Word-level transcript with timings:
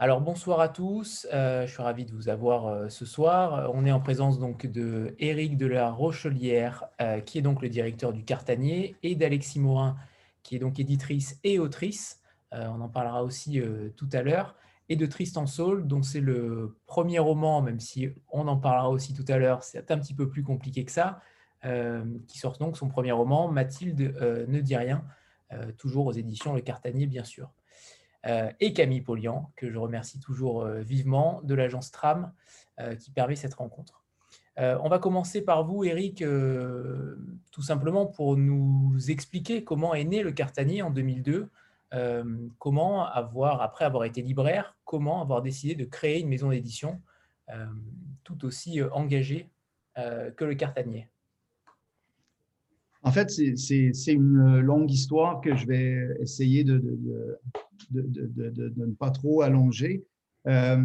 Alors 0.00 0.20
bonsoir 0.20 0.60
à 0.60 0.68
tous, 0.68 1.26
euh, 1.34 1.66
je 1.66 1.72
suis 1.72 1.82
ravi 1.82 2.04
de 2.04 2.12
vous 2.12 2.28
avoir 2.28 2.68
euh, 2.68 2.88
ce 2.88 3.04
soir. 3.04 3.68
On 3.74 3.84
est 3.84 3.90
en 3.90 3.98
présence 3.98 4.38
donc 4.38 4.64
de 4.64 5.16
Éric 5.18 5.56
de 5.56 5.66
la 5.66 5.90
Rochelière, 5.90 6.84
euh, 7.00 7.18
qui 7.18 7.38
est 7.38 7.42
donc 7.42 7.62
le 7.62 7.68
directeur 7.68 8.12
du 8.12 8.22
Cartanier, 8.22 8.94
et 9.02 9.16
d'Alexis 9.16 9.58
Morin, 9.58 9.96
qui 10.44 10.54
est 10.54 10.60
donc 10.60 10.78
éditrice 10.78 11.40
et 11.42 11.58
autrice. 11.58 12.20
on 12.52 12.80
en 12.80 12.88
parlera 12.88 13.24
aussi 13.24 13.60
tout 13.96 14.08
à 14.12 14.22
l'heure. 14.22 14.54
Et 14.88 14.94
de 14.94 15.04
Tristan 15.04 15.46
Saul, 15.46 15.88
donc 15.88 16.04
c'est 16.04 16.20
le 16.20 16.78
premier 16.86 17.18
roman, 17.18 17.60
même 17.60 17.80
si 17.80 18.08
on 18.30 18.46
en 18.46 18.56
parlera 18.56 18.90
aussi 18.90 19.14
tout 19.14 19.24
à 19.26 19.36
l'heure, 19.36 19.64
c'est 19.64 19.90
un 19.90 19.98
petit 19.98 20.14
peu 20.14 20.28
plus 20.28 20.44
compliqué 20.44 20.84
que 20.84 20.92
ça, 20.92 21.20
qui 22.28 22.38
sort 22.38 22.56
donc 22.58 22.76
son 22.76 22.88
premier 22.88 23.12
roman, 23.12 23.48
Mathilde 23.50 24.14
ne 24.48 24.60
dit 24.60 24.76
rien, 24.76 25.04
toujours 25.76 26.06
aux 26.06 26.12
éditions 26.12 26.54
Le 26.54 26.60
Cartanier, 26.60 27.08
bien 27.08 27.24
sûr. 27.24 27.50
Euh, 28.26 28.50
et 28.60 28.72
Camille 28.72 29.00
Polian, 29.00 29.52
que 29.56 29.70
je 29.70 29.78
remercie 29.78 30.18
toujours 30.18 30.62
euh, 30.62 30.80
vivement, 30.80 31.40
de 31.44 31.54
l'agence 31.54 31.90
Tram, 31.90 32.32
euh, 32.80 32.94
qui 32.96 33.10
permet 33.10 33.36
cette 33.36 33.54
rencontre. 33.54 34.04
on 34.56 34.88
va 34.88 34.98
commencer 34.98 35.40
par 35.42 35.64
vous, 35.64 35.84
Eric, 35.84 36.24
tout 37.52 37.62
simplement 37.62 38.06
pour 38.06 38.36
nous 38.36 38.98
expliquer 39.08 39.62
comment 39.62 39.94
est 39.94 40.02
né 40.04 40.24
le 40.24 40.32
Cartanier 40.32 40.82
en 40.82 40.90
2002, 40.90 41.48
comment 42.58 43.06
avoir, 43.06 43.62
après 43.62 43.84
avoir 43.84 44.02
été 44.02 44.20
libraire, 44.20 44.76
comment 44.84 45.22
avoir 45.22 45.42
décidé 45.42 45.76
de 45.76 45.84
créer 45.84 46.18
une 46.20 46.28
maison 46.28 46.50
d'édition 46.50 47.00
tout 48.24 48.44
aussi 48.44 48.82
engagée 48.82 49.48
que 49.94 50.44
le 50.44 50.56
Cartanier. 50.56 51.08
En 53.04 53.12
fait, 53.12 53.30
c'est 53.30 54.12
une 54.12 54.58
longue 54.58 54.90
histoire 54.90 55.40
que 55.40 55.54
je 55.54 55.68
vais 55.68 56.16
essayer 56.20 56.64
de, 56.64 56.78
de, 56.78 57.38
ne 57.92 58.92
pas 58.94 59.10
trop 59.10 59.42
allonger. 59.42 60.04
Euh, 60.46 60.82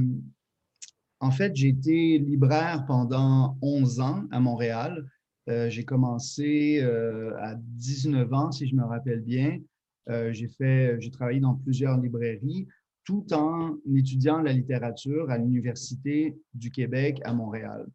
en 1.19 1.31
fait, 1.31 1.55
j'ai 1.55 1.69
été 1.69 2.19
libraire 2.19 2.86
pendant 2.86 3.58
11 3.61 3.99
ans 3.99 4.25
à 4.31 4.39
Montréal. 4.39 5.09
Euh, 5.49 5.69
j'ai 5.69 5.83
commencé 5.83 6.80
euh, 6.81 7.36
à 7.39 7.55
19 7.55 8.33
ans, 8.33 8.52
si 8.52 8.67
je 8.67 8.75
me 8.75 8.83
rappelle 8.83 9.21
bien. 9.21 9.59
j'ai 10.08 10.49
fait, 10.49 10.99
j'ai 10.99 11.11
travaillé 11.11 11.39
dans 11.39 11.55
plusieurs 11.55 11.97
librairies 11.99 12.67
tout 13.05 13.25
en 13.33 13.77
étudiant 13.95 14.41
la 14.41 14.53
littérature 14.53 15.30
à 15.30 15.38
l'Université 15.38 16.38
du 16.53 16.71
Québec 16.71 17.21
à 17.23 17.33
Montréal. 17.33 17.86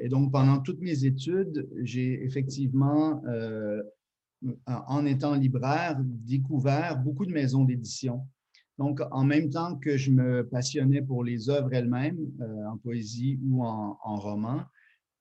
et 0.00 0.08
donc, 0.08 0.32
pendant 0.32 0.58
toutes 0.60 0.80
mes 0.80 1.04
études, 1.04 1.68
j'ai 1.82 2.24
effectivement 2.24 3.22
en 4.66 5.06
étant 5.06 5.34
libraire, 5.34 5.96
découvert 6.00 6.98
beaucoup 6.98 7.26
de 7.26 7.32
maisons 7.32 7.64
d'édition. 7.64 8.26
Donc, 8.78 9.00
en 9.10 9.24
même 9.24 9.50
temps 9.50 9.76
que 9.76 9.96
je 9.96 10.10
me 10.10 10.46
passionnais 10.46 11.00
pour 11.00 11.24
les 11.24 11.48
œuvres 11.48 11.72
elles-mêmes, 11.72 12.18
euh, 12.40 12.66
en 12.66 12.76
poésie 12.76 13.40
ou 13.48 13.64
en, 13.64 14.16
roman, 14.16 14.62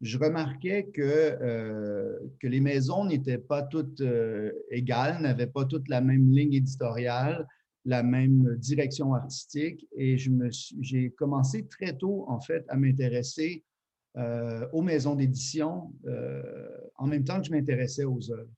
je 0.01 0.17
remarquais 0.17 0.89
que, 0.93 1.01
euh, 1.01 2.19
que 2.41 2.47
les 2.47 2.59
maisons 2.59 3.05
n'étaient 3.05 3.37
pas 3.37 3.63
toutes 3.63 4.01
euh, 4.01 4.51
égales, 4.71 5.21
n'avaient 5.21 5.47
pas 5.47 5.63
toutes 5.63 5.87
la 5.87 6.01
même 6.01 6.29
ligne 6.31 6.53
éditoriale, 6.53 7.47
la 7.85 8.03
même 8.03 8.55
direction 8.57 9.13
artistique. 9.13 9.87
Et 9.95 10.17
j'ai 10.17 11.11
commencé 11.11 11.65
très 11.67 11.95
tôt, 11.95 12.25
en 12.27 12.41
fait, 12.41 12.65
à 12.67 12.75
m'intéresser 12.75 13.63
aux 14.71 14.81
maisons 14.81 15.13
d'édition 15.13 15.93
en 16.95 17.05
même 17.05 17.25
temps 17.25 17.41
que 17.41 17.47
je 17.47 17.51
m'intéressais 17.51 18.05
aux 18.05 18.31
œuvres 18.31 18.49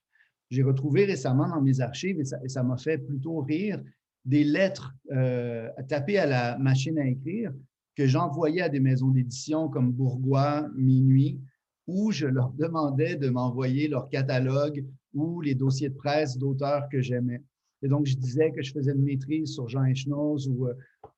j'ai 0.50 0.64
retrouvé 0.64 1.06
récemment 1.06 1.48
dans 1.48 1.62
mes 1.62 1.82
archives, 1.82 2.20
et 2.20 2.50
ça 2.50 2.64
m'a 2.64 2.78
fait 2.78 2.98
plutôt 2.98 3.42
rire, 3.42 3.82
des 4.26 4.44
lettres 4.44 4.94
euh, 5.12 5.70
tapées 5.88 6.18
à 6.18 6.26
la 6.26 6.58
machine 6.58 6.98
à 7.00 7.08
écrire 7.08 7.52
que 7.96 8.06
j'envoyais 8.06 8.62
à 8.62 8.70
des 8.70 8.80
maisons 8.80 9.10
d'édition 9.10 9.70
comme 9.70 9.92
Bourgois, 9.92 10.70
Minuit, 10.76 11.40
où 11.88 12.12
je 12.12 12.28
leur 12.28 12.52
demandais 12.52 13.16
de 13.16 13.30
m'envoyer 13.30 13.88
leur 13.88 14.10
catalogue 14.10 14.86
ou 15.14 15.42
les 15.42 15.56
dossiers 15.56 15.90
de 15.90 15.96
presse 15.96 16.38
d'auteurs 16.38 16.88
que 16.92 17.02
j'aimais. 17.02 17.42
Et 17.82 17.88
donc, 17.88 18.06
je 18.06 18.16
disais 18.16 18.52
que 18.52 18.62
je 18.62 18.72
faisais 18.72 18.92
une 18.92 19.04
maîtrise 19.04 19.54
sur 19.54 19.68
Jean 19.68 19.86
Echnoz 19.86 20.48
ou, 20.48 20.68
euh, 20.68 20.74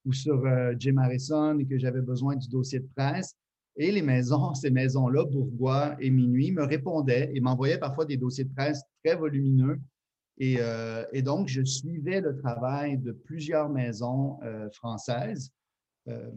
ou 0.06 0.14
sur 0.14 0.46
euh, 0.46 0.74
Jim 0.78 0.98
Harrison 0.98 1.58
et 1.60 1.66
que 1.66 1.78
j'avais 1.78 2.02
besoin 2.02 2.36
du 2.36 2.48
dossier 2.48 2.80
de 2.80 2.88
presse. 2.96 3.36
Et 3.80 3.92
les 3.92 4.02
maisons, 4.04 4.54
ces 4.54 4.70
maisons-là, 4.70 5.26
Bourgois 5.26 5.96
et 6.00 6.12
Minuit, 6.12 6.52
me 6.52 6.64
répondaient 6.64 7.32
et 7.34 7.40
m'envoyaient 7.40 7.80
parfois 7.80 8.06
des 8.06 8.18
dossiers 8.18 8.44
de 8.44 8.54
presse 8.54 8.84
très 9.04 9.16
volumineux. 9.16 9.80
Et, 10.38 10.58
euh, 10.60 11.04
donc, 11.24 11.48
je 11.48 11.64
suivais 11.64 12.22
le 12.22 12.38
travail 12.38 12.98
de 12.98 13.12
plusieurs 13.12 13.70
maisons 13.70 14.40
euh, 14.44 14.70
françaises 14.72 15.52
euh, 16.08 16.32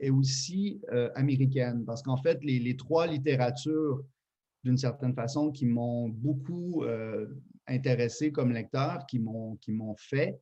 et 0.00 0.10
aussi 0.10 0.80
américaines, 1.14 1.84
parce 1.84 2.02
qu'en 2.02 2.18
fait, 2.18 2.42
les, 2.42 2.76
trois 2.76 3.06
littératures, 3.06 4.04
d'une 4.64 4.76
certaine 4.76 5.14
façon, 5.14 5.50
qui 5.50 5.64
m'ont 5.64 6.08
beaucoup 6.08 6.84
intéressé 7.66 8.32
comme 8.32 8.52
lecteur, 8.52 9.06
qui 9.06 9.18
m'ont 9.18 9.96
fait, 9.96 10.38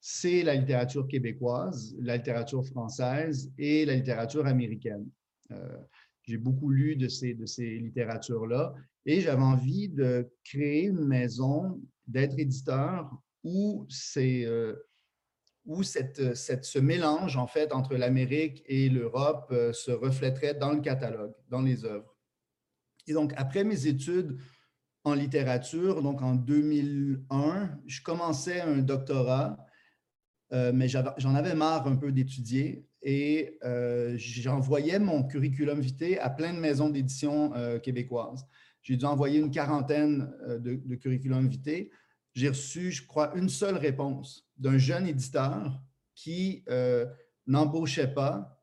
c'est 0.00 0.42
la 0.42 0.56
littérature 0.56 1.06
québécoise, 1.06 1.94
la 2.00 2.16
littérature 2.16 2.66
française 2.66 3.52
et 3.58 3.84
la 3.84 3.94
littérature 3.94 4.46
américaine. 4.46 5.06
Euh, 5.52 5.78
j'ai 6.24 6.38
beaucoup 6.38 6.70
lu 6.70 6.96
de 6.96 7.08
ces, 7.08 7.34
de 7.34 7.46
ces 7.46 7.78
littératures-là 7.78 8.74
et 9.04 9.20
j'avais 9.20 9.42
envie 9.42 9.88
de 9.88 10.28
créer 10.44 10.84
une 10.84 11.04
maison, 11.04 11.80
d'être 12.06 12.38
éditeur 12.38 13.10
où, 13.44 13.86
euh, 14.16 14.76
où 15.64 15.82
cette, 15.82 16.34
cette, 16.34 16.64
ce 16.64 16.78
mélange 16.78 17.36
en 17.36 17.46
fait 17.46 17.72
entre 17.72 17.94
l'Amérique 17.94 18.62
et 18.66 18.88
l'Europe 18.88 19.48
euh, 19.52 19.72
se 19.72 19.90
reflèterait 19.90 20.54
dans 20.54 20.72
le 20.72 20.80
catalogue, 20.80 21.34
dans 21.48 21.62
les 21.62 21.84
œuvres. 21.84 22.16
Et 23.06 23.12
donc, 23.12 23.32
après 23.36 23.62
mes 23.62 23.86
études 23.86 24.36
en 25.04 25.14
littérature, 25.14 26.02
donc 26.02 26.22
en 26.22 26.34
2001, 26.34 27.78
je 27.86 28.02
commençais 28.02 28.60
un 28.60 28.78
doctorat, 28.78 29.56
mais 30.50 30.88
j'en 30.88 31.34
avais 31.34 31.54
marre 31.54 31.86
un 31.86 31.96
peu 31.96 32.12
d'étudier 32.12 32.86
et 33.06 33.56
euh, 33.64 34.14
j'envoyais 34.18 34.98
mon 34.98 35.22
curriculum 35.22 35.80
vitae 35.80 36.18
à 36.20 36.28
plein 36.28 36.52
de 36.52 36.58
maisons 36.58 36.90
d'édition 36.90 37.54
euh, 37.54 37.78
québécoises. 37.78 38.44
J'ai 38.82 38.96
dû 38.96 39.04
envoyer 39.04 39.38
une 39.38 39.52
quarantaine 39.52 40.32
euh, 40.42 40.58
de, 40.58 40.74
de 40.74 40.94
curriculum 40.96 41.46
vitae. 41.46 41.88
J'ai 42.34 42.48
reçu, 42.48 42.90
je 42.90 43.06
crois, 43.06 43.32
une 43.36 43.48
seule 43.48 43.76
réponse 43.76 44.48
d'un 44.58 44.76
jeune 44.76 45.06
éditeur 45.06 45.80
qui 46.16 46.64
n'embauchait 47.46 48.12
pas, 48.12 48.60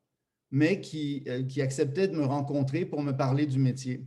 mais 0.51 0.81
qui, 0.81 1.25
qui, 1.47 1.61
acceptait 1.61 2.07
de 2.07 2.15
me 2.15 2.25
rencontrer 2.25 2.85
pour 2.85 3.01
me 3.01 3.13
parler 3.13 3.45
du 3.47 3.57
métier. 3.57 4.05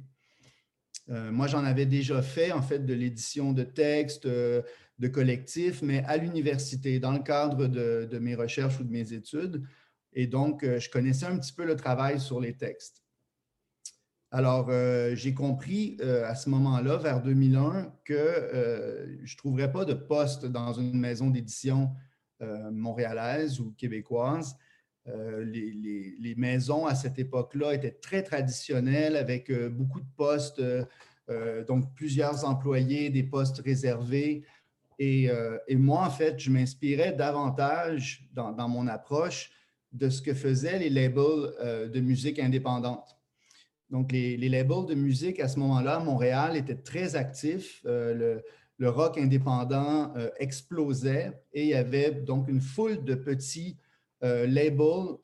moi, 1.09 1.47
j'en 1.49 1.65
avais 1.65 1.87
déjà 1.87 2.23
fait, 2.23 2.53
en 2.53 2.63
fait, 2.63 2.81
de 2.81 2.95
l'édition 2.95 3.53
de 3.53 3.63
textes, 3.63 4.29
de 4.99 5.09
collectifs, 5.09 5.83
mais 5.83 6.03
à 6.05 6.17
l'université, 6.17 6.99
dans 6.99 7.13
le 7.13 7.19
cadre 7.19 7.67
de, 7.67 8.19
mes 8.19 8.35
recherches 8.35 8.81
ou 8.81 8.85
de 8.85 8.91
mes 8.91 9.13
études. 9.13 9.63
Et 10.13 10.27
donc, 10.27 10.65
euh, 10.65 10.81
je 10.81 10.89
connaissais 10.89 11.27
un 11.27 11.39
petit 11.39 11.53
peu 11.53 11.67
le 11.67 11.77
travail 11.77 12.19
sur 12.19 12.41
les 12.41 12.57
textes. 12.57 13.03
Alors, 14.31 14.69
euh, 14.71 15.15
j'ai 15.15 15.35
compris 15.35 15.99
euh, 16.01 16.27
à 16.27 16.35
ce 16.35 16.49
moment-là, 16.49 16.97
vers 16.97 17.23
2001, 17.23 17.93
que 18.05 19.19
je 19.23 19.33
ne 19.33 19.37
trouverais 19.37 19.71
pas 19.71 19.85
de 19.85 19.95
poste 19.95 20.47
dans 20.47 20.73
une 20.73 20.99
maison 20.99 21.31
d'édition 21.31 21.93
montréalaise 22.71 23.61
ou 23.61 23.73
québécoise. 23.79 24.57
Les, 25.07 26.35
maisons 26.37 26.85
à 26.85 26.95
cette 26.95 27.19
époque-là 27.19 27.73
étaient 27.73 27.99
très 27.99 28.23
traditionnelles 28.23 29.17
avec 29.17 29.51
beaucoup 29.71 30.01
de 30.01 30.09
postes, 30.17 30.63
donc 31.67 31.95
plusieurs 31.95 32.45
employés, 32.45 33.09
des 33.09 33.23
postes 33.23 33.63
réservés. 33.65 34.45
Et, 34.99 35.29
et 35.69 35.77
moi, 35.77 36.07
en 36.07 36.11
fait, 36.11 36.39
je 36.39 36.51
m'inspirais 36.51 37.13
davantage 37.13 38.27
dans, 38.33 38.69
mon 38.69 38.87
approche 38.87 39.51
de 39.97 40.11
ce 40.11 40.23
que 40.23 40.35
faisaient 40.35 40.79
les 40.79 40.91
labels 40.91 41.53
euh, 41.61 41.89
de 41.89 42.01
musique 42.01 42.39
indépendante. 42.39 43.17
Donc, 43.91 44.13
les, 44.13 44.37
labels 44.49 44.87
de 44.87 44.95
musique 44.95 45.41
à 45.41 45.49
ce 45.49 45.59
moment-là, 45.61 46.01
Montréal 46.01 46.57
était 46.57 46.77
très 46.77 47.17
actif. 47.17 47.83
Euh, 47.87 48.41
le, 48.79 48.91
rock 48.91 49.17
indépendant 49.17 50.13
euh, 50.17 50.29
explosait 50.39 51.33
et 51.55 51.63
il 51.63 51.69
y 51.69 51.75
avait 51.75 52.11
donc 52.11 52.47
une 52.49 52.61
foule 52.61 53.03
de 53.05 53.15
petits 53.15 53.79
labels 54.23 55.19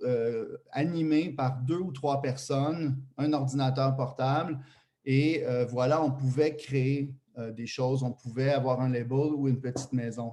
animés 0.70 1.30
par 1.30 1.56
deux 1.62 1.78
ou 1.78 1.90
trois 1.92 2.22
personnes, 2.22 2.96
un 3.18 3.32
ordinateur 3.32 3.96
portable. 3.96 4.60
Et 5.04 5.42
voilà, 5.68 6.04
on 6.04 6.12
pouvait 6.12 6.54
créer 6.54 7.12
des 7.38 7.66
choses, 7.66 8.02
on 8.02 8.12
pouvait 8.12 8.50
avoir 8.50 8.80
un 8.80 8.88
label 8.88 9.32
ou 9.34 9.48
une 9.48 9.60
petite 9.60 9.92
maison. 9.92 10.32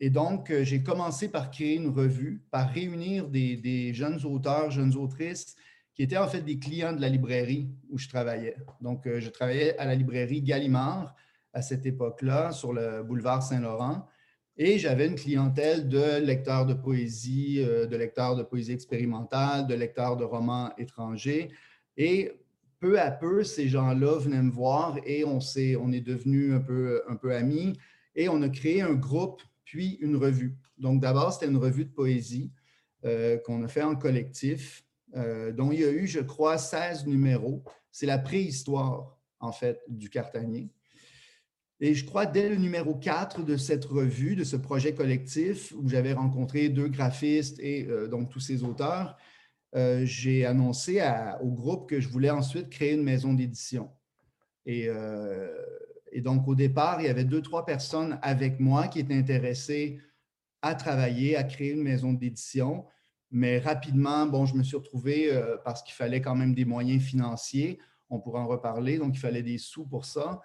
Et 0.00 0.10
donc, 0.10 0.50
euh, 0.50 0.64
j'ai 0.64 0.82
commencé 0.82 1.28
par 1.28 1.50
créer 1.50 1.76
une 1.76 1.88
revue, 1.88 2.42
par 2.50 2.68
réunir 2.70 3.28
des, 3.28 3.94
jeunes 3.94 4.24
auteurs, 4.24 4.70
jeunes 4.70 4.94
autrices 4.96 5.56
qui 5.94 6.02
étaient 6.02 6.18
en 6.18 6.26
fait 6.26 6.40
des 6.40 6.58
clients 6.58 6.92
de 6.92 7.00
la 7.00 7.08
librairie 7.08 7.70
où 7.88 7.98
je 7.98 8.08
travaillais. 8.08 8.56
Donc, 8.80 9.06
euh, 9.06 9.20
je 9.20 9.30
travaillais 9.30 9.78
à 9.78 9.84
la 9.84 9.94
librairie 9.94 10.42
Gallimard 10.42 11.14
à 11.52 11.62
cette 11.62 11.86
époque-là, 11.86 12.50
sur 12.50 12.72
le 12.72 13.04
boulevard 13.04 13.42
Saint-Laurent. 13.42 14.08
Et 14.56 14.78
j'avais 14.78 15.06
une 15.06 15.14
clientèle 15.14 15.88
de 15.88 16.18
lecteurs 16.18 16.66
de 16.66 16.74
poésie, 16.74 17.64
de 17.64 17.96
lecteurs 17.96 18.34
de 18.34 18.42
poésie 18.42 18.72
expérimentale, 18.72 19.66
de 19.66 19.74
lecteurs 19.74 20.16
de 20.16 20.24
romans 20.24 20.72
étrangers. 20.78 21.50
Et 21.96 22.32
peu 22.84 23.00
à 23.00 23.10
peu, 23.10 23.44
ces 23.44 23.66
gens-là 23.66 24.18
venaient 24.18 24.42
me 24.42 24.50
voir 24.50 24.98
et 25.06 25.24
on, 25.24 25.38
est, 25.56 25.74
on 25.76 25.90
est 25.90 26.02
devenus 26.02 26.52
un 26.52 26.60
peu, 26.60 27.02
un 27.08 27.16
peu 27.16 27.34
amis. 27.34 27.72
Et 28.14 28.28
on 28.28 28.42
a 28.42 28.50
créé 28.50 28.82
un 28.82 28.92
groupe, 28.92 29.40
puis 29.64 29.96
une 30.02 30.16
revue. 30.16 30.54
Donc 30.76 31.00
d'abord, 31.00 31.32
c'était 31.32 31.46
une 31.46 31.56
revue 31.56 31.86
de 31.86 31.90
poésie 31.90 32.52
qu'on 33.44 33.62
a 33.62 33.68
fait 33.68 33.82
en 33.82 33.96
collectif, 33.96 34.84
dont 35.14 35.72
il 35.72 35.80
y 35.80 35.84
a 35.84 35.90
eu, 35.90 36.06
je 36.06 36.20
crois, 36.20 36.58
16 36.58 37.06
numéros. 37.06 37.64
C'est 37.90 38.06
la 38.06 38.18
préhistoire, 38.18 39.18
en 39.40 39.52
fait, 39.52 39.80
du 39.88 40.10
Cartanier. 40.10 40.68
Et 41.80 41.94
je 41.94 42.04
crois, 42.04 42.26
dès 42.26 42.50
le 42.50 42.56
numéro 42.56 42.94
4 42.94 43.44
de 43.44 43.56
cette 43.56 43.86
revue, 43.86 44.36
de 44.36 44.44
ce 44.44 44.56
projet 44.56 44.94
collectif, 44.94 45.72
où 45.76 45.88
j'avais 45.88 46.12
rencontré 46.12 46.68
deux 46.68 46.88
graphistes 46.88 47.58
et 47.60 47.86
euh, 47.88 48.08
donc 48.08 48.30
tous 48.30 48.40
ces 48.40 48.62
auteurs, 48.62 49.16
euh, 49.74 50.04
j'ai 50.04 50.44
annoncé 50.44 51.02
au 51.42 51.50
groupe 51.50 51.88
que 51.88 52.00
je 52.00 52.08
voulais 52.08 52.30
ensuite 52.30 52.70
créer 52.70 52.92
une 52.92 53.02
maison 53.02 53.34
d'édition. 53.34 53.90
Et, 54.66 54.86
euh, 54.88 55.52
et, 56.12 56.20
donc, 56.20 56.46
au 56.48 56.54
départ, 56.54 57.00
il 57.00 57.06
y 57.06 57.10
avait 57.10 57.24
deux, 57.24 57.42
trois 57.42 57.66
personnes 57.66 58.18
avec 58.22 58.60
moi 58.60 58.88
qui 58.88 59.00
étaient 59.00 59.14
intéressées 59.14 60.00
à 60.62 60.74
travailler, 60.74 61.36
à 61.36 61.44
créer 61.44 61.72
une 61.72 61.82
maison 61.82 62.12
d'édition. 62.12 62.86
Mais 63.30 63.58
rapidement, 63.58 64.26
bon, 64.26 64.46
je 64.46 64.54
me 64.54 64.62
suis 64.62 64.76
retrouvé 64.76 65.30
parce 65.64 65.82
qu'il 65.82 65.94
fallait 65.94 66.20
quand 66.20 66.36
même 66.36 66.54
des 66.54 66.64
moyens 66.64 67.02
financiers. 67.02 67.80
On 68.08 68.20
pourra 68.20 68.40
en 68.40 68.46
reparler. 68.46 68.98
Donc, 68.98 69.16
il 69.16 69.18
fallait 69.18 69.42
des 69.42 69.58
sous 69.58 69.86
pour 69.86 70.04
ça. 70.04 70.40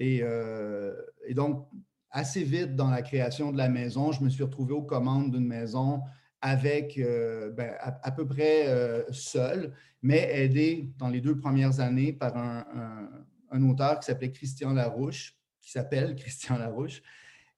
Euh, 0.00 0.94
et, 1.26 1.34
donc, 1.34 1.68
assez 2.10 2.42
vite 2.42 2.74
dans 2.74 2.90
la 2.90 3.02
création 3.02 3.52
de 3.52 3.58
la 3.58 3.68
maison, 3.68 4.12
je 4.12 4.22
me 4.22 4.28
suis 4.28 4.42
retrouvé 4.42 4.72
aux 4.72 4.82
commandes 4.82 5.30
d'une 5.30 5.46
maison 5.46 6.00
avec 6.40 6.98
euh, 6.98 7.50
ben, 7.50 7.74
à, 7.80 8.10
peu 8.10 8.26
près 8.26 8.68
euh, 8.68 9.02
seul, 9.12 9.72
mais 10.02 10.30
aidé 10.32 10.90
dans 10.98 11.08
les 11.08 11.20
deux 11.20 11.36
premières 11.36 11.80
années 11.80 12.12
par 12.12 12.36
un, 12.36 13.62
auteur 13.68 14.00
qui 14.00 14.06
s'appelait 14.06 14.32
Christian 14.32 14.72
Larouche, 14.72 15.36
qui 15.60 15.70
s'appelle 15.70 16.14
Christian 16.16 16.58
Larouche. 16.58 17.02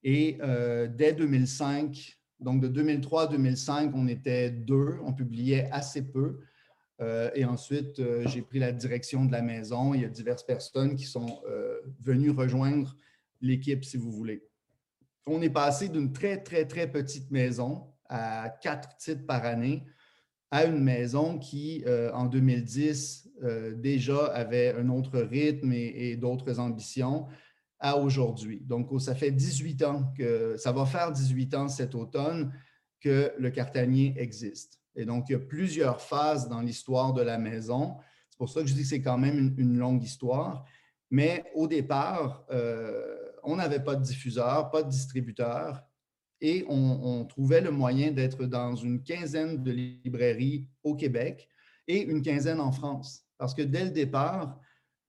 Et 0.05 0.39
dès 0.97 1.13
2005, 1.13 2.19
donc 2.41 2.61
de 2.61 2.69
2003 2.69 3.25
à 3.25 3.27
2005, 3.29 3.93
on 3.95 4.09
était 4.09 4.51
deux, 4.51 4.97
on 5.05 5.13
publiait 5.13 5.71
assez 5.71 6.03
peu. 6.03 6.41
Euh, 7.01 7.31
et 7.35 7.45
ensuite, 7.45 7.99
euh, 7.99 8.23
j'ai 8.27 8.43
pris 8.43 8.59
la 8.59 8.73
direction 8.73 9.25
de 9.25 9.33
la 9.33 9.43
maison. 9.43 9.95
Il 9.95 10.03
y 10.03 10.05
a 10.05 10.09
diverses 10.09 10.45
personnes 10.45 10.95
qui 10.95 11.05
sont 11.05 11.41
euh, 11.49 11.81
venues 12.01 12.31
rejoindre 12.31 12.97
l'équipe, 13.41 13.85
si 13.85 13.97
vous 13.97 14.13
voulez. 14.13 14.45
On 15.27 15.41
est 15.43 15.51
passé 15.51 15.89
d'une 15.89 16.13
très, 16.13 16.43
très, 16.43 16.65
très 16.67 16.91
petite 16.91 17.31
maison 17.31 17.92
à 18.13 18.51
quatre 18.61 18.97
titres 18.97 19.27
par 19.27 19.45
année 19.45 19.85
à 20.51 20.67
une 20.67 20.81
maison 20.81 21.39
qui, 21.39 21.83
en 22.13 22.27
2010, 22.27 23.31
déjà 23.77 24.27
avait 24.27 24.75
un 24.75 24.91
autre 24.91 25.19
rythme 25.19 25.73
et, 25.73 26.15
d'autres 26.17 26.61
ambitions 26.61 27.27
à 27.81 27.97
aujourd'hui. 27.97 28.61
Donc, 28.61 28.89
ça 29.01 29.15
fait 29.15 29.31
18 29.31 29.83
ans 29.83 30.13
que, 30.17 30.57
ça 30.59 30.71
va 30.71 30.85
faire 30.85 31.11
18 31.11 31.55
ans 31.55 31.69
cet 31.69 31.95
automne 31.95 32.53
que 33.01 33.33
le 33.39 33.51
Cartanier 33.51 34.15
existe. 34.19 34.79
Et 34.95 35.05
donc, 35.05 35.29
il 35.29 35.33
y 35.33 35.37
a 35.37 35.41
plusieurs 35.41 36.01
phases 36.01 36.49
dans 36.49 36.61
l'histoire 36.61 37.13
de 37.13 37.23
la 37.23 37.39
maison. 37.39 37.97
C'est 38.31 38.39
pour 38.39 38.49
ça 38.49 38.61
que 38.61 38.67
je 38.67 38.75
dis 38.75 38.83
que 38.83 38.89
c'est 38.89 39.03
quand 39.03 39.19
même 39.19 39.55
une, 39.57 39.79
longue 39.79 40.03
histoire. 40.03 40.65
Mais 41.11 41.45
au 41.55 41.67
départ, 41.67 42.45
euh, 42.51 43.17
on 43.43 43.57
n'avait 43.57 43.83
pas 43.83 43.97
de 43.97 44.03
diffuseur, 44.03 44.71
pas 44.71 44.83
de 44.83 44.91
distributeur, 44.91 45.83
et 46.43 46.65
on, 46.69 47.25
trouvait 47.25 47.61
le 47.61 47.71
moyen 47.71 48.11
d'être 48.11 48.45
dans 48.47 48.75
une 48.75 49.01
quinzaine 49.03 49.63
de 49.63 49.71
librairies 49.71 50.69
au 50.83 50.97
Québec 50.97 51.49
et 51.87 52.03
une 52.03 52.21
quinzaine 52.21 52.61
en 52.61 52.73
France. 52.73 53.25
Parce 53.39 53.55
que 53.55 53.63
dès 53.63 53.85
le 53.85 53.91
départ, 53.91 54.61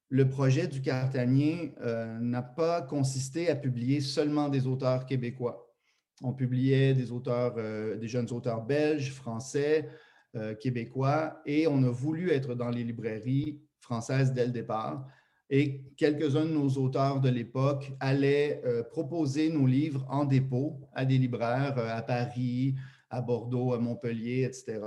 le 0.09 0.29
projet 0.29 0.67
du 0.67 0.79
Cartanier 0.79 1.73
euh, 1.81 2.19
n'a 2.19 2.43
pas 2.43 2.83
consisté 2.83 3.49
à 3.49 3.55
publier 3.55 3.99
seulement 3.99 4.47
des 4.47 4.67
auteurs 4.67 5.07
québécois. 5.07 5.73
On 6.21 6.33
publiait 6.33 6.93
des 6.93 7.11
auteurs, 7.11 7.55
euh, 7.57 7.97
des 7.97 8.07
jeunes 8.07 8.31
auteurs 8.31 8.61
belges, 8.61 9.11
français, 9.11 9.89
euh, 10.35 10.53
québécois, 10.53 11.41
et 11.47 11.65
on 11.65 11.83
a 11.83 11.89
voulu 11.89 12.29
être 12.29 12.53
dans 12.53 12.69
les 12.69 12.83
librairies 12.83 13.59
françaises 13.79 14.33
dès 14.33 14.45
le 14.45 14.51
départ. 14.51 15.07
Et 15.49 15.83
quelques-uns 15.97 16.45
de 16.45 16.51
nos 16.51 16.69
auteurs 16.69 17.19
de 17.19 17.29
l'époque 17.29 17.91
allaient 17.99 18.61
euh, 18.65 18.83
proposer 18.83 19.49
nos 19.49 19.67
livres 19.67 20.05
en 20.09 20.25
dépôt 20.25 20.79
à 20.93 21.05
des 21.05 21.17
libraires 21.17 21.77
à 21.77 22.01
Paris, 22.01 22.75
à 23.09 23.21
Bordeaux, 23.21 23.73
à 23.73 23.79
Montpellier, 23.79 24.43
etc. 24.43 24.79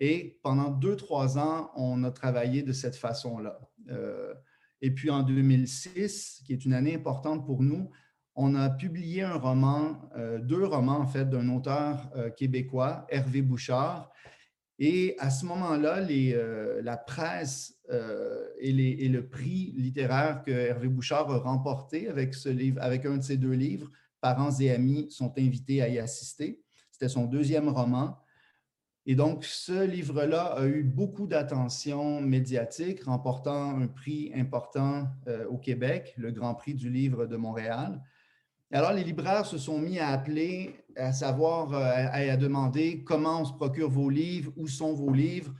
Et 0.00 0.38
pendant 0.42 0.70
deux, 0.70 0.96
trois 0.96 1.38
ans, 1.38 1.70
on 1.76 2.02
a 2.04 2.10
travaillé 2.10 2.62
de 2.62 2.72
cette 2.72 2.96
façon-là. 2.96 3.60
et 4.80 4.90
puis 4.90 5.10
en 5.10 5.22
2006, 5.22 6.42
qui 6.44 6.52
est 6.52 6.64
une 6.64 6.74
année 6.74 6.94
importante 6.94 7.46
pour 7.46 7.62
nous, 7.62 7.88
on 8.34 8.54
a 8.54 8.70
publié 8.70 9.22
un 9.22 9.36
roman, 9.36 10.00
euh, 10.16 10.38
deux 10.38 10.64
romans 10.64 11.00
en 11.00 11.06
fait, 11.06 11.28
d'un 11.28 11.48
auteur 11.50 12.10
euh, 12.16 12.30
québécois, 12.30 13.06
Hervé 13.10 13.42
Bouchard. 13.42 14.10
Et 14.78 15.14
à 15.18 15.30
ce 15.30 15.44
moment-là, 15.46 15.98
euh, 16.10 16.80
la 16.82 16.96
presse 16.96 17.78
et, 18.60 19.08
le 19.08 19.26
prix 19.28 19.72
littéraire 19.76 20.42
que 20.44 20.50
Hervé 20.50 20.88
Bouchard 20.88 21.30
a 21.30 21.38
remporté 21.38 22.08
avec, 22.08 22.34
un 23.06 23.16
de 23.16 23.22
ses 23.22 23.36
deux 23.36 23.52
livres, 23.52 23.90
Parents 24.20 24.56
et 24.60 24.70
amis, 24.70 25.10
sont 25.10 25.32
invités 25.36 25.82
à 25.82 25.88
y 25.88 25.98
assister. 25.98 26.62
C'était 26.90 27.08
son 27.08 27.26
deuxième 27.26 27.68
roman. 27.68 28.18
Et 29.04 29.16
donc, 29.16 29.44
ce 29.44 29.84
livre-là 29.84 30.42
a 30.42 30.66
eu 30.66 30.84
beaucoup 30.84 31.26
d'attention 31.26 32.20
médiatique, 32.20 33.02
remportant 33.02 33.76
un 33.76 33.88
prix 33.88 34.30
important 34.34 35.08
au 35.50 35.58
Québec, 35.58 36.14
le 36.16 36.30
Grand 36.30 36.54
Prix 36.54 36.74
du 36.74 36.88
livre 36.88 37.26
de 37.26 37.36
Montréal. 37.36 38.00
Alors, 38.74 38.94
les 38.94 39.04
libraires 39.04 39.44
se 39.44 39.58
sont 39.58 39.78
mis 39.78 39.98
à 39.98 40.08
appeler, 40.08 40.74
à 40.96 41.12
savoir, 41.12 41.74
euh, 41.74 42.06
à, 42.10 42.36
demander 42.38 43.04
comment 43.04 43.42
on 43.42 43.44
se 43.44 43.52
procure 43.52 43.90
vos 43.90 44.08
livres, 44.08 44.50
où 44.56 44.66
sont 44.66 44.94
vos 44.94 45.12
livres. 45.12 45.52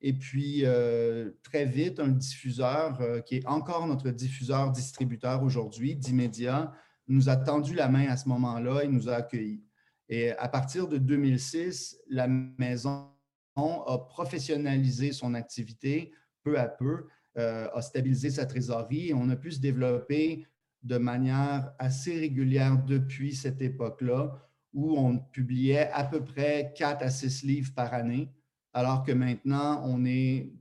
Et 0.00 0.12
puis, 0.12 0.60
euh, 0.64 1.32
très 1.42 1.64
vite, 1.64 1.98
un 1.98 2.08
diffuseur, 2.08 3.00
euh, 3.00 3.20
qui 3.20 3.36
est 3.36 3.46
encore 3.46 3.86
notre 3.86 4.10
diffuseur 4.10 4.70
distributeur 4.70 5.42
aujourd'hui, 5.42 5.96
d'immédiat, 5.96 6.72
nous 7.08 7.28
a 7.28 7.36
tendu 7.36 7.74
la 7.74 7.88
main 7.88 8.08
à 8.08 8.16
ce 8.16 8.28
moment-là 8.28 8.84
et 8.84 8.88
nous 8.88 9.08
a 9.08 9.14
accueillis. 9.14 9.64
Et 10.08 10.30
à 10.32 10.48
partir 10.48 10.88
de 10.88 10.98
2006, 10.98 11.98
la 12.08 12.28
maison 12.28 13.10
a 13.56 13.98
professionnalisé 14.08 15.12
son 15.12 15.34
activité 15.34 16.12
peu 16.44 16.58
à 16.58 16.68
peu, 16.68 17.06
a 17.34 17.80
stabilisé 17.82 18.30
sa 18.30 18.46
trésorerie 18.46 19.08
et 19.08 19.14
on 19.14 19.28
a 19.30 19.36
pu 19.36 19.52
se 19.52 19.60
développer 19.60 20.46
de 20.82 20.96
manière 20.96 21.72
assez 21.78 22.18
régulière 22.18 22.82
depuis 22.84 23.34
cette 23.34 23.60
époque-là, 23.60 24.38
où 24.72 24.98
on 24.98 25.18
publiait 25.18 25.90
à 25.92 26.04
peu 26.04 26.22
près 26.22 26.72
4 26.76 27.02
à 27.02 27.10
6 27.10 27.42
livres 27.42 27.72
par 27.74 27.94
année, 27.94 28.30
alors 28.72 29.04
que 29.04 29.12
maintenant, 29.12 29.82
on 29.84 30.04
est, 30.04 30.52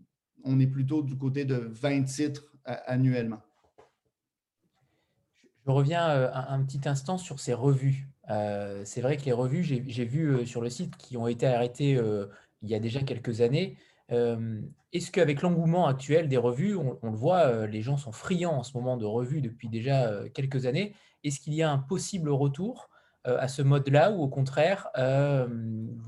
plutôt 0.72 1.02
du 1.02 1.18
côté 1.18 1.46
de 1.46 1.56
20 1.56 2.04
titres 2.04 2.52
euh, 2.68 2.76
annuellement. 2.86 3.42
Je 5.66 5.72
reviens 5.72 6.10
euh, 6.10 6.32
un, 6.34 6.64
petit 6.64 6.88
instant 6.88 7.18
sur 7.18 7.40
ces 7.40 7.54
revues. 7.54 8.08
Euh, 8.30 8.84
c'est 8.86 9.02
vrai 9.02 9.18
que 9.18 9.26
les 9.26 9.34
revues, 9.34 9.64
j'ai 9.64 10.06
vu 10.06 10.46
sur 10.46 10.62
le 10.62 10.70
site, 10.70 10.96
qui 10.98 11.18
ont 11.18 11.28
été 11.28 11.46
arrêtées 11.48 12.00
il 12.62 12.70
y 12.70 12.76
a 12.76 12.80
déjà 12.80 13.02
quelques 13.02 13.42
années, 13.42 13.78
est-ce 14.10 15.12
qu'avec 15.12 15.42
l'engouement 15.42 15.88
actuel 15.88 16.30
des 16.30 16.38
revues, 16.38 16.76
on, 16.76 16.98
le 17.04 17.18
voit, 17.18 17.68
les 17.68 17.82
gens 17.82 17.98
sont 17.98 18.14
friands 18.14 18.58
en 18.58 18.64
ce 18.64 18.76
moment 18.76 18.98
de 18.98 19.06
revues 19.06 19.42
depuis 19.42 19.70
déjà 19.70 20.28
quelques 20.34 20.66
années, 20.66 20.96
est-ce 21.24 21.40
qu'il 21.40 21.54
y 21.54 21.62
a 21.62 21.70
un 21.70 21.78
possible 21.78 22.30
retour? 22.30 22.90
À 23.28 23.48
ce 23.48 23.62
mode-là 23.62 24.12
ou 24.12 24.22
au 24.22 24.28
contraire, 24.28 24.88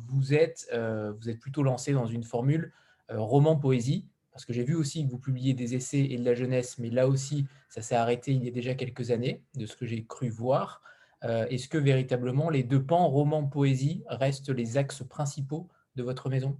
vous, 0.07 0.33
êtes, 0.33 0.69
vous 0.71 1.29
êtes 1.29 1.39
plutôt 1.39 1.63
lancé 1.63 1.93
dans 1.93 2.07
une 2.07 2.23
formule 2.23 2.71
roman-poésie? 3.09 4.07
Parce 4.31 4.45
que 4.45 4.53
j'ai 4.53 4.63
vu 4.63 4.75
aussi 4.75 5.05
que 5.05 5.11
vous 5.11 5.19
publiez 5.19 5.53
des 5.53 5.75
essais 5.75 5.99
et 5.99 6.17
de 6.17 6.23
la 6.23 6.33
jeunesse, 6.33 6.77
mais 6.77 6.89
là 6.89 7.07
aussi, 7.07 7.45
ça 7.67 7.81
s'est 7.81 7.95
arrêté 7.95 8.31
il 8.31 8.45
y 8.45 8.47
a 8.47 8.51
déjà 8.51 8.73
quelques 8.73 9.11
années, 9.11 9.43
de 9.55 9.65
ce 9.65 9.75
que 9.75 9.85
j'ai 9.85 10.05
cru 10.05 10.29
voir. 10.29 10.81
Est-ce 11.23 11.67
que 11.67 11.77
véritablement 11.77 12.49
les 12.49 12.63
deux 12.63 12.83
pans, 12.83 13.07
roman-poésie, 13.09 14.03
restent 14.07 14.49
les 14.49 14.77
axes 14.77 15.03
principaux 15.03 15.67
de 15.95 16.03
votre 16.03 16.29
maison? 16.29 16.57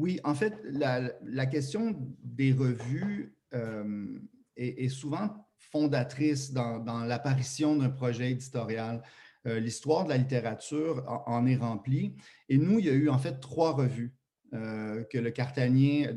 Oui, 0.00 0.18
en 0.24 0.34
fait, 0.34 0.54
la, 0.64 1.46
question 1.46 1.94
des 2.22 2.52
revues 2.52 3.34
euh, 3.52 4.18
est, 4.56 4.88
souvent 4.88 5.46
fondatrice 5.58 6.52
dans, 6.52 7.04
l'apparition 7.04 7.76
d'un 7.76 7.90
projet 7.90 8.30
éditorial. 8.30 9.02
Euh, 9.46 9.58
l'histoire 9.58 10.04
de 10.04 10.10
la 10.10 10.18
littérature 10.18 11.04
en, 11.26 11.46
est 11.46 11.56
remplie. 11.56 12.14
Et 12.48 12.58
nous, 12.58 12.78
il 12.78 12.86
y 12.86 12.90
a 12.90 12.92
eu 12.92 13.08
en 13.08 13.18
fait 13.18 13.40
trois 13.40 13.72
revues 13.72 14.14
euh, 14.52 15.02
que 15.04 15.18
le 15.18 15.30
Cartanier, 15.30 16.10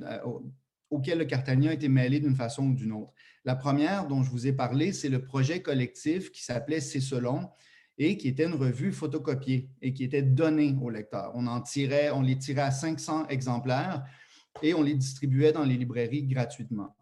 auxquelles 0.90 1.20
le 1.20 1.26
Cartanier 1.26 1.70
a 1.70 1.74
été 1.74 1.88
mêlé 1.88 2.20
d'une 2.20 2.36
façon 2.36 2.68
ou 2.68 2.74
d'une 2.74 2.92
autre. 2.92 3.14
La 3.46 3.56
première 3.56 4.08
dont 4.08 4.24
je 4.24 4.30
vous 4.30 4.48
ai 4.48 4.54
parlé, 4.54 4.94
c'est 4.94 5.10
le 5.10 5.24
projet 5.24 5.62
collectif 5.62 6.32
qui 6.32 6.44
s'appelait 6.44 6.80
C'est 6.80 7.02
selon 7.02 7.50
et 7.98 8.18
qui 8.18 8.28
était 8.28 8.46
une 8.46 8.56
revue 8.56 8.92
photocopiée 8.92 9.70
et 9.82 9.94
qui 9.94 10.04
était 10.04 10.24
donnée 10.24 10.76
aux 10.82 10.90
lecteurs. 10.90 11.32
On 11.36 11.48
en 11.48 11.62
tirait, 11.62 12.10
on 12.12 12.22
les 12.22 12.38
tirait 12.38 12.62
à 12.62 12.72
500 12.72 13.28
exemplaires 13.28 14.04
et 14.62 14.74
on 14.74 14.82
les 14.82 14.96
distribuait 14.96 15.52
dans 15.52 15.64
les 15.64 15.78
librairies 15.78 16.24
gratuitement. 16.24 16.96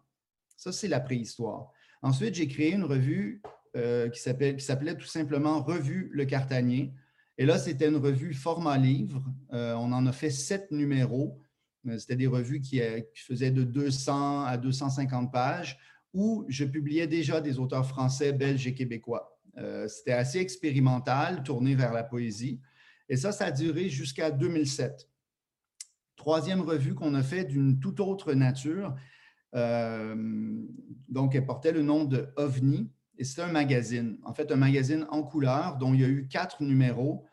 Ça, 0.56 0.72
c'est 0.72 0.88
la 0.88 1.00
préhistoire. 1.00 1.72
Ensuite, 2.02 2.34
j'ai 2.34 2.48
créé 2.48 2.72
une 2.72 2.84
revue 2.84 3.42
euh, 3.74 4.10
qui 4.10 4.20
s'appelait 4.20 4.96
tout 4.98 5.06
simplement 5.06 5.62
Revue 5.62 6.10
Le 6.12 6.26
Cartanier. 6.26 6.92
Et 7.38 7.46
là, 7.46 7.56
c'était 7.56 7.88
une 7.88 7.96
revue 7.96 8.34
format 8.34 8.76
livre. 8.76 9.24
Euh, 9.54 9.72
on 9.76 9.92
en 9.92 10.04
a 10.04 10.12
fait 10.12 10.28
sept 10.28 10.70
numéros. 10.70 11.40
Euh, 11.88 11.96
c'était 11.96 12.16
des 12.16 12.26
revues 12.26 12.60
qui, 12.60 12.82
qui, 13.14 13.22
faisaient 13.22 13.50
de 13.50 13.64
200 13.64 14.44
à 14.44 14.58
250 14.58 15.32
pages 15.32 15.78
où 16.12 16.44
je 16.48 16.66
publiais 16.66 17.06
déjà 17.06 17.40
des 17.40 17.58
auteurs 17.58 17.86
français, 17.86 18.34
belges 18.34 18.66
et 18.66 18.74
québécois. 18.74 19.38
c'était 19.88 20.12
assez 20.12 20.38
expérimental, 20.38 21.42
tourné 21.42 21.74
vers 21.74 21.94
la 21.94 22.04
poésie. 22.04 22.60
Et 23.08 23.16
ça, 23.16 23.32
ça 23.32 23.46
a 23.46 23.50
duré 23.50 23.88
jusqu'à 23.88 24.30
2007 24.30 25.08
troisième 26.16 26.60
revue 26.60 26.94
qu'on 26.94 27.14
a 27.14 27.22
fait 27.22 27.44
d'une 27.44 27.80
toute 27.80 27.98
autre 27.98 28.34
nature. 28.34 28.94
Donc, 29.54 31.34
elle 31.34 31.46
portait 31.46 31.72
le 31.72 31.82
nom 31.82 32.04
de 32.04 32.28
OVNI 32.36 32.90
et 33.18 33.24
c'était 33.24 33.42
un 33.42 33.52
magazine, 33.52 34.18
en 34.24 34.34
fait, 34.34 34.50
un 34.50 34.56
magazine 34.56 35.06
en 35.10 35.22
couleur 35.22 35.76
dont 35.76 35.94
il 35.94 36.00
y 36.00 36.04
a 36.04 36.08
eu 36.08 36.26
quatre 36.28 36.62
numéros. 36.62 37.26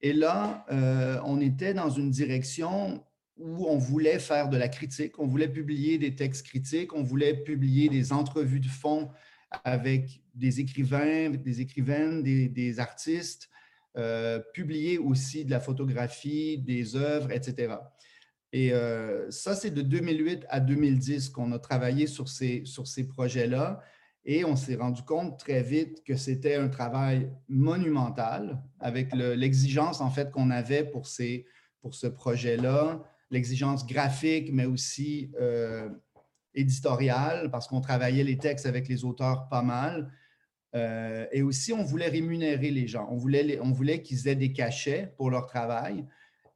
Et 0.00 0.12
là, 0.12 0.64
euh, 0.70 1.20
on 1.24 1.40
était 1.40 1.74
dans 1.74 1.90
une 1.90 2.10
direction 2.10 3.04
où 3.36 3.66
on 3.66 3.76
voulait 3.76 4.18
faire 4.18 4.48
de 4.48 4.56
la 4.56 4.68
critique, 4.68 5.18
on 5.18 5.26
voulait 5.26 5.48
publier 5.48 5.98
des 5.98 6.14
textes 6.14 6.46
critiques, 6.46 6.94
on 6.94 7.02
voulait 7.02 7.34
publier 7.34 7.88
des 7.88 8.12
entrevues 8.12 8.60
de 8.60 8.68
fond 8.68 9.10
avec 9.64 10.22
des 10.34 10.60
écrivains, 10.60 11.30
des 11.30 11.60
écrivaines, 11.60 12.22
des, 12.22 12.80
artistes, 12.80 13.48
euh, 13.96 14.40
publier 14.54 14.98
aussi 14.98 15.44
de 15.44 15.50
la 15.50 15.60
photographie, 15.60 16.58
des 16.58 16.96
œuvres, 16.96 17.30
etc. 17.30 17.76
Et 18.52 18.72
euh, 18.72 19.30
ça, 19.30 19.54
c'est 19.54 19.70
de 19.70 19.82
2008 19.82 20.46
à 20.48 20.60
2010 20.60 21.28
qu'on 21.30 21.52
a 21.52 21.58
travaillé 21.58 22.06
sur 22.06 22.28
ces, 22.28 22.64
sur 22.64 22.86
ces 22.86 23.06
projets-là. 23.06 23.82
Et 24.28 24.44
on 24.44 24.56
s'est 24.56 24.74
rendu 24.74 25.02
compte 25.02 25.38
très 25.38 25.62
vite 25.62 26.02
que 26.02 26.16
c'était 26.16 26.56
un 26.56 26.66
travail 26.66 27.30
monumental 27.48 28.60
avec 28.80 29.14
l'exigence, 29.14 30.00
en 30.00 30.10
fait, 30.10 30.32
qu'on 30.32 30.50
avait 30.50 30.82
pour, 30.82 31.06
ces, 31.06 31.46
pour 31.80 31.94
ce 31.94 32.08
projet-là, 32.08 33.04
l'exigence 33.30 33.86
graphique, 33.86 34.50
mais 34.52 34.64
aussi 34.66 35.30
euh, 35.40 35.88
éditoriale, 36.54 37.52
parce 37.52 37.68
qu'on 37.68 37.80
travaillait 37.80 38.24
les 38.24 38.36
textes 38.36 38.66
avec 38.66 38.88
les 38.88 39.04
auteurs 39.04 39.48
pas 39.48 39.62
mal. 39.62 40.10
Euh, 40.74 41.26
et 41.30 41.42
aussi, 41.42 41.72
on 41.72 41.84
voulait 41.84 42.08
rémunérer 42.08 42.72
les 42.72 42.88
gens. 42.88 43.06
On 43.12 43.16
voulait, 43.16 43.60
on 43.60 43.70
voulait 43.70 44.02
qu'ils 44.02 44.26
aient 44.26 44.34
des 44.34 44.52
cachets 44.52 45.14
pour 45.16 45.30
leur 45.30 45.46
travail 45.46 46.04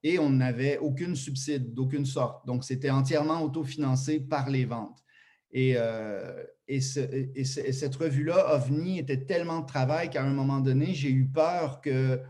et 0.03 0.19
on 0.19 0.31
n'avait 0.31 0.79
aucune 0.79 1.15
subside 1.15 1.73
d'aucune 1.73 2.05
sorte. 2.05 2.45
Donc, 2.49 2.65
c'était 2.65 2.91
entièrement 2.91 3.43
autofinancé 3.43 4.19
par 4.19 4.51
les 4.51 4.65
ventes. 4.65 5.05
Et, 5.53 5.75
euh, 5.77 6.45
et, 6.69 6.81
cette 6.81 7.97
revue-là, 7.97 8.55
OVNI, 8.55 9.01
était 9.01 9.25
tellement 9.25 9.61
de 9.61 9.67
travail 9.67 10.11
qu'à 10.11 10.23
un 10.23 10.33
moment 10.33 10.61
donné, 10.61 10.95
j'ai 10.95 11.11
eu 11.11 11.27
peur 11.27 11.81
que 11.81 12.21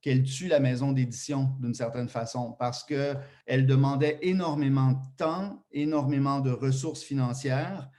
qu'elle 0.00 0.22
tue 0.22 0.46
la 0.46 0.60
maison 0.60 0.92
d'édition 0.92 1.56
d'une 1.60 1.74
certaine 1.74 2.08
façon 2.08 2.52
parce 2.52 2.84
qu'elle 2.84 3.66
demandait 3.66 4.18
énormément 4.22 4.92
de 4.92 5.16
temps, 5.16 5.64
énormément 5.72 6.38
de 6.40 6.52
ressources 6.52 7.02
financières. 7.02 7.90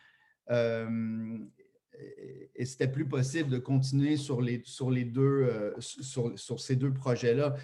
Euh, 0.50 1.38
et 2.56 2.66
c'était 2.66 2.88
plus 2.88 3.08
possible 3.08 3.50
de 3.50 3.58
continuer 3.58 4.16
sur, 4.16 4.42
les, 4.42 4.62
sur, 4.64 4.90
les 4.90 5.04
deux, 5.04 5.22
euh, 5.22 5.74
sur, 5.80 6.38
sur, 6.40 6.60
ces 6.60 6.76
deux 6.76 6.94
projets-là. 6.94 7.56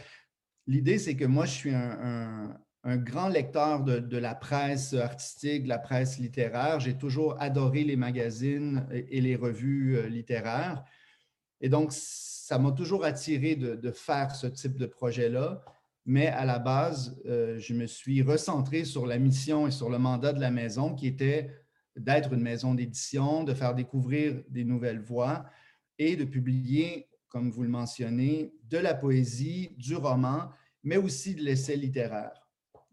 L'idée, 0.67 0.97
c'est 0.97 1.15
que 1.15 1.25
moi, 1.25 1.45
je 1.45 1.51
suis 1.51 1.73
un, 1.73 2.57
grand 2.85 3.29
lecteur 3.29 3.83
de, 3.83 4.17
la 4.17 4.35
presse 4.35 4.93
artistique, 4.93 5.63
de 5.63 5.69
la 5.69 5.79
presse 5.79 6.19
littéraire. 6.19 6.79
J'ai 6.79 6.97
toujours 6.97 7.35
adoré 7.41 7.83
les 7.83 7.95
magazines 7.95 8.87
et, 8.91 9.21
les 9.21 9.35
revues 9.35 9.97
euh, 9.97 10.07
littéraires. 10.07 10.83
Et 11.61 11.69
donc, 11.69 11.91
ça 11.91 12.59
m'a 12.59 12.71
toujours 12.71 13.03
attiré 13.03 13.55
de, 13.55 13.91
faire 13.91 14.35
ce 14.35 14.45
type 14.47 14.77
de 14.77 14.85
projet-là. 14.85 15.63
Mais 16.05 16.27
à 16.27 16.45
la 16.45 16.59
base, 16.59 17.19
euh, 17.25 17.57
je 17.57 17.73
me 17.73 17.87
suis 17.87 18.21
recentré 18.21 18.85
sur 18.85 19.07
la 19.07 19.17
mission 19.17 19.65
et 19.65 19.71
sur 19.71 19.89
le 19.89 19.97
mandat 19.97 20.33
de 20.33 20.39
la 20.39 20.51
maison 20.51 20.93
qui 20.93 21.07
était 21.07 21.49
d'être 21.95 22.33
une 22.33 22.41
maison 22.41 22.75
d'édition, 22.75 23.43
de 23.43 23.53
faire 23.55 23.73
découvrir 23.73 24.43
des 24.49 24.63
nouvelles 24.63 25.01
voix 25.01 25.45
et 25.97 26.15
de 26.15 26.25
publier 26.25 27.07
comme 27.35 27.49
vous 27.49 27.63
le 27.63 27.69
mentionnez, 27.69 28.53
de 28.69 28.77
la 28.77 28.93
poésie, 28.93 29.71
du 29.77 29.95
roman, 29.95 30.51
mais 30.83 30.95
aussi 30.95 31.35
de 31.35 31.41
l'essai 31.41 31.75
littéraire. 31.75 32.44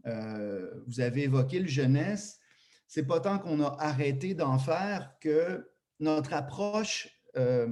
Euh, 0.07 0.71
vous 0.87 1.01
avez 1.01 1.25
évoqué 1.25 1.59
le 1.59 1.69
jeunesse. 1.69 2.39
C'est 2.87 3.07
pas 3.07 3.21
tant 3.21 3.39
qu'on 3.39 3.61
a 3.61 3.77
arrêté 3.79 4.35
d'en 4.35 4.59
faire 4.59 5.15
que 5.21 5.71
notre 6.01 6.33
approche 6.33 7.09
euh, 7.37 7.69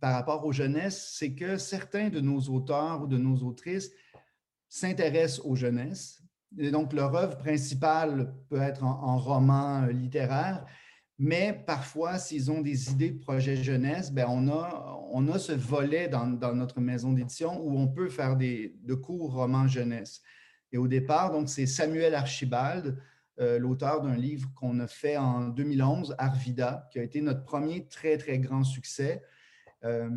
par 0.00 0.12
rapport 0.12 0.44
aux 0.44 0.52
jeunesses, 0.52 1.14
c'est 1.18 1.34
que 1.34 1.56
certains 1.56 2.10
de 2.10 2.20
nos 2.20 2.40
auteurs 2.42 3.02
ou 3.02 3.06
de 3.06 3.18
nos 3.18 3.38
autrices 3.38 3.90
s'intéressent 4.68 5.44
aux 5.44 5.56
jeunesses. 5.56 6.22
Et 6.58 6.70
donc, 6.70 6.92
leur 6.92 7.14
œuvre 7.14 7.36
principale 7.36 8.34
peut 8.48 8.60
être 8.60 8.84
en 8.84 9.18
roman 9.18 9.86
littéraire, 9.86 10.64
mais 11.22 11.52
parfois, 11.66 12.18
s'ils 12.18 12.50
ont 12.50 12.62
des 12.62 12.92
idées 12.92 13.10
de 13.10 13.18
projets 13.18 13.56
jeunesse, 13.56 14.10
ben 14.10 14.24
on, 14.30 14.48
a, 14.48 14.98
on 15.12 15.28
a 15.28 15.38
ce 15.38 15.52
volet 15.52 16.08
dans, 16.08 16.24
notre 16.54 16.80
maison 16.80 17.12
d'édition 17.12 17.60
où 17.62 17.78
on 17.78 17.88
peut 17.88 18.08
faire 18.08 18.36
des, 18.36 18.74
de 18.84 18.94
courts 18.94 19.34
romans 19.34 19.68
jeunesse. 19.68 20.22
Et 20.72 20.78
au 20.78 20.88
départ, 20.88 21.32
donc, 21.32 21.48
c'est 21.48 21.66
Samuel 21.66 22.14
Archibald, 22.14 22.96
euh, 23.40 23.58
l'auteur 23.58 24.02
d'un 24.02 24.16
livre 24.16 24.48
qu'on 24.54 24.78
a 24.80 24.86
fait 24.86 25.16
en 25.16 25.48
2011, 25.48 26.14
Arvida, 26.18 26.88
qui 26.92 26.98
a 26.98 27.02
été 27.02 27.20
notre 27.20 27.42
premier 27.42 27.86
très, 27.86 28.18
très 28.18 28.38
grand 28.38 28.64
succès, 28.64 29.22
euh, 29.84 30.10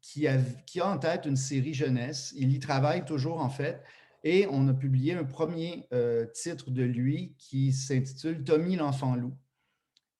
qui, 0.00 0.26
a, 0.28 0.38
qui 0.66 0.80
a 0.80 0.88
en 0.88 0.98
tête 0.98 1.26
une 1.26 1.36
série 1.36 1.74
jeunesse. 1.74 2.32
Il 2.36 2.52
y 2.52 2.58
travaille 2.58 3.04
toujours, 3.04 3.40
en 3.40 3.50
fait. 3.50 3.82
Et 4.24 4.46
on 4.50 4.66
a 4.68 4.74
publié 4.74 5.14
un 5.14 5.24
premier 5.24 5.86
euh, 5.92 6.26
titre 6.26 6.70
de 6.70 6.82
lui 6.82 7.34
qui 7.38 7.72
s'intitule 7.72 8.44
Tommy 8.44 8.76
l'enfant 8.76 9.14
loup. 9.14 9.36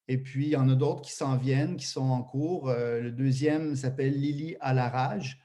Et 0.09 0.19
puis, 0.19 0.47
il 0.47 0.51
y 0.51 0.57
en 0.57 0.69
a 0.69 0.75
d'autres 0.75 1.03
qui 1.03 1.13
s'en 1.13 1.37
viennent, 1.37 1.77
qui 1.77 1.87
sont 1.87 2.09
en 2.09 2.23
cours. 2.23 2.71
Le 2.71 3.11
deuxième 3.11 3.75
s'appelle 3.75 4.13
Lily 4.13 4.57
à 4.61 4.73
la 4.73 4.89
rage. 4.89 5.41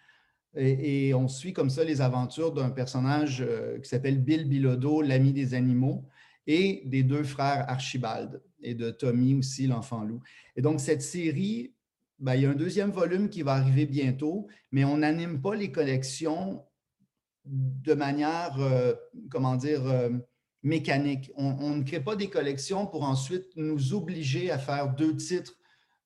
Et, 0.56 1.14
on 1.14 1.28
suit 1.28 1.54
comme 1.54 1.70
ça 1.70 1.84
les 1.84 2.02
aventures 2.02 2.52
d'un 2.52 2.70
personnage 2.70 3.42
euh, 3.42 3.80
qui 3.80 3.90
s'appelle 3.90 4.22
Bill 4.22 4.48
Bilodeau, 4.48 5.02
l'ami 5.02 5.32
des 5.32 5.54
animaux, 5.54 6.06
et 6.48 6.84
des 6.86 7.04
deux 7.04 7.24
frères 7.24 7.70
Archibald, 7.70 8.42
et 8.62 8.76
de 8.76 8.90
Tommy 8.90 9.36
aussi, 9.36 9.68
l'enfant 9.68 10.04
loup. 10.04 10.22
Et 10.56 10.62
donc, 10.62 10.80
cette 10.80 11.02
série, 11.02 11.74
ben, 12.20 12.36
il 12.36 12.42
y 12.42 12.46
a 12.46 12.50
un 12.50 12.56
deuxième 12.56 12.92
volume 12.92 13.30
qui 13.30 13.44
va 13.44 13.54
arriver 13.54 13.86
bientôt, 13.86 14.48
mais 14.72 14.84
on 14.84 14.98
n'anime 14.98 15.42
pas 15.42 15.56
les 15.56 15.72
collections 15.72 16.64
de 17.46 17.94
manière, 17.94 18.60
euh, 18.60 18.94
comment 19.30 19.56
dire, 19.56 19.84
mécanique. 20.64 21.32
On, 21.36 21.76
ne 21.76 21.84
crée 21.84 22.04
pas 22.04 22.16
des 22.16 22.30
collections 22.30 22.86
pour 22.86 23.04
ensuite 23.04 23.48
nous 23.56 23.94
obliger 23.94 24.52
à 24.52 24.58
faire 24.58 24.94
deux 24.94 25.16
titres 25.16 25.58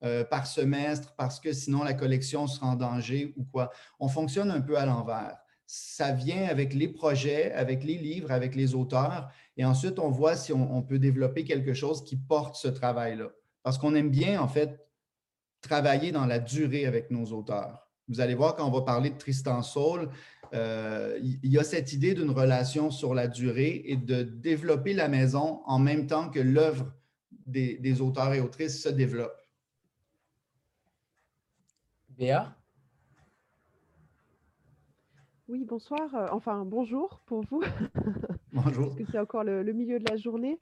euh, 0.05 0.24
par 0.24 0.47
semestre 0.47 1.13
parce 1.17 1.39
que 1.39 1.51
sinon 1.51 1.83
la 1.83 1.93
collection 1.93 2.47
sera 2.47 2.67
en 2.67 2.75
danger 2.75 3.33
ou 3.38 3.43
quoi. 3.43 3.71
On 4.00 4.07
fonctionne 4.07 4.51
un 4.51 4.62
peu 4.62 4.77
à 4.77 4.85
l'envers. 4.85 5.38
Ça 5.65 6.12
vient 6.12 6.45
avec 6.45 6.74
les 6.74 6.88
projets, 6.88 7.51
avec 7.53 7.83
les 7.83 7.97
livres, 7.97 8.31
avec 8.31 8.55
les 8.55 8.75
auteurs, 8.75 9.29
et 9.57 9.65
ensuite 9.65 9.97
on 9.97 10.09
voit 10.12 10.35
si 10.35 10.53
on, 10.53 10.81
peut 10.83 11.00
développer 11.00 11.43
quelque 11.43 11.74
chose 11.74 12.03
qui 12.03 12.17
porte 12.17 12.55
ce 12.55 12.67
travail-là. 12.67 13.29
Parce 13.63 13.79
qu'on 13.79 13.95
aime 13.95 14.12
bien, 14.12 14.39
en 14.39 14.47
fait, 14.47 14.88
travailler 15.62 16.12
dans 16.12 16.27
la 16.27 16.38
durée 16.38 16.85
avec 16.85 17.09
nos 17.09 17.25
auteurs. 17.31 17.89
Vous 18.07 18.21
allez 18.21 18.35
voir 18.35 18.55
quand 18.55 18.67
on 18.67 18.71
va 18.71 18.81
parler 18.81 19.09
de 19.09 19.17
Tristan 19.17 19.63
Saul, 19.63 20.12
euh, 20.53 21.17
il 21.21 21.51
y 21.51 21.57
a 21.57 21.63
cette 21.63 21.91
idée 21.93 22.13
d'une 22.13 22.29
relation 22.29 22.91
sur 22.91 23.15
la 23.15 23.27
durée 23.27 23.81
et 23.85 23.97
de 23.97 24.21
développer 24.21 24.93
la 24.93 25.07
maison 25.07 25.62
en 25.65 25.79
même 25.79 26.05
temps 26.05 26.29
que 26.29 26.39
l'œuvre 26.39 26.93
des, 27.47 28.01
auteurs 28.01 28.33
et 28.33 28.39
autrices 28.39 28.81
se 28.81 28.89
développe. 28.89 29.35
Béa 32.17 32.55
oui, 35.48 35.63
bonsoir. 35.63 36.15
Euh, 36.15 36.25
enfin, 36.31 36.65
bonjour 36.65 37.22
pour 37.27 37.41
vous. 37.43 37.62
Bonjour. 38.51 38.86
Parce 38.86 38.95
que 38.95 39.05
c'est 39.12 39.19
encore 39.19 39.43
le, 39.43 39.62
milieu 39.74 40.00
de 40.00 40.10
la 40.10 40.17
journée. 40.17 40.60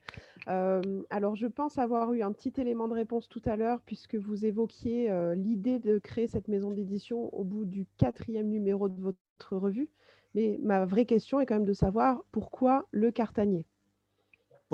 Euh, 0.48 0.82
alors, 1.08 1.36
je 1.36 1.46
pense 1.46 1.78
avoir 1.78 2.12
eu 2.12 2.22
un 2.22 2.32
petit 2.32 2.52
élément 2.60 2.86
de 2.86 2.92
réponse 2.92 3.26
tout 3.30 3.40
à 3.46 3.56
l'heure, 3.56 3.80
puisque 3.86 4.16
vous 4.16 4.44
évoquiez 4.44 5.10
l'idée 5.36 5.78
de 5.78 5.98
créer 5.98 6.26
cette 6.26 6.48
maison 6.48 6.70
d'édition 6.70 7.34
au 7.34 7.44
bout 7.44 7.64
du 7.64 7.86
quatrième 7.96 8.50
numéro 8.50 8.90
de 8.90 9.00
votre 9.00 9.56
revue. 9.56 9.88
Mais 10.34 10.58
ma 10.62 10.84
vraie 10.84 11.06
question 11.06 11.40
est 11.40 11.46
quand 11.46 11.54
même 11.54 11.64
de 11.64 11.72
savoir 11.72 12.22
pourquoi 12.30 12.86
le 12.90 13.10
cartanier? 13.10 13.64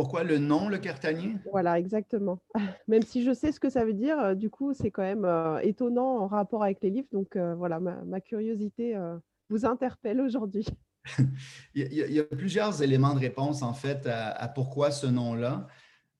Pourquoi 0.00 0.24
le 0.24 0.38
nom, 0.38 0.70
le 0.70 0.78
cartanier 0.78 1.36
Voilà, 1.50 1.78
exactement. 1.78 2.38
Même 2.88 3.02
si 3.02 3.22
je 3.22 3.34
sais 3.34 3.52
ce 3.52 3.60
que 3.60 3.68
ça 3.68 3.84
veut 3.84 3.92
dire, 3.92 4.18
euh, 4.18 4.34
du 4.34 4.48
coup, 4.48 4.72
c'est 4.72 4.90
quand 4.90 5.02
même 5.02 5.26
euh, 5.26 5.58
étonnant 5.58 6.20
en 6.20 6.26
rapport 6.26 6.64
avec 6.64 6.78
les 6.80 6.88
livres. 6.88 7.08
Donc 7.12 7.36
euh, 7.36 7.54
voilà, 7.54 7.80
ma, 7.80 8.20
curiosité 8.22 8.98
vous 9.50 9.66
interpelle 9.66 10.22
aujourd'hui. 10.22 10.64
il, 11.74 11.92
y 11.92 12.18
a, 12.18 12.24
plusieurs 12.24 12.82
éléments 12.82 13.12
de 13.12 13.20
réponse, 13.20 13.60
en 13.60 13.74
fait, 13.74 14.06
à, 14.06 14.48
pourquoi 14.48 14.90
ce 14.90 15.06
nom-là. 15.06 15.66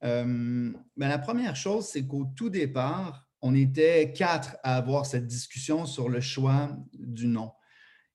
Ben, 0.03 0.75
la 0.99 1.19
première 1.19 1.57
chose, 1.57 1.87
c'est 1.87 2.07
qu'au 2.07 2.27
tout 2.37 2.51
départ, 2.51 3.31
on 3.41 3.55
était 3.55 4.13
quatre 4.13 4.59
à 4.63 4.77
avoir 4.77 5.07
cette 5.07 5.27
discussion 5.27 5.87
sur 5.87 6.11
le 6.11 6.21
choix 6.21 6.77
du 6.93 7.29
nom. 7.29 7.51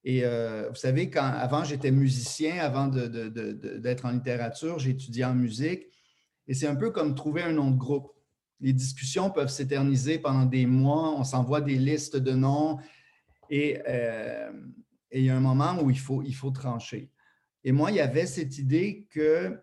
Et 0.08 0.24
euh, 0.24 0.68
vous 0.68 0.76
savez, 0.76 1.10
quand, 1.10 1.24
avant, 1.24 1.64
j'étais 1.64 1.90
musicien, 1.90 2.58
avant 2.60 2.86
d'être 2.86 4.04
en 4.04 4.12
littérature, 4.12 4.78
étudié 4.86 5.24
en 5.24 5.34
musique. 5.34 5.88
Et 6.46 6.54
c'est 6.54 6.68
un 6.68 6.76
peu 6.76 6.92
comme 6.92 7.16
trouver 7.16 7.42
un 7.42 7.52
nom 7.52 7.72
de 7.72 7.76
groupe. 7.76 8.12
Les 8.60 8.72
discussions 8.72 9.32
peuvent 9.32 9.50
s'éterniser 9.50 10.20
pendant 10.20 10.44
des 10.44 10.64
mois, 10.64 11.12
on 11.18 11.24
s'envoie 11.24 11.60
des 11.60 11.74
listes 11.74 12.16
de 12.16 12.32
noms 12.32 12.78
et, 13.50 13.82
euh, 13.88 14.50
il 15.10 15.24
y 15.24 15.30
a 15.30 15.36
un 15.36 15.40
moment 15.40 15.82
où 15.82 15.90
il 15.90 15.98
faut, 15.98 16.22
il 16.22 16.34
faut 16.34 16.52
trancher. 16.52 17.10
Et 17.64 17.72
moi, 17.72 17.90
il 17.90 17.96
y 17.96 18.00
avait 18.00 18.26
cette 18.26 18.58
idée 18.58 19.08
que 19.10 19.58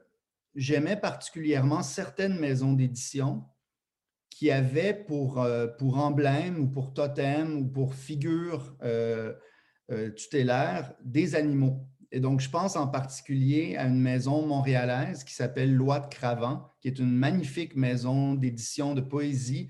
j'aimais 0.56 0.98
particulièrement 0.98 1.84
certaines 1.84 2.38
maisons 2.38 2.74
d'édition 2.74 3.46
qui 4.30 4.52
avaient 4.52 4.94
pour, 4.94 5.42
euh, 5.42 5.68
pour 5.68 6.00
emblème 6.00 6.60
ou 6.60 6.68
pour 6.68 6.94
totem 6.94 7.56
ou 7.60 7.66
pour 7.66 7.96
figure 7.96 8.76
tutélaire 10.16 10.94
des 11.04 11.36
animaux. 11.36 11.86
Et 12.13 12.20
donc, 12.20 12.42
je 12.42 12.50
pense 12.50 12.75
en 12.75 12.88
particulier 12.88 13.75
à 13.75 13.88
une 13.88 14.00
maison 14.00 14.46
montréalaise 14.46 15.24
qui 15.24 15.34
s'appelle 15.34 15.74
Loi 15.74 16.00
de 16.00 16.08
Cravant, 16.08 16.72
qui 16.80 16.88
est 16.88 17.00
une 17.00 17.12
magnifique 17.12 17.75
maison 17.75 18.36
d'édition 18.36 18.94
de 18.94 19.02
poésie 19.02 19.68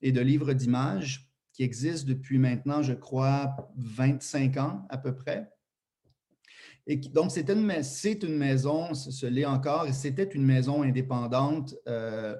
et 0.00 0.10
de 0.10 0.22
livres 0.22 0.54
d'images 0.54 1.30
qui 1.52 1.62
existe 1.62 2.06
depuis 2.06 2.38
maintenant, 2.38 2.82
je 2.82 2.94
crois, 2.94 3.70
25 3.76 4.56
ans 4.56 4.86
à 4.88 4.96
peu 4.96 5.14
près. 5.14 5.50
Et 6.86 6.96
donc, 6.96 7.30
c'est 7.30 7.50
une, 7.50 7.70
une, 8.22 8.36
maison, 8.36 8.94
ce 8.94 9.26
l'est 9.26 9.44
encore, 9.44 9.86
et 9.86 9.92
c'était 9.92 10.24
une 10.24 10.44
maison 10.44 10.82
indépendante 10.82 11.74
euh, 11.88 12.36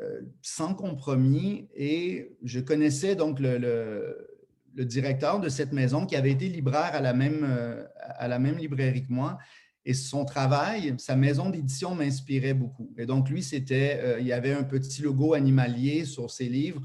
euh, 0.00 0.20
sans 0.40 0.74
compromis. 0.74 1.68
Et 1.74 2.36
je 2.42 2.60
connaissais 2.60 3.16
donc 3.16 3.38
le 3.38 4.31
directeur 4.74 5.40
de 5.40 5.48
cette 5.48 5.72
maison 5.72 6.06
qui 6.06 6.16
avait 6.16 6.30
été 6.30 6.48
libraire 6.48 6.94
à 6.94 7.00
la 7.00 7.12
même, 7.12 7.46
euh, 7.48 7.84
à 7.96 8.28
la 8.28 8.38
librairie 8.38 9.06
que 9.06 9.12
moi. 9.12 9.38
Et 9.84 9.94
son 9.94 10.24
travail, 10.24 10.94
sa 10.98 11.16
maison 11.16 11.50
d'édition 11.50 11.94
m'inspirait 11.94 12.54
beaucoup. 12.54 12.92
Et 12.96 13.06
donc, 13.06 13.28
lui, 13.28 13.42
c'était, 13.42 14.00
euh, 14.02 14.20
il 14.20 14.26
y 14.26 14.32
avait 14.32 14.52
un 14.52 14.62
petit 14.62 15.02
logo 15.02 15.34
animalier 15.34 16.04
sur 16.04 16.30
ses 16.30 16.48
livres 16.48 16.80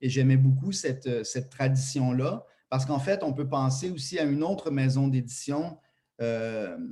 et 0.00 0.08
j'aimais 0.08 0.36
beaucoup 0.36 0.72
cette, 0.72 1.06
euh, 1.06 1.22
tradition-là 1.50 2.44
parce 2.68 2.86
qu'en 2.86 2.98
fait, 2.98 3.22
on 3.22 3.32
peut 3.32 3.48
penser 3.48 3.90
aussi 3.90 4.18
à 4.18 4.24
une 4.24 4.42
autre 4.42 4.70
maison 4.70 5.08
d'édition 5.08 5.78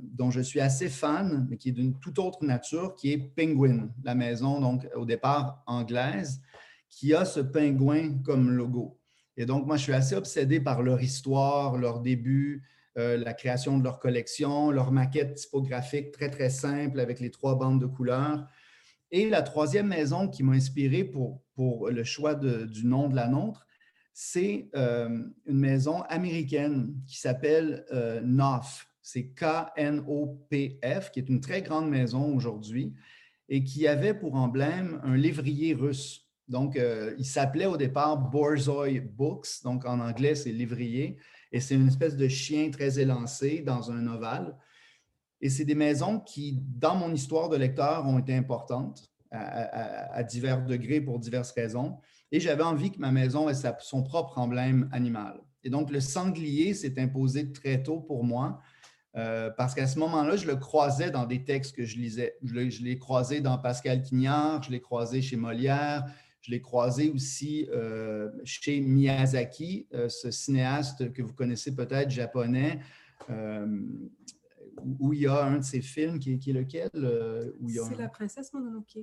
dont 0.01 0.31
je 0.31 0.41
suis 0.41 0.59
assez 0.59 0.89
fan, 0.89 1.45
mais 1.47 1.57
qui 1.57 1.69
est 1.69 1.71
d'une 1.71 1.99
toute 1.99 2.17
autre 2.17 2.43
nature, 2.43 2.95
qui 2.95 3.11
est 3.11 3.19
Penguin, 3.19 3.87
la 4.03 4.15
maison, 4.15 4.59
donc 4.59 4.87
au 4.95 5.05
départ 5.05 5.61
anglaise, 5.67 6.41
qui 6.89 7.13
a 7.13 7.25
ce 7.25 7.39
pingouin 7.39 8.21
comme 8.23 8.49
logo. 8.49 8.98
Et 9.39 9.45
donc, 9.45 9.65
moi, 9.65 9.77
je 9.77 9.83
suis 9.83 9.93
assez 9.93 10.15
obsédé 10.15 10.59
par 10.59 10.83
leur 10.83 11.01
histoire, 11.01 11.77
leur 11.77 12.01
début, 12.01 12.61
euh, 12.97 13.15
la 13.15 13.33
création 13.33 13.77
de 13.77 13.83
leur 13.85 13.99
collection, 13.99 14.69
leur 14.69 14.91
maquette 14.91 15.35
typographique 15.35 16.11
très, 16.11 16.29
très 16.29 16.49
simple 16.49 16.99
avec 16.99 17.21
les 17.21 17.31
trois 17.31 17.57
bandes 17.57 17.79
de 17.79 17.85
couleurs. 17.85 18.45
Et 19.11 19.29
la 19.29 19.41
troisième 19.41 19.87
maison 19.87 20.27
qui 20.27 20.43
m'a 20.43 20.51
inspiré 20.51 21.05
pour, 21.05 21.41
pour 21.55 21.89
le 21.89 22.03
choix 22.03 22.35
du 22.35 22.85
nom 22.85 23.07
de 23.07 23.15
la 23.15 23.29
nôtre, 23.29 23.65
c'est 24.11 24.69
euh, 24.75 25.23
une 25.45 25.57
maison 25.57 26.01
américaine 26.09 26.93
qui 27.07 27.17
s'appelle 27.17 27.85
euh. 27.93 28.21
C'est 29.01 29.29
K-N-O-P-F, 29.29 31.11
qui 31.11 31.19
est 31.19 31.29
une 31.29 31.39
très 31.39 31.61
grande 31.61 31.89
maison 31.89 32.35
aujourd'hui 32.35 32.93
et 33.47 33.63
qui 33.63 33.87
avait 33.87 34.13
pour 34.13 34.35
emblème 34.35 34.99
un 35.03 35.15
lévrier 35.15 35.73
russe. 35.73 36.28
Donc, 36.49 36.75
euh, 36.75 37.13
il 37.19 37.25
s'appelait 37.25 37.67
au 37.67 37.77
départ 37.77 38.17
Borzoi 38.17 38.99
Books, 38.99 39.63
donc 39.63 39.85
en 39.85 39.99
anglais, 39.99 40.33
c'est 40.33 40.51
livrier, 40.51 41.17
et 41.51 41.59
c'est 41.59 41.75
une 41.75 41.87
espèce 41.87 42.17
de 42.17 42.27
chien 42.27 42.71
très 42.71 42.99
élancé 42.99 43.61
dans 43.61 43.91
un 43.91 44.07
ovale. 44.07 44.57
Et 45.41 45.49
c'est 45.49 45.63
des 45.63 45.75
maisons 45.75 46.19
qui, 46.19 46.59
dans 46.59 46.95
mon 46.95 47.13
histoire 47.13 47.49
de 47.49 47.55
lecteur, 47.55 48.05
ont 48.07 48.17
été 48.17 48.35
importantes 48.35 49.11
à, 49.31 50.23
divers 50.23 50.65
degrés 50.65 50.99
pour 50.99 51.19
diverses 51.19 51.51
raisons. 51.51 51.97
Et 52.31 52.39
j'avais 52.39 52.63
envie 52.63 52.91
que 52.91 52.99
ma 52.99 53.11
maison 53.11 53.47
ait 53.47 53.53
son 53.79 54.03
propre 54.03 54.39
emblème 54.39 54.89
animal. 54.91 55.39
Et 55.63 55.69
donc, 55.69 55.91
le 55.91 55.99
sanglier 55.99 56.73
s'est 56.73 56.99
imposé 56.99 57.51
très 57.51 57.83
tôt 57.83 57.99
pour 57.99 58.23
moi. 58.23 58.59
Euh, 59.15 59.49
parce 59.57 59.73
qu'à 59.73 59.87
ce 59.87 59.97
moment-là, 59.99 60.35
je 60.35 60.47
le 60.47 60.55
croisais 60.55 61.11
dans 61.11 61.25
des 61.25 61.43
textes 61.43 61.75
que 61.75 61.85
je 61.85 61.97
lisais. 61.97 62.35
Je 62.43 62.83
l'ai 62.83 62.99
croisé 62.99 63.39
dans 63.39 63.57
Pascal 63.57 64.01
Quignard, 64.01 64.63
je 64.63 64.71
l'ai 64.71 64.81
croisé 64.81 65.21
chez 65.21 65.35
Molière, 65.35 66.05
je 66.41 66.51
l'ai 66.51 66.61
croisé 66.61 67.09
aussi 67.09 67.67
euh, 67.71 68.29
chez 68.43 68.79
Miyazaki, 68.79 69.87
euh, 69.93 70.07
ce 70.09 70.31
cinéaste 70.31 71.11
que 71.11 71.21
vous 71.21 71.33
connaissez 71.33 71.75
peut-être, 71.75 72.09
japonais, 72.09 72.79
euh, 73.29 73.67
où 74.99 75.13
il 75.13 75.21
y 75.21 75.27
a 75.27 75.43
un 75.43 75.57
de 75.57 75.63
ses 75.63 75.81
films 75.81 76.19
qui, 76.19 76.33
est 76.33 76.53
lequel? 76.53 76.89
C'est 76.93 77.97
La 77.97 78.07
princesse 78.07 78.53
Mononoke. 78.53 78.99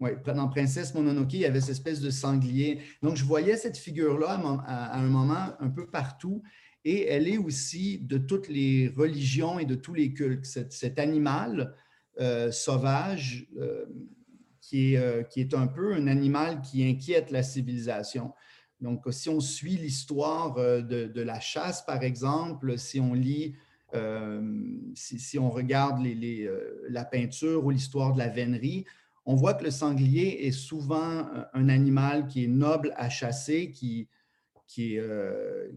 Oui, 0.00 0.10
dans 0.26 0.48
Princesse 0.48 0.94
Mononoke, 0.94 1.34
il 1.34 1.40
y 1.40 1.44
avait 1.44 1.60
cette 1.60 1.70
espèce 1.70 2.00
de 2.00 2.10
sanglier. 2.10 2.80
Donc, 3.02 3.16
je 3.16 3.24
voyais 3.24 3.56
cette 3.56 3.76
figure-là 3.76 4.40
à, 4.66 4.98
un 4.98 5.06
moment 5.06 5.52
un 5.60 5.68
peu 5.68 5.86
partout. 5.86 6.42
Et 6.84 7.06
elle 7.06 7.28
est 7.28 7.38
aussi 7.38 7.98
de 7.98 8.18
toutes 8.18 8.48
les 8.48 8.88
religions 8.88 9.58
et 9.58 9.64
de 9.64 9.74
tous 9.74 9.94
les 9.94 10.12
cultes. 10.12 10.46
Cet, 10.46 10.98
animal 10.98 11.74
sauvage 12.50 13.48
euh, 13.58 13.84
qui 14.68 14.94
est, 14.94 15.54
un 15.54 15.66
peu 15.66 15.94
un 15.94 16.06
animal 16.06 16.62
qui 16.62 16.88
inquiète 16.88 17.30
la 17.30 17.42
civilisation. 17.42 18.32
Donc, 18.80 19.02
si 19.10 19.28
on 19.28 19.40
suit 19.40 19.76
l'histoire 19.76 20.56
euh, 20.58 20.80
de, 20.80 21.20
la 21.20 21.40
chasse, 21.40 21.84
par 21.84 22.02
exemple, 22.02 22.78
si 22.78 22.98
on 22.98 23.14
lit, 23.14 23.54
euh, 23.94 24.42
si, 24.94 25.38
on 25.38 25.50
regarde 25.50 26.04
la 26.88 27.04
peinture 27.04 27.64
ou 27.64 27.70
l'histoire 27.70 28.14
de 28.14 28.18
la 28.18 28.28
vénerie, 28.28 28.84
on 29.26 29.36
voit 29.36 29.54
que 29.54 29.64
le 29.64 29.70
sanglier 29.70 30.46
est 30.46 30.52
souvent 30.52 31.26
un 31.54 31.68
animal 31.68 32.26
qui 32.26 32.44
est 32.44 32.48
noble 32.48 32.92
à 32.96 33.08
chasser, 33.08 33.70
qui, 33.70 34.08
qui, 34.66 34.98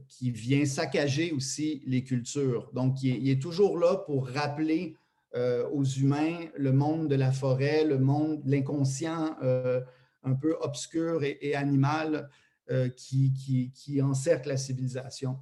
qui 0.09 0.31
vient 0.31 0.65
saccager 0.65 1.31
aussi 1.31 1.81
les 1.85 2.03
cultures. 2.03 2.71
Donc, 2.73 3.03
il 3.03 3.29
est 3.29 3.41
toujours 3.41 3.77
là 3.77 3.95
pour 3.95 4.27
rappeler 4.27 4.95
euh, 5.35 5.67
aux 5.69 5.83
humains 5.83 6.47
le 6.55 6.71
monde 6.71 7.09
de 7.09 7.15
la 7.15 7.31
forêt, 7.31 7.83
le 7.83 7.99
monde, 7.99 8.41
l'inconscient 8.45 9.35
euh, 9.43 9.81
un 10.23 10.33
peu 10.33 10.55
obscur 10.61 11.21
et, 11.23 11.53
animal 11.53 12.29
euh, 12.69 12.89
qui, 12.89 13.33
qui, 13.33 13.71
qui, 13.71 14.01
encercle 14.01 14.49
la 14.49 14.57
civilisation. 14.57 15.37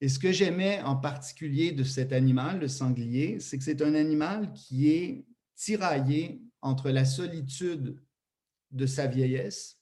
Et 0.00 0.08
ce 0.08 0.18
que 0.18 0.32
j'aimais 0.32 0.80
en 0.82 0.96
particulier 0.96 1.72
de 1.72 1.82
cet 1.82 2.12
animal, 2.12 2.60
le 2.60 2.68
sanglier, 2.68 3.40
c'est 3.40 3.58
que 3.58 3.64
c'est 3.64 3.82
un 3.82 3.94
animal 3.94 4.52
qui 4.52 4.90
est 4.90 5.24
tiraillé 5.56 6.40
entre 6.60 6.90
la 6.90 7.04
solitude 7.04 8.00
de 8.70 8.86
sa 8.86 9.06
vieillesse 9.06 9.80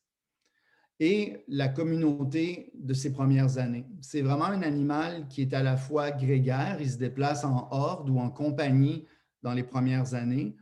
et 1.00 1.44
la 1.48 1.68
communauté 1.68 2.70
de 2.74 2.94
ses 2.94 3.12
premières 3.12 3.58
années. 3.58 3.86
C'est 4.00 4.22
vraiment 4.22 4.44
un 4.44 4.62
animal 4.62 5.26
qui 5.28 5.42
est 5.42 5.54
à 5.54 5.62
la 5.62 5.76
fois 5.76 6.10
grégaire, 6.10 6.78
il 6.80 6.90
se 6.90 6.98
déplace 6.98 7.44
en 7.44 7.68
horde 7.70 8.08
ou 8.08 8.18
en 8.18 8.30
compagnie 8.30 9.04
dans 9.42 9.54
les 9.54 9.64
premières 9.64 10.14
années, 10.14 10.54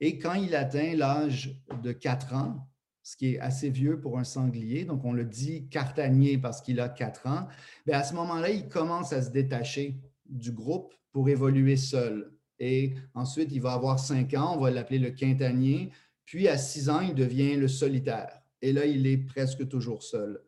et 0.00 0.18
quand 0.18 0.34
il 0.34 0.54
atteint 0.54 0.94
l'âge 0.94 1.60
de 1.82 1.92
4 1.92 2.34
ans, 2.34 2.68
ce 3.02 3.16
qui 3.16 3.34
est 3.34 3.40
assez 3.40 3.70
vieux 3.70 4.00
pour 4.00 4.18
un 4.18 4.24
sanglier, 4.24 4.84
donc 4.84 5.04
on 5.04 5.12
le 5.12 5.24
dit 5.24 5.68
cartanier 5.68 6.38
parce 6.38 6.60
qu'il 6.60 6.78
a 6.78 6.88
4 6.88 7.26
ans, 7.26 7.48
bien 7.86 7.98
à 7.98 8.04
ce 8.04 8.14
moment-là, 8.14 8.50
il 8.50 8.68
commence 8.68 9.12
à 9.12 9.22
se 9.22 9.30
détacher 9.30 9.98
du 10.26 10.52
groupe 10.52 10.94
pour 11.10 11.28
évoluer 11.28 11.76
seul. 11.76 12.32
Et 12.60 12.94
ensuite, 13.14 13.50
il 13.52 13.62
va 13.62 13.72
avoir 13.72 13.98
5 13.98 14.34
ans, 14.34 14.56
on 14.56 14.60
va 14.60 14.70
l'appeler 14.70 14.98
le 14.98 15.10
quintanier, 15.10 15.90
puis 16.24 16.48
à 16.48 16.58
6 16.58 16.90
ans, 16.90 17.00
il 17.00 17.14
devient 17.14 17.56
le 17.56 17.66
solitaire. 17.66 18.37
Et 18.62 18.72
là, 18.72 18.86
il 18.86 19.06
est 19.06 19.18
presque 19.18 19.68
toujours 19.68 20.02
seul. 20.02 20.40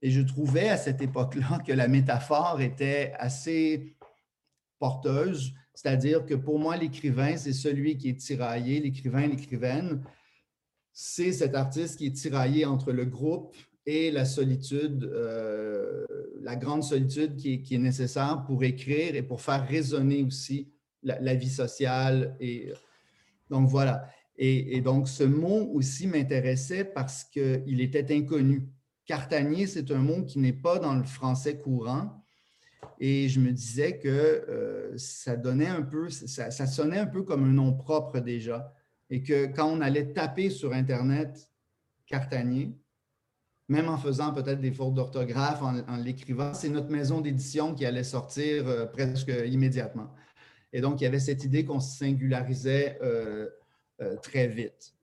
Et 0.00 0.10
je 0.10 0.20
trouvais 0.20 0.68
à 0.68 0.76
cette 0.76 1.00
époque-là 1.00 1.60
que 1.66 1.72
la 1.72 1.88
métaphore 1.88 2.60
était 2.60 3.12
assez 3.18 3.96
porteuse, 4.78 5.54
c'est-à-dire 5.74 6.26
que 6.26 6.34
pour 6.34 6.58
moi, 6.58 6.76
l'écrivain, 6.76 7.36
c'est 7.36 7.52
celui 7.52 7.96
qui 7.96 8.10
est 8.10 8.20
tiraillé, 8.20 8.80
l'écrivain, 8.80 9.26
l'écrivaine, 9.26 10.02
c'est 10.92 11.32
cet 11.32 11.54
artiste 11.54 11.98
qui 11.98 12.06
est 12.06 12.16
tiraillé 12.16 12.66
entre 12.66 12.92
le 12.92 13.04
groupe 13.04 13.56
et 13.86 14.10
la 14.10 14.24
solitude, 14.24 15.04
euh, 15.04 16.06
la 16.40 16.56
grande 16.56 16.82
solitude 16.82 17.36
qui 17.36 17.64
est, 17.70 17.78
nécessaire 17.78 18.44
pour 18.46 18.62
écrire 18.62 19.14
et 19.14 19.22
pour 19.22 19.40
faire 19.40 19.66
résonner 19.66 20.22
aussi 20.22 20.70
la, 21.02 21.34
vie 21.34 21.50
sociale. 21.50 22.36
Et, 22.40 22.72
donc 23.50 23.68
voilà. 23.68 24.06
Et, 24.36 24.80
donc, 24.80 25.08
ce 25.08 25.24
mot 25.24 25.70
aussi 25.72 26.06
m'intéressait 26.06 26.84
parce 26.84 27.24
qu'il 27.24 27.80
était 27.80 28.14
inconnu. 28.14 28.68
Cartanier, 29.04 29.66
c'est 29.66 29.90
un 29.90 29.98
mot 29.98 30.24
qui 30.24 30.38
n'est 30.38 30.52
pas 30.52 30.78
dans 30.78 30.94
le 30.94 31.04
français 31.04 31.58
courant. 31.58 32.24
Et 32.98 33.28
je 33.28 33.40
me 33.40 33.52
disais 33.52 33.98
que 33.98 34.08
euh, 34.08 34.96
ça 34.96 35.36
donnait 35.36 35.66
un 35.66 35.82
peu, 35.82 36.08
ça, 36.08 36.50
sonnait 36.50 36.98
un 36.98 37.06
peu 37.06 37.22
comme 37.22 37.44
un 37.44 37.52
nom 37.52 37.72
propre 37.74 38.20
déjà. 38.20 38.72
Et 39.10 39.22
que 39.22 39.46
quand 39.46 39.70
on 39.70 39.80
allait 39.80 40.12
taper 40.12 40.50
sur 40.50 40.72
Internet 40.72 41.50
Cartanier, 42.06 42.74
même 43.68 43.88
en 43.88 43.98
faisant 43.98 44.32
peut-être 44.32 44.60
des 44.60 44.72
fautes 44.72 44.94
d'orthographe, 44.94 45.62
en, 45.62 45.96
l'écrivant, 45.96 46.54
c'est 46.54 46.68
notre 46.68 46.90
maison 46.90 47.20
d'édition 47.20 47.74
qui 47.74 47.84
allait 47.86 48.04
sortir 48.04 48.66
euh, 48.66 48.86
presque 48.86 49.32
immédiatement. 49.46 50.10
Et 50.72 50.80
donc, 50.80 51.00
il 51.00 51.04
y 51.04 51.06
avait 51.06 51.20
cette 51.20 51.44
idée 51.44 51.64
qu'on 51.64 51.80
se 51.80 51.98
singularisait 51.98 52.98
euh, 53.02 53.48
très 54.22 54.48
vite. 54.48 54.94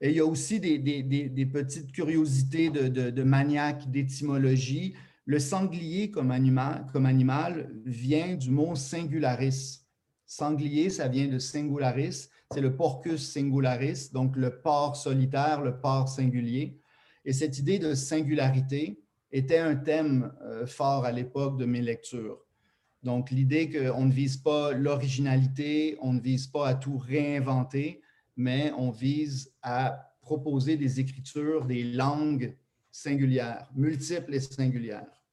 Et 0.00 0.10
il 0.10 0.16
y 0.16 0.20
a 0.20 0.26
aussi 0.26 0.60
des, 0.60 1.46
petites 1.52 1.92
curiosités 1.92 2.70
de, 2.70 2.88
de, 2.88 3.22
maniaques 3.22 3.90
d'étymologie. 3.90 4.94
Le 5.24 5.38
sanglier 5.38 6.10
comme 6.10 6.30
animal, 6.30 6.86
comme 6.92 7.06
animal 7.06 7.70
vient 7.86 8.34
du 8.34 8.50
mot 8.50 8.74
singularis. 8.74 9.80
Sanglier, 10.26 10.90
ça 10.90 11.08
vient 11.08 11.28
de 11.28 11.38
singularis, 11.38 12.28
c'est 12.52 12.60
le 12.60 12.76
porcus 12.76 13.32
singularis, 13.32 14.10
donc 14.12 14.36
le 14.36 14.60
porc 14.60 14.96
solitaire, 14.96 15.62
le 15.62 15.80
porc 15.80 16.08
singulier. 16.08 16.78
Et 17.24 17.32
cette 17.32 17.58
idée 17.58 17.78
de 17.78 17.94
singularité 17.94 19.00
était 19.32 19.58
un 19.58 19.76
thème 19.76 20.32
euh, 20.42 20.66
fort 20.66 21.04
à 21.04 21.12
l'époque 21.12 21.58
de 21.58 21.64
mes 21.64 21.80
lectures. 21.80 22.38
Donc, 23.02 23.30
l'idée 23.30 23.70
qu'on 23.70 24.04
ne 24.04 24.12
vise 24.12 24.38
pas 24.38 24.72
l'originalité, 24.72 25.96
on 26.00 26.14
ne 26.14 26.20
vise 26.20 26.46
pas 26.46 26.68
à 26.68 26.74
tout 26.74 26.96
réinventer, 26.96 28.00
mais 28.36 28.72
on 28.76 28.90
vise 28.90 29.52
à 29.62 30.14
proposer 30.20 30.76
des 30.76 31.00
écritures, 31.00 31.64
des 31.64 31.84
langues 31.84 32.56
singulières, 32.90 33.68
multiples 33.74 34.34
et 34.34 34.40
singulières. 34.40 35.24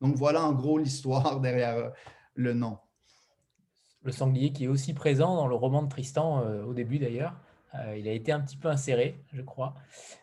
Donc 0.00 0.16
voilà 0.16 0.42
en 0.44 0.52
gros 0.52 0.78
l'histoire 0.78 1.40
derrière 1.42 1.76
euh, 1.76 1.90
le 2.34 2.54
nom. 2.54 2.78
Le 4.02 4.12
sanglier 4.12 4.52
qui 4.52 4.64
est 4.64 4.68
aussi 4.68 4.94
présent 4.94 5.36
dans 5.36 5.46
le 5.46 5.54
roman 5.54 5.82
de 5.82 5.88
Tristan 5.88 6.42
euh, 6.42 6.64
au 6.64 6.72
début 6.72 6.98
d'ailleurs. 6.98 7.34
Euh, 7.74 7.96
il 7.96 8.08
a 8.08 8.12
été 8.12 8.32
un 8.32 8.40
petit 8.40 8.56
peu 8.56 8.68
inséré, 8.68 9.22
je 9.32 9.42
crois. 9.42 9.74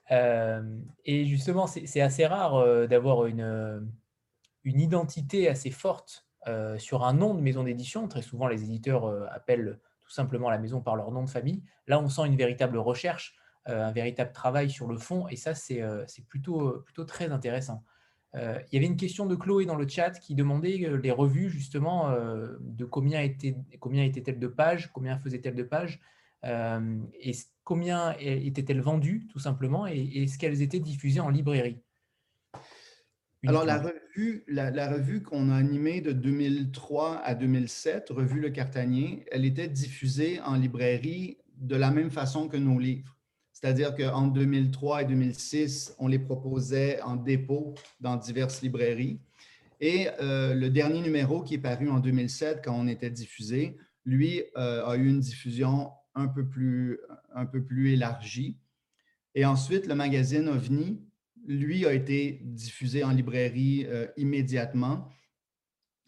et 0.09 1.25
justement, 1.25 1.65
c'est 1.67 2.01
assez 2.01 2.25
rare 2.25 2.87
d'avoir 2.89 3.25
une, 3.25 3.89
une 4.65 4.81
identité 4.81 5.47
assez 5.47 5.71
forte 5.71 6.27
sur 6.77 7.05
un 7.05 7.13
nom 7.13 7.33
de 7.35 7.41
maison 7.41 7.63
d'édition. 7.63 8.09
Très 8.09 8.21
souvent, 8.21 8.47
les 8.47 8.63
éditeurs 8.63 9.05
appellent 9.31 9.79
tout 10.07 10.13
simplement 10.13 10.49
la 10.49 10.57
maison 10.57 10.81
par 10.81 10.95
leur 10.95 11.11
nom 11.11 11.23
de 11.23 11.29
famille. 11.29 11.61
Là, 11.85 11.99
on 11.99 12.07
sent 12.07 12.25
une 12.25 12.37
véritable 12.37 12.77
recherche, 12.77 13.35
euh, 13.67 13.85
un 13.85 13.91
véritable 13.91 14.31
travail 14.31 14.69
sur 14.69 14.87
le 14.87 14.97
fond, 14.97 15.27
et 15.27 15.35
ça, 15.35 15.53
c'est 15.53 15.81
euh, 15.81 16.05
plutôt, 16.29 16.79
plutôt 16.85 17.03
très 17.03 17.31
intéressant. 17.31 17.83
Euh, 18.35 18.59
il 18.71 18.75
y 18.75 18.77
avait 18.77 18.87
une 18.87 18.97
question 18.97 19.25
de 19.25 19.35
Chloé 19.35 19.65
dans 19.65 19.75
le 19.75 19.87
chat 19.87 20.11
qui 20.11 20.35
demandait 20.35 20.77
les 21.01 21.11
revues, 21.11 21.49
justement, 21.49 22.11
de 22.59 22.85
combien, 22.85 23.21
était, 23.21 23.57
combien 23.79 24.03
étaient-elles 24.03 24.39
de 24.39 24.47
pages, 24.47 24.89
combien 24.93 25.17
faisaient-elles 25.17 25.55
de 25.55 25.63
pages, 25.63 25.99
et 26.43 27.31
combien 27.63 28.15
étaient-elles 28.19 28.81
vendues, 28.81 29.27
tout 29.29 29.39
simplement, 29.39 29.87
et 29.87 30.23
est-ce 30.23 30.37
qu'elles 30.37 30.61
étaient 30.61 30.79
diffusées 30.79 31.19
en 31.19 31.29
librairie? 31.29 31.81
Alors, 33.47 33.63
la 33.63 33.77
revue, 33.77 34.43
la, 34.49 34.89
revue 34.89 35.23
qu'on 35.23 35.49
a 35.49 35.55
animée 35.55 36.01
de 36.01 36.11
2003 36.11 37.21
à 37.23 37.33
2007, 37.33 38.09
Revue 38.09 38.41
Le 38.41 38.49
Cartanier, 38.49 39.25
elle 39.31 39.45
était 39.45 39.69
diffusée 39.69 40.41
en 40.41 40.55
librairie 40.55 41.37
de 41.55 41.77
la 41.77 41.89
même 41.89 42.11
façon 42.11 42.49
que 42.49 42.57
nos 42.57 42.77
livres. 42.77 43.15
C'est-à-dire 43.53 43.95
qu'en 43.95 44.27
2003 44.27 45.03
et 45.03 45.05
2006, 45.05 45.95
on 45.97 46.09
les 46.09 46.19
proposait 46.19 47.01
en 47.03 47.15
dépôt 47.15 47.73
dans 48.01 48.17
diverses 48.17 48.61
librairies. 48.61 49.21
Et 49.79 50.09
euh, 50.21 50.53
le 50.53 50.69
dernier 50.69 50.99
numéro 50.99 51.41
qui 51.41 51.53
est 51.53 51.59
paru 51.59 51.89
en 51.89 51.99
2007, 51.99 52.61
quand 52.65 52.77
on 52.77 52.87
était 52.87 53.09
diffusé, 53.09 53.77
lui 54.05 54.43
euh, 54.57 54.85
a 54.85 54.97
eu 54.97 55.07
une 55.07 55.21
diffusion 55.21 55.91
un 56.15 56.27
peu, 56.27 56.45
plus, 56.45 56.99
un 57.33 57.45
peu 57.45 57.63
plus 57.63 57.93
élargie. 57.93 58.57
Et 59.35 59.45
ensuite, 59.45 59.87
le 59.87 59.95
magazine 59.95 60.49
OVNI, 60.49 60.99
lui 61.47 61.85
a 61.85 61.93
été 61.93 62.41
diffusé 62.43 63.03
en 63.03 63.11
librairie 63.11 63.85
euh, 63.87 64.07
immédiatement. 64.17 65.09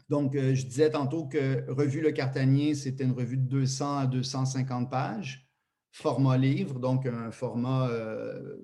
Donc, 0.10 0.36
euh, 0.36 0.54
je 0.54 0.65
disais 0.65 0.91
tantôt 0.91 1.28
que 1.28 1.69
Revue 1.71 2.02
Le 2.02 2.12
Cartanier, 2.12 2.75
c'était 2.75 3.06
une 3.06 3.13
revue 3.13 3.38
de 3.38 3.47
200 3.47 3.97
à 3.99 4.08
250 4.08 4.89
pages, 4.91 5.49
format 5.91 6.38
livre, 6.38 6.80
donc 6.80 7.06
un 7.06 7.32
format 7.32 7.89
euh, 7.89 8.58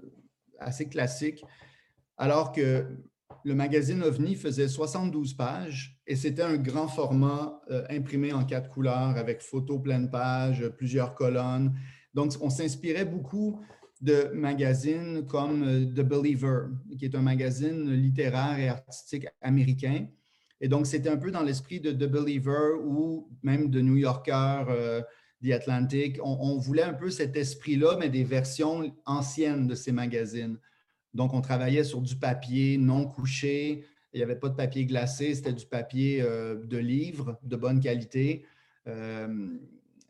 assez 0.60 0.90
classique, 0.90 1.44
alors 2.18 2.52
que 2.52 2.86
le 3.44 3.56
magazine 3.56 4.04
OVNI 4.04 4.36
faisait 4.36 4.68
72 4.68 5.36
pages 5.36 6.02
et 6.08 6.16
c'était 6.16 6.42
un 6.42 6.58
grand 6.58 6.88
format 6.88 7.62
imprimé 7.90 8.34
en 8.34 8.44
quatre 8.44 8.70
couleurs 8.70 9.18
avec 9.18 9.42
photos 9.42 9.82
pleine 9.82 10.10
page, 10.10 10.68
plusieurs 10.70 11.14
colonnes. 11.14 11.78
Donc, 12.14 12.34
on 12.42 12.50
s'inspirait 12.50 13.06
beaucoup 13.06 13.62
de 14.06 14.32
magazines 14.34 15.26
comme 15.26 15.64
euh, 15.64 15.86
The 15.86 16.08
Believer, 16.08 16.68
qui 16.98 17.06
est 17.06 17.16
un 17.16 17.22
magazine 17.22 17.92
littéraire 17.92 18.58
et 18.58 18.70
artistique 18.70 19.28
américain. 19.42 20.08
Et 20.62 20.70
donc, 20.70 20.88
c'était 20.88 21.10
un 21.10 21.18
peu 21.18 21.32
dans 21.32 21.44
l'esprit 21.44 21.82
de 21.82 21.92
The 21.92 22.10
Believer 22.10 22.76
ou 22.82 23.28
même 23.44 23.70
de 23.70 23.82
New 23.82 23.98
Yorker, 23.98 24.66
euh, 24.70 25.02
The 25.44 25.52
Atlantic. 25.52 26.20
On, 26.24 26.58
voulait 26.58 26.84
un 26.84 26.94
peu 26.94 27.10
cet 27.10 27.36
esprit-là, 27.36 27.98
mais 28.00 28.10
des 28.10 28.24
versions 28.24 28.96
anciennes 29.06 29.68
de 29.68 29.76
ces 29.76 29.92
magazines. 29.92 30.58
Donc, 31.14 31.34
on 31.34 31.42
travaillait 31.42 31.84
sur 31.84 32.02
du 32.02 32.16
papier 32.16 32.78
non 32.78 33.06
couché. 33.06 33.84
Il 34.14 34.18
n'y 34.18 34.24
avait 34.24 34.38
pas 34.38 34.48
de 34.48 34.56
papier 34.56 34.86
glacé, 34.86 35.36
c'était 35.36 35.52
du 35.52 35.66
papier 35.66 36.22
euh, 36.22 36.56
de 36.64 36.78
livre 36.78 37.38
de 37.44 37.56
bonne 37.58 37.82
qualité. 37.82 38.46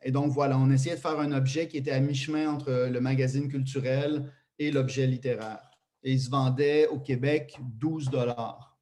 Et 0.06 0.12
donc, 0.12 0.30
voilà, 0.30 0.56
on 0.56 0.70
essayait 0.70 0.94
de 0.94 1.00
faire 1.00 1.18
un 1.18 1.32
objet 1.32 1.66
qui 1.66 1.78
était 1.78 1.90
à 1.90 1.98
mi-chemin 1.98 2.48
entre 2.48 2.88
le 2.88 3.00
magazine 3.00 3.48
culturel 3.48 4.32
et 4.56 4.70
l'objet 4.70 5.04
littéraire. 5.04 5.68
Et 6.04 6.12
il 6.12 6.20
se 6.20 6.30
vendait 6.30 6.86
au 6.86 7.00
Québec 7.00 7.58
12 7.60 8.08
dollars. 8.08 8.78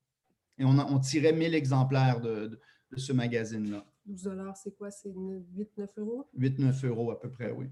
Et 0.58 0.66
on, 0.66 0.98
tirait 0.98 1.32
1000 1.32 1.54
exemplaires 1.54 2.20
de, 2.20 2.60
ce 2.94 3.14
magazine-là. 3.14 3.86
12 4.04 4.22
dollars, 4.22 4.54
c'est 4.58 4.76
quoi? 4.76 4.90
C'est 4.90 5.08
8-9 5.08 5.88
euros? 5.96 6.28
8-9 6.38 6.86
euros 6.88 7.10
à 7.10 7.18
peu 7.18 7.30
près, 7.30 7.50
oui. 7.52 7.70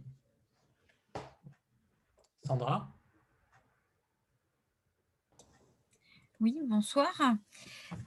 Sandra? 2.46 2.90
Oui, 6.42 6.59
bonsoir. 6.64 7.12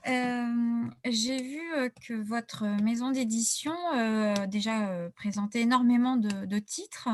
Euh, 0.06 0.84
j'ai 1.06 1.42
vu 1.42 1.72
euh, 1.74 1.88
que 2.06 2.12
votre 2.12 2.66
maison 2.82 3.10
d'édition 3.10 3.72
euh, 3.94 4.46
déjà 4.46 4.90
présentait 5.16 5.62
énormément 5.62 6.18
de, 6.18 6.58
titres 6.58 7.08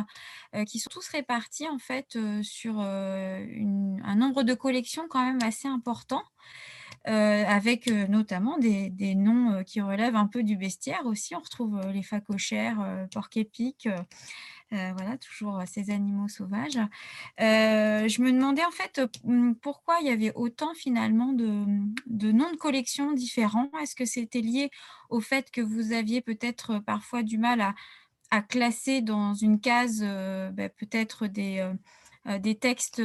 qui 0.67 0.81
sont 0.81 0.91
tous 0.91 1.07
répartis 1.09 1.69
en 1.69 1.79
fait 1.79 2.19
sur 2.43 2.81
un 2.81 4.17
nombre 4.17 4.43
de 4.43 4.55
collections 4.55 5.07
quand 5.09 5.25
même 5.25 5.43
assez 5.45 5.69
important. 5.69 6.25
avec 7.05 7.87
notamment 8.09 8.59
des, 8.59 8.91
des, 8.91 9.15
noms 9.15 9.63
qui 9.63 9.81
relèvent 9.81 10.17
un 10.17 10.27
peu 10.27 10.43
du 10.43 10.57
bestiaire 10.57 11.07
aussi. 11.07 11.37
On 11.37 11.41
retrouve 11.41 11.81
les 11.93 12.03
facochères, 12.03 13.07
porc 13.13 13.29
épic, 13.37 13.89
euh, 14.73 14.93
voilà, 14.97 15.19
toujours 15.19 15.59
euh, 15.59 15.65
ces 15.67 15.91
animaux 15.91 16.29
sauvages. 16.29 16.79
Euh, 17.41 18.09
je 18.09 18.23
me 18.23 18.33
demandais 18.33 18.65
en 18.65 18.71
fait 18.71 19.03
pourquoi 19.61 19.99
il 20.01 20.07
y 20.07 20.11
avait 20.11 20.33
autant 20.35 20.73
finalement 20.75 21.33
de, 21.33 21.45
noms 22.33 22.51
de 22.51 22.57
collections 22.57 23.13
différents? 23.13 23.71
Est-ce 23.83 23.95
que 23.95 24.07
c'était 24.07 24.41
lié 24.41 24.71
au 25.11 25.21
fait 25.21 25.51
que 25.51 25.61
vous 25.61 25.93
aviez 25.93 26.23
peut-être 26.23 26.79
parfois 26.79 27.23
du 27.23 27.37
mal 27.37 27.61
à, 28.31 28.41
classer 28.49 29.03
dans 29.03 29.35
une 29.35 29.61
case 29.61 30.01
ben, 30.01 30.71
peut-être 30.79 31.27
des 31.27 32.55
textes 32.59 33.03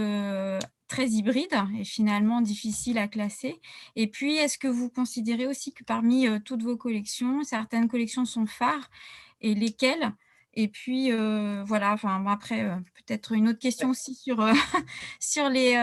très 0.87 1.07
hybrides 1.09 1.65
et 1.77 1.83
finalement 1.83 2.39
difficiles 2.39 2.97
à 2.97 3.09
classer? 3.09 3.59
Et 3.97 4.07
puis, 4.07 4.37
est-ce 4.37 4.57
que 4.57 4.69
vous 4.69 4.89
considérez 4.89 5.45
aussi 5.45 5.73
que 5.73 5.83
parmi 5.83 6.27
toutes 6.45 6.63
vos 6.63 6.77
collections, 6.77 7.43
certaines 7.43 7.89
collections 7.89 8.23
sont 8.23 8.45
phares 8.45 8.89
et 9.41 9.53
lesquelles 9.53 10.13
et 10.59 10.67
puis, 10.67 11.11
euh, 11.11 11.63
voilà, 11.67 11.93
enfin, 11.93 12.25
après, 12.25 12.65
euh, 12.65 12.75
peut-être 13.05 13.33
une 13.33 13.47
autre 13.47 13.59
question 13.59 13.91
aussi 13.91 14.15
sur, 14.15 14.41
euh, 14.41 14.51
sur, 15.19 15.49
les, 15.49 15.77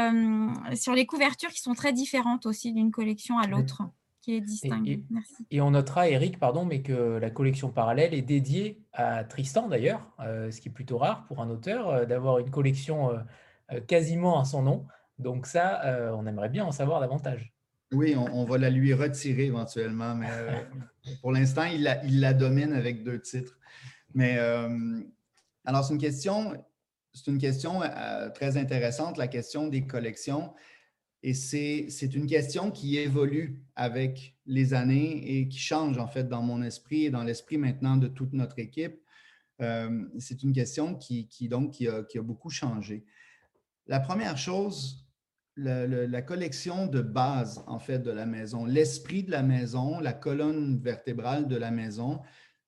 sur 0.74 0.94
les 0.94 1.06
couvertures 1.06 1.50
qui 1.50 1.60
sont 1.60 1.74
très 1.74 1.92
différentes 1.92 2.44
aussi 2.44 2.72
d'une 2.72 2.90
collection 2.90 3.38
à 3.38 3.46
l'autre, 3.46 3.82
qui 4.20 4.34
est 4.34 4.40
distinguée. 4.40 5.04
Et, 5.52 5.60
on 5.60 5.70
notera, 5.70 6.08
Eric, 6.08 6.40
pardon, 6.40 6.64
mais 6.64 6.82
que 6.82 7.18
la 7.18 7.30
collection 7.30 7.70
parallèle 7.70 8.14
est 8.14 8.22
dédiée 8.22 8.82
à 8.92 9.22
Tristan 9.22 9.68
d'ailleurs, 9.68 10.00
ce 10.18 10.60
qui 10.60 10.70
est 10.70 10.72
plutôt 10.72 10.98
rare 10.98 11.24
pour 11.28 11.40
un 11.40 11.48
auteur 11.50 12.04
d'avoir 12.08 12.40
une 12.40 12.50
collection 12.50 13.16
quasiment 13.86 14.40
à 14.40 14.44
son 14.44 14.62
nom. 14.62 14.86
Donc 15.20 15.46
ça, 15.46 15.82
on 16.18 16.26
aimerait 16.26 16.48
bien 16.48 16.64
en 16.64 16.72
savoir 16.72 16.98
davantage. 16.98 17.52
Oui, 17.92 18.16
on, 18.16 18.44
va 18.44 18.58
la 18.58 18.70
lui 18.70 18.92
retirer 18.92 19.44
éventuellement, 19.44 20.16
mais 20.16 20.26
pour 21.20 21.30
l'instant, 21.30 21.62
il 21.62 21.84
la, 21.84 22.04
il 22.04 22.18
la 22.18 22.34
domine 22.34 22.72
avec 22.72 23.04
deux 23.04 23.20
titres. 23.20 23.56
Mais 24.14 24.38
euh, 24.38 25.00
alors, 25.64 25.84
c'est 25.84 25.92
une 25.92 26.00
question, 26.00 26.54
c'est 27.12 27.30
une 27.30 27.38
question 27.38 27.82
euh, 27.82 28.30
très 28.30 28.56
intéressante, 28.56 29.18
la 29.18 29.28
question 29.28 29.68
des 29.68 29.86
collections. 29.86 30.54
Et 31.26 31.32
c'est 31.32 32.14
une 32.14 32.26
question 32.26 32.70
qui 32.70 32.98
évolue 32.98 33.64
avec 33.76 34.36
les 34.44 34.74
années 34.74 35.38
et 35.38 35.48
qui 35.48 35.58
change 35.58 35.96
en 35.96 36.06
fait 36.06 36.28
dans 36.28 36.42
mon 36.42 36.62
esprit 36.62 37.06
et 37.06 37.10
dans 37.10 37.24
l'esprit 37.24 37.56
maintenant 37.56 37.96
de 37.96 38.08
toute 38.08 38.34
notre 38.34 38.58
équipe. 38.58 39.00
Euh, 39.62 40.04
c'est 40.18 40.42
une 40.42 40.52
question 40.52 40.94
qui, 40.94 41.26
donc, 41.48 41.70
qui 41.72 41.88
a, 41.88 42.22
beaucoup 42.22 42.50
changé. 42.50 43.06
La 43.86 44.00
première 44.00 44.36
chose, 44.36 45.08
la, 45.56 46.20
collection 46.20 46.86
de 46.86 47.00
base 47.00 47.64
en 47.66 47.78
fait 47.78 48.00
de 48.00 48.10
la 48.10 48.26
maison, 48.26 48.66
l'esprit 48.66 49.22
de 49.22 49.30
la 49.30 49.42
maison, 49.42 50.00
la 50.00 50.12
colonne 50.12 50.78
vertébrale 50.78 51.48
de 51.48 51.56
la 51.56 51.70
maison, 51.70 52.20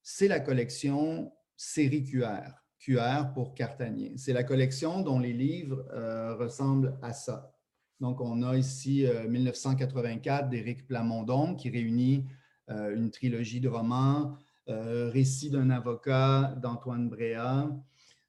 c'est 0.02 0.28
la 0.28 0.40
collection 0.40 1.32
série 1.57 2.05
QR. 2.05 2.53
QR 2.79 3.33
pour 3.35 3.55
Cartanier. 3.55 4.12
C'est 4.16 4.33
la 4.33 4.45
collection 4.45 5.01
dont 5.01 5.19
les 5.19 5.33
livres 5.33 5.85
euh, 5.92 6.37
ressemblent 6.37 6.97
à 7.03 7.12
ça. 7.12 7.53
Donc, 8.01 8.21
on 8.21 8.42
a 8.42 8.57
ici 8.57 9.07
1984 9.29 10.45
euh, 10.45 10.49
d'Éric 10.49 10.87
Plamondon 10.87 11.55
qui 11.55 11.71
réunit 11.71 12.27
euh, 12.71 12.95
une 12.95 13.11
trilogie 13.11 13.61
de 13.61 13.69
romans, 13.69 14.37
Récit 14.69 15.51
d'un 15.51 15.71
avocat 15.71 16.53
d'Antoine 16.61 17.09
Bréa. 17.09 17.71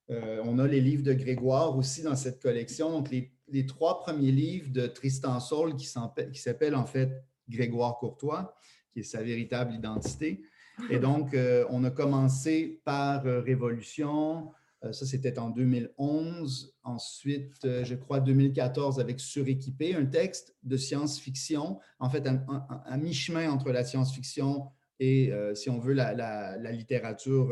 on 0.08 0.60
a 0.60 0.68
les 0.68 0.82
livres 0.82 1.02
de 1.02 1.14
Grégoire 1.14 1.76
aussi 1.76 2.04
dans 2.04 2.16
cette 2.16 2.40
collection. 2.40 2.92
Donc, 2.92 3.10
les, 3.10 3.66
trois 3.66 4.00
premiers 4.02 4.32
livres 4.32 4.72
de 4.72 4.86
Tristan 4.86 5.40
Saul 5.40 5.76
qui 5.76 5.88
s'appellent 5.88 6.76
en 6.76 6.86
fait 6.86 7.24
Grégoire 7.50 7.98
Courtois, 7.98 8.54
qui 8.92 9.00
est 9.00 9.04
sa 9.04 9.24
véritable 9.24 9.74
identité. 9.74 10.44
Et 10.90 11.00
donc, 11.00 11.34
euh, 11.34 11.66
on 11.70 11.84
a 11.84 11.92
commencé 11.92 12.82
par 12.86 13.26
euh, 13.26 13.42
Révolution. 13.42 14.52
Euh, 14.84 14.94
ça, 14.94 15.06
c'était 15.06 15.40
en 15.40 15.50
2011. 15.50 16.76
Ensuite, 16.84 17.84
je 17.84 17.96
crois 17.96 18.20
2014 18.20 19.00
avec 19.00 19.20
Suréquipé, 19.20 19.96
un 19.96 20.06
texte 20.06 20.56
de 20.64 20.78
science-fiction, 20.78 21.80
en 22.00 22.10
fait, 22.10 22.28
un, 22.28 22.98
mi-chemin 22.98 23.50
entre 23.50 23.72
la 23.72 23.84
science-fiction 23.84 24.68
et, 25.00 25.32
si 25.54 25.70
on 25.70 25.80
veut, 25.80 25.94
la, 25.94 26.72
littérature 26.72 27.50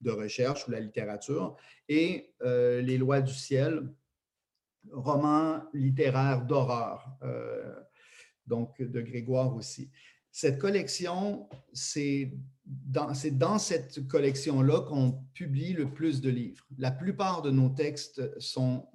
de 0.00 0.10
recherche 0.10 0.68
ou 0.68 0.70
la 0.70 0.80
littérature. 0.80 1.56
Et 1.88 2.34
Les 2.42 2.98
lois 2.98 3.22
du 3.22 3.32
ciel, 3.32 3.88
roman 4.92 5.62
littéraire 5.72 6.44
d'horreur, 6.44 7.08
donc 8.46 8.82
de 8.82 9.00
Grégoire 9.00 9.54
aussi. 9.54 9.90
Cette 10.30 10.58
collection, 10.58 11.48
c'est 11.72 12.32
dans, 12.64 13.14
cette 13.58 14.06
collection-là 14.08 14.80
qu'on 14.82 15.24
publie 15.34 15.72
le 15.72 15.92
plus 15.92 16.20
de 16.20 16.30
livres. 16.30 16.66
La 16.76 16.90
plupart 16.90 17.42
de 17.42 17.50
nos 17.50 17.70
textes 17.70 18.22
sont, 18.38 18.86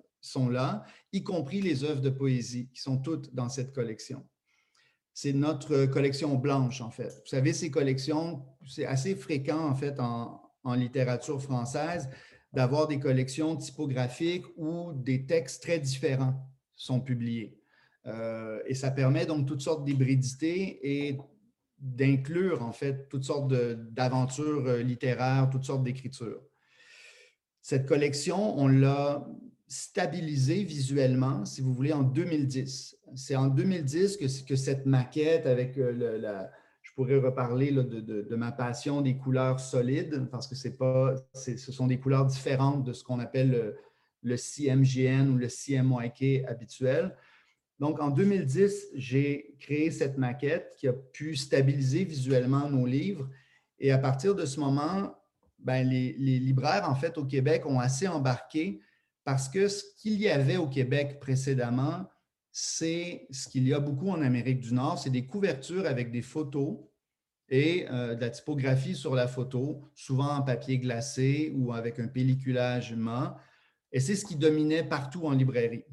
là, 0.50 0.86
y 1.12 1.24
compris 1.24 1.62
les 1.62 1.84
œuvres 1.84 2.02
de 2.02 2.10
poésie 2.10 2.70
qui 2.74 2.82
sont 2.82 2.98
toutes 2.98 3.34
dans 3.34 3.50
cette 3.50 3.74
collection. 3.74 4.26
C'est 5.14 5.34
notre 5.34 5.86
collection 5.86 6.36
blanche, 6.36 6.82
en 6.82 6.92
fait. 6.92 7.10
Vous 7.10 7.28
savez, 7.28 7.54
ces 7.54 7.70
collections, 7.70 8.46
c'est 8.68 8.86
assez 8.86 9.16
fréquent, 9.16 9.70
en 9.70 9.76
fait, 9.76 10.00
en 10.00 10.74
littérature 10.76 11.42
française, 11.42 12.10
d'avoir 12.54 12.88
des 12.88 13.00
collections 13.00 13.58
typographiques 13.58 14.46
où 14.56 14.94
des 14.94 15.26
textes 15.26 15.64
très 15.64 15.80
différents 15.80 16.48
sont 16.76 17.02
publiés. 17.02 17.63
Euh, 18.08 18.62
et 18.66 18.76
ça 18.76 18.92
permet 18.92 19.26
donc 19.26 19.48
toutes 19.48 19.62
sortes 19.62 19.86
d'hybridités 19.86 21.08
et 21.08 21.18
d'inclure 21.80 22.62
en 22.62 22.72
fait 22.72 23.08
toutes 23.10 23.24
sortes 23.24 23.54
d'aventures 23.54 24.68
euh, 24.68 24.82
littéraires, 24.82 25.50
toutes 25.52 25.64
sortes 25.64 25.84
d'écritures. 25.84 26.42
Cette 27.62 27.88
collection, 27.88 28.58
on 28.60 28.68
l'a 28.68 29.26
stabilisée 29.68 30.64
visuellement, 30.64 31.46
si 31.46 31.62
vous 31.62 31.74
voulez, 31.74 31.94
en 31.94 32.04
2010. 32.04 32.98
C'est 33.16 33.36
en 33.36 33.48
2010 33.48 34.18
que, 34.18 34.56
cette 34.56 34.86
maquette 34.86 35.46
avec 35.46 35.78
euh, 35.78 36.20
la, 36.20 36.52
je 36.82 36.92
pourrais 36.94 37.18
reparler 37.18 37.72
de, 37.72 38.36
ma 38.36 38.52
passion 38.52 39.02
des 39.02 39.18
couleurs 39.18 39.60
solides 39.60 40.28
parce 40.30 40.48
que 40.48 40.56
ce 40.56 41.72
sont 41.72 41.88
des 41.88 42.00
couleurs 42.00 42.26
différentes 42.26 42.84
de 42.84 42.94
ce 42.94 43.04
qu'on 43.04 43.20
appelle 43.20 43.52
le, 43.52 43.78
le 44.24 44.38
CMGN 44.38 45.30
ou 45.30 45.38
le 45.38 45.48
CMYK 45.48 46.46
habituel. 46.48 47.16
Donc, 47.84 48.00
en 48.00 48.12
2010, 48.12 48.92
j'ai 48.96 49.58
créé 49.60 49.92
cette 49.92 50.18
maquette 50.18 50.74
qui 50.78 50.88
a 50.88 50.94
pu 50.94 51.36
stabiliser 51.36 52.06
visuellement 52.06 52.70
nos 52.70 52.86
livres. 52.86 53.30
Et 53.78 53.92
à 53.92 53.98
partir 53.98 54.36
de 54.36 54.46
ce 54.46 54.58
moment, 54.58 55.14
ben, 55.60 55.86
les, 55.86 56.14
libraires, 56.40 56.90
en 56.90 56.96
fait, 56.96 57.18
au 57.18 57.26
Québec, 57.26 57.66
ont 57.66 57.82
assez 57.82 58.08
embarqué 58.08 58.80
parce 59.26 59.50
que 59.50 59.68
ce 59.68 59.84
qu'il 59.98 60.14
y 60.14 60.30
avait 60.30 60.56
au 60.56 60.70
Québec 60.70 61.20
précédemment, 61.20 62.10
c'est 62.54 63.28
ce 63.32 63.50
qu'il 63.50 63.68
y 63.68 63.74
a 63.74 63.82
beaucoup 63.82 64.08
en 64.12 64.22
Amérique 64.22 64.62
du 64.62 64.74
Nord, 64.74 64.98
c'est 64.98 65.10
des 65.10 65.26
couvertures 65.26 65.86
avec 65.86 66.10
des 66.10 66.22
photos 66.22 66.78
et 67.50 67.86
euh, 67.90 68.16
de 68.16 68.22
la 68.22 68.30
typographie 68.30 68.96
sur 68.96 69.14
la 69.14 69.28
photo, 69.28 69.92
souvent 69.94 70.38
en 70.38 70.42
papier 70.42 70.78
glacé 70.80 71.52
ou 71.54 71.74
avec 71.74 72.00
un 72.00 72.08
pelliculage 72.08 72.94
mat. 72.94 73.36
Et 73.92 74.00
c'est 74.00 74.16
ce 74.16 74.24
qui 74.24 74.38
dominait 74.38 74.86
partout 74.86 75.26
en 75.26 75.32
librairie 75.32 75.84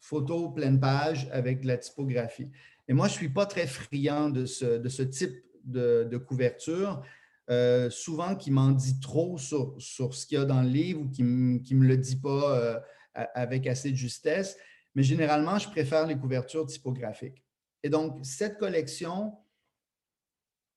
photo 0.00 0.50
pleine 0.50 0.80
page 0.80 1.28
avec 1.30 1.60
de 1.60 1.68
la 1.68 1.78
typographie. 1.78 2.48
Et 2.88 2.92
moi, 2.92 3.06
je 3.06 3.12
ne 3.12 3.18
suis 3.18 3.28
pas 3.28 3.46
très 3.46 3.66
friand 3.66 4.30
de 4.30 4.46
ce, 4.46 4.78
de 4.78 4.88
ce 4.88 5.02
type 5.02 5.44
de, 5.64 6.16
couverture, 6.16 7.02
euh, 7.50 7.90
souvent 7.90 8.34
qui 8.34 8.50
m'en 8.50 8.70
dit 8.70 8.98
trop 8.98 9.38
sur, 9.38 9.74
sur 9.78 10.14
ce 10.14 10.26
qu'il 10.26 10.38
y 10.38 10.40
a 10.40 10.44
dans 10.44 10.62
le 10.62 10.68
livre 10.68 11.02
ou 11.02 11.08
qui 11.08 11.22
ne 11.22 11.74
me 11.74 11.86
le 11.86 11.96
dit 11.96 12.16
pas 12.16 12.58
euh, 12.58 12.80
avec 13.14 13.66
assez 13.66 13.90
de 13.90 13.96
justesse. 13.96 14.56
Mais 14.94 15.02
généralement, 15.02 15.58
je 15.58 15.68
préfère 15.68 16.06
les 16.06 16.16
couvertures 16.16 16.66
typographiques. 16.66 17.44
Et 17.82 17.90
donc, 17.90 18.18
cette 18.22 18.58
collection, 18.58 19.34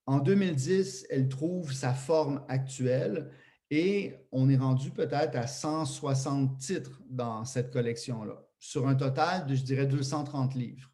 en 0.06 0.20
2010, 0.20 1.08
elle 1.10 1.30
trouve 1.30 1.74
sa 1.74 1.94
forme 1.94 2.46
actuelle 2.48 3.32
et 3.72 4.14
on 4.32 4.50
est 4.50 4.58
rendu 4.58 4.92
peut-être 4.92 5.36
à 5.36 5.48
160 5.48 6.60
titres 6.60 7.02
dans 7.10 7.44
cette 7.46 7.72
collection-là 7.72 8.43
sur 8.64 8.88
un 8.88 8.96
total 8.96 9.46
de, 9.46 9.56
je 9.56 9.64
dirais, 9.64 9.86
230 9.86 10.56
livres 10.56 10.90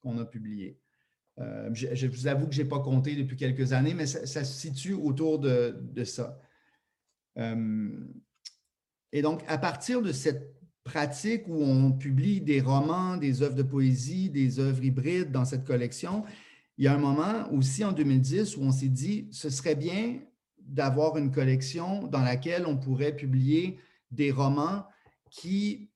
qu'on 0.00 0.16
a 0.16 0.24
publiés. 0.24 0.80
Euh, 1.38 1.68
je, 1.74 2.06
vous 2.06 2.26
avoue 2.26 2.46
que 2.46 2.54
je 2.54 2.62
n'ai 2.62 2.68
pas 2.68 2.78
compté 2.80 3.14
depuis 3.14 3.36
quelques 3.36 3.74
années, 3.74 3.92
mais 3.92 4.06
ça, 4.06 4.42
se 4.42 4.44
situe 4.44 4.94
autour 4.94 5.38
de, 5.38 6.02
ça. 6.04 6.40
Euh, 7.36 7.90
et 9.12 9.20
donc, 9.20 9.42
à 9.48 9.58
partir 9.58 10.00
de 10.00 10.12
cette 10.12 10.56
pratique 10.82 11.46
où 11.46 11.62
on 11.62 11.92
publie 11.92 12.40
des 12.40 12.62
romans, 12.62 13.18
des 13.18 13.42
œuvres 13.42 13.56
de 13.56 13.62
poésie, 13.62 14.30
des 14.30 14.58
œuvres 14.58 14.82
hybrides 14.82 15.30
dans 15.30 15.44
cette 15.44 15.66
collection, 15.66 16.24
il 16.78 16.86
y 16.86 16.88
a 16.88 16.94
un 16.94 16.98
moment 16.98 17.52
aussi 17.52 17.84
en 17.84 17.92
2010 17.92 18.56
où 18.56 18.62
on 18.62 18.72
s'est 18.72 18.88
dit, 18.88 19.28
ce 19.30 19.50
serait 19.50 19.76
bien 19.76 20.20
d'avoir 20.58 21.18
une 21.18 21.30
collection 21.30 22.06
dans 22.06 22.22
laquelle 22.22 22.64
on 22.64 22.78
pourrait 22.78 23.14
publier 23.14 23.78
des 24.10 24.30
romans 24.30 24.86
qui 25.30 25.90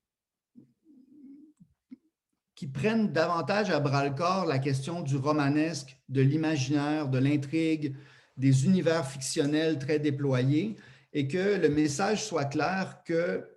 qui 2.58 2.66
prennent 2.66 3.12
davantage 3.12 3.70
à 3.70 3.78
bras 3.78 4.04
le 4.04 4.12
corps 4.12 4.44
la 4.44 4.58
question 4.58 5.00
du 5.00 5.14
romanesque, 5.14 5.96
de 6.08 6.22
l'imaginaire, 6.22 7.08
de 7.08 7.18
l'intrigue, 7.18 7.94
des 8.36 8.64
univers 8.64 9.06
fictionnels 9.06 9.78
très 9.78 10.00
déployés, 10.00 10.74
et 11.12 11.28
que 11.28 11.56
le 11.56 11.68
message 11.68 12.24
soit 12.24 12.46
clair 12.46 13.04
que 13.04 13.48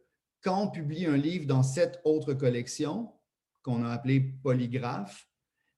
quand 0.44 0.66
on 0.66 0.68
publie 0.68 1.08
un 1.08 1.18
livre 1.18 1.48
dans 1.48 1.64
cette 1.64 2.00
autre 2.04 2.36
collection, 2.36 3.12
qu'on 3.64 3.84
a 3.84 3.90
appelée 3.90 4.20
Polygraphe, 4.20 5.28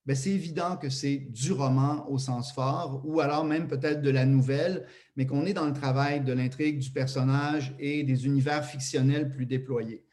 ben, 0.06 0.18
c'est 0.18 0.32
évident 0.32 0.76
que 0.76 0.90
c'est 0.90 1.16
du 1.16 1.54
roman 1.54 2.06
au 2.10 2.18
sens 2.18 2.52
fort, 2.52 3.04
ou 3.06 3.22
alors 3.22 3.46
même 3.46 3.70
peut-être 3.70 4.02
de 4.02 4.10
la 4.10 4.26
nouvelle, 4.26 4.86
mais 5.16 5.26
qu'on 5.26 5.46
est 5.46 5.54
dans 5.54 5.68
le 5.68 5.72
travail 5.72 6.20
de 6.20 6.34
l'intrigue, 6.34 6.78
du 6.78 6.92
personnage 6.92 7.74
et 7.80 8.04
des 8.04 8.26
univers 8.26 8.66
fictionnels 8.66 9.30
plus 9.30 9.46
déployés. 9.46 10.04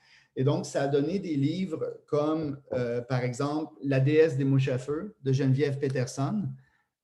Et 0.40 0.42
donc, 0.42 0.64
ça 0.64 0.84
a 0.84 0.88
donné 0.88 1.18
des 1.18 1.36
livres 1.36 1.98
comme, 2.06 2.58
euh, 2.72 3.02
par 3.02 3.22
exemple, 3.24 3.74
La 3.84 4.00
déesse 4.00 4.38
des 4.38 4.44
mouches 4.44 4.68
à 4.68 4.78
feu 4.78 5.14
de 5.22 5.34
Geneviève 5.34 5.78
Peterson. 5.78 6.48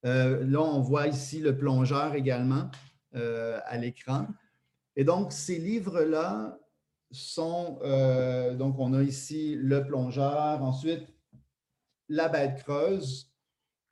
Euh, 0.07 0.43
là, 0.43 0.61
on 0.61 0.81
voit 0.81 1.05
ici 1.05 1.39
le 1.39 1.55
plongeur 1.55 2.15
également 2.15 2.71
euh, 3.13 3.59
à 3.65 3.77
l'écran. 3.77 4.25
Et 4.95 5.03
donc, 5.03 5.31
ces 5.31 5.59
livres-là 5.59 6.57
sont, 7.11 7.79
donc 8.57 8.79
on 8.79 8.93
a 8.95 9.03
ici 9.03 9.55
le 9.55 9.85
plongeur, 9.85 10.63
ensuite 10.63 11.07
La 12.09 12.29
bête 12.29 12.63
creuse, 12.63 13.31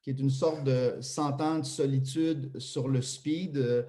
qui 0.02 0.10
est 0.10 0.20
une 0.20 0.32
sorte 0.32 0.64
de 0.64 0.98
cent 1.02 1.40
ans 1.40 1.60
de 1.60 1.66
solitude 1.66 2.58
sur 2.58 2.88
le 2.88 3.04
speed 3.04 3.86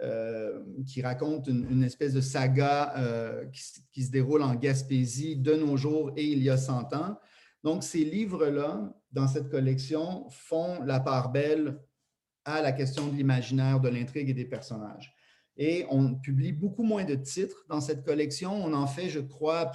euh, 0.00 0.60
qui 0.86 1.02
raconte 1.02 1.48
une, 1.48 1.82
espèce 1.82 2.12
de 2.12 2.20
saga 2.20 2.94
euh, 2.98 3.46
qui, 3.92 4.02
se 4.02 4.10
déroule 4.10 4.42
en 4.42 4.54
Gaspésie 4.54 5.36
de 5.36 5.54
nos 5.54 5.76
jours 5.76 6.12
et 6.16 6.24
il 6.24 6.42
y 6.42 6.50
a 6.50 6.56
100 6.56 6.94
ans. 6.94 7.18
Donc, 7.64 7.82
ces 7.82 8.04
livres-là, 8.04 8.94
dans 9.12 9.26
cette 9.26 9.48
collection, 9.50 10.28
font 10.30 10.82
la 10.84 11.00
part 11.00 11.32
belle 11.32 11.80
à 12.44 12.62
la 12.62 12.72
question 12.72 13.08
de 13.08 13.14
l'imaginaire, 13.14 13.80
de 13.80 13.88
l'intrigue 13.88 14.30
et 14.30 14.34
des 14.34 14.44
personnages. 14.44 15.14
Et 15.56 15.86
on 15.90 16.14
publie 16.14 16.52
beaucoup 16.52 16.82
moins 16.82 17.04
de 17.04 17.14
titres 17.14 17.64
dans 17.68 17.80
cette 17.80 18.04
collection. 18.04 18.52
On 18.52 18.72
en 18.74 18.86
fait, 18.86 19.08
je 19.08 19.20
crois, 19.20 19.72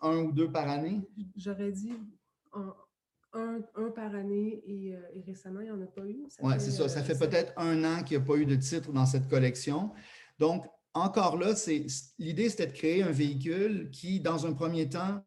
un 0.00 0.16
ou 0.18 0.32
deux 0.32 0.50
par 0.50 0.68
année? 0.68 1.02
J'aurais 1.36 1.72
dit 1.72 1.92
par 3.94 4.14
année 4.14 4.62
et, 4.66 4.94
euh, 4.94 5.00
récemment, 5.26 5.60
il 5.60 5.64
n'y 5.64 5.70
en 5.70 5.80
a 5.80 5.86
pas 5.86 6.02
eu. 6.02 6.26
Oui, 6.40 6.54
c'est 6.58 6.70
ça. 6.70 6.88
Ça 6.88 7.02
fait 7.02 7.18
peut-être 7.18 7.52
un 7.56 7.84
an 7.84 8.02
qu'il 8.02 8.16
n'y 8.18 8.22
a 8.22 8.26
pas 8.26 8.36
eu 8.36 8.46
de 8.46 8.56
titre 8.56 8.92
dans 8.92 9.06
cette 9.06 9.28
collection. 9.28 9.92
Donc, 10.38 10.66
encore 10.94 11.36
là, 11.36 11.52
l'idée, 12.18 12.48
c'était 12.48 12.66
de 12.68 12.72
créer 12.72 13.02
un 13.02 13.10
véhicule 13.10 13.90
qui, 13.90 14.20
dans 14.20 14.46
un 14.46 14.52
premier 14.52 14.88
temps, 14.88 15.22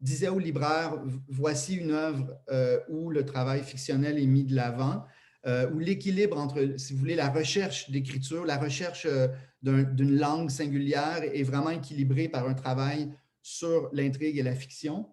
disait 0.00 0.28
au 0.28 0.38
libraire, 0.38 0.94
voici 1.28 1.76
une 1.76 1.90
œuvre 1.90 2.34
euh, 2.50 2.80
où 2.88 3.10
le 3.10 3.24
travail 3.24 3.62
fictionnel 3.62 4.18
est 4.18 4.26
mis 4.26 4.44
de 4.44 4.54
l'avant, 4.54 5.04
euh, 5.46 5.70
où 5.70 5.78
l'équilibre 5.78 6.38
entre, 6.38 6.78
si 6.78 6.92
vous 6.94 6.98
voulez, 6.98 7.14
la 7.14 7.28
recherche 7.28 7.90
d'écriture, 7.90 8.44
la 8.44 8.56
recherche 8.56 9.06
euh, 9.06 9.28
d'une 9.62 10.16
langue 10.16 10.50
singulière 10.50 11.22
est 11.22 11.42
vraiment 11.42 11.70
équilibrée 11.70 12.28
par 12.28 12.48
un 12.48 12.54
travail 12.54 13.12
sur 13.42 13.90
l'intrigue 13.92 14.38
et 14.38 14.42
la 14.42 14.54
fiction. 14.54 15.06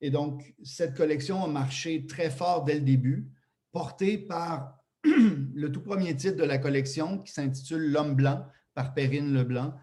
Et 0.00 0.10
donc, 0.10 0.54
cette 0.62 0.96
collection 0.96 1.44
a 1.44 1.48
marché 1.48 2.06
très 2.06 2.30
fort 2.30 2.64
dès 2.64 2.74
le 2.74 2.80
début, 2.80 3.28
portée 3.72 4.18
par 4.18 4.78
le 5.04 5.72
tout 5.72 5.82
premier 5.82 6.16
titre 6.16 6.36
de 6.36 6.44
la 6.44 6.58
collection 6.58 7.18
qui 7.18 7.32
s'intitule 7.32 7.90
L'homme 7.90 8.14
blanc 8.14 8.46
par 8.74 8.94
Perrine 8.94 9.32
Leblanc. 9.32 9.74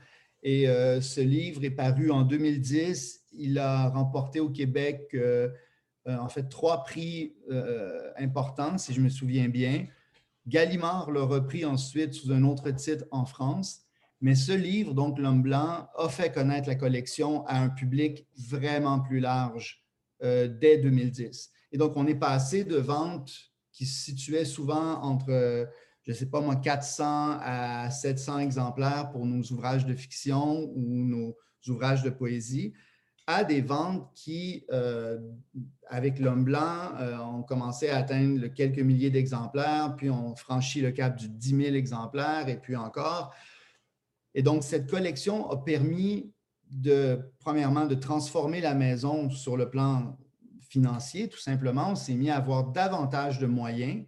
Et 0.44 0.68
euh, 0.68 1.02
ce 1.02 1.22
livre 1.22 1.64
est 1.64 1.72
paru 1.72 2.12
en 2.12 2.24
2010. 2.24 3.26
Il 3.34 3.60
a 3.60 3.90
remporté 3.90 4.40
au 4.40 4.50
Québec, 4.50 5.08
euh, 5.14 5.50
euh, 6.08 6.18
en 6.18 6.30
fait, 6.30 6.50
trois 6.50 6.84
prix 6.84 7.36
importants, 8.18 8.78
si 8.78 8.94
je 8.94 9.02
me 9.02 9.10
souviens 9.10 9.50
bien. 9.50 9.86
Gallimard 10.48 11.12
l'a 11.12 11.24
repris 11.24 11.66
ensuite 11.66 12.14
sous 12.14 12.32
un 12.32 12.44
autre 12.44 12.72
titre 12.72 13.06
en 13.12 13.26
France. 13.26 13.82
Mais 14.22 14.34
ce 14.34 14.52
livre, 14.52 14.94
donc 14.94 15.20
L'homme 15.20 15.44
blanc, 15.44 15.88
a 15.96 16.10
fait 16.10 16.32
connaître 16.34 16.68
la 16.68 16.76
collection 16.76 17.46
à 17.46 17.60
un 17.60 17.70
public 17.70 18.26
vraiment 18.36 19.00
plus 19.00 19.20
large 19.20 19.87
dès 20.22 20.78
2010. 20.78 21.52
Et 21.72 21.78
donc, 21.78 21.94
on 21.96 22.08
est 22.08 22.16
passé 22.16 22.64
de 22.64 22.78
ventes 22.78 23.32
qui 23.72 23.86
se 23.86 24.06
situait 24.06 24.46
souvent 24.46 25.02
entre, 25.04 25.68
je 26.04 26.12
ne 26.12 26.16
sais 26.16 26.26
pas 26.26 26.42
moi, 26.42 26.56
400 26.56 27.38
à 27.42 27.92
700 27.92 28.40
exemplaires 28.40 29.12
pour 29.12 29.26
nos 29.26 29.44
ouvrages 29.44 29.86
de 29.86 29.94
fiction 29.94 30.72
ou 30.76 31.04
nos 31.04 31.36
ouvrages 31.68 32.04
de 32.04 32.10
poésie, 32.10 32.74
à 33.28 33.44
des 33.44 33.62
ventes 33.62 34.10
qui, 34.16 34.66
euh, 34.72 35.20
avec 35.90 36.18
l'homme 36.18 36.46
blanc, 36.46 36.96
euh, 37.00 37.18
ont 37.18 37.44
commencé 37.44 37.90
à 37.90 37.98
atteindre 37.98 38.48
quelques 38.48 38.80
milliers 38.80 39.10
d'exemplaires, 39.10 39.96
puis 39.98 40.10
on 40.10 40.36
franchit 40.36 40.82
le 40.82 40.92
cap 40.92 41.18
du 41.18 41.28
10 41.28 41.50
000 41.64 41.76
exemplaires 41.76 42.48
et 42.48 42.58
puis 42.58 42.78
encore. 42.78 43.36
Et 44.34 44.42
donc, 44.42 44.64
cette 44.64 44.90
collection 44.90 45.50
a 45.50 45.58
permis 45.58 46.32
de, 46.70 47.32
premièrement, 47.40 47.86
de 47.86 47.96
transformer 47.96 48.62
la 48.62 48.74
maison 48.74 49.30
sur 49.30 49.58
le 49.58 49.70
plan 49.70 50.18
financier, 50.70 51.30
tout 51.30 51.40
simplement. 51.40 51.92
On 51.92 51.96
s'est 51.96 52.16
mis 52.16 52.30
à 52.30 52.38
avoir 52.38 52.72
davantage 52.72 53.40
de 53.40 53.46
moyens 53.46 54.06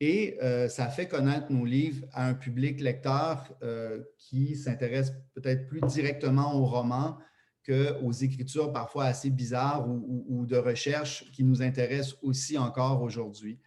et 0.00 0.36
euh, 0.42 0.68
ça 0.68 0.88
fait 0.88 1.06
connaître 1.06 1.52
nos 1.52 1.64
livres 1.64 2.04
à 2.12 2.26
un 2.26 2.34
public 2.34 2.80
lecteur 2.80 3.54
euh, 3.62 4.02
qui 4.18 4.56
s'intéresse 4.56 5.12
peut-être 5.34 5.68
plus 5.68 5.80
directement 5.82 6.56
aux 6.56 6.66
romans 6.66 7.18
qu'aux 7.64 8.10
écritures 8.10 8.72
parfois 8.72 9.04
assez 9.04 9.30
bizarres 9.30 9.88
ou, 9.88 10.44
de 10.46 10.56
recherche 10.56 11.30
qui 11.30 11.44
nous 11.44 11.62
intéressent 11.62 12.16
aussi 12.22 12.58
encore 12.58 13.02
aujourd'hui. 13.02 13.60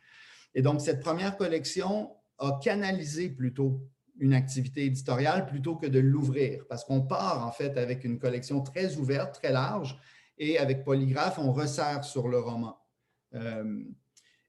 Et 0.54 0.62
donc, 0.62 0.82
cette 0.82 1.00
première 1.00 1.38
collection 1.38 2.12
a 2.38 2.60
canalisé 2.62 3.30
plutôt 3.30 3.88
une 4.20 4.34
activité 4.34 4.86
éditoriale 4.86 5.46
plutôt 5.46 5.76
que 5.76 5.88
de 5.88 6.00
l'ouvrir, 6.00 6.66
parce 6.70 6.84
qu'on 6.84 7.02
part 7.02 7.46
en 7.46 7.52
fait 7.52 7.78
avec 7.78 8.04
une 8.04 8.20
collection 8.20 8.62
très 8.62 8.96
ouverte, 8.96 9.36
très 9.36 9.52
large, 9.52 9.98
et 10.38 10.58
avec 10.58 10.84
Polygraphe, 10.84 11.40
on 11.40 11.52
resserre 11.52 12.04
sur 12.04 12.28
le 12.28 12.40
roman. 12.40 12.78
Euh, 13.34 13.84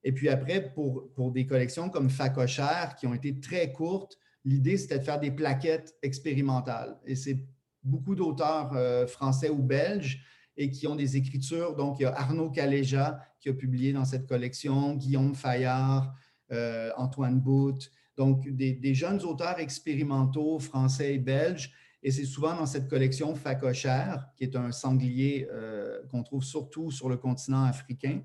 et 0.02 0.12
puis 0.12 0.29
après, 0.29 0.72
pour, 0.72 1.12
pour 1.14 1.33
des 1.33 1.46
collections 1.46 1.90
comme 1.90 2.11
Facochère, 2.11 2.94
qui 2.96 3.07
ont 3.07 3.14
été 3.14 3.40
très 3.40 3.72
courtes, 3.72 4.18
l'idée, 4.44 4.76
c'était 4.76 4.98
de 4.98 5.05
faire 5.05 5.18
des 5.18 5.31
plaquettes 5.31 5.96
expérimentales. 6.02 6.98
Et 7.07 7.16
c'est 7.16 7.38
beaucoup 7.83 8.14
d'auteurs 8.14 8.72
euh, 8.74 9.07
français 9.07 9.50
ou 9.50 9.62
belges 9.62 10.24
et 10.57 10.70
qui 10.70 10.87
ont 10.87 10.96
des 10.96 11.16
écritures. 11.16 11.74
Donc, 11.74 11.98
il 11.98 12.05
y 12.05 12.07
a 12.07 12.14
Arnaud 12.14 12.50
Caléja 12.50 13.20
qui 13.40 13.48
a 13.48 13.52
publié 13.52 13.92
dans 13.92 14.05
cette 14.05 14.26
collection, 14.26 14.94
Guillaume 14.94 15.35
Fayard, 15.35 16.14
euh, 16.52 16.90
Antoine 16.96 17.40
Bout, 17.40 17.79
donc 18.16 18.48
des, 18.48 18.94
jeunes 18.94 19.22
auteurs 19.22 19.59
expérimentaux 19.59 20.59
français 20.59 21.14
et 21.14 21.18
belges 21.18 21.72
et 22.02 22.12
c'est 22.12 22.24
souvent 22.24 22.55
dans 22.55 22.66
cette 22.66 22.88
collection 22.88 23.35
Facochère, 23.35 24.29
qui 24.37 24.44
est 24.44 24.55
un 24.55 24.70
sanglier 24.70 25.48
euh, 25.50 26.02
qu'on 26.11 26.22
trouve 26.22 26.44
surtout 26.44 26.92
sur 26.92 27.09
le 27.09 27.16
continent 27.16 27.64
africain. 27.64 28.20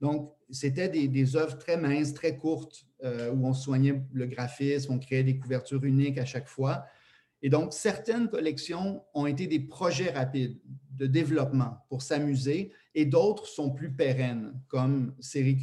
Donc, 0.00 0.32
c'était 0.50 0.88
des, 0.88 1.36
œuvres 1.36 1.58
très 1.58 1.76
minces, 1.76 2.14
très 2.14 2.36
courtes, 2.36 2.86
euh, 3.02 3.32
où 3.32 3.46
on 3.46 3.52
soignait 3.52 4.00
le 4.12 4.26
graphisme, 4.26 4.92
on 4.92 4.98
créait 5.00 5.24
des 5.24 5.38
couvertures 5.38 5.82
uniques 5.84 6.18
à 6.18 6.24
chaque 6.24 6.46
fois. 6.46 6.86
Et 7.42 7.50
donc, 7.50 7.72
certaines 7.72 8.28
collections 8.28 9.02
ont 9.12 9.26
été 9.26 9.46
des 9.46 9.60
projets 9.60 10.10
rapides 10.10 10.60
de 10.90 11.06
développement 11.06 11.78
pour 11.88 12.02
s'amuser 12.02 12.72
et 12.94 13.06
d'autres 13.06 13.46
sont 13.46 13.70
plus 13.70 13.90
pérennes, 13.90 14.60
comme 14.68 15.14
Série 15.20 15.58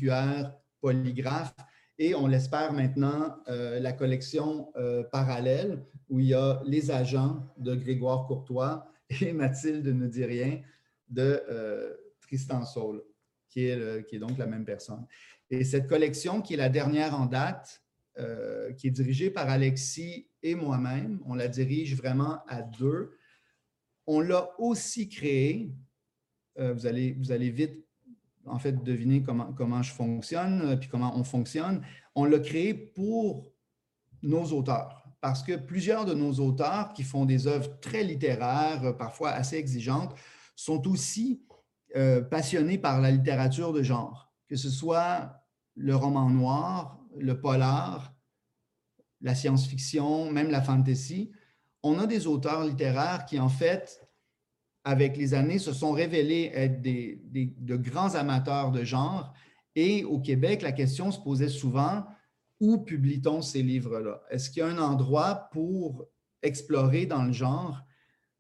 Polygraphe, 0.82 1.56
et 2.04 2.16
on 2.16 2.28
l'espère 2.28 2.74
maintenant, 2.74 3.38
euh, 3.48 3.80
la 3.80 3.94
collection 3.94 4.74
euh, 4.76 5.04
parallèle 5.04 5.86
où 6.10 6.20
il 6.20 6.26
y 6.26 6.34
a 6.34 6.62
les 6.66 6.92
agents 6.92 7.48
de 7.58 7.76
Grégoire 7.76 8.28
Courtois 8.28 8.92
et 9.22 9.32
Mathilde 9.32 9.88
ne 9.88 10.08
dit 10.08 10.26
rien 10.26 10.62
de 11.08 11.42
euh, 11.50 11.96
Tristan 12.20 12.66
Saul, 12.66 13.02
qui 13.48 13.68
est, 13.68 14.06
qui 14.06 14.18
est 14.18 14.20
donc 14.20 14.38
la 14.38 14.48
même 14.48 14.66
personne. 14.66 15.08
Et 15.50 15.64
cette 15.64 15.88
collection, 15.88 16.42
qui 16.42 16.56
est 16.56 16.58
la 16.58 16.68
dernière 16.68 17.18
en 17.18 17.26
date, 17.26 17.82
qui 18.78 18.88
est 18.88 18.92
dirigée 18.92 19.32
par 19.32 19.50
Alexis 19.50 20.28
et 20.42 20.56
moi-même, 20.56 21.22
on 21.26 21.36
la 21.36 21.48
dirige 21.48 21.96
vraiment 21.96 22.44
à 22.48 22.62
deux. 22.62 23.18
On 24.06 24.20
l'a 24.20 24.50
aussi 24.60 25.10
créée, 25.10 25.74
vous, 26.58 26.86
allez, 26.86 27.14
vous 27.14 27.32
allez 27.32 27.50
vite 27.50 27.83
en 28.46 28.60
fait, 28.60 28.84
deviner 28.84 29.24
comment, 29.24 29.54
comment 29.54 29.82
je 29.82 29.92
fonctionne, 29.92 30.62
euh, 30.62 30.76
puis 30.76 30.90
comment 30.90 31.18
on 31.18 31.24
fonctionne. 31.24 31.82
On 32.16 32.26
l'a 32.26 32.40
créé 32.40 32.74
pour 32.74 33.52
nos 34.22 34.46
auteurs, 34.46 35.06
parce 35.22 35.44
que 35.44 35.54
plusieurs 35.56 36.06
de 36.06 36.14
nos 36.14 36.34
auteurs 36.34 36.94
qui 36.94 37.04
font 37.04 37.26
des 37.26 37.48
œuvres 37.48 37.80
très 37.80 38.04
littéraires, 38.04 38.84
euh, 38.84 38.94
parfois 38.94 39.32
assez 39.32 39.58
exigeantes, 39.58 40.16
sont 40.56 40.88
aussi 40.88 41.46
euh, 41.96 42.22
passionnés 42.22 42.78
par 42.78 43.02
la 43.02 43.12
littérature 43.12 43.74
de 43.74 43.84
genre, 43.84 44.34
que 44.48 44.56
ce 44.56 44.70
soit 44.70 45.40
le 45.76 45.96
roman 45.96 46.30
noir, 46.30 47.00
le 47.18 47.40
polar, 47.40 48.14
la 49.22 49.36
science-fiction, 49.36 50.32
même 50.32 50.52
la 50.52 50.62
fantasy. 50.62 51.32
On 51.82 52.00
a 52.00 52.08
des 52.08 52.28
auteurs 52.28 52.64
littéraires 52.64 53.26
qui, 53.26 53.40
en 53.40 53.50
fait, 53.50 54.03
avec 54.84 55.18
les 55.18 55.34
années, 55.34 55.60
se 55.60 55.74
sont 55.74 55.92
révélés 55.92 56.52
être 56.54 56.82
des, 56.82 57.22
de 57.32 57.76
grands 57.76 58.16
amateurs 58.16 58.72
de 58.72 58.84
genre. 58.84 59.34
Et 59.76 60.04
au 60.04 60.20
Québec, 60.20 60.62
la 60.62 60.72
question 60.72 61.12
se 61.12 61.20
posait 61.20 61.50
souvent, 61.50 62.06
où 62.60 62.78
publie-t-on 62.80 63.42
ces 63.42 63.64
livres-là? 63.64 64.22
Est-ce 64.30 64.50
qu'il 64.50 64.60
y 64.60 64.64
a 64.64 64.68
un 64.68 64.78
endroit 64.78 65.50
pour 65.52 66.06
explorer 66.42 67.06
dans 67.06 67.24
le 67.24 67.32
genre 67.32 67.82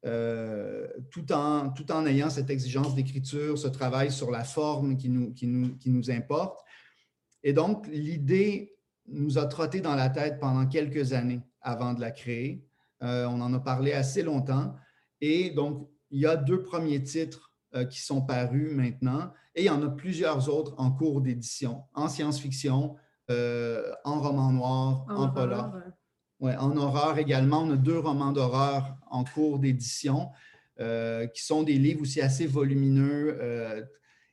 euh, 0.05 0.87
tout, 1.11 1.31
en, 1.31 1.69
tout 1.69 1.89
en 1.91 2.05
ayant 2.05 2.29
cette 2.29 2.49
exigence 2.49 2.93
d'écriture, 2.93 3.57
ce 3.57 3.69
travail 3.69 4.11
sur 4.11 4.29
la 4.29 4.43
forme 4.43 4.97
qui 4.97 5.09
nous, 5.09 5.33
qui 5.33 5.47
nous, 5.47 5.77
qui 5.77 5.89
nous 5.89 6.11
importe? 6.11 6.59
Et 7.41 7.53
donc, 7.53 7.87
l'idée 7.87 8.75
nous 9.07 9.37
a 9.37 9.45
trotté 9.45 9.81
dans 9.81 9.95
la 9.95 10.09
tête 10.09 10.39
pendant 10.39 10.65
quelques 10.65 11.13
années 11.13 11.41
avant 11.61 11.93
de 11.93 12.01
la 12.01 12.11
créer. 12.11 12.65
Euh, 13.01 13.25
on 13.25 13.41
en 13.41 13.53
a 13.53 13.59
parlé 13.59 13.93
assez 13.93 14.23
longtemps. 14.23 14.75
Et 15.19 15.49
donc, 15.49 15.89
il 16.13 16.19
y 16.19 16.27
a 16.27 16.37
deux 16.37 16.61
premiers 16.61 17.03
titres 17.03 17.51
euh, 17.73 17.85
qui 17.85 17.99
sont 18.01 18.21
parus 18.21 18.71
maintenant 18.71 19.33
et 19.55 19.63
il 19.63 19.65
y 19.65 19.69
en 19.69 19.81
a 19.81 19.89
plusieurs 19.89 20.47
autres 20.47 20.75
en 20.77 20.91
cours 20.91 21.21
d'édition, 21.21 21.83
en 21.95 22.07
science-fiction, 22.07 22.95
euh, 23.31 23.91
en 24.03 24.21
roman 24.21 24.51
noir, 24.51 25.05
en, 25.09 25.29
polar. 25.29 25.73
Ouais, 26.39 26.55
en 26.55 26.77
horreur 26.77 27.17
également. 27.17 27.63
On 27.63 27.71
a 27.71 27.75
deux 27.75 27.97
romans 27.97 28.31
d'horreur 28.31 28.95
en 29.09 29.23
cours 29.23 29.59
d'édition 29.59 30.29
euh, 30.79 31.25
qui 31.27 31.43
sont 31.43 31.63
des 31.63 31.79
livres 31.79 32.01
aussi 32.01 32.21
assez 32.21 32.45
volumineux. 32.45 33.85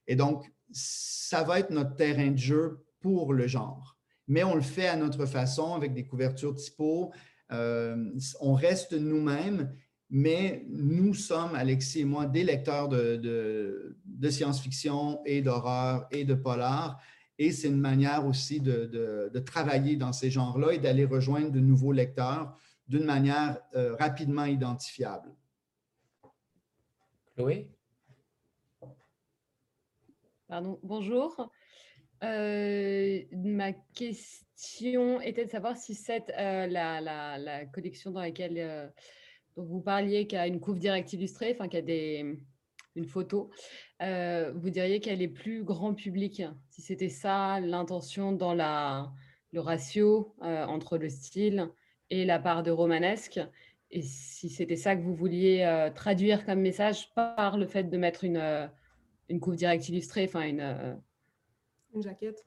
et 0.07 0.17
donc, 0.17 0.45
ça 0.73 1.43
va 1.43 1.61
être 1.61 1.71
notre 1.71 1.97
terrain 1.97 2.31
de 2.31 2.39
jeu 2.39 2.85
pour 3.01 3.33
le 3.33 3.47
genre. 3.47 3.97
Mais 4.29 4.45
on 4.45 4.55
le 4.55 4.61
fait 4.61 4.87
à 4.87 4.97
notre 4.97 5.27
façon 5.27 5.75
avec 5.75 5.95
des 5.95 6.07
couvertures 6.07 6.55
typo. 6.55 7.13
on 7.51 8.55
reste 8.55 8.93
nous-mêmes 8.93 9.75
mais 10.11 10.65
nous 10.69 11.15
sommes, 11.15 11.55
Alexis 11.55 12.01
et 12.01 12.05
moi, 12.05 12.27
des 12.27 12.43
lecteurs 12.43 12.89
de, 12.89 13.97
science-fiction 14.29 15.23
et 15.25 15.41
d'horreur 15.41 16.07
et 16.11 16.25
de 16.25 16.35
polar. 16.35 17.01
Et 17.39 17.53
c'est 17.53 17.69
une 17.69 17.81
manière 17.81 18.27
aussi 18.27 18.61
de, 18.61 19.31
travailler 19.47 19.97
dans 19.97 20.13
ces 20.13 20.31
genres-là 20.31 20.73
et 20.73 20.79
d'aller 20.79 21.05
rejoindre 21.05 21.51
de 21.51 21.61
nouveaux 21.61 21.93
lecteurs, 21.93 22.57
d'une 22.89 23.05
manière 23.05 23.61
rapidement 23.99 24.45
identifiable. 24.45 25.31
Chloé? 27.37 27.71
Pardon, 30.49 30.81
bonjour. 30.83 31.53
ma 32.21 33.73
question 33.95 35.21
était 35.21 35.45
de 35.45 35.51
savoir 35.51 35.77
si 35.77 35.95
cette, 35.95 36.33
la, 36.37 36.67
la, 37.01 37.39
la, 37.39 37.65
collection 37.67 38.11
dans 38.11 38.21
laquelle 38.21 38.93
dont 39.57 39.65
vous 39.65 39.81
parliez, 39.81 40.27
qui 40.27 40.37
a 40.37 40.47
une 40.47 40.61
couve 40.61 40.79
directe 40.79 41.13
illustrée, 41.13 41.53
enfin 41.55 41.69
qui 41.69 41.77
a 41.77 41.83
des, 41.83 42.39
une 42.97 43.07
photo, 43.07 43.51
vous 44.01 44.71
diriez 44.71 45.01
qu'elle 45.01 45.23
est 45.23 45.29
plus 45.29 45.65
grand 45.65 45.95
public, 45.95 46.43
si 46.69 46.83
c'était 46.83 47.09
ça 47.09 47.61
l'intention 47.61 48.33
dans 48.33 48.55
la, 48.55 49.13
le 49.53 49.61
ratio 49.61 50.35
entre 50.41 50.99
le 50.99 51.09
style 51.09 51.69
et 52.11 52.25
la 52.25 52.39
part 52.39 52.63
de 52.63 52.71
romanesque, 52.71 53.41
et 53.91 54.03
si 54.03 54.49
c'était 54.49 54.77
ça 54.77 54.97
que 54.97 55.03
vous 55.03 55.15
vouliez 55.15 55.91
traduire 55.95 56.45
comme 56.47 56.61
message 56.61 57.13
par 57.15 57.59
le 57.59 57.67
fait 57.67 57.85
de 57.85 57.97
mettre 57.99 58.25
une, 58.25 58.71
une 59.29 59.41
couve 59.41 59.57
directe 59.57 59.89
illustrée, 59.89 60.25
enfin 60.25 60.43
une... 60.43 61.01
une 61.95 62.03
jaquette. 62.03 62.45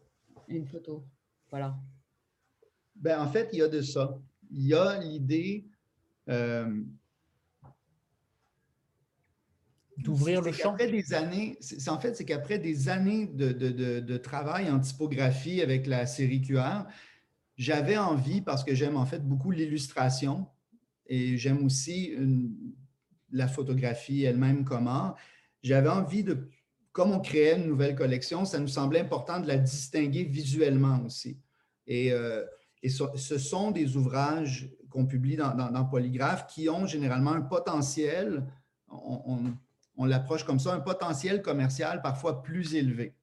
Une 0.48 0.66
photo, 0.66 1.06
voilà. 1.50 1.76
Ben, 2.96 3.22
en 3.22 3.28
fait, 3.28 3.50
il 3.54 3.60
y 3.60 3.62
a 3.62 3.68
de 3.68 3.82
ça. 3.82 4.20
Il 4.52 4.68
y 4.68 4.74
a 4.74 5.00
l'idée 5.00 5.66
d'ouvrir 9.98 10.42
le 10.42 10.52
champ. 10.52 10.72
Après 10.72 10.90
des 10.90 11.14
années, 11.14 11.58
en 11.88 12.00
fait, 12.00 12.16
c'est 12.16 12.26
qu'après 12.26 12.60
des 12.60 12.90
années 12.90 13.28
de, 13.28 13.52
de, 13.52 14.00
de, 14.00 14.18
travail 14.18 14.70
en 14.70 14.80
typographie 14.80 15.62
avec 15.62 15.88
la 15.88 16.06
série 16.06 16.42
QR, 16.42 16.86
j'avais 17.58 17.98
envie, 17.98 18.42
parce 18.42 18.64
que 18.64 18.74
j'aime 18.74 18.98
en 18.98 19.06
fait 19.06 19.28
beaucoup 19.28 19.52
l'illustration 19.52 20.48
et 21.06 21.38
j'aime 21.38 21.64
aussi 21.66 22.16
la 23.32 23.48
photographie 23.48 24.24
elle-même 24.24 24.64
comment, 24.64 25.16
j'avais 25.62 25.90
envie 25.90 26.24
de, 26.24 26.50
comme 26.92 27.12
on 27.12 27.20
créait 27.20 27.58
une 27.58 27.68
nouvelle 27.68 27.96
collection, 27.96 28.46
ça 28.46 28.60
nous 28.60 28.68
semblait 28.68 29.00
important 29.00 29.40
de 29.40 29.48
la 29.48 29.58
distinguer 29.58 30.24
visuellement 30.24 31.04
aussi. 31.06 31.38
Et, 31.88 32.12
euh, 32.12 32.44
et 32.82 32.90
ce 32.90 33.38
sont 33.38 33.72
des 33.72 33.96
ouvrages 33.98 34.70
qu'on 34.94 35.06
publie 35.06 35.36
dans, 35.36 35.54
dans, 35.56 35.86
Polygraphe 35.86 36.48
qui 36.48 36.70
ont 36.70 36.86
généralement 36.86 37.32
un 37.32 37.42
potentiel, 37.42 38.46
on, 38.88 40.06
l'approche 40.06 40.46
comme 40.46 40.60
ça, 40.60 40.74
un 40.74 40.80
potentiel 40.80 41.42
commercial 41.42 42.02
parfois 42.02 42.44
plus 42.44 42.76
élevé. 42.76 43.16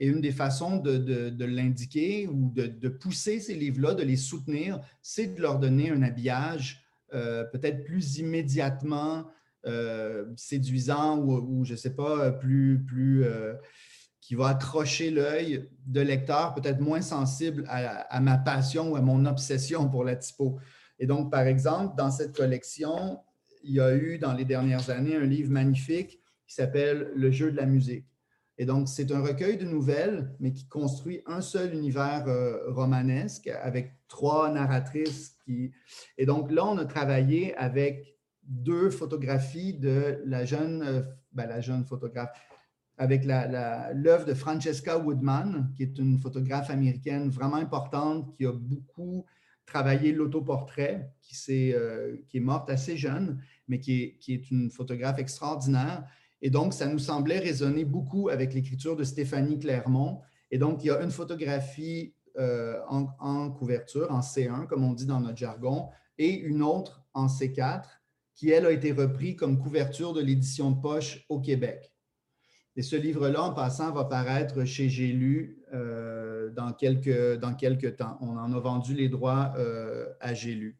Et 0.00 0.06
une 0.06 0.20
des 0.20 0.30
façons 0.30 0.76
de, 0.76 1.44
l'indiquer 1.44 2.28
ou 2.28 2.52
de, 2.54 2.88
pousser 2.88 3.40
ces 3.40 3.54
livres-là, 3.54 3.94
de 3.94 4.04
les 4.04 4.16
soutenir, 4.16 4.80
c'est 5.02 5.34
de 5.34 5.40
leur 5.40 5.58
donner 5.58 5.90
un 5.90 6.02
habillage 6.02 6.84
euh, 7.14 7.44
peut-être 7.44 7.84
plus 7.84 8.18
immédiatement 8.18 9.26
euh, 9.66 10.26
séduisant 10.36 11.18
ou, 11.18 11.64
je 11.64 11.72
ne 11.72 11.76
sais 11.76 11.94
pas, 11.94 12.30
plus, 12.30 12.84
plus 12.86 13.24
euh, 13.24 13.54
qui 14.20 14.34
va 14.34 14.48
accrocher 14.48 15.10
l'œil 15.10 15.68
de 15.86 16.02
lecteurs 16.02 16.54
peut-être 16.54 16.80
moins 16.80 17.00
sensibles 17.00 17.64
à, 17.66 18.02
à, 18.14 18.20
ma 18.20 18.36
passion 18.36 18.92
ou 18.92 18.96
à 18.96 19.00
mon 19.00 19.24
obsession 19.24 19.88
pour 19.88 20.04
la 20.04 20.16
typo. 20.16 20.60
Et 20.98 21.06
donc, 21.06 21.30
par 21.30 21.46
exemple, 21.46 21.94
dans 21.96 22.10
cette 22.10 22.36
collection, 22.36 23.18
il 23.62 23.74
y 23.74 23.80
a 23.80 23.94
eu 23.94 24.18
dans 24.18 24.32
les 24.32 24.44
dernières 24.44 24.90
années 24.90 25.16
un 25.16 25.26
livre 25.26 25.50
magnifique 25.50 26.20
qui 26.46 26.54
s'appelle 26.54 27.10
Le 27.14 27.30
jeu 27.30 27.50
de 27.50 27.56
la 27.56 27.66
musique. 27.66 28.06
Et 28.60 28.66
donc, 28.66 28.88
c'est 28.88 29.12
un 29.12 29.20
recueil 29.20 29.56
de 29.56 29.64
nouvelles, 29.64 30.34
mais 30.40 30.52
qui 30.52 30.66
construit 30.66 31.22
un 31.26 31.40
seul 31.40 31.72
univers 31.74 32.26
euh, 32.26 32.72
romanesque 32.72 33.46
avec 33.46 33.94
trois 34.08 34.50
narratrices. 34.50 35.36
Qui... 35.44 35.70
Et 36.16 36.26
donc, 36.26 36.50
là, 36.50 36.66
on 36.66 36.76
a 36.78 36.84
travaillé 36.84 37.54
avec 37.56 38.18
deux 38.42 38.90
photographies 38.90 39.74
de 39.74 40.20
la 40.24 40.44
jeune, 40.44 40.82
euh, 40.82 41.02
ben, 41.30 41.46
la 41.46 41.60
jeune 41.60 41.84
photographe, 41.84 42.30
avec 42.96 43.24
l'œuvre 43.24 44.24
de 44.24 44.34
Francesca 44.34 44.98
Woodman, 44.98 45.72
qui 45.76 45.84
est 45.84 45.98
une 45.98 46.18
photographe 46.18 46.68
américaine 46.68 47.28
vraiment 47.30 47.56
importante, 47.56 48.34
qui 48.36 48.44
a 48.44 48.52
beaucoup 48.52 49.24
travaillé 49.68 50.12
l'autoportrait, 50.12 51.12
qui, 51.20 51.72
euh, 51.74 52.16
qui, 52.28 52.38
est 52.38 52.40
morte 52.40 52.70
assez 52.70 52.96
jeune, 52.96 53.40
mais 53.68 53.78
qui 53.80 54.02
est, 54.02 54.18
qui 54.18 54.32
est, 54.32 54.50
une 54.50 54.70
photographe 54.70 55.18
extraordinaire. 55.18 56.04
Et 56.40 56.48
donc, 56.48 56.72
ça 56.72 56.86
nous 56.86 56.98
semblait 56.98 57.38
résonner 57.38 57.84
beaucoup 57.84 58.30
avec 58.30 58.54
l'écriture 58.54 58.96
de 58.96 59.04
Stéphanie 59.04 59.58
Clermont. 59.58 60.22
Et 60.50 60.58
donc, 60.58 60.82
il 60.82 60.86
y 60.86 60.90
a 60.90 61.02
une 61.02 61.10
photographie 61.10 62.14
euh, 62.38 62.78
en, 62.88 63.08
en, 63.20 63.50
couverture, 63.50 64.10
en 64.10 64.20
C1, 64.20 64.66
comme 64.66 64.84
on 64.84 64.94
dit 64.94 65.06
dans 65.06 65.20
notre 65.20 65.36
jargon, 65.36 65.88
et 66.16 66.34
une 66.34 66.62
autre 66.62 67.04
en 67.12 67.26
C4, 67.26 67.84
qui, 68.34 68.50
elle, 68.50 68.64
a 68.64 68.70
été 68.70 68.92
reprise 68.92 69.36
comme 69.36 69.58
couverture 69.58 70.14
de 70.14 70.22
l'édition 70.22 70.70
de 70.70 70.80
poche 70.80 71.26
au 71.28 71.40
Québec. 71.40 71.92
Et 72.76 72.82
ce 72.82 72.96
livre-là, 72.96 73.42
en 73.42 73.52
passant, 73.52 73.92
va 73.92 74.04
paraître 74.04 74.64
chez 74.64 74.88
J'ai 74.88 75.08
lu 75.08 75.62
euh, 75.74 76.07
dans, 76.54 76.72
quelques, 76.72 77.38
dans 77.38 77.54
quelques 77.54 77.96
temps. 77.96 78.18
On 78.20 78.36
en 78.36 78.52
a 78.52 78.60
vendu 78.60 78.94
les 78.94 79.08
droits 79.08 79.54
euh, 79.56 80.06
à 80.20 80.34
J'ai 80.34 80.54
lu. 80.54 80.78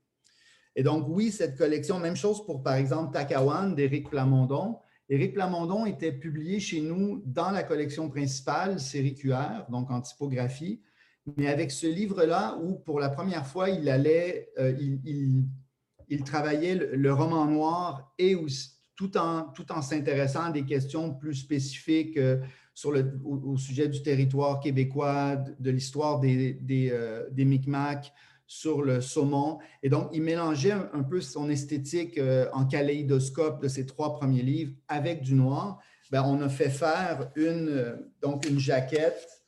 Et 0.77 0.83
donc, 0.83 1.07
oui, 1.09 1.33
cette 1.33 1.57
collection, 1.57 1.99
même 1.99 2.17
chose 2.17 2.45
pour, 2.47 2.63
par 2.63 2.75
exemple, 2.75 3.13
Takawan 3.13 3.75
d'Éric 3.75 4.11
Plamondon. 4.11 4.79
Éric 5.09 5.35
Plamondon 5.35 5.87
était 5.87 6.13
publié 6.13 6.61
chez 6.61 6.81
nous 6.81 7.23
dans 7.25 7.51
la 7.51 7.63
collection 7.63 8.09
principale, 8.11 8.79
série 8.79 9.15
QR, 9.15 9.65
donc 9.71 9.91
en 9.91 10.01
typographie, 10.03 10.83
mais 11.37 11.49
avec 11.49 11.71
ce 11.71 11.87
livre-là 11.87 12.59
où, 12.63 12.75
pour 12.75 13.01
la 13.01 13.09
première 13.09 13.47
fois, 13.47 13.71
il 13.71 13.89
allait, 13.89 14.51
euh, 14.59 14.73
il, 14.79 16.25
travaillait 16.25 16.75
le, 16.75 17.13
roman 17.13 17.47
noir 17.47 18.15
et 18.19 18.37
tout 18.97 19.17
en, 19.17 19.45
tout 19.45 19.71
en 19.73 19.83
s'intéressant 19.83 20.45
à 20.45 20.51
des 20.51 20.65
questions 20.65 21.15
plus 21.15 21.35
spécifiques 21.35 22.17
euh, 22.17 22.39
au, 23.25 23.57
sujet 23.57 23.89
du 23.89 24.03
territoire 24.03 24.61
québécois, 24.61 25.37
de, 25.37 25.71
l'histoire 25.71 26.21
des, 26.21 26.55
des, 26.55 26.91
euh, 26.93 27.29
des, 27.31 27.45
Micmacs, 27.45 28.13
sur 28.47 28.83
le 28.83 29.01
saumon. 29.01 29.59
Et 29.83 29.89
donc, 29.89 30.09
il 30.13 30.23
mélangeait 30.23 30.73
un, 30.73 31.03
peu 31.03 31.21
son 31.21 31.51
esthétique 31.51 32.17
euh, 32.19 32.49
en 32.53 32.65
kaléidoscope 32.65 33.63
de 33.63 33.69
ses 33.69 33.85
trois 33.85 34.15
premiers 34.15 34.43
livres 34.43 34.73
avec 34.89 35.23
du 35.23 35.35
noir. 35.35 35.79
Bien, 36.11 36.25
on 36.25 36.41
a 36.41 36.49
fait 36.49 36.71
faire 36.71 37.31
une, 37.37 37.99
donc 38.23 38.49
une 38.49 38.59
jaquette 38.59 39.45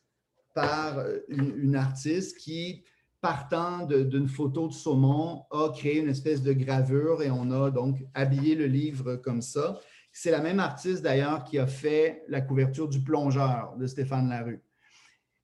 par 0.54 1.02
une, 1.28 1.54
une 1.56 1.76
artiste 1.76 2.36
qui 2.36 2.84
partant 3.20 3.86
d'une 3.86 4.28
photo 4.28 4.68
de 4.68 4.72
saumon, 4.72 5.44
a 5.50 5.68
créé 5.74 5.98
une 5.98 6.08
espèce 6.08 6.42
de 6.42 6.52
gravure 6.52 7.22
et 7.22 7.30
on 7.30 7.50
a 7.50 7.70
donc 7.70 7.98
habillé 8.14 8.54
le 8.54 8.66
livre 8.66 9.16
comme 9.16 9.42
ça. 9.42 9.78
C'est 10.12 10.30
la 10.30 10.40
même 10.40 10.60
artiste 10.60 11.02
d'ailleurs 11.02 11.44
qui 11.44 11.58
a 11.58 11.66
fait 11.66 12.24
la 12.28 12.40
couverture 12.40 12.88
du 12.88 13.00
plongeur 13.00 13.76
de 13.76 13.86
Stéphane 13.86 14.28
Larue. 14.28 14.62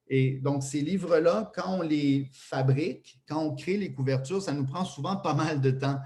Et 0.08 0.38
donc, 0.42 0.62
ces 0.62 0.80
livres-là, 0.80 1.50
quand 1.54 1.78
on 1.78 1.82
les 1.82 2.30
fabrique, 2.32 3.20
quand 3.28 3.42
on 3.42 3.54
crée 3.54 3.76
les 3.76 3.92
couvertures, 3.92 4.40
ça 4.40 4.52
nous 4.52 4.64
prend 4.64 4.84
souvent 4.84 5.16
pas 5.16 5.34
mal 5.34 5.60
de 5.60 5.70
temps. 5.70 5.98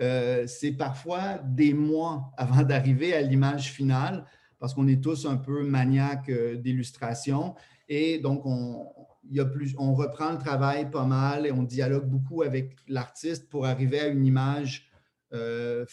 Euh, 0.00 0.46
c'est 0.46 0.72
parfois 0.72 1.38
des 1.38 1.74
mois 1.74 2.30
avant 2.36 2.62
d'arriver 2.62 3.14
à 3.14 3.20
l'image 3.20 3.72
finale, 3.72 4.24
parce 4.60 4.74
qu'on 4.74 4.86
est 4.86 5.02
tous 5.02 5.26
un 5.26 5.36
peu 5.36 5.64
maniaques 5.64 6.28
euh, 6.28 6.56
d'illustration. 6.56 7.56
Et 7.88 8.18
donc, 8.18 8.46
on, 8.46 8.86
reprend 9.94 10.32
le 10.32 10.38
travail 10.38 10.90
pas 10.90 11.04
mal 11.04 11.46
et 11.46 11.52
on 11.52 11.62
dialogue 11.62 12.06
beaucoup 12.06 12.42
avec 12.42 12.76
l'artiste 12.86 13.48
pour 13.48 13.66
arriver 13.66 14.00
à 14.00 14.06
une 14.06 14.24
image 14.24 14.87
euh. 15.32 15.84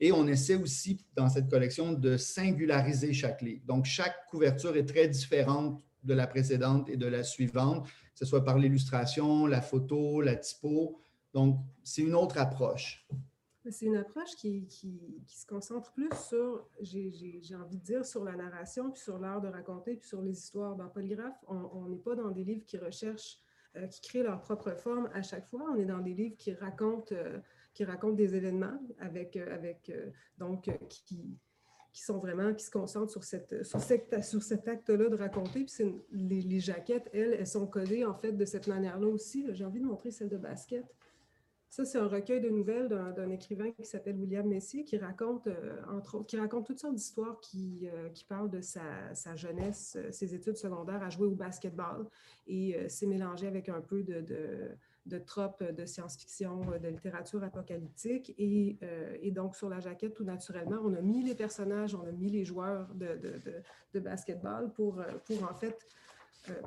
Et 0.00 0.12
on 0.12 0.26
essaie 0.26 0.54
aussi 0.54 1.04
dans 1.14 1.28
cette 1.28 1.48
collection 1.48 1.92
de 1.92 2.16
singulariser 2.16 3.12
chaque 3.12 3.42
livre. 3.42 3.62
Donc, 3.66 3.84
chaque 3.84 4.26
couverture 4.30 4.76
est 4.76 4.86
très 4.86 5.08
différente 5.08 5.82
de 6.02 6.14
la 6.14 6.26
précédente 6.26 6.88
et 6.88 6.96
de 6.96 7.06
la 7.06 7.22
suivante, 7.22 7.86
que 7.86 8.18
ce 8.18 8.24
soit 8.24 8.44
par 8.44 8.58
l'illustration, 8.58 9.46
la 9.46 9.60
photo, 9.60 10.20
la 10.20 10.36
typo. 10.36 10.98
Donc, 11.32 11.60
c'est 11.82 12.02
une 12.02 12.14
autre 12.14 12.38
approche. 12.38 13.06
C'est 13.70 13.86
une 13.86 13.96
approche 13.96 14.34
qui, 14.36 14.66
se 15.28 15.46
concentre 15.46 15.92
plus 15.92 16.10
sur, 16.28 16.66
j'ai 16.80 17.54
envie 17.54 17.76
de 17.76 17.82
dire, 17.82 18.04
sur 18.04 18.24
la 18.24 18.34
narration, 18.34 18.90
puis 18.90 19.00
sur 19.00 19.18
l'art 19.20 19.40
de 19.40 19.46
raconter, 19.46 19.94
puis 19.94 20.08
sur 20.08 20.20
les 20.20 20.32
histoires. 20.32 20.74
Dans 20.74 20.88
Polygraphe, 20.88 21.44
on 21.46 21.86
n'est 21.88 21.98
pas 21.98 22.16
dans 22.16 22.30
des 22.32 22.42
livres 22.42 22.64
qui 22.66 22.76
recherchent, 22.76 23.38
euh, 23.76 23.86
qui 23.86 24.02
créent 24.02 24.22
leur 24.22 24.42
propre 24.42 24.72
forme 24.72 25.08
à 25.14 25.22
chaque 25.22 25.48
fois. 25.48 25.62
On 25.72 25.76
est 25.76 25.86
dans 25.86 26.00
des 26.00 26.12
livres 26.12 26.36
qui 26.36 26.52
racontent, 26.52 27.14
euh, 27.14 27.38
qui 27.74 27.84
racontent 27.84 28.14
des 28.14 28.34
événements 28.34 28.78
avec, 28.98 29.36
euh, 29.36 29.54
avec 29.54 29.92
donc, 30.38 30.70
qui, 30.88 31.38
qui 31.92 32.02
sont 32.02 32.18
vraiment, 32.18 32.54
qui 32.54 32.64
se 32.64 32.70
concentrent 32.70 33.10
sur, 33.10 33.24
cette, 33.24 33.64
sur, 33.64 33.80
sur 33.80 34.42
cet 34.42 34.68
acte-là 34.68 35.08
de 35.08 35.16
raconter. 35.16 35.64
Puis 35.64 35.84
les, 36.10 36.40
les, 36.40 36.60
jaquettes, 36.60 37.08
elles, 37.12 37.34
elles 37.34 37.46
sont 37.46 37.66
codées 37.66 38.04
en 38.04 38.14
fait 38.14 38.32
de 38.32 38.44
cette 38.44 38.66
manière-là 38.66 39.06
aussi. 39.06 39.46
J'ai 39.52 39.64
envie 39.64 39.80
de 39.80 39.86
montrer 39.86 40.10
celle 40.10 40.28
de 40.28 40.38
basket. 40.38 40.84
Ça, 41.72 41.86
c'est 41.86 41.96
un 41.96 42.06
recueil 42.06 42.42
de 42.42 42.50
nouvelles 42.50 42.90
d'un 42.90 43.30
écrivain 43.30 43.70
qui 43.70 43.86
s'appelle 43.86 44.18
William 44.18 44.46
Messier, 44.46 44.84
qui 44.84 44.98
raconte, 44.98 45.46
euh, 45.46 45.80
entre 45.88 46.22
qui 46.26 46.36
raconte 46.36 46.66
toutes 46.66 46.78
sortes 46.78 46.96
d'histoires 46.96 47.40
qui, 47.40 47.88
euh, 47.90 48.10
qui, 48.10 48.26
parlent 48.26 48.50
de 48.50 48.60
sa, 48.60 49.14
sa, 49.14 49.36
jeunesse, 49.36 49.96
euh, 49.96 50.12
ses 50.12 50.34
études 50.34 50.58
secondaires 50.58 51.02
à 51.02 51.08
jouer 51.08 51.28
au 51.28 51.34
basketball. 51.34 52.06
Et 52.46 52.76
c'est 52.88 53.06
mélangé 53.06 53.46
avec 53.46 53.70
un 53.70 53.80
peu 53.80 54.02
de 54.02 54.68
tropes 55.18 55.62
de 55.62 55.84
science-fiction, 55.84 56.60
de 56.82 56.88
littérature 56.88 57.42
apocalyptique. 57.42 58.34
Et, 58.38 58.78
et, 59.20 59.30
donc, 59.30 59.56
sur 59.56 59.68
la 59.68 59.80
jaquette, 59.80 60.14
tout 60.14 60.24
naturellement, 60.24 60.78
on 60.84 60.94
a 60.94 61.00
mis 61.00 61.22
les 61.22 61.34
personnages, 61.34 61.94
on 61.94 62.06
a 62.06 62.12
mis 62.12 62.30
les 62.30 62.44
joueurs 62.44 62.88
de, 62.94 63.16
de, 63.16 63.62
de, 63.94 64.00
basketball 64.00 64.72
pour, 64.72 65.02
pour, 65.26 65.42
en 65.44 65.54
fait, 65.54 65.78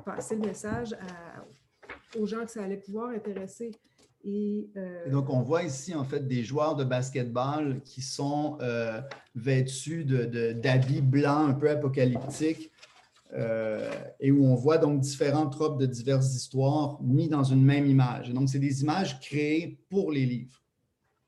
passer 0.04 0.36
le 0.36 0.42
message 0.42 0.96
aux 2.18 2.26
gens 2.26 2.44
que 2.44 2.50
ça 2.50 2.62
allait 2.62 2.76
pouvoir 2.76 3.10
intéresser. 3.10 3.72
Euh, 4.26 5.10
donc, 5.10 5.30
on 5.30 5.42
voit 5.42 5.62
ici, 5.62 5.94
en 5.94 6.04
fait, 6.04 6.26
des 6.26 6.42
joueurs 6.42 6.74
de 6.74 6.84
basketball 6.84 7.80
qui 7.84 8.02
sont 8.02 8.58
euh, 8.60 9.00
vêtus 9.34 10.04
d'habits 10.04 11.02
de, 11.02 11.06
blancs 11.06 11.50
un 11.50 11.54
peu 11.54 11.70
apocalyptiques 11.70 12.72
euh, 13.32 13.90
et 14.20 14.30
où 14.30 14.46
on 14.46 14.54
voit 14.54 14.78
donc 14.78 15.00
différentes 15.00 15.52
tropes 15.52 15.78
de 15.80 15.86
diverses 15.86 16.34
histoires 16.34 17.00
mis 17.02 17.28
dans 17.28 17.44
une 17.44 17.62
même 17.62 17.86
image. 17.86 18.30
Et 18.30 18.32
donc, 18.32 18.48
c'est 18.48 18.58
des 18.58 18.82
images 18.82 19.20
créées 19.20 19.78
pour 19.88 20.12
les 20.12 20.26
livres. 20.26 20.62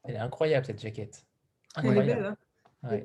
Elle 0.05 0.14
est 0.14 0.18
incroyable, 0.18 0.66
cette 0.66 0.80
jaquette. 0.80 1.26
Incroyable. 1.74 2.36
Hein. 2.82 3.01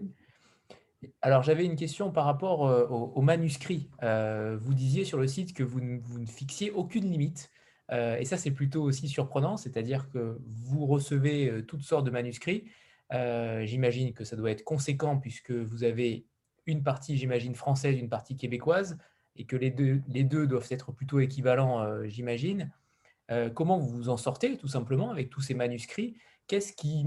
Alors, 1.21 1.43
j'avais 1.43 1.65
une 1.65 1.75
question 1.75 2.11
par 2.11 2.25
rapport 2.25 2.61
au, 2.91 3.21
manuscrit. 3.21 3.89
vous 4.01 4.73
disiez 4.73 5.03
sur 5.03 5.17
le 5.17 5.27
site 5.27 5.53
que 5.53 5.63
vous 5.63 5.81
vous 6.01 6.19
ne 6.19 6.25
fixiez 6.25 6.71
aucune 6.71 7.09
limite. 7.09 7.51
Euh, 7.91 8.17
et 8.17 8.25
ça, 8.25 8.37
c'est 8.37 8.51
plutôt 8.51 8.83
aussi 8.83 9.07
surprenant, 9.07 9.57
c'est-à-dire 9.57 10.09
que 10.09 10.39
vous 10.45 10.85
recevez 10.85 11.49
euh, 11.49 11.61
toutes 11.61 11.81
sortes 11.81 12.05
de 12.05 12.11
manuscrits. 12.11 12.65
Euh, 13.13 13.65
j'imagine 13.65 14.13
que 14.13 14.23
ça 14.23 14.35
doit 14.35 14.51
être 14.51 14.63
conséquent 14.63 15.17
puisque 15.17 15.51
vous 15.51 15.83
avez 15.83 16.25
une 16.66 16.84
partie, 16.84 17.18
j'imagine, 17.18 17.55
française, 17.55 17.97
une 17.97 18.09
partie 18.09 18.36
québécoise, 18.36 18.97
et 19.36 19.45
que 19.45 19.55
les 19.55 19.72
deux, 19.72 20.01
les 20.07 20.24
deux 20.24 20.47
doivent 20.47 20.68
être 20.70 20.91
plutôt 20.91 21.20
équivalents, 21.20 21.86
j'imagine. 22.07 22.72
comment 23.55 23.80
vous 23.80 23.89
vous 23.89 24.09
en 24.09 24.18
sortez, 24.18 24.57
tout 24.57 24.68
simplement, 24.68 25.09
avec 25.09 25.30
tous 25.30 25.41
ces 25.41 25.55
manuscrits? 25.55 26.16
Qu'est-ce 26.45 26.72
qui, 26.74 27.03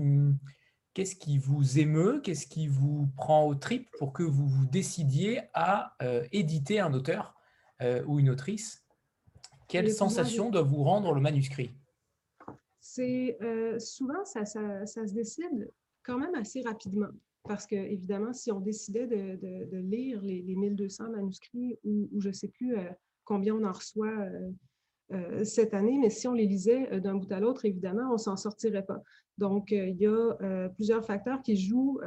qu'est-ce 0.92 1.14
qui 1.14 1.38
vous 1.38 1.78
émeut? 1.78 2.20
Qu'est-ce 2.24 2.48
qui 2.48 2.66
vous 2.66 3.08
prend 3.16 3.46
au 3.46 3.54
trip 3.54 3.88
pour 3.98 4.12
que 4.12 4.24
vous 4.24 4.48
vous 4.48 4.66
décidiez 4.66 5.42
à 5.54 5.96
éditer 6.32 6.80
un 6.80 6.92
auteur 6.92 7.34
ou 8.06 8.18
une 8.18 8.28
autrice? 8.28 8.84
Quelle 9.68 9.92
sensation 9.92 10.50
doit 10.50 10.62
vous 10.62 10.82
rendre 10.82 11.12
le 11.12 11.20
manuscrit? 11.20 11.74
C'est 12.80 13.36
euh, 13.42 13.78
souvent 13.80 14.24
ça, 14.24 14.44
se 14.44 15.12
décide 15.12 15.72
quand 16.04 16.18
même 16.18 16.34
assez 16.36 16.62
rapidement. 16.62 17.10
Parce 17.48 17.66
que, 17.66 17.76
évidemment, 17.76 18.32
si 18.32 18.50
on 18.50 18.60
décidait 18.60 19.06
de, 19.06 19.76
lire 19.78 20.20
les, 20.22 20.42
1200 20.42 21.10
manuscrits 21.10 21.78
ou, 21.84 22.08
je 22.18 22.28
ne 22.28 22.32
sais 22.32 22.48
plus 22.48 22.76
euh, 22.76 22.84
combien 23.24 23.54
on 23.54 23.64
en 23.64 23.72
reçoit 23.72 24.26
euh, 25.12 25.44
cette 25.44 25.74
année, 25.74 25.98
mais 26.00 26.10
si 26.10 26.26
on 26.26 26.32
les 26.32 26.46
lisait 26.46 27.00
d'un 27.00 27.14
bout 27.14 27.30
à 27.30 27.40
l'autre, 27.40 27.64
évidemment, 27.64 28.08
on 28.10 28.14
ne 28.14 28.18
s'en 28.18 28.36
sortirait 28.36 28.84
pas. 28.84 29.02
Donc, 29.38 29.70
il 29.70 29.96
y 29.96 30.06
a 30.06 30.68
plusieurs 30.70 31.04
facteurs 31.04 31.42
qui 31.42 31.56
jouent 31.56 32.00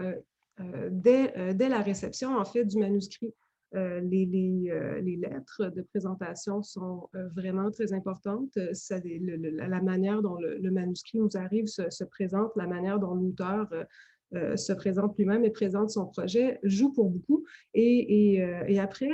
dès, 0.89 1.31
la 1.55 1.81
réception, 1.81 2.35
en 2.37 2.43
fait, 2.43 2.65
du 2.65 2.77
manuscrit. 2.77 3.33
Euh, 3.75 3.99
les, 3.99 4.67
euh, 4.71 4.99
les, 4.99 5.15
lettres 5.15 5.65
de 5.65 5.83
présentation 5.83 6.63
sont 6.63 7.07
euh, 7.13 7.27
vraiment 7.35 7.69
très 7.69 7.93
importantes. 7.93 8.49
La 8.55 9.81
manière 9.81 10.23
dont 10.23 10.37
le, 10.37 10.71
manuscrit 10.71 11.19
nous 11.19 11.37
arrive 11.37 11.67
se, 11.67 12.03
présente, 12.05 12.51
la 12.55 12.65
manière 12.65 12.99
dont 12.99 13.13
l'auteur 13.13 13.69
se 14.31 14.73
présente 14.73 15.17
lui-même 15.17 15.43
et 15.43 15.49
présente 15.49 15.89
son 15.89 16.05
projet 16.05 16.59
joue 16.63 16.93
pour 16.93 17.09
beaucoup. 17.09 17.45
Et, 17.73 18.35
et, 18.67 18.79
après, 18.79 19.09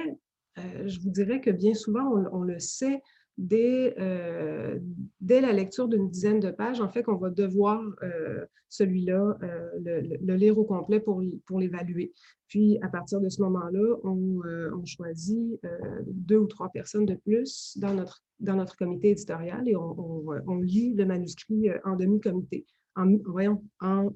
je 0.57 0.99
vous 0.99 1.09
dirais 1.09 1.41
que 1.41 1.51
bien 1.51 1.73
souvent, 1.73 2.03
on 2.31 2.41
le 2.41 2.59
sait 2.59 3.01
dès, 3.37 3.95
euh, 3.99 4.79
dès 5.21 5.41
la 5.41 5.51
lecture 5.51 5.87
d'une 5.87 6.09
dizaine 6.09 6.39
de 6.39 6.51
pages, 6.51 6.81
en 6.81 6.89
fait, 6.89 7.03
qu'on 7.03 7.15
va 7.15 7.29
devoir 7.29 7.81
euh, 8.03 8.45
celui-là 8.69 9.37
euh, 9.43 10.17
le, 10.21 10.35
lire 10.35 10.57
au 10.57 10.63
complet 10.63 10.99
pour, 10.99 11.21
pour 11.45 11.59
l'évaluer. 11.59 12.13
Puis, 12.47 12.77
à 12.81 12.89
partir 12.89 13.19
de 13.19 13.29
ce 13.29 13.41
moment-là, 13.41 13.97
on, 14.03 14.85
choisit 14.85 15.59
deux 16.05 16.37
ou 16.37 16.45
trois 16.45 16.69
personnes 16.69 17.07
de 17.07 17.15
plus 17.15 17.75
dans 17.77 17.93
notre, 17.93 18.23
dans 18.39 18.55
notre 18.55 18.77
comité 18.77 19.09
éditorial 19.09 19.67
et 19.67 19.75
on, 19.75 20.59
lit 20.61 20.93
le 20.93 21.05
manuscrit 21.05 21.69
en 21.83 21.95
demi-comité, 21.95 22.65
en, 22.95 23.17
voyons, 23.25 23.63
en, 23.81 24.09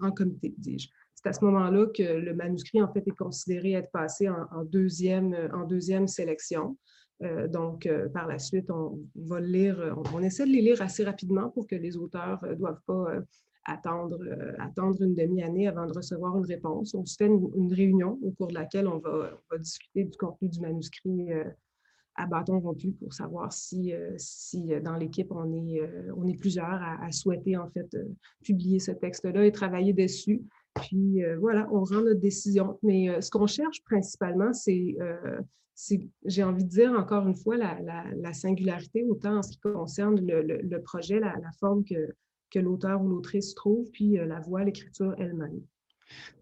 en 0.00 0.10
comité, 0.12 0.54
dis-je. 0.58 0.88
C'est 1.14 1.28
à 1.28 1.32
ce 1.32 1.44
moment-là 1.44 1.86
que 1.86 2.02
le 2.02 2.34
manuscrit, 2.34 2.82
en 2.82 2.92
fait, 2.92 3.06
est 3.06 3.16
considéré 3.16 3.72
être 3.72 3.90
passé 3.90 4.28
en, 4.28 4.64
deuxième, 4.64 5.34
en 5.52 5.64
deuxième 5.64 6.06
sélection. 6.06 6.76
Euh, 7.22 7.48
donc, 7.48 7.86
euh, 7.86 8.08
par 8.10 8.26
la 8.26 8.38
suite, 8.38 8.70
on, 8.70 8.98
va 9.14 9.40
le 9.40 9.46
lire, 9.46 9.96
on, 10.12 10.22
essaie 10.22 10.44
de 10.44 10.50
les 10.50 10.60
lire 10.60 10.82
assez 10.82 11.04
rapidement 11.04 11.48
pour 11.50 11.66
que 11.66 11.74
les 11.74 11.96
auteurs 11.96 12.44
ne 12.44 12.50
euh, 12.50 12.54
doivent 12.54 12.80
pas 12.86 13.06
attendre, 13.64 14.20
attendre 14.58 15.02
une 15.02 15.14
demi-année 15.14 15.66
avant 15.66 15.86
de 15.86 15.92
recevoir 15.92 16.36
une 16.36 16.44
réponse. 16.44 16.94
On 16.94 17.04
se 17.04 17.16
fait 17.16 17.26
une, 17.26 17.72
réunion 17.72 18.18
au 18.22 18.30
cours 18.32 18.48
de 18.48 18.54
laquelle 18.54 18.86
on 18.86 18.98
va, 18.98 19.40
discuter 19.58 20.04
du 20.04 20.16
contenu 20.16 20.48
du 20.48 20.60
manuscrit 20.60 21.30
à 22.16 22.26
bâton 22.26 22.60
rompu 22.60 22.92
pour 22.92 23.12
savoir 23.12 23.52
si, 23.52 23.92
si 24.16 24.68
dans 24.82 24.96
l'équipe, 24.96 25.30
on 25.30 25.52
est, 25.52 25.80
on 26.16 26.26
est 26.26 26.38
plusieurs 26.38 26.80
à, 26.82 27.10
souhaiter 27.12 27.56
en 27.56 27.68
fait 27.68 27.96
publier 28.42 28.78
ce 28.78 28.90
texte-là 28.92 29.44
et 29.44 29.52
travailler 29.52 29.92
dessus. 29.92 30.42
Puis 30.74 31.22
voilà, 31.38 31.68
on 31.72 31.84
rend 31.84 32.02
notre 32.02 32.20
décision. 32.20 32.78
Mais 32.82 33.20
ce 33.20 33.30
qu'on 33.30 33.46
cherche 33.46 33.82
principalement, 33.84 34.52
c'est 34.52 34.96
j'ai 36.24 36.42
envie 36.42 36.64
de 36.64 36.70
dire 36.70 36.92
encore 36.92 37.26
une 37.26 37.34
fois 37.34 37.56
la, 37.56 38.32
singularité, 38.32 39.04
autant 39.04 39.38
en 39.38 39.42
ce 39.42 39.52
qui 39.52 39.58
concerne 39.58 40.20
le, 40.20 40.78
projet, 40.78 41.20
la, 41.20 41.34
forme 41.58 41.84
que, 41.84 42.14
que 42.50 42.58
l'auteur 42.58 43.02
ou 43.02 43.08
l'autrice 43.08 43.54
trouve, 43.54 43.90
puis 43.90 44.18
euh, 44.18 44.26
la 44.26 44.40
voix, 44.40 44.64
l'écriture 44.64 45.14
elle-même. 45.18 45.60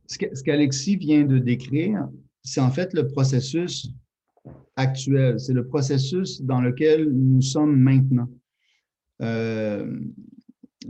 Ce 0.07 0.43
qu'Alexis 0.43 0.97
vient 0.97 1.25
de 1.25 1.39
décrire, 1.39 2.09
c'est 2.43 2.61
en 2.61 2.71
fait 2.71 2.93
le 2.93 3.09
processus 3.09 3.89
actuel, 4.77 5.39
c'est 5.41 5.53
le 5.53 5.67
processus 5.67 6.43
dans 6.43 6.61
lequel 6.61 7.11
nous 7.11 7.43
sommes 7.43 7.77
maintenant. 7.77 8.29
Euh, 9.23 10.01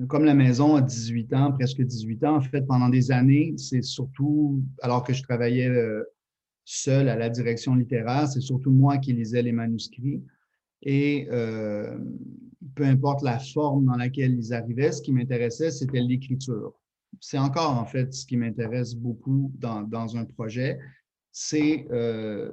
comme 0.09 0.25
la 0.25 0.35
maison 0.35 0.75
a 0.75 0.83
18 0.83 1.33
ans, 1.35 1.53
presque 1.53 1.81
18 1.81 2.25
ans, 2.25 2.37
en 2.37 2.41
fait, 2.41 2.63
pendant 2.63 2.89
des 2.89 3.11
années, 3.13 3.55
c'est 3.57 3.83
surtout, 3.83 4.63
alors 4.83 5.05
que 5.05 5.13
je 5.13 5.23
travaillais 5.23 5.69
euh, 5.69 6.03
seul 6.65 7.09
à 7.09 7.17
la 7.17 7.29
direction 7.29 7.75
littéraire. 7.75 8.29
C'est 8.29 8.41
surtout 8.41 8.71
moi 8.71 8.99
qui 8.99 9.13
lisais 9.13 9.43
les 9.43 9.53
manuscrits. 9.53 10.23
Et 10.83 11.29
euh, 11.31 11.97
peu 12.75 12.85
importe 12.85 13.23
la 13.23 13.39
forme 13.39 13.87
dans 13.87 13.97
laquelle 13.97 14.35
ils 14.35 14.53
arrivaient, 14.53 14.93
ce 14.93 15.01
qui 15.01 15.13
m'intéressait, 15.13 15.71
c'était 15.71 16.01
l'écriture. 16.01 16.75
C'est 17.21 17.39
encore 17.39 17.79
en 17.79 17.87
fait 17.87 18.13
ce 18.13 18.27
qui 18.27 18.37
m'intéresse 18.37 18.95
beaucoup 18.95 19.53
dans, 19.59 19.83
dans, 19.83 20.17
un 20.17 20.25
projet, 20.25 20.79
c'est 21.37 21.87
euh, 21.91 22.51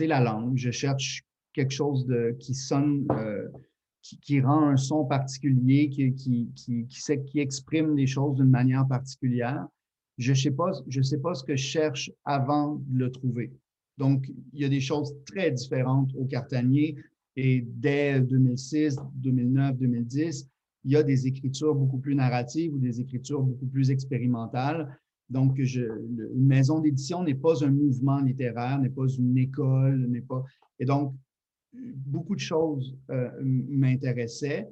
la 0.00 0.20
langue. 0.20 0.56
Je 0.56 0.70
cherche 0.70 1.22
quelque 1.52 1.72
chose 1.72 2.06
de, 2.06 2.34
qui 2.40 2.54
sonne, 2.54 3.06
euh, 3.12 3.46
qui, 4.00 4.40
rend 4.40 4.70
un 4.70 4.76
son 4.76 5.04
particulier, 5.04 5.90
qui, 5.90 6.48
exprime 7.34 7.94
les 7.94 8.06
choses 8.06 8.36
d'une 8.36 8.50
manière 8.50 8.88
particulière 8.88 9.68
je 10.18 10.30
ne 10.32 10.36
sais, 10.36 10.50
pas, 10.50 10.72
je 10.88 11.02
sais 11.02 11.18
pas 11.18 11.34
ce 11.34 11.44
que 11.44 11.56
je 11.56 11.62
cherche 11.62 12.10
avant 12.24 12.80
de 12.86 12.98
le 12.98 13.12
trouver. 13.12 13.52
Donc, 13.98 14.26
il 14.52 14.60
y 14.60 14.64
a 14.64 14.68
des 14.70 14.80
choses 14.80 15.14
très 15.26 15.50
différentes 15.50 16.10
au 16.16 16.24
Cartanier 16.24 16.96
et 17.36 17.66
dès 17.66 18.20
2006, 18.20 18.96
2009, 19.16 19.76
2010, 19.76 20.48
il 20.84 20.92
y 20.92 20.96
a 20.96 21.02
des 21.02 21.26
écritures 21.26 21.74
beaucoup 21.74 21.98
plus 21.98 22.14
narratives 22.14 22.72
ou 22.72 22.78
des 22.78 22.98
écritures 22.98 23.42
beaucoup 23.42 23.66
plus 23.66 23.90
expérimentales. 23.90 24.98
Donc, 25.28 25.60
je, 25.60 25.82
une 25.82 26.46
maison 26.46 26.80
d'édition 26.80 27.22
n'est 27.22 27.34
pas 27.34 27.64
un 27.64 27.70
mouvement 27.70 28.20
littéraire, 28.20 28.78
n'est 28.78 28.90
pas 28.90 29.08
une 29.08 29.36
école, 29.36 30.06
n'est 30.08 30.20
pas. 30.20 30.44
Et 30.78 30.84
donc, 30.84 31.14
beaucoup 31.72 32.34
de 32.34 32.40
choses 32.40 32.96
euh, 33.10 33.30
m'intéressaient. 33.42 34.68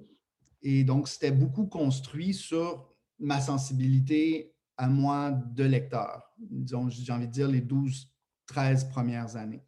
Et 0.63 0.85
donc, 0.85 1.09
c'était 1.09 1.33
beaucoup 1.33 1.67
construit 1.67 2.33
sur 2.33 2.95
ma 3.19 3.41
sensibilité 3.41 4.53
à 4.77 4.89
moi 4.89 5.31
de 5.31 5.65
lecteurs, 5.65 6.35
disons, 6.39 6.89
j'ai 6.89 7.13
envie 7.13 7.29
de 7.29 7.33
dire 7.33 7.49
les 7.49 7.61
12, 7.61 8.11
13 8.47 8.89
premières 8.91 9.37
années. 9.37 9.63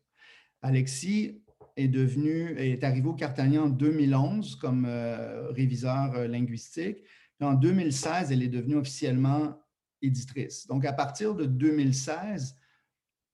Alexis 0.62 1.43
est 1.76 1.89
devenu, 1.89 2.57
est 2.59 2.82
arrivé 2.82 3.07
au 3.07 3.14
Cartanier 3.14 3.59
en 3.59 3.68
2011 3.68 4.57
comme 4.57 4.84
euh, 4.87 5.49
réviseur 5.51 6.14
euh, 6.14 6.26
linguistique. 6.26 6.99
en 7.41 7.55
2016, 7.55 8.32
elle 8.32 8.43
est 8.43 8.49
devenue 8.49 8.76
officiellement 8.76 9.61
éditrice. 10.03 10.66
Donc, 10.66 10.84
à 10.84 10.92
partir 10.92 11.34
de 11.34 11.44
2016, 11.44 12.57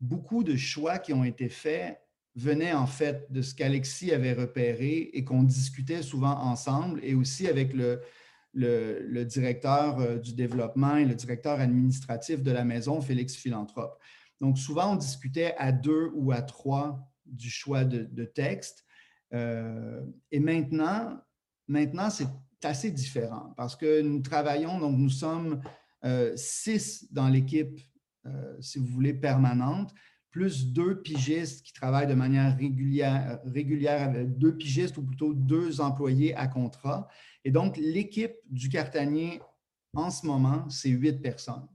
beaucoup 0.01 0.45
de 0.45 0.57
choix 0.57 0.99
qui 0.99 1.13
ont 1.13 1.25
été 1.25 1.49
faits 1.49 2.01
venaient 2.35 2.73
en 2.73 2.87
fait 2.87 3.31
de 3.31 3.43
ce 3.43 3.55
qu'Alexis 3.55 4.13
avait 4.13 4.33
repéré 4.33 5.11
et 5.13 5.25
qu'on 5.25 5.43
discutait 5.43 6.03
souvent 6.03 6.39
ensemble 6.39 7.01
et 7.03 7.15
aussi 7.15 7.47
avec 7.47 7.75
le, 7.75 8.01
le, 8.55 9.25
directeur 9.25 10.01
euh, 10.01 10.19
du 10.19 10.35
développement 10.35 10.97
et 10.97 11.05
le 11.05 11.15
directeur 11.15 11.61
administratif 11.61 12.43
de 12.43 12.51
la 12.51 12.65
maison, 12.65 13.01
Félix 13.01 13.35
Philanthrope. 13.37 13.99
Donc, 14.41 14.59
souvent, 14.59 14.93
on 14.93 14.97
discutait 14.97 15.55
à 15.59 15.73
deux 15.73 16.11
ou 16.15 16.33
à 16.33 16.43
trois 16.43 17.09
du 17.27 17.51
choix 17.51 17.85
de, 17.85 18.25
texte. 18.25 18.85
Euh, 19.33 20.03
et 20.31 20.41
maintenant, 20.41 21.19
maintenant 21.69 22.09
assez 22.65 22.91
différent 22.91 23.55
parce 23.57 23.77
que 23.77 24.03
nous 24.03 24.21
travaillons, 24.21 24.79
donc 24.79 24.97
nous 24.97 25.11
sommes 25.11 25.63
six 26.37 27.07
dans 27.13 27.29
l'équipe, 27.29 27.81
si 28.61 28.79
vous 28.79 28.87
voulez, 28.87 29.15
permanente, 29.15 29.93
plus 30.31 30.67
deux 30.67 31.03
pigistes 31.03 31.63
qui 31.65 31.73
travaillent 31.75 32.07
de 32.07 32.15
manière 32.15 32.57
régulière, 32.57 33.41
régulière 33.45 34.09
avec 34.09 34.39
deux 34.39 34.57
pigistes 34.57 34.97
ou 34.97 35.03
plutôt 35.03 35.35
deux 35.35 35.81
employés 35.81 36.35
à 36.35 36.47
contrat. 36.47 37.09
Et 37.45 37.51
donc, 37.51 37.77
l'équipe 37.77 38.35
du 38.49 38.69
Cartanier 38.69 39.43
en 39.95 40.11
ce 40.11 40.25
moment, 40.25 40.69
c'est 40.71 40.89
huit 40.89 41.21
personnes. 41.21 41.69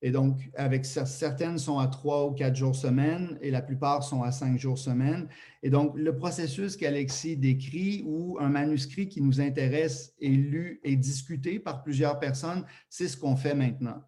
Et 0.00 0.12
donc, 0.12 0.48
avec 0.54 0.86
certaines 0.86 1.58
sont 1.58 1.78
à 1.78 1.88
trois 1.88 2.26
ou 2.26 2.32
quatre 2.32 2.54
jours 2.54 2.76
semaine 2.76 3.36
et 3.40 3.50
la 3.50 3.62
plupart 3.62 4.04
sont 4.04 4.22
à 4.22 4.30
cinq 4.30 4.56
jours 4.56 4.78
semaine. 4.78 5.28
Et 5.64 5.70
donc, 5.70 5.92
le 5.96 6.16
processus 6.16 6.76
qu'Alexis 6.76 7.36
décrit 7.36 8.04
ou 8.06 8.38
un 8.40 8.48
manuscrit 8.48 9.08
qui 9.08 9.20
nous 9.20 9.40
intéresse 9.40 10.14
est 10.20 10.28
lu 10.28 10.80
et 10.84 10.94
discuté 10.94 11.58
par 11.58 11.82
plusieurs 11.82 12.20
personnes, 12.20 12.64
c'est 12.88 13.08
ce 13.08 13.16
qu'on 13.16 13.34
fait 13.34 13.54
maintenant. 13.54 14.00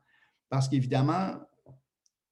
Parce 0.48 0.68
qu'évidemment, 0.68 1.40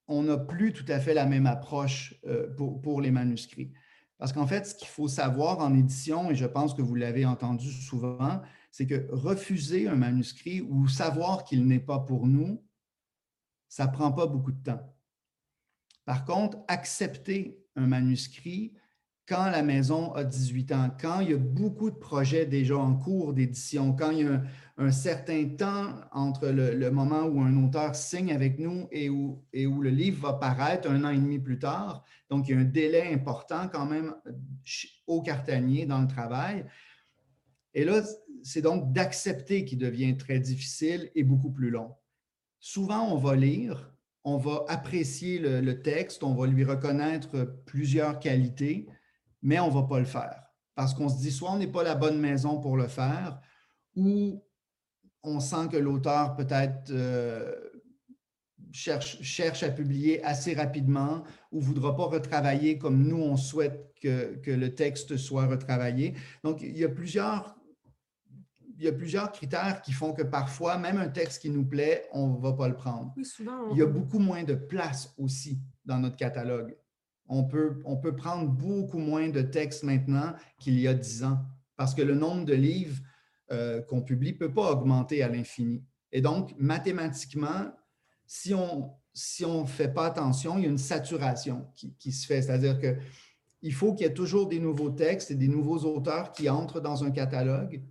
on 0.06 0.22
n'a 0.22 0.38
plus 0.38 0.72
tout 0.72 0.86
à 0.88 1.00
fait 1.00 1.14
la 1.14 1.26
même 1.26 1.46
approche 1.46 2.14
euh, 2.26 2.54
pour, 2.56 2.80
pour 2.80 3.00
les 3.00 3.10
manuscrits. 3.10 3.72
Parce 4.18 4.32
qu'en 4.32 4.46
fait, 4.46 4.66
ce 4.66 4.74
qu'il 4.74 4.88
faut 4.88 5.08
savoir 5.08 5.58
en 5.58 5.74
édition, 5.74 6.30
et 6.30 6.34
je 6.34 6.46
pense 6.46 6.74
que 6.74 6.82
vous 6.82 6.94
l'avez 6.94 7.24
entendu 7.24 7.70
souvent, 7.70 8.40
c'est 8.70 8.86
que 8.86 9.08
refuser 9.10 9.88
un 9.88 9.96
manuscrit 9.96 10.60
ou 10.60 10.86
savoir 10.88 11.44
qu'il 11.44 11.66
n'est 11.66 11.78
pas 11.80 12.00
pour 12.00 12.26
nous, 12.26 12.62
ça 13.68 13.86
ne 13.86 13.92
prend 13.92 14.12
pas 14.12 14.26
beaucoup 14.26 14.52
de 14.52 14.62
temps. 14.62 14.94
Par 16.04 16.24
contre, 16.24 16.58
accepter 16.68 17.62
un 17.76 17.86
manuscrit 17.86 18.72
quand 19.28 19.50
la 19.50 19.62
maison 19.62 20.14
a 20.14 20.24
18 20.24 20.72
ans, 20.72 20.96
quand 20.98 21.20
il 21.20 21.30
y 21.30 21.34
a 21.34 21.36
beaucoup 21.36 21.90
de 21.90 21.96
projets 21.96 22.46
déjà 22.46 22.78
en 22.78 22.96
cours 22.96 23.34
d'édition, 23.34 23.92
quand 23.92 24.10
il 24.10 24.20
y 24.20 24.26
a 24.26 24.42
un, 24.78 24.90
certain 24.90 25.44
temps 25.50 26.00
entre 26.12 26.48
le, 26.48 26.90
moment 26.90 27.24
où 27.24 27.42
un 27.42 27.62
auteur 27.62 27.94
signe 27.94 28.32
avec 28.32 28.58
nous 28.58 28.88
et 28.90 29.10
où, 29.10 29.44
et 29.52 29.66
où 29.66 29.82
le 29.82 29.90
livre 29.90 30.22
va 30.22 30.32
paraître 30.32 30.90
un 30.90 31.04
an 31.04 31.10
et 31.10 31.18
demi 31.18 31.38
plus 31.38 31.58
tard, 31.58 32.04
donc 32.30 32.48
il 32.48 32.54
y 32.54 32.58
a 32.58 32.60
un 32.60 32.64
délai 32.64 33.12
important 33.12 33.68
quand 33.68 33.84
même 33.84 34.14
au 35.06 35.20
cartanier 35.20 35.84
dans 35.84 36.00
le 36.00 36.08
travail. 36.08 36.64
Et 37.74 37.84
là, 37.84 38.02
c'est 38.42 38.62
donc 38.62 38.94
d'accepter 38.94 39.66
qui 39.66 39.76
devient 39.76 40.16
très 40.16 40.40
difficile 40.40 41.10
et 41.14 41.22
beaucoup 41.22 41.50
plus 41.50 41.68
long. 41.68 41.94
Souvent, 42.60 43.12
on 43.12 43.16
va 43.16 43.36
lire, 43.36 43.92
on 44.24 44.36
va 44.36 44.64
apprécier 44.68 45.38
le, 45.38 45.82
texte, 45.82 46.22
on 46.22 46.34
va 46.34 46.46
lui 46.46 46.64
reconnaître 46.64 47.44
plusieurs 47.66 48.18
qualités, 48.18 48.88
mais 49.42 49.58
on 49.60 49.68
ne 49.68 49.74
va 49.74 49.84
pas 49.84 49.98
le 49.98 50.04
faire. 50.04 50.42
Parce 50.74 50.94
qu'on 50.94 51.08
se 51.08 51.18
dit 51.18 51.30
soit 51.30 51.52
on 51.52 51.58
n'est 51.58 51.66
pas 51.66 51.82
la 51.82 51.94
bonne 51.94 52.18
maison 52.18 52.60
pour 52.60 52.76
le 52.76 52.88
faire, 52.88 53.40
ou 53.96 54.44
on 55.22 55.40
sent 55.40 55.68
que 55.72 55.76
l'auteur 55.76 56.36
peut-être 56.36 56.90
euh, 56.90 57.52
cherche, 58.72 59.22
cherche, 59.22 59.62
à 59.62 59.70
publier 59.70 60.22
assez 60.24 60.54
rapidement 60.54 61.24
ou 61.52 61.58
ne 61.58 61.64
voudra 61.64 61.96
pas 61.96 62.04
retravailler 62.04 62.78
comme 62.78 63.02
nous, 63.02 63.20
on 63.20 63.36
souhaite 63.36 63.94
que, 64.00 64.36
que, 64.36 64.50
le 64.50 64.74
texte 64.74 65.16
soit 65.16 65.46
retravaillé. 65.46 66.14
Donc, 66.44 66.62
il 66.62 66.76
y 66.76 66.84
a 66.84 66.88
plusieurs... 66.88 67.57
Il 68.78 68.84
y 68.84 68.88
a 68.88 68.92
plusieurs 68.92 69.32
critères 69.32 69.82
qui 69.82 69.92
font 69.92 70.12
que 70.12 70.22
parfois, 70.22 70.78
même 70.78 70.96
un 70.96 71.08
texte 71.08 71.42
qui 71.42 71.50
nous 71.50 71.66
plaît, 71.66 72.06
on 72.12 72.28
ne 72.28 72.40
va 72.40 72.52
pas 72.52 72.68
le 72.68 72.74
prendre. 72.74 73.12
souvent, 73.24 73.70
Il 73.72 73.78
y 73.78 73.82
a 73.82 73.86
beaucoup 73.86 74.20
moins 74.20 74.44
de 74.44 74.54
place 74.54 75.12
aussi 75.18 75.60
dans 75.84 75.98
notre 75.98 76.16
catalogue 76.16 76.76
on 77.28 77.44
peut, 77.44 77.80
on 77.84 77.96
peut 77.96 78.16
prendre 78.16 78.48
beaucoup 78.48 78.98
moins 78.98 79.28
de 79.28 79.42
textes 79.42 79.82
maintenant 79.82 80.34
qu'il 80.58 80.78
y 80.80 80.88
a 80.88 80.94
dix 80.94 81.24
ans 81.24 81.38
parce 81.76 81.94
que 81.94 82.02
le 82.02 82.14
nombre 82.14 82.44
de 82.44 82.54
livres 82.54 83.00
euh, 83.52 83.82
qu'on 83.82 84.02
publie 84.02 84.32
ne 84.32 84.38
peut 84.38 84.52
pas 84.52 84.72
augmenter 84.72 85.22
à 85.22 85.28
l'infini. 85.28 85.84
Et 86.10 86.20
donc, 86.20 86.54
mathématiquement, 86.58 87.70
si 88.26 88.54
on 88.54 88.94
si 89.12 89.44
ne 89.44 89.66
fait 89.66 89.92
pas 89.92 90.06
attention, 90.06 90.58
il 90.58 90.64
y 90.64 90.66
a 90.66 90.70
une 90.70 90.78
saturation 90.78 91.66
qui, 91.74 91.94
qui 91.96 92.12
se 92.12 92.26
fait. 92.26 92.42
C'est-à-dire 92.42 92.78
qu'il 92.78 93.74
faut 93.74 93.92
qu'il 93.92 94.06
y 94.06 94.08
ait 94.08 94.14
toujours 94.14 94.48
des 94.48 94.60
nouveaux 94.60 94.90
textes 94.90 95.32
et 95.32 95.34
des 95.34 95.48
nouveaux 95.48 95.84
auteurs 95.84 96.30
qui 96.30 96.48
entrent 96.48 96.80
dans 96.80 97.02
un 97.02 97.10
catalogue 97.10 97.82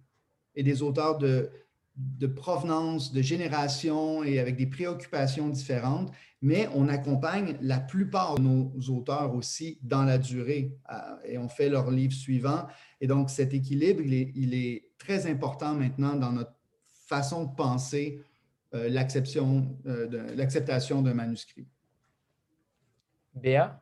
et 0.57 0.63
des 0.63 0.81
auteurs 0.81 1.17
de, 1.17 1.49
de 1.95 2.27
provenance, 2.27 3.13
de 3.13 3.21
génération 3.21 4.23
et 4.23 4.39
avec 4.39 4.57
des 4.57 4.67
préoccupations 4.67 5.47
différentes, 5.49 6.11
mais 6.41 6.67
on 6.75 6.87
accompagne 6.89 7.57
la 7.61 7.79
plupart 7.79 8.35
de 8.35 8.41
nos 8.41 8.71
auteurs 8.89 9.33
aussi 9.33 9.79
dans 9.81 10.03
la 10.03 10.17
durée 10.17 10.75
euh, 10.91 10.95
et 11.25 11.37
on 11.37 11.47
fait 11.47 11.69
leur 11.69 11.89
livre 11.89 12.13
suivant. 12.13 12.67
Et 13.01 13.07
donc, 13.07 13.29
cet 13.29 13.53
équilibre, 13.53 14.01
il 14.01 14.53
est, 14.53 14.83
très 14.97 15.29
important 15.29 15.75
maintenant 15.75 16.15
dans 16.15 16.31
notre 16.31 16.55
façon 17.05 17.45
de 17.45 17.55
penser 17.55 18.19
euh, 18.73 18.89
euh, 18.89 20.35
l'acceptation 20.35 21.01
d'un 21.01 21.13
manuscrit. 21.13 21.67
Béa? 23.35 23.79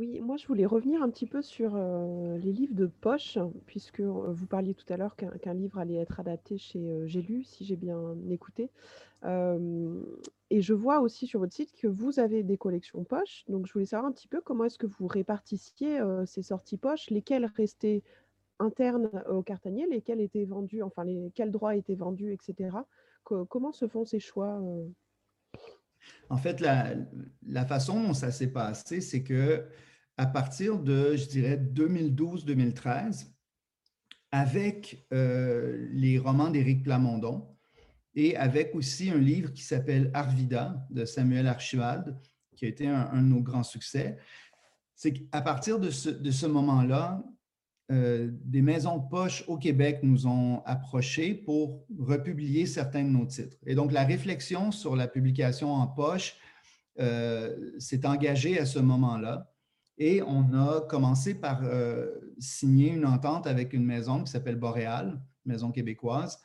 Oui, 0.00 0.18
moi 0.22 0.38
je 0.38 0.46
voulais 0.46 0.64
revenir 0.64 1.02
un 1.02 1.10
petit 1.10 1.26
peu 1.26 1.42
sur 1.42 1.76
les 1.76 2.52
livres 2.52 2.74
de 2.74 2.86
poche, 2.86 3.36
puisque 3.66 4.00
vous 4.00 4.46
parliez 4.46 4.72
tout 4.72 4.90
à 4.90 4.96
l'heure 4.96 5.14
qu'un 5.14 5.52
livre 5.52 5.78
allait 5.78 5.96
être 5.96 6.18
adapté 6.18 6.56
chez 6.56 7.02
J'ai 7.04 7.20
lu, 7.20 7.44
si 7.44 7.66
j'ai 7.66 7.76
bien 7.76 8.16
écouté. 8.30 8.70
et 9.26 10.62
je 10.62 10.72
vois 10.72 11.00
aussi 11.00 11.26
sur 11.26 11.40
votre 11.40 11.52
site 11.52 11.76
que 11.76 11.86
vous 11.86 12.18
avez 12.18 12.42
des 12.42 12.56
collections 12.56 13.04
poche. 13.04 13.44
Donc 13.48 13.66
je 13.66 13.74
voulais 13.74 13.84
savoir 13.84 14.08
un 14.08 14.12
petit 14.12 14.26
peu 14.26 14.40
comment 14.40 14.64
est-ce 14.64 14.78
que 14.78 14.86
vous 14.86 15.06
répartissiez 15.06 16.00
ces 16.24 16.42
sorties 16.42 16.78
poche, 16.78 17.10
lesquelles 17.10 17.44
restaient 17.54 18.02
internes 18.58 19.10
au 19.28 19.42
cartanier, 19.42 19.86
lesquelles 19.86 20.22
étaient 20.22 20.46
vendues, 20.46 20.82
enfin 20.82 21.04
les, 21.04 21.30
quels 21.34 21.50
droits 21.50 21.76
étaient 21.76 21.94
vendus, 21.94 22.32
etc. 22.32 22.70
comment 23.22 23.72
se 23.72 23.86
font 23.86 24.06
ces 24.06 24.18
choix 24.18 24.62
En 26.30 26.38
fait, 26.38 26.60
la, 26.60 26.94
la 27.46 27.66
façon 27.66 28.02
dont 28.02 28.14
ça 28.14 28.30
s'est 28.30 28.50
passé, 28.50 29.02
c'est 29.02 29.22
que 29.22 29.66
à 30.20 30.26
partir 30.26 30.78
de, 30.78 31.16
je 31.16 31.28
dirais, 31.28 31.56
2012-2013, 31.56 33.28
avec 34.30 35.06
euh, 35.14 35.88
les 35.92 36.18
romans 36.18 36.50
d'Éric 36.50 36.82
Plamondon 36.82 37.48
et 38.14 38.36
avec 38.36 38.74
aussi 38.74 39.08
un 39.08 39.16
livre 39.16 39.50
qui 39.54 39.62
s'appelle 39.62 40.10
Arvida 40.12 40.86
de 40.90 41.06
Samuel 41.06 41.46
Archibald, 41.46 42.18
qui 42.54 42.66
a 42.66 42.68
été 42.68 42.86
un, 42.86 43.16
de 43.16 43.28
nos 43.28 43.40
grands 43.40 43.62
succès. 43.62 44.18
C'est 44.94 45.14
qu'à 45.14 45.40
partir 45.40 45.80
de 45.80 45.88
ce, 45.88 46.46
moment-là, 46.46 47.24
euh, 47.90 48.28
des 48.30 48.60
maisons 48.60 48.98
de 48.98 49.08
poche 49.08 49.42
au 49.48 49.56
Québec 49.56 50.00
nous 50.02 50.26
ont 50.26 50.62
approchés 50.66 51.32
pour 51.32 51.86
republier 51.98 52.66
certains 52.66 53.04
de 53.04 53.08
nos 53.08 53.24
titres. 53.24 53.56
Et 53.64 53.74
donc, 53.74 53.90
la 53.90 54.04
réflexion 54.04 54.70
sur 54.70 54.96
la 54.96 55.08
publication 55.08 55.72
en 55.72 55.86
poche 55.86 56.36
euh, 56.98 57.72
s'est 57.78 58.04
engagée 58.04 58.60
à 58.60 58.66
ce 58.66 58.80
moment-là. 58.80 59.50
Et 60.02 60.22
on 60.22 60.54
a 60.54 60.80
commencé 60.80 61.34
par 61.34 61.60
euh, 61.62 62.08
signer 62.38 62.90
une 62.90 63.04
entente 63.04 63.46
avec 63.46 63.74
une 63.74 63.84
maison 63.84 64.24
qui 64.24 64.30
s'appelle 64.32 64.56
Boréal, 64.56 65.20
maison 65.44 65.70
québécoise, 65.70 66.40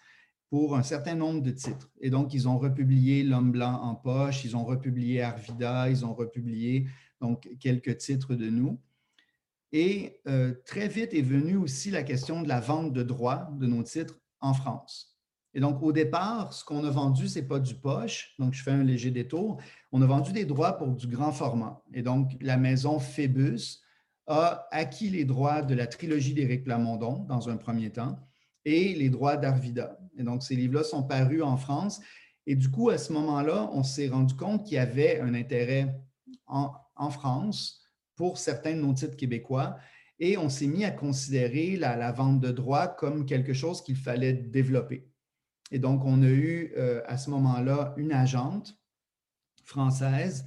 pour 0.49 0.75
un 0.75 0.83
certain 0.83 1.15
nombre 1.15 1.41
de 1.41 1.51
titres. 1.51 1.89
Et 2.01 2.09
donc, 2.09 2.33
ils 2.33 2.49
ont 2.49 2.57
republié 2.57 3.23
L'Homme 3.23 3.53
blanc 3.53 3.81
en 3.81 3.95
poche, 3.95 4.43
ils 4.43 4.57
ont 4.57 4.65
republié 4.65 5.21
Arvida, 5.21 5.89
ils 5.89 6.05
ont 6.05 6.13
republié 6.13 6.87
donc 7.21 7.47
quelques 7.61 7.97
titres 7.97 8.35
de 8.35 8.49
nous. 8.49 8.77
Et 9.71 10.19
euh, 10.27 10.53
très 10.65 10.89
vite 10.89 11.13
est 11.13 11.21
venue 11.21 11.55
aussi 11.55 11.91
la 11.91 12.03
question 12.03 12.41
de 12.41 12.49
la 12.49 12.59
vente 12.59 12.91
de 12.91 13.03
droits 13.03 13.49
de 13.57 13.67
nos 13.67 13.83
titres 13.83 14.19
en 14.41 14.53
France. 14.53 15.14
Et 15.55 15.61
donc, 15.61 15.81
au 15.81 15.93
départ, 15.93 16.51
ce 16.51 16.65
qu'on 16.65 16.83
a 16.83 16.89
vendu, 16.89 17.29
ce 17.29 17.39
n'est 17.39 17.45
pas 17.45 17.59
du 17.59 17.75
poche. 17.75 18.35
Donc, 18.39 18.53
je 18.53 18.61
fais 18.61 18.71
un 18.71 18.83
léger 18.83 19.09
détour. 19.09 19.57
On 19.93 20.01
a 20.01 20.05
vendu 20.05 20.33
des 20.33 20.43
droits 20.43 20.73
pour 20.73 20.89
du 20.89 21.07
grand 21.07 21.31
format. 21.31 21.81
Et 21.93 22.01
donc, 22.01 22.35
la 22.41 22.57
maison 22.57 22.99
Phébus 22.99 23.79
a 24.27 24.67
acquis 24.71 25.09
les 25.09 25.23
droits 25.23 25.61
de 25.61 25.73
la 25.73 25.87
trilogie 25.87 26.33
d'Éric 26.33 26.65
Plamondon 26.65 27.23
dans 27.29 27.47
un 27.47 27.55
premier 27.55 27.89
temps 27.89 28.19
et 28.65 28.95
les 28.95 29.09
droits 29.09 29.37
d'Arvida. 29.37 29.97
Et 30.17 30.23
donc, 30.23 30.43
ces 30.43 30.57
livres-là 30.57 30.83
sont 30.83 31.03
parus 31.03 31.41
en 31.41 31.55
France. 31.55 32.01
Et 32.45 32.55
du 32.57 32.69
coup, 32.69 32.89
à 32.89 32.97
ce 32.97 33.13
moment-là, 33.13 33.69
on 33.71 33.83
s'est 33.83 34.09
rendu 34.09 34.35
compte 34.35 34.65
qu'il 34.65 34.75
y 34.75 34.79
avait 34.79 35.21
un 35.21 35.33
intérêt 35.33 35.95
en, 36.47 36.73
France 37.11 37.81
pour 38.17 38.37
certains 38.37 38.75
de 38.75 38.81
nos 38.81 38.93
titres 38.93 39.15
québécois. 39.15 39.77
Et 40.19 40.37
on 40.37 40.49
s'est 40.49 40.67
mis 40.67 40.83
à 40.83 40.91
considérer 40.91 41.77
la 41.77 42.11
vente 42.11 42.41
de 42.41 42.51
droits 42.51 42.89
comme 42.89 43.25
quelque 43.25 43.53
chose 43.53 43.81
qu'il 43.81 43.95
fallait 43.95 44.33
développer. 44.33 45.07
Et 45.71 45.79
donc, 45.79 46.05
on 46.05 46.21
a 46.21 46.27
eu 46.27 46.73
euh, 46.77 47.01
à 47.05 47.17
ce 47.17 47.29
moment-là 47.29 47.93
une 47.97 48.11
agente 48.11 48.77
française 49.63 50.45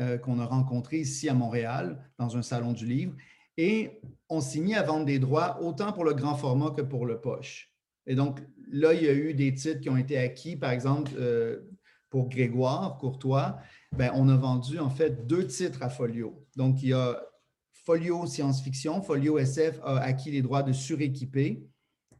euh, 0.00 0.16
qu'on 0.16 0.38
a 0.38 0.46
rencontrée 0.46 0.98
ici 0.98 1.28
à 1.28 1.34
Montréal, 1.34 2.10
dans 2.18 2.36
un 2.36 2.42
salon 2.42 2.72
du 2.72 2.86
livre, 2.86 3.14
et 3.56 4.00
on 4.28 4.40
s'est 4.40 4.60
mis 4.60 4.74
à 4.74 4.82
vendre 4.82 5.04
des 5.04 5.18
droits 5.18 5.60
autant 5.60 5.92
pour 5.92 6.04
le 6.04 6.14
grand 6.14 6.36
format 6.36 6.70
que 6.70 6.82
pour 6.82 7.04
le 7.04 7.20
poche. 7.20 7.74
Et 8.06 8.14
donc, 8.14 8.40
là, 8.70 8.94
il 8.94 9.02
y 9.02 9.08
a 9.08 9.12
eu 9.12 9.34
des 9.34 9.52
titres 9.52 9.80
qui 9.80 9.90
ont 9.90 9.96
été 9.96 10.16
acquis, 10.16 10.56
par 10.56 10.70
exemple, 10.70 11.10
euh, 11.16 11.60
pour 12.08 12.28
Grégoire 12.28 12.98
Courtois, 12.98 13.58
ben, 13.96 14.10
on 14.14 14.28
a 14.28 14.36
vendu 14.36 14.78
en 14.78 14.90
fait 14.90 15.26
deux 15.26 15.46
titres 15.46 15.82
à 15.82 15.88
Folio. 15.88 16.46
Donc, 16.56 16.82
il 16.82 16.88
y 16.88 16.92
a 16.92 17.20
Folio 17.84 18.26
Science-Fiction, 18.26 19.02
Folio 19.02 19.38
SF 19.38 19.80
a 19.82 19.98
acquis 19.98 20.30
les 20.30 20.42
droits 20.42 20.62
de 20.62 20.72
suréquiper, 20.72 21.66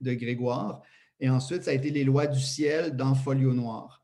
de 0.00 0.14
Grégoire. 0.14 0.82
Et 1.20 1.28
ensuite, 1.28 1.64
ça 1.64 1.70
a 1.70 1.74
été 1.74 1.90
les 1.90 2.04
lois 2.04 2.26
du 2.26 2.40
ciel 2.40 2.96
dans 2.96 3.14
Folio 3.14 3.52
Noir. 3.52 4.02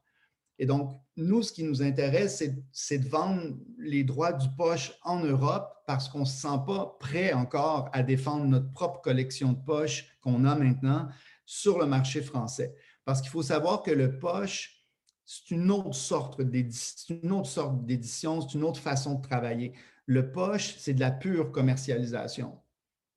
Et 0.59 0.67
donc, 0.67 1.01
nous, 1.17 1.43
ce 1.43 1.53
qui 1.53 1.65
nous 1.65 1.83
intéresse, 1.83 2.43
c'est 2.73 2.99
de 2.99 3.09
vendre 3.09 3.57
les 3.79 4.05
droits 4.05 4.33
du 4.33 4.49
poche 4.57 4.93
en 5.03 5.21
Europe 5.21 5.71
parce 5.87 6.09
qu'on 6.09 6.21
ne 6.21 6.25
se 6.25 6.41
sent 6.41 6.59
pas 6.67 6.97
prêt 7.01 7.33
encore 7.33 7.89
à 7.93 8.03
défendre 8.03 8.45
notre 8.45 8.73
propre 8.73 9.01
collection 9.01 9.53
de 9.53 9.63
poches 9.63 10.17
qu'on 10.21 10.45
a 10.45 10.55
maintenant 10.55 11.09
sur 11.45 11.79
le 11.79 11.87
marché 11.87 12.23
français. 12.23 12.75
Parce 13.05 13.21
qu'il 13.21 13.31
faut 13.31 13.43
savoir 13.43 13.83
que 13.83 13.91
le 13.91 14.19
poche, 14.19 14.85
c'est 15.25 15.51
une 15.51 15.71
autre 15.71 15.95
sorte 15.95 16.43
d'édition, 16.43 18.41
c'est 18.41 18.55
une 18.55 18.65
autre 18.65 18.81
façon 18.81 19.15
de 19.15 19.23
travailler. 19.23 19.73
Le 20.07 20.33
poche, 20.33 20.75
c'est 20.79 20.95
de 20.95 21.01
la 21.01 21.11
pure 21.11 21.53
commercialisation. 21.53 22.59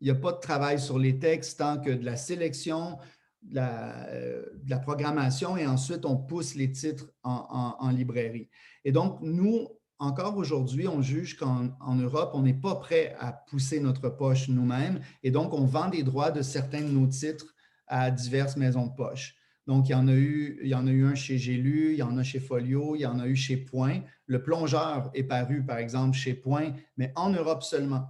Il 0.02 0.06
n'y 0.06 0.12
a 0.12 0.16
pas 0.16 0.32
de 0.32 0.40
travail 0.40 0.80
sur 0.80 0.98
les 0.98 1.20
textes 1.20 1.60
tant 1.60 1.80
que 1.80 1.90
de 1.90 2.06
la 2.06 2.16
sélection, 2.16 2.98
de 3.42 4.70
la, 4.70 4.80
programmation 4.80 5.58
et 5.58 5.66
ensuite 5.66 6.06
on 6.06 6.18
pousse 6.18 6.56
les 6.56 6.72
titres 6.72 7.12
en, 7.24 7.90
librairie. 7.92 8.50
Et 8.86 8.92
donc, 8.92 9.20
nous, 9.22 9.68
encore 9.98 10.38
aujourd'hui, 10.38 10.88
on 10.88 11.02
juge 11.02 11.38
qu'en 11.38 11.96
Europe, 11.96 12.32
on 12.34 12.42
n'est 12.42 12.54
pas 12.54 12.76
prêt 12.76 13.16
à 13.20 13.34
pousser 13.34 13.80
notre 13.80 14.10
poche 14.10 14.48
nous-mêmes 14.48 15.00
et 15.24 15.32
donc 15.32 15.54
on 15.54 15.66
vend 15.66 15.90
des 15.90 16.04
droits 16.04 16.32
de 16.32 16.42
certains 16.42 16.82
de 16.82 16.90
nos 16.90 17.08
titres 17.08 17.54
à 17.88 18.12
diverses 18.12 18.56
maisons 18.56 18.88
de 18.88 18.94
poche. 18.94 19.36
Donc, 19.70 19.88
il 19.88 19.92
y 19.92 19.96
en 19.96 20.08
a 20.08 20.14
eu, 20.14 20.60
il 20.64 20.70
y 20.70 20.74
en 20.74 20.88
a 20.88 20.90
eu 20.90 21.06
un 21.06 21.14
chez 21.14 21.38
J'ai 21.38 21.54
il 21.54 21.96
y 21.96 22.02
en 22.02 22.18
a 22.18 22.24
chez 22.24 22.40
Folio, 22.40 22.96
il 22.96 23.02
y 23.02 23.06
en 23.06 23.20
a 23.20 23.28
eu 23.28 23.36
chez 23.36 23.56
Point. 23.56 24.02
Le 24.26 24.42
plongeur 24.42 25.12
est 25.14 25.26
paru, 25.26 25.64
par 25.64 25.78
exemple, 25.78 26.18
chez 26.18 26.34
Point, 26.34 26.74
mais 26.98 27.12
en 27.16 27.30
Europe 27.30 27.62
seulement. 27.62 28.08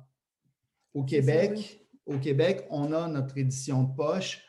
Au 0.93 1.03
Québec, 1.03 1.85
au 2.05 2.17
Québec, 2.17 2.65
on 2.69 2.93
a 2.93 3.09
notre 3.09 3.37
édition 3.37 3.83
de 3.83 3.93
poche 3.93 4.41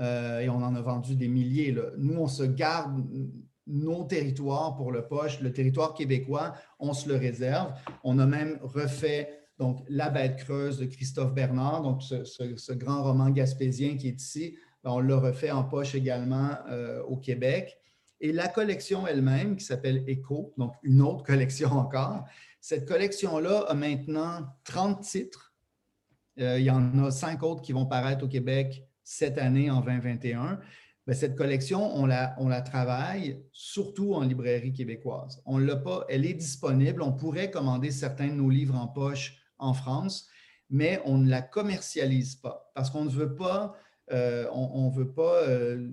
euh, 0.00 0.40
et 0.40 0.48
on 0.48 0.56
en 0.56 0.74
a 0.74 0.80
vendu 0.80 1.16
des 1.16 1.28
milliers. 1.28 1.74
Nous, 1.98 2.16
on 2.16 2.28
se 2.28 2.42
garde 2.42 3.04
nos 3.66 4.04
territoires 4.04 4.76
pour 4.76 4.92
le 4.92 5.06
poche, 5.06 5.40
le 5.40 5.52
territoire 5.52 5.94
québécois, 5.94 6.54
on 6.78 6.92
se 6.92 7.08
le 7.08 7.16
réserve. 7.16 7.72
On 8.02 8.18
a 8.18 8.26
même 8.26 8.58
refait 8.62 9.40
donc 9.58 9.84
La 9.88 10.10
bête 10.10 10.36
creuse 10.36 10.78
de 10.78 10.86
Christophe 10.86 11.32
Bernard, 11.32 11.82
donc 11.82 12.02
ce, 12.02 12.72
grand 12.72 13.02
roman 13.04 13.30
gaspésien 13.30 13.96
qui 13.96 14.08
est 14.08 14.20
ici. 14.20 14.56
Ben, 14.82 14.90
on 14.90 15.00
l'a 15.00 15.16
refait 15.16 15.50
en 15.50 15.64
poche 15.64 15.94
également 15.94 16.50
euh, 16.68 17.02
au 17.04 17.16
Québec. 17.16 17.78
Et 18.20 18.32
la 18.32 18.48
collection 18.48 19.06
elle-même, 19.06 19.56
qui 19.56 19.64
s'appelle 19.64 20.04
Echo, 20.08 20.52
donc 20.58 20.74
une 20.82 21.00
autre 21.02 21.22
collection 21.26 21.70
encore, 21.70 22.24
cette 22.60 22.86
collection-là 22.86 23.66
a 23.68 23.74
maintenant 23.74 24.46
30 24.64 25.02
titres. 25.02 25.54
Euh, 26.40 26.58
il 26.58 26.64
y 26.64 26.70
en 26.70 26.98
a 27.04 27.10
cinq 27.10 27.42
autres 27.42 27.62
qui 27.62 27.72
vont 27.72 27.86
paraître 27.86 28.24
au 28.24 28.28
Québec 28.28 28.84
cette 29.04 29.38
année 29.38 29.70
en 29.70 29.80
2021, 29.80 30.58
ben, 31.06 31.14
cette 31.14 31.36
collection, 31.36 31.94
on 31.94 32.06
la, 32.06 32.34
on 32.38 32.48
travaille 32.62 33.44
surtout 33.52 34.14
en 34.14 34.22
librairie 34.22 34.72
québécoise. 34.72 35.42
On 35.44 35.58
l'a 35.58 35.76
pas, 35.76 36.06
elle 36.08 36.24
est 36.24 36.34
disponible. 36.34 37.02
On 37.02 37.12
pourrait 37.12 37.50
commander 37.50 37.90
certains 37.90 38.28
de 38.28 38.32
nos 38.32 38.48
livres 38.48 38.74
en 38.74 38.88
poche 38.88 39.36
en 39.58 39.74
France, 39.74 40.28
mais 40.70 41.02
on 41.04 41.18
ne 41.18 41.28
la 41.28 41.42
commercialise 41.42 42.36
pas 42.36 42.72
parce 42.74 42.90
qu'on 42.90 43.04
ne 43.04 43.10
veut 43.10 43.34
pas, 43.34 43.76
euh, 44.12 44.48
on, 44.52 44.88
veut 44.88 45.12
pas 45.12 45.42
euh, 45.42 45.90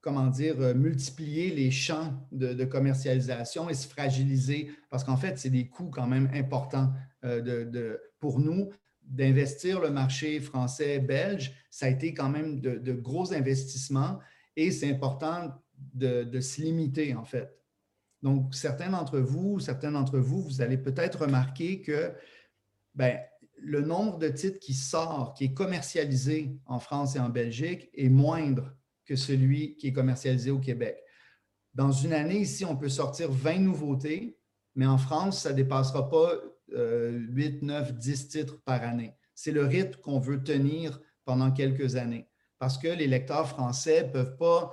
comment 0.00 0.28
dire, 0.28 0.60
euh, 0.60 0.72
multiplier 0.72 1.54
les 1.54 1.70
champs 1.70 2.14
de, 2.32 2.64
commercialisation 2.64 3.68
et 3.68 3.74
se 3.74 3.86
fragiliser 3.86 4.70
parce 4.88 5.04
qu'en 5.04 5.18
fait, 5.18 5.38
c'est 5.38 5.50
des 5.50 5.68
coûts 5.68 5.90
quand 5.90 6.06
même 6.06 6.30
importants 6.34 6.92
pour 8.18 8.38
nous 8.38 8.70
d'investir 9.06 9.80
le 9.80 9.90
marché 9.90 10.40
français-belge, 10.40 11.52
ça 11.70 11.86
a 11.86 11.88
été 11.88 12.12
quand 12.14 12.28
même 12.28 12.60
de, 12.60 12.92
gros 12.92 13.32
investissements 13.32 14.18
et 14.56 14.70
c'est 14.70 14.90
important 14.90 15.52
de, 15.94 16.40
se 16.40 16.60
limiter 16.60 17.14
en 17.14 17.24
fait. 17.24 17.52
Donc, 18.22 18.54
certains 18.54 18.90
d'entre 18.90 19.18
vous, 19.18 19.60
certains 19.60 19.92
d'entre 19.92 20.18
vous, 20.18 20.42
vous 20.42 20.60
allez 20.60 20.78
peut-être 20.78 21.22
remarquer 21.22 21.82
que 21.82 22.12
ben, 22.94 23.18
le 23.58 23.82
nombre 23.82 24.18
de 24.18 24.28
titres 24.28 24.58
qui 24.58 24.74
sort, 24.74 25.34
qui 25.34 25.44
est 25.44 25.54
commercialisé 25.54 26.58
en 26.66 26.78
France 26.78 27.16
et 27.16 27.20
en 27.20 27.28
Belgique 27.28 27.90
est 27.94 28.08
moindre 28.08 28.74
que 29.04 29.16
celui 29.16 29.76
qui 29.76 29.88
est 29.88 29.92
commercialisé 29.92 30.50
au 30.50 30.58
Québec. 30.58 30.98
Dans 31.74 31.92
une 31.92 32.12
année, 32.12 32.40
ici, 32.40 32.64
on 32.64 32.76
peut 32.76 32.88
sortir 32.88 33.30
20 33.30 33.58
nouveautés, 33.58 34.38
mais 34.74 34.86
en 34.86 34.98
France, 34.98 35.42
ça 35.42 35.50
ne 35.50 35.56
dépassera 35.56 36.08
pas 36.08 36.32
8, 36.72 37.62
9, 37.62 37.94
10 37.94 38.28
titres 38.28 38.60
par 38.64 38.82
année. 38.82 39.14
C'est 39.34 39.52
le 39.52 39.64
rythme 39.64 40.00
qu'on 40.00 40.18
veut 40.18 40.42
tenir 40.42 41.00
pendant 41.24 41.50
quelques 41.50 41.96
années 41.96 42.28
parce 42.58 42.78
que 42.78 42.88
les 42.88 43.06
lecteurs 43.06 43.48
français 43.48 44.04
ne 44.04 44.12
peuvent 44.12 44.36
pas, 44.36 44.72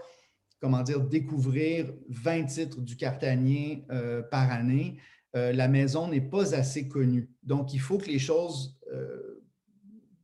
comment 0.60 0.84
dire, 0.84 1.02
découvrir 1.02 1.94
20 2.10 2.46
titres 2.46 2.82
du 2.82 2.96
Cartanier 2.96 3.86
euh, 3.91 4.22
par 4.22 4.52
année. 4.52 4.98
Euh, 5.36 5.52
la 5.52 5.68
maison 5.68 6.08
n'est 6.08 6.22
pas 6.22 6.56
assez 6.56 6.88
connue. 6.88 7.30
Donc, 7.41 7.74
il 7.74 7.80
faut 7.80 7.98
que 7.98 8.08
les 8.08 8.20
choses 8.20 8.80
euh, 8.91 9.44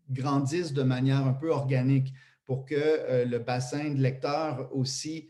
grandissent 0.09 0.73
de 0.73 0.83
manière 0.83 1.25
un 1.25 1.33
peu 1.33 1.51
organique 1.51 2.13
pour 2.45 2.65
que 2.65 3.25
le 3.25 3.37
bassin 3.37 3.91
de 3.91 4.01
lecteurs 4.01 4.75
aussi 4.75 5.29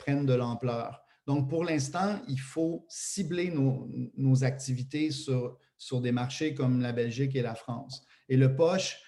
prenne 0.00 0.26
de 0.26 0.34
l'ampleur. 0.34 1.00
Donc, 1.24 1.48
pour 1.48 1.64
l'instant, 1.64 2.18
il 2.26 2.40
faut 2.40 2.84
cibler 2.88 3.52
nos, 3.52 3.88
nos 4.16 4.42
activités 4.42 5.12
sur 5.12 5.56
sur 5.78 6.00
des 6.00 6.12
marchés 6.12 6.54
comme 6.54 6.80
la 6.80 6.92
Belgique 6.92 7.36
et 7.36 7.42
la 7.42 7.54
France. 7.54 8.04
Et 8.28 8.36
le 8.36 8.56
poche, 8.56 8.98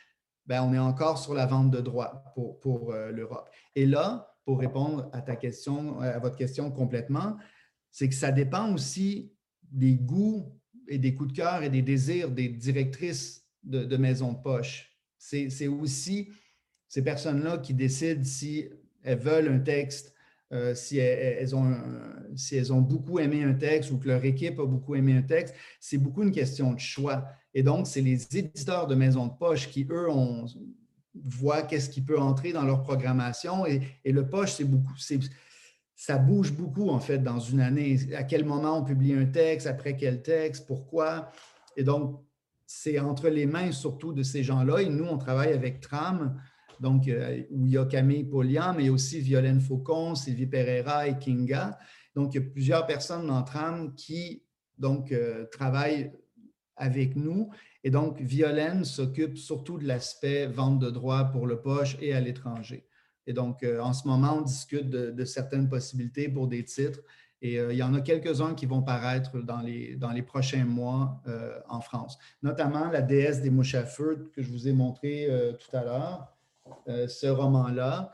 ben, 0.46 0.62
on 0.62 0.72
est 0.72 0.78
encore 0.78 1.18
sur 1.18 1.34
la 1.34 1.46
vente 1.46 1.70
de 1.70 1.80
droits 1.80 2.24
pour, 2.34 2.92
euh, 2.92 3.10
l'Europe. 3.10 3.48
Et 3.74 3.86
là, 3.86 4.34
pour 4.44 4.60
répondre 4.60 5.10
à 5.12 5.20
ta 5.20 5.36
question, 5.36 6.00
à 6.00 6.18
votre 6.18 6.36
question 6.36 6.70
complètement, 6.70 7.36
c'est 7.90 8.08
que 8.08 8.14
ça 8.14 8.32
dépend 8.32 8.72
aussi 8.72 9.32
des 9.62 9.94
goûts 9.94 10.58
et 10.88 10.98
des 10.98 11.14
coups 11.14 11.32
de 11.32 11.36
cœur 11.36 11.62
et 11.62 11.68
des 11.68 11.82
désirs 11.82 12.30
des 12.30 12.48
directrices 12.48 13.46
de, 13.62 13.84
de 13.84 13.96
maisons 13.96 14.32
de 14.32 14.38
poche. 14.38 14.96
C'est 15.18 15.68
aussi 15.68 16.30
ces 16.88 17.02
personnes-là 17.02 17.58
qui 17.58 17.74
décident 17.74 18.24
si 18.24 18.70
elles 19.02 19.18
veulent 19.18 19.48
un 19.48 19.58
texte 19.58 20.14
euh, 20.52 20.74
si, 20.74 20.98
elles, 20.98 21.54
ont, 21.54 21.76
si 22.34 22.56
elles 22.56 22.72
ont 22.72 22.80
beaucoup 22.80 23.18
aimé 23.18 23.42
un 23.42 23.52
texte 23.52 23.90
ou 23.90 23.98
que 23.98 24.08
leur 24.08 24.24
équipe 24.24 24.58
a 24.58 24.64
beaucoup 24.64 24.94
aimé 24.94 25.14
un 25.14 25.22
texte, 25.22 25.54
c'est 25.78 25.98
beaucoup 25.98 26.22
une 26.22 26.32
question 26.32 26.72
de 26.72 26.78
choix. 26.78 27.26
Et 27.52 27.62
donc, 27.62 27.86
c'est 27.86 28.00
les 28.00 28.36
éditeurs 28.36 28.86
de 28.86 28.94
maisons 28.94 29.26
de 29.26 29.32
poche 29.38 29.68
qui, 29.68 29.86
eux, 29.90 30.10
ont, 30.10 30.46
voient 31.14 31.62
qu'est-ce 31.62 31.90
qui 31.90 32.00
peut 32.00 32.18
entrer 32.18 32.52
dans 32.52 32.64
leur 32.64 32.82
programmation. 32.82 33.66
Et, 33.66 33.82
le 34.04 34.28
poche, 34.28 34.52
c'est 34.52 34.64
beaucoup, 34.64 34.94
ça 35.94 36.16
bouge 36.16 36.52
beaucoup, 36.52 36.88
en 36.88 37.00
fait, 37.00 37.18
dans 37.18 37.40
une 37.40 37.60
année. 37.60 37.98
À 38.14 38.22
quel 38.22 38.44
moment 38.44 38.78
on 38.78 38.84
publie 38.84 39.12
un 39.12 39.26
texte, 39.26 39.66
après 39.66 39.96
quel 39.96 40.22
texte, 40.22 40.66
pourquoi. 40.66 41.30
Et 41.76 41.82
donc, 41.82 42.22
c'est 42.66 42.98
entre 42.98 43.28
les 43.28 43.46
mains 43.46 43.72
surtout 43.72 44.12
de 44.12 44.22
ces 44.22 44.42
gens-là. 44.42 44.80
Et 44.80 44.88
nous, 44.88 45.04
on 45.04 45.18
travaille 45.18 45.52
avec 45.52 45.80
Tram 45.80 46.40
donc 46.80 47.08
euh, 47.08 47.42
où 47.50 47.66
il 47.66 47.72
y 47.72 47.78
a 47.78 47.84
Camille 47.84 48.24
Polian, 48.24 48.74
mais 48.76 48.88
aussi 48.88 49.20
Violaine 49.20 49.60
Faucon, 49.60 50.14
Sylvie 50.14 50.46
Pereira 50.46 51.08
et 51.08 51.18
Kinga. 51.18 51.78
Donc, 52.14 52.34
il 52.34 52.40
y 52.40 52.44
a 52.44 52.50
plusieurs 52.50 52.86
personnes 52.86 53.26
dans 53.26 53.42
Tram 53.42 53.94
qui 53.94 54.42
donc, 54.76 55.12
euh, 55.12 55.46
travaillent 55.46 56.12
avec 56.76 57.16
nous. 57.16 57.50
Et 57.84 57.90
donc, 57.90 58.20
Violaine 58.20 58.84
s'occupe 58.84 59.36
surtout 59.36 59.78
de 59.78 59.86
l'aspect 59.86 60.46
vente 60.46 60.78
de 60.78 60.90
droits 60.90 61.24
pour 61.24 61.46
le 61.46 61.60
poche 61.60 61.96
et 62.00 62.12
à 62.12 62.20
l'étranger. 62.20 62.86
Et 63.26 63.32
donc, 63.32 63.62
euh, 63.62 63.80
en 63.80 63.92
ce 63.92 64.06
moment, 64.06 64.38
on 64.38 64.42
discute 64.42 64.88
de, 64.88 65.24
certaines 65.24 65.68
possibilités 65.68 66.28
pour 66.28 66.48
des 66.48 66.64
titres. 66.64 67.00
Et 67.40 67.54
il 67.54 67.76
y 67.76 67.84
en 67.84 67.94
a 67.94 68.00
quelques-uns 68.00 68.54
qui 68.54 68.66
vont 68.66 68.82
paraître 68.82 69.38
dans 69.38 69.60
les, 69.60 69.94
dans 69.94 70.10
les 70.10 70.22
prochains 70.22 70.64
mois 70.64 71.22
en 71.68 71.80
France, 71.80 72.18
notamment 72.42 72.90
la 72.90 73.00
déesse 73.00 73.40
des 73.40 73.50
mouches 73.50 73.76
à 73.76 73.84
feu 73.84 74.32
que 74.34 74.42
je 74.42 74.50
vous 74.50 74.66
ai 74.66 74.72
montré 74.72 75.28
tout 75.60 75.76
à 75.76 75.84
l'heure. 75.84 76.37
Euh, 76.88 77.08
ce 77.08 77.26
roman-là, 77.26 78.12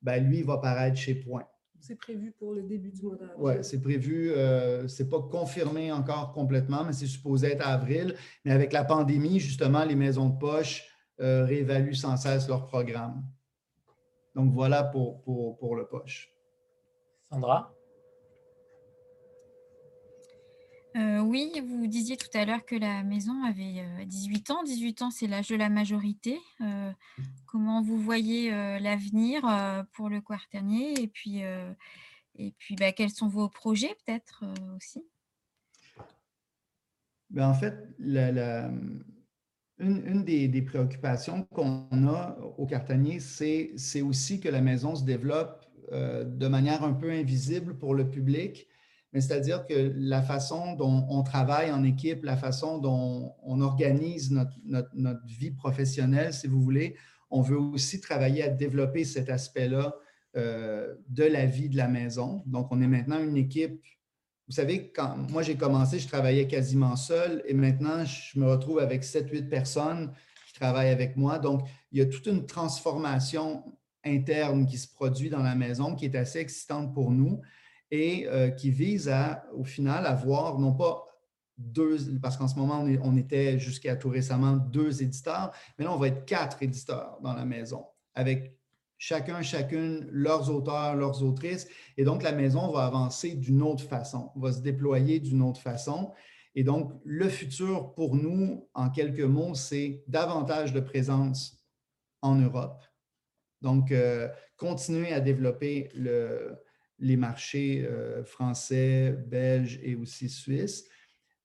ben, 0.00 0.22
lui, 0.24 0.38
il 0.38 0.44
va 0.44 0.58
paraître 0.58 0.96
chez 0.96 1.14
Point. 1.14 1.46
C'est 1.80 1.96
prévu 1.96 2.30
pour 2.38 2.52
le 2.52 2.62
début 2.62 2.90
du 2.90 3.02
mois 3.02 3.16
d'avril. 3.16 3.36
Oui, 3.38 3.54
c'est 3.62 3.80
prévu. 3.80 4.30
Euh, 4.30 4.86
ce 4.86 5.02
n'est 5.02 5.08
pas 5.08 5.20
confirmé 5.20 5.90
encore 5.90 6.32
complètement, 6.32 6.84
mais 6.84 6.92
c'est 6.92 7.06
supposé 7.06 7.52
être 7.52 7.66
avril. 7.66 8.14
Mais 8.44 8.52
avec 8.52 8.72
la 8.72 8.84
pandémie, 8.84 9.40
justement, 9.40 9.84
les 9.84 9.96
maisons 9.96 10.28
de 10.28 10.38
poche 10.38 10.84
euh, 11.20 11.44
réévaluent 11.44 11.94
sans 11.94 12.16
cesse 12.16 12.46
leur 12.48 12.66
programme. 12.66 13.24
Donc 14.36 14.52
voilà 14.52 14.84
pour, 14.84 15.22
pour, 15.22 15.58
pour 15.58 15.74
le 15.74 15.86
poche. 15.86 16.30
Sandra? 17.30 17.74
Euh, 20.96 21.20
oui, 21.20 21.52
vous 21.66 21.86
disiez 21.86 22.16
tout 22.16 22.28
à 22.34 22.44
l'heure 22.44 22.64
que 22.66 22.74
la 22.76 23.02
maison 23.02 23.42
avait 23.44 24.04
18 24.06 24.50
euh, 24.50 24.54
ans. 24.54 24.62
18 24.62 25.02
ans, 25.02 25.10
c'est 25.10 25.26
l'âge 25.26 25.48
de 25.48 25.56
la 25.56 25.70
majorité. 25.70 26.38
Euh, 26.60 26.90
comment 27.46 27.82
vous 27.82 27.98
voyez 27.98 28.50
l'avenir 28.78 29.42
pour 29.92 30.10
le 30.10 30.20
Quarternier 30.20 31.00
Et 31.00 31.08
puis, 31.08 31.40
et 32.36 32.52
puis 32.58 32.76
bah, 32.76 32.92
quels 32.92 33.10
sont 33.10 33.28
vos 33.28 33.48
projets 33.48 33.94
peut-être 34.04 34.44
aussi? 34.76 35.02
Ben, 37.30 37.48
En 37.48 37.54
fait, 37.54 37.74
une, 39.78 40.24
des, 40.24 40.62
préoccupations 40.62 41.44
qu'on 41.44 41.88
a 42.06 42.36
au 42.58 42.66
Cartanier, 42.66 43.18
c'est 43.20 44.02
aussi 44.02 44.40
que 44.40 44.48
la 44.48 44.60
maison 44.60 44.94
se 44.94 45.04
développe 45.04 45.64
de 45.90 46.48
manière 46.48 46.84
un 46.84 46.92
peu 46.92 47.10
invisible 47.10 47.78
pour 47.78 47.94
le 47.94 48.08
public, 48.08 48.66
mais 49.12 49.20
c'est-à-dire 49.20 49.66
que 49.66 49.92
la 49.94 50.22
façon 50.22 50.74
dont 50.74 51.06
on 51.10 51.22
travaille 51.22 51.70
en 51.70 51.84
équipe, 51.84 52.24
la 52.24 52.36
façon 52.36 52.78
dont 52.78 53.34
on 53.42 53.60
organise 53.60 54.30
notre, 54.30 55.26
vie 55.26 55.50
professionnelle, 55.50 56.32
si 56.32 56.46
vous 56.46 56.62
voulez, 56.62 56.96
on 57.30 57.42
veut 57.42 57.58
aussi 57.58 58.00
travailler 58.00 58.42
à 58.42 58.48
développer 58.48 59.04
cet 59.04 59.28
aspect-là 59.28 59.94
euh, 60.36 60.94
de 61.08 61.24
la 61.24 61.44
vie 61.44 61.68
de 61.68 61.76
la 61.76 61.88
maison. 61.88 62.42
Donc, 62.46 62.68
on 62.70 62.80
est 62.80 62.86
maintenant 62.86 63.22
une 63.22 63.36
équipe. 63.36 63.82
Vous 64.48 64.54
savez, 64.54 64.90
quand 64.90 65.16
moi 65.30 65.42
j'ai 65.42 65.56
commencé, 65.56 65.98
je 65.98 66.08
travaillais 66.08 66.46
quasiment 66.46 66.96
seul 66.96 67.42
et 67.46 67.54
maintenant 67.54 68.04
je 68.04 68.38
me 68.38 68.46
retrouve 68.46 68.78
avec 68.78 69.02
7-8 69.02 69.48
personnes 69.48 70.12
qui 70.46 70.54
travaillent 70.54 70.90
avec 70.90 71.16
moi. 71.16 71.38
Donc, 71.38 71.68
il 71.90 71.98
y 71.98 72.02
a 72.02 72.06
toute 72.06 72.26
une 72.26 72.46
transformation 72.46 73.62
interne 74.04 74.66
qui 74.66 74.78
se 74.78 74.88
produit 74.88 75.28
dans 75.28 75.42
la 75.42 75.54
maison 75.54 75.94
qui 75.94 76.06
est 76.06 76.16
assez 76.16 76.38
excitante 76.38 76.94
pour 76.94 77.10
nous 77.10 77.40
et 77.92 78.26
euh, 78.26 78.48
qui 78.48 78.70
vise 78.70 79.08
à, 79.10 79.44
au 79.54 79.64
final, 79.64 80.06
avoir 80.06 80.58
non 80.58 80.72
pas 80.72 81.06
deux, 81.58 82.18
parce 82.20 82.38
qu'en 82.38 82.48
ce 82.48 82.56
moment, 82.56 82.84
on, 83.02 83.16
était 83.16 83.58
jusqu'à 83.58 83.96
tout 83.96 84.08
récemment 84.08 84.56
deux 84.56 85.02
éditeurs, 85.02 85.52
mais 85.78 85.84
là, 85.84 85.92
on 85.92 85.98
va 85.98 86.08
être 86.08 86.24
quatre 86.24 86.62
éditeurs 86.62 87.18
dans 87.22 87.34
la 87.34 87.44
maison 87.44 87.84
avec 88.14 88.56
chacun, 88.96 89.42
chacune, 89.42 90.08
leurs 90.10 90.50
auteurs, 90.50 90.96
leurs 90.96 91.22
autrices. 91.22 91.68
Et 91.98 92.04
donc, 92.04 92.22
la 92.22 92.32
maison 92.32 92.72
va 92.72 92.86
avancer 92.86 93.34
d'une 93.34 93.62
autre 93.62 93.84
façon, 93.84 94.30
va 94.36 94.52
se 94.52 94.60
déployer 94.60 95.20
d'une 95.20 95.42
autre 95.42 95.60
façon. 95.60 96.12
Et 96.54 96.64
donc, 96.64 96.92
le 97.04 97.28
futur 97.28 97.92
pour 97.92 98.16
nous, 98.16 98.68
en 98.72 98.88
quelques 98.88 99.20
mots, 99.20 99.54
c'est 99.54 100.02
davantage 100.08 100.72
de 100.72 100.80
présence 100.80 101.62
en 102.22 102.36
Europe. 102.36 102.82
Donc, 103.60 103.92
euh, 103.92 104.28
continuer 104.56 105.12
à 105.12 105.20
développer 105.20 105.90
les 107.02 107.16
marchés 107.16 107.84
euh, 107.84 108.24
français, 108.24 109.12
belges 109.26 109.78
et 109.82 109.94
aussi 109.94 110.30
suisses. 110.30 110.86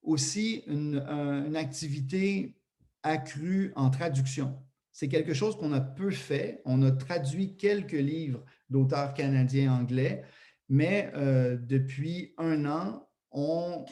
Aussi, 0.01 0.64
une 0.68 1.55
activité 1.55 2.55
accrue 3.03 3.74
en 3.76 3.89
traduction 3.89 4.58
c'est 4.97 5.10
quelque 5.10 5.36
chose 5.36 5.55
qu'on 5.55 5.74
a 5.74 5.80
peu 5.80 6.10
fait. 6.10 6.60
On 6.66 6.82
a 6.82 6.89
traduit 6.89 7.55
quelques 7.55 7.91
livres 7.91 8.43
d'auteurs 8.68 9.14
canadiens 9.14 9.72
anglais, 9.72 10.24
mais 10.70 11.12
euh, 11.14 11.55
depuis 11.55 12.34
un 12.39 12.66
an, 12.66 13.08
on, 13.30 13.86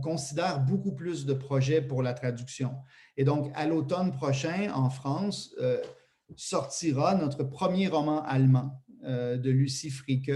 considère 0.00 0.60
beaucoup 0.60 0.94
plus 0.94 1.26
de 1.26 1.34
projets 1.34 1.82
pour 1.82 2.04
la 2.04 2.14
traduction. 2.14 2.76
Et 3.16 3.24
donc, 3.24 3.50
à 3.56 3.66
l'automne 3.66 4.12
prochain, 4.12 4.70
en 4.72 4.90
France, 4.90 5.56
euh, 5.60 5.82
sortira 6.36 7.16
notre 7.16 7.42
premier 7.42 7.88
roman 7.88 8.22
allemand 8.22 8.80
de 9.02 9.50
Lucie 9.50 9.90
Fricke. 9.90 10.30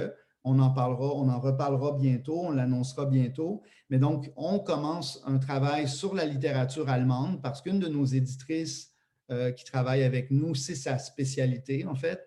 On 0.49 1.29
en 1.29 1.41
reparlera 1.41 1.93
bientôt, 1.93 2.41
on 2.47 2.51
l'annoncera 2.51 3.07
bientôt. 3.07 3.63
Mais 3.91 3.99
donc, 3.99 4.31
on 4.37 4.59
commence 4.59 5.23
un 5.27 5.39
travail 5.39 5.89
sur 5.89 6.15
la 6.15 6.25
littérature 6.25 6.89
allemande 6.89 7.41
parce 7.43 7.63
qu'une 7.63 7.79
de 7.79 7.89
nos 7.89 8.05
éditrices 8.05 8.93
euh, 9.31 9.53
qui 9.53 9.65
travaille 9.65 10.03
avec 10.05 10.31
nous, 10.31 10.55
c'est 10.55 10.75
sa 10.75 10.99
spécialité 10.99 11.85
en 11.87 11.95
fait. 11.95 12.25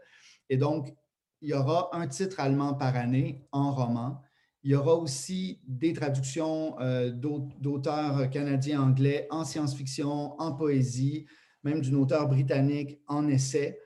Et 0.50 0.58
donc, 0.58 0.94
il 1.42 1.50
y 1.50 1.54
aura 1.54 1.90
un 1.94 2.08
titre 2.08 2.40
allemand 2.40 2.76
par 2.76 2.96
année 2.96 3.48
en 3.52 3.72
roman. 3.72 4.22
Il 4.64 4.72
y 4.72 4.76
aura 4.76 4.94
aussi 4.94 5.60
des 5.68 5.94
traductions 5.94 6.80
euh, 6.80 7.10
d'auteurs 7.12 8.30
canadiens 8.30 8.84
anglais 8.84 9.28
en 9.32 9.44
science-fiction, 9.44 10.40
en 10.40 10.52
poésie, 10.52 11.26
même 11.64 11.82
d'une 11.82 11.96
auteur 11.96 12.28
britannique 12.28 13.00
en 13.08 13.28
essai. 13.28 13.80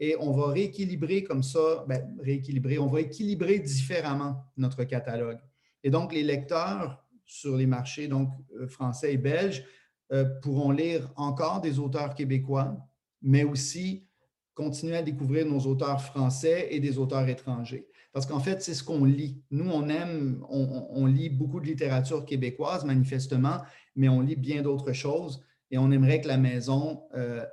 Et 0.00 0.16
on 0.18 0.32
va 0.32 0.48
rééquilibrer 0.48 1.22
comme 1.22 1.42
ça, 1.42 1.84
ben, 1.86 2.16
rééquilibrer, 2.20 2.78
on 2.78 2.88
va 2.88 3.02
équilibrer 3.02 3.60
différemment 3.60 4.44
notre 4.56 4.84
catalogue. 4.84 5.38
Et 5.84 5.90
donc, 5.90 6.12
les 6.12 6.22
lecteurs 6.22 7.04
sur 7.26 7.56
les 7.56 7.66
marchés 7.66 8.08
donc, 8.08 8.30
euh, 8.58 8.66
français 8.66 9.14
et 9.14 9.18
belges 9.18 9.64
euh, 10.12 10.24
pourront 10.42 10.72
lire 10.72 11.12
encore 11.16 11.60
des 11.60 11.78
auteurs 11.78 12.14
québécois, 12.14 12.76
mais 13.22 13.44
aussi 13.44 14.06
continuer 14.54 14.96
à 14.96 15.02
découvrir 15.02 15.46
nos 15.46 15.60
auteurs 15.60 16.02
français 16.02 16.68
et 16.70 16.80
des 16.80 16.98
auteurs 16.98 17.28
étrangers. 17.28 17.86
Parce 18.12 18.26
qu'en 18.26 18.40
fait, 18.40 18.60
c'est 18.60 18.74
ce 18.74 18.82
qu'on 18.82 19.04
lit. 19.04 19.40
Nous, 19.50 19.70
on 19.70 19.88
aime, 19.88 20.44
on, 20.48 21.06
lit 21.06 21.30
beaucoup 21.30 21.60
de 21.60 21.66
littérature 21.66 22.24
québécoise, 22.24 22.84
manifestement, 22.84 23.58
mais 23.94 24.08
on 24.08 24.20
lit 24.20 24.34
bien 24.34 24.62
d'autres 24.62 24.92
choses 24.92 25.44
et 25.70 25.78
on 25.78 25.92
aimerait 25.92 26.20
que 26.20 26.26
la 26.26 26.36
maison 26.36 27.04
euh, 27.14 27.44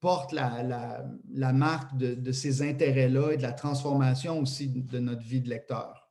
porte 0.00 0.32
la, 0.32 1.52
marque 1.52 1.96
de, 1.96 2.14
de 2.14 2.32
ces 2.32 2.62
intérêts-là 2.62 3.32
et 3.32 3.36
de 3.36 3.42
la 3.42 3.52
transformation 3.52 4.38
aussi 4.38 4.68
de 4.68 4.98
notre 4.98 5.22
vie 5.22 5.40
de 5.40 5.48
lecteur. 5.48 6.10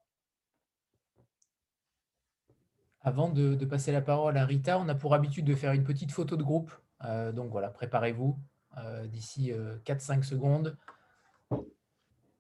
Avant 3.02 3.30
de, 3.30 3.56
passer 3.66 3.92
la 3.92 4.02
parole 4.02 4.38
à 4.38 4.46
Rita, 4.46 4.78
on 4.78 4.90
a 4.90 4.96
pour 4.96 5.14
habitude 5.14 5.46
de 5.46 5.56
faire 5.56 5.72
une 5.72 5.86
petite 5.86 6.12
photo 6.12 6.36
de 6.36 6.44
groupe. 6.44 6.72
Euh, 7.06 7.32
donc 7.32 7.50
voilà, 7.50 7.70
préparez-vous 7.70 8.38
euh, 8.78 9.08
d'ici 9.08 9.54
4-5 9.86 10.20
euh, 10.20 10.22
secondes. 10.22 10.78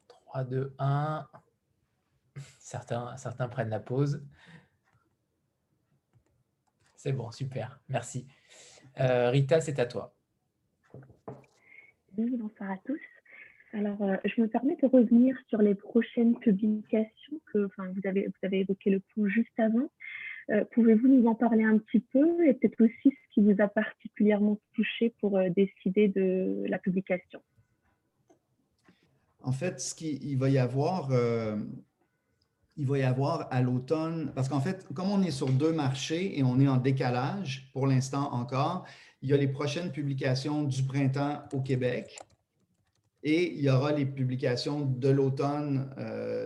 3, 0.07 0.43
2, 0.43 0.75
1. 0.77 1.27
Certains, 2.59 3.15
certains 3.17 3.47
prennent 3.47 3.69
la 3.69 3.79
pause. 3.79 4.21
C'est 6.97 7.13
bon, 7.13 7.31
super, 7.31 7.79
merci. 7.87 8.27
Rita, 8.97 9.61
c'est 9.61 9.79
à 9.79 9.85
toi. 9.85 10.13
Oui, 12.19 12.35
bonsoir 12.37 12.71
à 12.71 12.77
tous. 12.85 12.99
Alors, 13.71 13.97
je 14.25 14.41
me 14.41 14.47
permets 14.49 14.75
de 14.75 14.87
revenir 14.87 15.37
sur 15.47 15.61
les 15.61 15.73
prochaines 15.73 16.37
publications 16.37 17.39
que 17.53 17.59
vous, 17.59 18.01
avez, 18.03 18.27
vous 18.27 18.45
avez 18.45 18.59
évoqué 18.59 18.89
le 18.89 18.99
coup 18.99 19.29
juste 19.29 19.57
avant. 19.57 19.89
Euh, 20.49 20.65
pouvez-vous 20.73 21.07
nous 21.07 21.27
en 21.27 21.35
parler 21.35 21.63
un 21.63 21.77
petit 21.77 22.01
peu 22.01 22.45
et 22.45 22.55
peut-être 22.55 22.83
aussi 22.83 23.15
ce 23.15 23.33
qui 23.33 23.41
vous 23.41 23.61
a 23.61 23.69
particulièrement 23.69 24.59
touché 24.73 25.15
pour 25.21 25.37
euh, 25.37 25.47
décider 25.55 26.09
de 26.09 26.65
la 26.67 26.77
publication? 26.77 27.39
En 29.41 29.53
fait, 29.53 29.79
ce 29.79 29.95
qu'il 29.95 30.37
va 30.37 30.49
y 30.49 30.57
avoir, 30.57 31.11
euh, 31.11 31.55
il 32.75 32.85
va 32.85 32.97
y 32.97 33.03
avoir 33.03 33.47
à 33.49 33.61
l'automne, 33.61 34.33
parce 34.35 34.49
qu'en 34.49 34.59
fait, 34.59 34.85
comme 34.93 35.09
on 35.09 35.21
est 35.21 35.31
sur 35.31 35.47
deux 35.47 35.71
marchés 35.71 36.37
et 36.37 36.43
on 36.43 36.59
est 36.59 36.67
en 36.67 36.77
décalage 36.77 37.69
pour 37.71 37.87
l'instant 37.87 38.33
encore, 38.33 38.85
il 39.21 39.29
y 39.29 39.33
a 39.33 39.37
les 39.37 39.47
prochaines 39.47 39.91
publications 39.91 40.63
du 40.63 40.83
printemps 40.83 41.43
au 41.53 41.61
Québec 41.61 42.17
et 43.23 43.53
il 43.53 43.61
y 43.61 43.69
aura 43.69 43.91
les 43.91 44.05
publications 44.05 44.85
de 44.85 45.09
l'automne, 45.09 45.93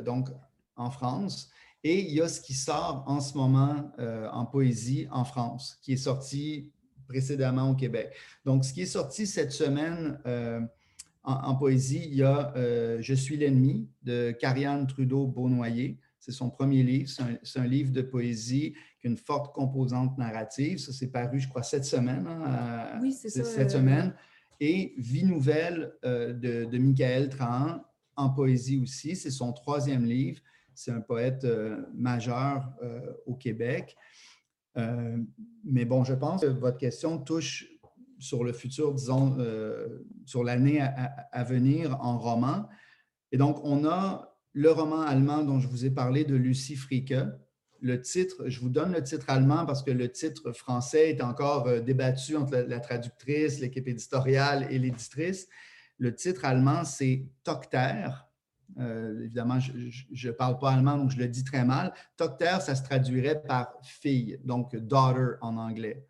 donc 0.04 0.30
en 0.76 0.90
France. 0.90 1.52
Et 1.84 2.00
il 2.00 2.14
y 2.14 2.22
a 2.22 2.28
ce 2.28 2.40
qui 2.40 2.54
sort 2.54 3.04
en 3.08 3.20
ce 3.20 3.38
moment 3.38 3.92
euh, 4.00 4.30
en 4.32 4.46
poésie 4.46 5.08
en 5.12 5.26
France, 5.26 5.78
qui 5.82 5.94
est 5.94 5.98
sorti 5.98 6.72
précédemment 7.08 7.70
au 7.70 7.76
Québec. 7.76 8.14
Donc, 8.46 8.64
ce 8.64 8.74
qui 8.74 8.84
est 8.84 8.86
sorti 8.86 9.28
cette 9.28 9.52
semaine 9.52 10.18
euh, 10.26 10.62
en, 11.24 11.56
poésie, 11.56 12.04
il 12.06 12.16
y 12.16 12.24
a 12.24 12.54
euh, 12.56 12.98
Je 13.02 13.14
suis 13.14 13.36
l'ennemi 13.36 13.90
de 14.04 14.32
Carianne 14.32 14.88
Trudeau-Beaunoyer. 14.88 15.98
C'est 16.24 16.32
son 16.32 16.50
premier 16.50 16.84
livre. 16.84 17.10
C'est 17.44 17.60
un, 17.60 17.68
livre 17.68 17.92
de 17.92 18.02
poésie 18.02 18.74
qui 19.02 19.08
a 19.08 19.10
une 19.10 19.18
forte 19.18 19.54
composante 19.54 20.18
narrative. 20.18 20.78
Ça, 20.78 20.94
s'est 20.94 21.12
paru, 21.12 21.38
je 21.38 21.50
crois, 21.50 21.64
cette 21.64 21.84
semaine. 21.84 22.26
Hein, 22.26 22.98
oui, 23.02 23.12
c'est 23.12 23.28
ça. 23.28 23.44
Cette 23.44 23.72
semaine. 23.72 24.16
Et 24.62 24.94
Vie 24.98 25.26
nouvelle 25.26 25.92
de, 26.02 26.64
de 26.64 26.78
Michael 26.78 27.28
Trahan 27.28 27.82
en 28.16 28.30
poésie 28.30 28.78
aussi. 28.78 29.18
C'est 29.18 29.32
son 29.32 29.52
troisième 29.52 30.06
livre. 30.06 30.40
C'est 30.76 30.92
un 30.92 31.02
poète 31.02 31.44
euh, 31.44 31.84
majeur 31.94 32.72
euh, 32.82 33.14
au 33.26 33.36
Québec. 33.36 33.98
Euh, 34.78 35.18
mais 35.66 35.84
bon, 35.84 36.06
je 36.06 36.14
pense 36.14 36.40
que 36.40 36.48
votre 36.48 36.78
question 36.78 37.20
touche 37.20 37.68
sur 38.18 38.46
le 38.46 38.54
futur, 38.54 38.94
disons, 38.94 39.38
sur 40.26 40.46
l'année 40.46 40.80
à, 40.80 41.44
venir 41.44 41.98
en 42.00 42.18
roman. 42.18 42.70
Et 43.34 43.38
donc, 43.38 43.60
on 43.66 43.84
a 43.84 44.33
le 44.54 44.72
roman 44.72 45.02
allemand 45.02 45.44
dont 45.44 45.60
je 45.60 45.68
vous 45.68 45.86
ai 45.86 45.92
parlé 45.92 46.24
de 46.24 46.36
Lucie 46.36 46.76
Fricke. 46.76 47.16
Le 47.82 48.02
titre, 48.02 48.48
je 48.48 48.60
vous 48.62 48.70
donne 48.70 48.94
le 48.94 49.04
titre 49.04 49.30
allemand 49.30 49.66
parce 49.66 49.84
que 49.84 49.92
le 49.92 50.10
titre 50.10 50.54
français 50.54 51.10
est 51.10 51.22
encore 51.22 51.82
débattu 51.82 52.38
entre 52.38 52.58
la, 52.58 52.80
traductrice, 52.80 53.60
l'équipe 53.60 53.88
éditoriale 53.88 54.68
et 54.70 54.80
l'éditrice. 54.80 55.48
Le 55.98 56.16
titre 56.16 56.46
allemand, 56.46 56.86
c'est 56.86 57.26
Tocter, 57.44 58.10
euh, 58.80 59.24
évidemment, 59.24 59.60
je 59.60 60.28
ne 60.28 60.34
parle 60.34 60.58
pas 60.58 60.72
allemand, 60.72 60.98
donc 60.98 61.12
je 61.12 61.18
le 61.18 61.28
dis 61.28 61.44
très 61.44 61.64
mal. 61.64 61.94
Tochter, 62.18 62.58
ça 62.62 62.76
se 62.76 62.84
traduirait 62.84 63.42
par 63.42 63.74
fille, 63.84 64.40
donc 64.44 64.76
daughter 64.76 65.36
en 65.42 65.58
anglais. 65.58 66.06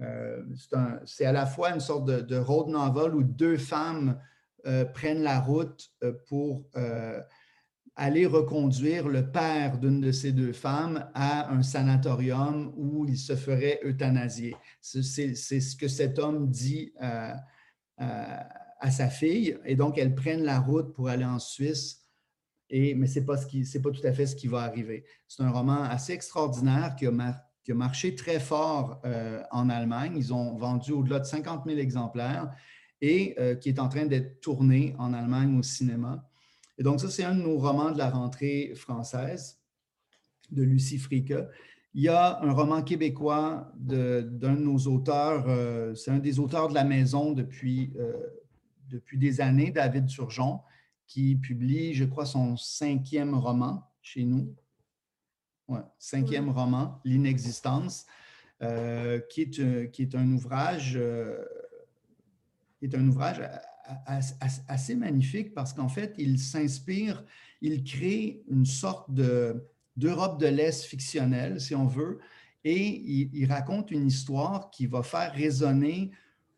Euh, 0.00 0.42
c'est 1.04 1.26
à 1.26 1.32
la 1.32 1.46
fois 1.46 1.70
une 1.70 1.80
sorte 1.80 2.06
de, 2.06 2.36
road 2.36 2.68
novel 2.68 3.14
où 3.14 3.22
deux 3.22 3.58
femmes 3.58 4.18
euh, 4.66 4.84
prennent 4.84 5.22
la 5.22 5.40
route 5.40 5.90
pour 6.26 6.64
aller 8.00 8.24
reconduire 8.24 9.08
le 9.08 9.30
père 9.30 9.76
d'une 9.76 10.00
de 10.00 10.10
ces 10.10 10.32
deux 10.32 10.54
femmes 10.54 11.10
à 11.12 11.52
un 11.52 11.62
sanatorium 11.62 12.72
où 12.74 13.04
il 13.06 13.18
se 13.18 13.36
ferait 13.36 13.78
euthanasier. 13.84 14.56
C'est 14.80 15.02
ce 15.02 15.76
que 15.76 15.86
cet 15.86 16.18
homme 16.18 16.48
dit 16.48 16.94
à, 16.98 17.44
à, 17.98 18.90
sa 18.90 19.10
fille. 19.10 19.58
Et 19.66 19.76
donc, 19.76 19.98
elles 19.98 20.14
prennent 20.14 20.44
la 20.44 20.60
route 20.60 20.94
pour 20.94 21.10
aller 21.10 21.26
en 21.26 21.38
Suisse. 21.38 22.06
Et, 22.70 22.94
mais 22.94 23.06
ce 23.06 23.18
n'est 23.18 23.26
pas, 23.26 23.36
pas, 23.36 23.90
tout 23.90 24.06
à 24.06 24.12
fait 24.14 24.26
ce 24.26 24.34
qui 24.34 24.48
va 24.48 24.62
arriver. 24.62 25.04
C'est 25.28 25.42
un 25.42 25.50
roman 25.50 25.82
assez 25.82 26.14
extraordinaire 26.14 26.96
qui 26.96 27.06
a, 27.06 27.46
qui 27.64 27.72
marché 27.74 28.14
très 28.14 28.40
fort 28.40 29.02
euh, 29.04 29.42
en 29.50 29.68
Allemagne. 29.68 30.14
Ils 30.16 30.32
ont 30.32 30.56
vendu 30.56 30.92
au-delà 30.92 31.18
de 31.18 31.26
50 31.26 31.66
000 31.66 31.78
exemplaires 31.78 32.50
et 33.02 33.34
euh, 33.38 33.56
qui 33.56 33.68
est 33.68 33.78
en 33.78 33.90
train 33.90 34.06
d'être 34.06 34.40
tourné 34.40 34.94
en 34.98 35.12
Allemagne 35.12 35.58
au 35.58 35.62
cinéma. 35.62 36.29
Et 36.80 36.82
donc, 36.82 37.00
ça, 37.00 37.08
c'est 37.08 37.22
un 37.22 37.36
de 37.36 37.42
nos 37.42 37.58
romans 37.58 37.92
de 37.92 37.98
la 37.98 38.10
rentrée 38.10 38.72
française 38.74 39.60
de 40.50 40.64
Lucie 40.64 40.98
Fricke. 40.98 41.34
Il 41.94 42.02
y 42.02 42.08
a 42.08 42.42
un 42.42 42.52
roman 42.52 42.82
québécois 42.82 43.70
d'un 43.76 44.22
de, 44.22 44.48
nos 44.48 44.78
auteurs, 44.88 45.44
euh, 45.46 45.94
c'est 45.94 46.10
un 46.10 46.18
des 46.18 46.40
auteurs 46.40 46.68
de 46.68 46.74
la 46.74 46.82
maison 46.84 47.32
depuis, 47.32 47.92
depuis 48.88 49.18
des 49.18 49.40
années, 49.40 49.70
David 49.70 50.06
Turgeon, 50.06 50.60
qui 51.06 51.36
publie, 51.36 51.94
je 51.94 52.04
crois, 52.04 52.26
son 52.26 52.56
cinquième 52.56 53.34
roman 53.34 53.84
chez 54.02 54.24
nous, 54.24 54.54
cinquième 55.98 56.50
roman, 56.50 57.00
L'inexistence, 57.04 58.06
euh, 58.62 59.20
qui, 59.30 59.42
est, 59.42 59.58
euh, 59.58 59.86
qui 59.86 60.02
est 60.02 60.14
un 60.14 60.30
ouvrage, 60.32 60.94
euh, 60.96 61.42
est 62.82 62.94
un 62.94 63.08
ouvrage 63.08 63.40
assez 64.68 64.94
magnifique 64.94 65.54
parce 65.54 65.72
qu'en 65.72 65.88
fait, 65.88 66.14
il 66.18 66.38
s'inspire, 66.38 67.24
il 67.60 67.82
crée 67.84 68.42
une 68.50 68.66
sorte 68.66 69.10
d'Europe 69.12 70.40
de, 70.40 70.46
l'Est 70.46 70.84
fictionnelle, 70.84 71.60
si 71.60 71.74
on 71.74 71.86
veut, 71.86 72.18
et 72.64 73.30
il, 73.32 73.46
raconte 73.46 73.90
une 73.90 74.06
histoire 74.06 74.70
qui 74.70 74.86
va 74.86 75.02
faire 75.02 75.32
résonner 75.32 76.10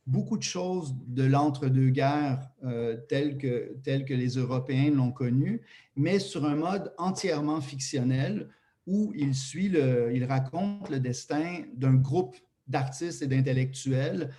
beaucoup 0.07 0.37
de 0.37 0.43
choses 0.43 0.97
de 1.07 1.23
l'entre-deux-guerres 1.23 2.49
euh, 2.65 2.97
telles, 3.09 3.39
que, 3.39 3.77
telles 3.85 4.05
que 4.05 4.15
les 4.15 4.31
Européens 4.37 4.91
l'ont 4.91 5.13
connu, 5.13 5.63
mais 5.95 6.19
sur 6.19 6.45
un 6.45 6.57
mode 6.57 6.93
entièrement 6.99 7.61
fictionnel 7.61 8.49
où 8.87 9.13
il 9.15 9.35
suit, 9.35 9.69
le, 9.69 10.11
il 10.13 10.25
raconte 10.25 10.91
le 10.91 10.99
destin 10.99 11.63
d'un 11.75 11.95
groupe 11.95 12.37
d'artistes 12.67 13.23
et 13.23 13.29
d'intellectuels 13.29 14.31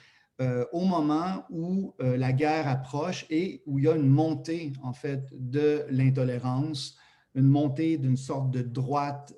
euh, 0.44 0.66
au 0.74 0.84
moment 0.84 1.46
où 1.50 1.94
euh, 2.02 2.18
la 2.18 2.34
guerre 2.34 2.68
approche 2.68 3.26
et 3.30 3.62
où 3.66 3.80
il 3.80 3.86
y 3.86 3.88
a 3.88 3.96
une 3.96 4.10
montée, 4.10 4.74
en 4.84 4.94
fait, 4.94 5.30
de 5.32 5.86
l'intolérance, 5.90 6.98
une 7.36 7.48
montée 7.48 7.98
d'une 7.98 8.18
sorte 8.18 8.52
de 8.52 8.62
droite 8.62 9.34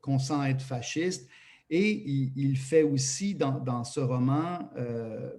qu'on 0.00 0.20
sent 0.20 0.48
être 0.48 0.62
fasciste. 0.62 1.28
Et 1.70 1.90
il, 2.36 2.56
fait 2.56 2.84
aussi 2.84 3.34
dans, 3.34 3.82
ce 3.82 3.98
roman, 3.98 4.60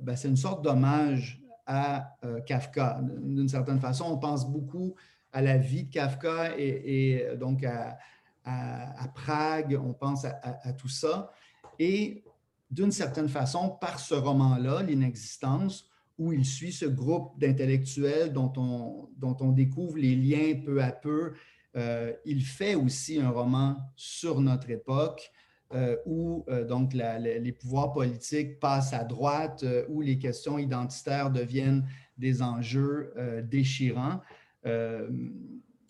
ben, 0.01 0.17
c'est 0.17 0.27
une 0.27 0.35
sorte 0.35 0.65
d'hommage 0.65 1.41
à 1.65 2.17
Kafka. 2.45 2.99
D'une 3.21 3.47
certaine 3.47 3.79
façon, 3.79 4.03
on 4.03 4.17
pense 4.17 4.51
beaucoup 4.51 4.95
à 5.31 5.41
la 5.41 5.55
vie 5.55 5.85
de 5.85 5.93
Kafka 5.93 6.57
et, 6.57 7.25
donc 7.39 7.63
à, 7.63 7.97
à, 8.43 9.07
Prague, 9.15 9.79
on 9.81 9.93
pense 9.93 10.25
à, 10.25 10.73
tout 10.73 10.89
ça. 10.89 11.31
Et 11.79 12.23
d'une 12.69 12.91
certaine 12.91 13.29
façon, 13.29 13.69
par 13.69 13.99
ce 13.99 14.13
roman-là, 14.13 14.83
L'inexistence, 14.83 15.89
où 16.17 16.33
il 16.33 16.45
suit 16.45 16.73
ce 16.73 16.85
groupe 16.85 17.39
d'intellectuels 17.39 18.33
dont 18.33 18.51
on, 18.57 19.09
dont 19.17 19.37
on 19.39 19.51
découvre 19.51 19.97
les 19.97 20.15
liens 20.15 20.59
peu 20.65 20.81
à 20.81 20.91
peu, 20.91 21.33
euh, 21.75 22.11
il 22.25 22.43
fait 22.43 22.75
aussi 22.75 23.19
un 23.19 23.29
roman 23.29 23.77
sur 23.95 24.41
notre 24.41 24.69
époque, 24.71 25.31
euh, 25.73 25.95
où 26.05 26.45
euh, 26.49 26.65
donc 26.65 26.93
les 26.93 27.51
pouvoirs 27.51 27.93
politiques 27.93 28.59
passent 28.59 28.93
à 28.93 29.03
droite, 29.03 29.63
où 29.89 30.01
les 30.01 30.17
questions 30.17 30.57
identitaires 30.57 31.29
deviennent 31.29 31.87
des 32.17 32.41
enjeux 32.41 33.13
déchirants 33.43 34.21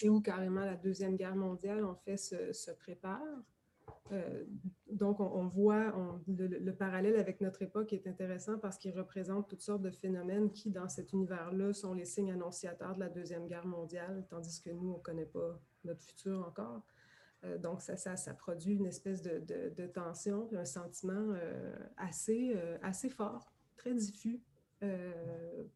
et 0.01 0.09
où 0.09 0.21
carrément 0.21 0.61
la 0.61 0.75
Deuxième 0.75 1.15
Guerre 1.15 1.35
mondiale, 1.35 1.83
en 1.83 1.95
fait, 1.95 2.17
se, 2.17 2.71
prépare. 2.71 3.21
Euh, 4.11 4.43
donc, 4.91 5.19
on, 5.19 5.47
voit 5.47 5.93
le, 6.27 6.71
parallèle 6.71 7.17
avec 7.17 7.41
notre 7.41 7.61
époque 7.61 7.93
est 7.93 8.07
intéressant 8.07 8.57
parce 8.57 8.77
qu'il 8.77 8.97
représente 8.97 9.47
toutes 9.49 9.61
sortes 9.61 9.81
de 9.81 9.91
phénomènes 9.91 10.51
qui, 10.51 10.71
dans 10.71 10.87
cet 10.87 11.13
univers-là, 11.13 11.73
sont 11.73 11.93
les 11.93 12.05
signes 12.05 12.31
annonciateurs 12.31 12.95
de 12.95 13.01
la 13.01 13.09
Deuxième 13.09 13.47
Guerre 13.47 13.67
mondiale, 13.67 14.25
tandis 14.29 14.61
que 14.61 14.69
nous, 14.69 14.93
on 14.93 14.97
ne 14.97 15.01
connaît 15.01 15.25
pas 15.25 15.59
notre 15.83 16.01
futur 16.03 16.45
encore. 16.47 16.83
Euh, 17.43 17.57
donc, 17.57 17.81
ça, 17.81 17.97
ça, 17.97 18.33
produit 18.33 18.75
une 18.75 18.87
espèce 18.87 19.21
de, 19.21 19.43
de, 19.75 19.87
tension, 19.87 20.49
un 20.53 20.65
sentiment 20.65 21.33
euh, 21.33 21.75
assez, 21.97 22.55
assez 22.81 23.09
fort, 23.09 23.51
très 23.75 23.93
diffus, 23.93 24.41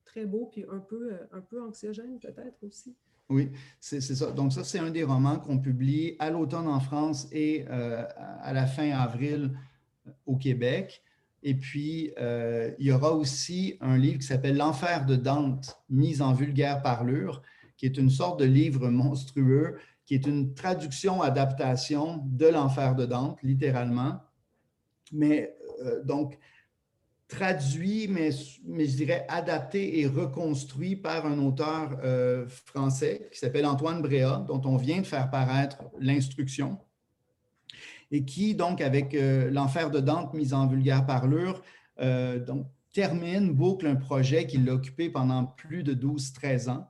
très 0.05 0.25
beau, 0.25 0.45
puis 0.45 0.65
un 0.69 0.79
peu, 0.79 1.17
un 1.31 1.41
peu 1.41 1.61
anxiogène 1.61 2.19
peut-être 2.19 2.63
aussi. 2.63 2.95
Oui, 3.31 3.49
c'est 3.79 4.01
ça. 4.01 4.29
Donc 4.31 4.51
ça, 4.51 4.65
c'est 4.65 4.79
un 4.79 4.89
des 4.89 5.05
romans 5.05 5.39
qu'on 5.39 5.57
publie 5.57 6.17
à 6.19 6.29
l'automne 6.29 6.67
en 6.67 6.81
France 6.81 7.29
et 7.31 7.65
euh, 7.69 8.03
à 8.41 8.51
la 8.51 8.65
fin 8.65 8.91
avril 8.91 9.57
euh, 10.05 10.11
au 10.25 10.35
Québec. 10.35 11.01
Et 11.41 11.53
puis, 11.55 12.11
euh, 12.19 12.71
il 12.77 12.87
y 12.87 12.91
aura 12.91 13.13
aussi 13.13 13.77
un 13.79 13.97
livre 13.97 14.19
qui 14.19 14.27
s'appelle 14.27 14.57
L'enfer 14.57 15.05
de 15.05 15.15
Dante, 15.15 15.81
mis 15.89 16.21
en 16.21 16.33
vulgaire 16.33 16.81
parlure, 16.81 17.41
qui 17.77 17.85
est 17.85 17.97
une 17.97 18.09
sorte 18.09 18.37
de 18.37 18.45
livre 18.45 18.89
monstrueux, 18.89 19.77
qui 20.05 20.13
est 20.13 20.27
une 20.27 20.53
traduction, 20.53 21.21
adaptation 21.21 22.21
de 22.25 22.47
L'enfer 22.47 22.95
de 22.95 23.05
Dante, 23.05 23.41
littéralement. 23.43 24.19
Mais 25.13 25.55
donc, 26.03 26.37
traduit, 27.31 28.09
mais, 28.09 28.29
mais 28.65 28.85
je 28.85 28.97
dirais 28.97 29.25
adapté 29.29 30.01
et 30.01 30.05
reconstruit 30.05 30.97
par 30.97 31.25
un 31.25 31.39
auteur 31.39 31.97
euh, 32.03 32.45
français 32.65 33.29
qui 33.31 33.39
s'appelle 33.39 33.65
Antoine 33.65 34.01
Bréa, 34.01 34.43
dont 34.47 34.61
on 34.65 34.75
vient 34.75 34.99
de 34.99 35.07
faire 35.07 35.29
paraître 35.29 35.77
l'instruction, 35.97 36.77
et 38.11 38.25
qui, 38.25 38.53
donc, 38.53 38.81
avec 38.81 39.15
euh, 39.15 39.49
L'Enfer 39.49 39.89
de 39.89 40.01
Dante 40.01 40.33
mis 40.33 40.53
en 40.53 40.67
vulgaire 40.67 41.05
parlure, 41.05 41.63
euh, 42.01 42.37
donc, 42.37 42.67
termine, 42.91 43.53
boucle 43.53 43.87
un 43.87 43.95
projet 43.95 44.45
qu'il 44.45 44.67
a 44.69 44.73
occupé 44.73 45.09
pendant 45.09 45.45
plus 45.45 45.83
de 45.83 45.93
12-13 45.93 46.69
ans, 46.69 46.87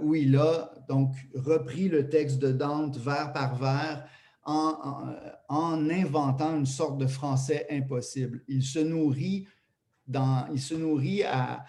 où 0.00 0.14
il 0.14 0.34
a 0.38 0.72
donc 0.88 1.14
repris 1.34 1.90
le 1.90 2.08
texte 2.08 2.38
de 2.38 2.52
Dante 2.52 2.96
vers 2.96 3.34
par 3.34 3.56
vers 3.56 4.08
en, 4.44 5.12
en, 5.50 5.90
inventant 5.90 6.56
une 6.56 6.64
sorte 6.64 6.96
de 6.96 7.06
français 7.06 7.66
impossible. 7.70 8.42
Il 8.48 8.62
se 8.62 8.78
nourrit 8.78 9.46
il 10.52 10.60
se 10.60 10.74
nourrit 10.74 11.22
à, 11.24 11.64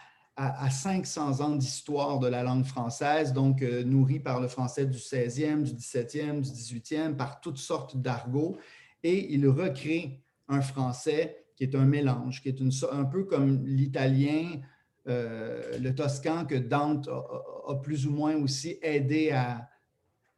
500 0.70 1.42
ans 1.42 1.56
d'histoire 1.56 2.18
de 2.20 2.28
la 2.28 2.44
langue 2.44 2.64
française, 2.64 3.34
donc 3.34 3.62
euh, 3.62 3.84
nourri 3.84 4.22
par 4.22 4.40
le 4.40 4.48
français 4.48 4.86
du 4.86 4.98
16e, 4.98 5.64
du 5.64 5.74
17e, 5.74 6.40
du 6.40 6.50
18e, 6.50 7.18
par 7.18 7.42
toutes 7.42 7.58
sortes 7.58 7.98
d'argots, 7.98 8.58
et 9.04 9.34
il 9.34 9.46
recrée 9.50 10.24
un 10.48 10.62
français 10.62 11.44
qui 11.58 11.64
est 11.64 11.76
un 11.76 11.84
mélange, 11.84 12.42
qui 12.42 12.48
est 12.48 12.62
un 12.90 13.04
peu 13.04 13.26
comme 13.26 13.66
l'italien, 13.66 14.62
euh, 15.10 15.78
le 15.78 15.94
toscan 15.94 16.46
que 16.46 16.56
Dante 16.56 17.10
a, 17.10 17.76
plus 17.76 18.08
ou 18.08 18.12
moins 18.12 18.36
aussi 18.38 18.78
aidé 18.82 19.32
à, 19.32 19.68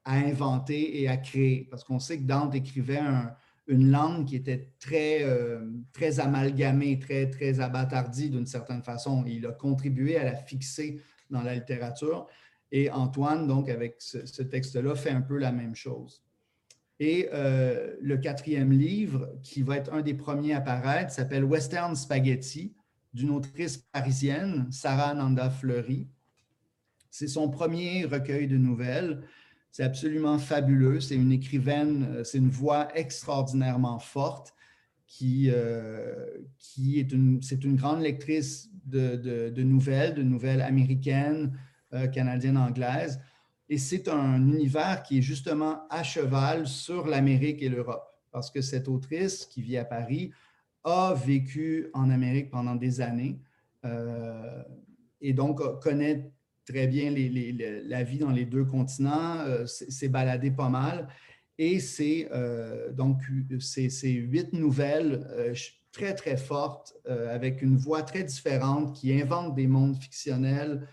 à 0.04 0.16
inventer 0.16 1.00
et 1.00 1.10
à 1.10 1.18
créer, 1.18 1.68
parce 1.70 1.84
qu'on 1.84 2.00
sait 2.00 2.18
que 2.18 2.24
Dante 2.24 2.56
écrivait 2.56 2.98
un, 2.98 3.36
une 3.72 3.90
langue 3.90 4.26
qui 4.26 4.36
était 4.36 4.70
très, 4.80 5.24
euh, 5.24 5.62
très 5.94 6.20
amalgamée, 6.20 7.00
très, 7.00 7.30
très 7.30 7.62
abattardie 7.62 8.30
d'une 8.30 8.46
certaine 8.46 8.84
façon. 8.84 9.24
Il 9.26 9.46
a 9.46 9.54
contribué 9.54 10.18
à 10.18 10.26
la 10.26 10.36
fixer 10.36 11.02
dans 11.30 11.42
la 11.42 11.56
littérature. 11.56 12.28
Et 12.74 12.92
Antoine, 12.92 13.48
donc, 13.48 13.70
avec 13.70 13.96
ce, 14.00 14.42
texte-là, 14.42 14.96
fait 14.96 15.12
un 15.12 15.22
peu 15.22 15.38
la 15.38 15.54
même 15.54 15.74
chose. 15.74 16.22
Et 17.00 17.30
euh, 17.34 17.96
le 18.02 18.18
quatrième 18.18 18.74
livre, 18.74 19.30
qui 19.42 19.62
va 19.62 19.78
être 19.78 19.94
un 19.94 20.02
des 20.02 20.14
premiers 20.14 20.54
à 20.54 20.62
paraître, 20.62 21.12
s'appelle 21.12 21.46
Western 21.46 21.96
Spaghetti, 21.96 22.74
d'une 23.14 23.32
autrice 23.32 23.78
parisienne, 23.78 24.68
Sarah 24.70 25.14
Nanda 25.14 25.50
Fleury. 25.50 26.08
C'est 27.10 27.28
son 27.28 27.50
premier 27.50 28.06
recueil 28.06 28.48
de 28.48 28.58
nouvelles. 28.58 29.24
C'est 29.72 29.84
absolument 29.84 30.38
fabuleux. 30.38 31.00
C'est 31.00 31.16
une 31.16 31.32
écrivaine, 31.32 32.08
euh, 32.12 32.24
c'est 32.24 32.38
une 32.38 32.50
voix 32.50 32.90
extraordinairement 32.96 34.00
forte 34.00 34.54
qui, 35.08 35.50
euh, 35.50 36.26
qui 36.58 37.00
est 37.00 37.12
une, 37.12 37.40
une 37.64 37.76
grande 37.76 38.02
lectrice 38.02 38.70
de, 38.86 39.16
de, 39.50 39.64
nouvelles, 39.64 40.14
de 40.14 40.24
nouvelles 40.24 40.62
américaines, 40.62 41.58
euh, 41.94 42.08
canadiennes, 42.08 42.58
anglaises. 42.58 43.22
Et 43.70 43.78
c'est 43.78 44.10
un 44.10 44.46
univers 44.46 45.04
qui 45.04 45.20
est 45.20 45.22
justement 45.22 45.88
à 45.90 46.04
cheval 46.04 46.68
sur 46.68 47.08
l'Amérique 47.08 47.62
et 47.62 47.70
l'Europe. 47.70 48.04
Parce 48.32 48.52
que 48.52 48.62
cette 48.62 48.90
autrice 48.90 49.46
qui 49.46 49.62
vit 49.62 49.78
à 49.78 49.86
Paris 49.86 50.32
a 50.84 51.14
vécu 51.14 51.88
en 51.94 52.10
Amérique 52.10 52.50
pendant 52.50 52.76
des 52.76 53.02
années 53.02 53.40
et 55.22 55.34
donc 55.34 55.62
connaît 55.82 56.32
très 56.66 56.88
bien 56.88 57.14
la 57.86 58.04
vie 58.04 58.18
dans 58.18 58.32
les 58.32 58.46
deux 58.46 58.66
continents, 58.66 59.46
s'est 59.66 60.10
baladé 60.10 60.52
pas 60.52 60.70
mal. 60.70 61.08
Et 61.58 61.80
c'est 61.80 62.30
donc 62.94 63.22
ces 63.60 64.10
huit 64.10 64.54
nouvelles 64.54 65.54
très, 65.92 66.16
très 66.16 66.38
fortes, 66.38 66.96
avec 67.06 67.62
une 67.62 67.78
voix 67.78 68.02
très 68.04 68.24
différente, 68.24 68.96
qui 68.96 69.14
inventent 69.22 69.56
des 69.56 69.68
mondes 69.68 69.98
fictionnels 70.02 70.88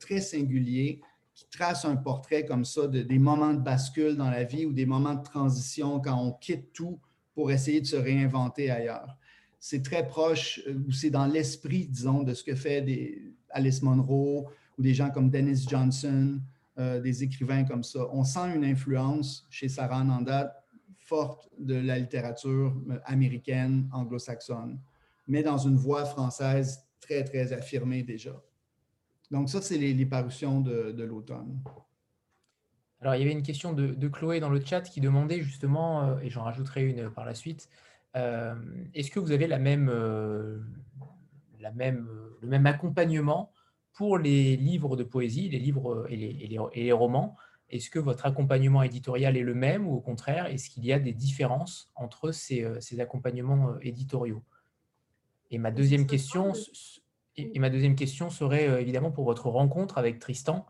très 0.00 0.20
singuliers, 0.20 1.00
qui 1.34 1.46
tracent 1.50 1.84
un 1.84 1.96
portrait 1.96 2.46
comme 2.46 2.64
ça 2.64 2.86
de, 2.86 3.02
des 3.02 3.18
moments 3.18 3.52
de 3.52 3.60
bascule 3.60 4.16
dans 4.16 4.30
la 4.30 4.44
vie 4.44 4.64
ou 4.64 4.72
des 4.72 4.86
moments 4.86 5.14
de 5.14 5.22
transition 5.22 6.00
quand 6.00 6.18
on 6.18 6.32
quitte 6.32 6.72
tout 6.72 6.98
pour 7.34 7.50
essayer 7.50 7.82
de 7.82 7.86
se 7.86 7.96
réinventer 7.96 8.70
ailleurs. 8.70 9.18
C'est 9.58 9.82
très 9.82 10.06
proche, 10.06 10.62
ou 10.66 10.92
c'est 10.92 11.10
dans 11.10 11.26
l'esprit, 11.26 11.88
disons, 11.88 12.22
de 12.22 12.32
ce 12.32 12.42
que 12.42 12.54
fait 12.54 12.82
Alice 13.50 13.82
Munro 13.82 14.48
ou 14.78 14.82
des 14.82 14.94
gens 14.94 15.10
comme 15.10 15.30
Dennis 15.30 15.66
Johnson, 15.68 16.40
euh, 16.78 17.00
des 17.00 17.22
écrivains 17.22 17.64
comme 17.64 17.82
ça. 17.82 18.06
On 18.12 18.22
sent 18.22 18.54
une 18.54 18.64
influence 18.64 19.46
chez 19.48 19.66
Sarah 19.66 20.00
Ananda 20.00 20.54
forte 20.98 21.48
de 21.58 21.74
la 21.74 21.98
littérature 21.98 22.74
américaine, 23.04 23.88
anglo-saxonne, 23.92 24.78
mais 25.26 25.42
dans 25.42 25.56
une 25.56 25.76
voix 25.76 26.04
française 26.04 26.84
très, 27.00 27.24
très 27.24 27.52
affirmée 27.54 28.02
déjà. 28.02 28.42
Donc 29.30 29.48
ça, 29.48 29.62
c'est 29.62 29.78
les, 29.78 30.04
parutions 30.04 30.60
de, 30.60 31.02
l'automne. 31.02 31.60
Alors, 33.00 33.14
il 33.14 33.20
y 33.20 33.22
avait 33.22 33.32
une 33.32 33.42
question 33.42 33.72
de, 33.72 34.08
Chloé 34.08 34.40
dans 34.40 34.50
le 34.50 34.62
chat 34.62 34.82
qui 34.82 35.00
demandait 35.00 35.40
justement, 35.40 36.02
euh, 36.02 36.18
et 36.18 36.28
j'en 36.28 36.42
rajouterai 36.42 36.84
une 36.84 37.08
par 37.08 37.24
la 37.24 37.34
suite, 37.34 37.70
euh, 38.16 38.54
est-ce 38.94 39.10
que 39.10 39.18
vous 39.18 39.32
avez 39.32 39.46
la 39.46 39.58
même, 39.58 39.90
la 41.60 41.72
même, 41.72 42.06
le 42.42 42.48
même 42.48 42.66
accompagnement 42.66 43.50
pour 43.96 44.18
les 44.18 44.56
livres 44.56 44.94
de 44.94 45.02
poésie, 45.02 45.48
les 45.48 45.58
livres 45.58 46.06
et 46.10 46.16
les, 46.74 46.92
romans, 46.92 47.34
est-ce 47.70 47.88
que 47.88 47.98
votre 47.98 48.26
accompagnement 48.26 48.82
éditorial 48.82 49.38
est 49.38 49.42
le 49.42 49.54
même 49.54 49.88
ou 49.88 49.94
au 49.94 50.00
contraire, 50.00 50.46
est-ce 50.46 50.68
qu'il 50.68 50.84
y 50.84 50.92
a 50.92 50.98
des 50.98 51.14
différences 51.14 51.90
entre 51.96 52.30
ces, 52.30 52.62
euh, 52.62 53.00
accompagnements 53.00 53.70
euh, 53.70 53.78
éditoriaux? 53.80 54.42
Et 55.50 55.56
ma 55.56 55.70
deuxième 55.70 56.06
question, 56.06 56.52
et 57.38 57.58
ma 57.58 57.70
deuxième 57.70 57.96
question 57.96 58.28
serait 58.28 58.68
euh, 58.68 58.80
évidemment 58.80 59.10
pour 59.10 59.24
votre 59.24 59.48
rencontre 59.48 59.96
avec 59.96 60.18
Tristan, 60.18 60.66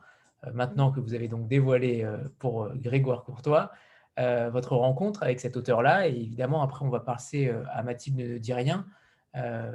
maintenant 0.54 0.92
que 0.92 1.00
vous 1.00 1.14
avez 1.14 1.26
donc 1.26 1.48
dévoilé 1.48 2.08
pour 2.38 2.68
Grégoire 2.74 3.24
Courtois, 3.24 3.72
votre 4.16 4.76
rencontre 4.76 5.24
avec 5.24 5.40
cet 5.40 5.56
auteur-là, 5.56 6.06
et 6.06 6.12
évidemment 6.12 6.62
après 6.62 6.84
on 6.84 6.88
va 6.90 7.00
passer 7.00 7.50
à 7.72 7.82
Mathilde 7.82 8.18
ne 8.18 8.38
dit 8.38 8.52
rien. 8.52 8.86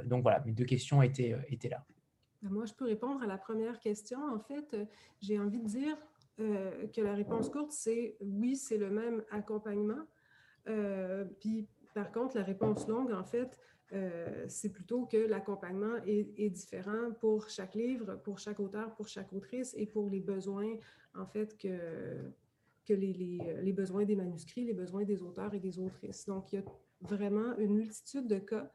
donc 0.06 0.22
voilà, 0.22 0.40
mes 0.46 0.52
deux 0.52 0.64
questions 0.64 1.02
étaient, 1.02 1.36
étaient 1.50 1.68
là. 1.68 1.84
Ben, 2.42 2.50
moi, 2.50 2.64
je 2.66 2.74
peux 2.74 2.84
répondre 2.84 3.22
à 3.22 3.26
la 3.26 3.38
première 3.38 3.78
question. 3.78 4.18
En 4.24 4.40
fait, 4.40 4.74
euh, 4.74 4.84
j'ai 5.20 5.38
envie 5.38 5.60
de 5.60 5.66
dire 5.66 5.96
euh, 6.40 6.88
que 6.88 7.00
la 7.00 7.14
réponse 7.14 7.48
courte, 7.48 7.70
c'est 7.70 8.16
oui, 8.20 8.56
c'est 8.56 8.78
le 8.78 8.90
même 8.90 9.22
accompagnement. 9.30 10.04
Euh, 10.68 11.24
puis, 11.40 11.68
par 11.94 12.10
contre, 12.10 12.36
la 12.36 12.42
réponse 12.42 12.88
longue, 12.88 13.12
en 13.12 13.24
fait, 13.24 13.58
c'est 14.48 14.70
plutôt 14.70 15.04
que 15.04 15.18
l'accompagnement 15.18 15.96
est, 16.06 16.48
différent 16.48 17.12
pour 17.20 17.50
chaque 17.50 17.74
livre, 17.74 18.16
pour 18.24 18.38
chaque 18.38 18.58
auteur, 18.58 18.94
pour 18.94 19.06
chaque 19.06 19.30
autrice 19.34 19.74
et 19.76 19.84
pour 19.84 20.08
les 20.08 20.20
besoins, 20.20 20.76
en 21.14 21.26
fait, 21.26 21.58
que, 21.58 22.32
les 22.88 23.72
besoins 23.74 24.06
des 24.06 24.16
manuscrits, 24.16 24.64
les 24.64 24.72
besoins 24.72 25.04
des 25.04 25.22
auteurs 25.22 25.52
et 25.52 25.60
des 25.60 25.78
autrices. 25.78 26.24
Donc, 26.24 26.54
il 26.54 26.60
y 26.60 26.62
a 26.62 26.64
vraiment 27.02 27.54
une 27.58 27.74
multitude 27.74 28.26
de 28.26 28.38
cas 28.38 28.72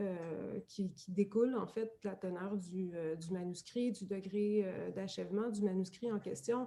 euh, 0.00 0.60
qui, 0.66 0.92
qui, 0.92 1.12
découle 1.12 1.54
en 1.56 1.66
fait 1.66 1.98
de 2.02 2.08
la 2.08 2.16
teneur 2.16 2.56
du, 2.56 2.90
euh, 2.94 3.14
du 3.14 3.30
manuscrit, 3.30 3.92
du 3.92 4.04
degré 4.04 4.64
euh, 4.64 4.90
d'achèvement 4.90 5.50
du 5.50 5.62
manuscrit 5.62 6.10
en 6.10 6.18
question 6.18 6.66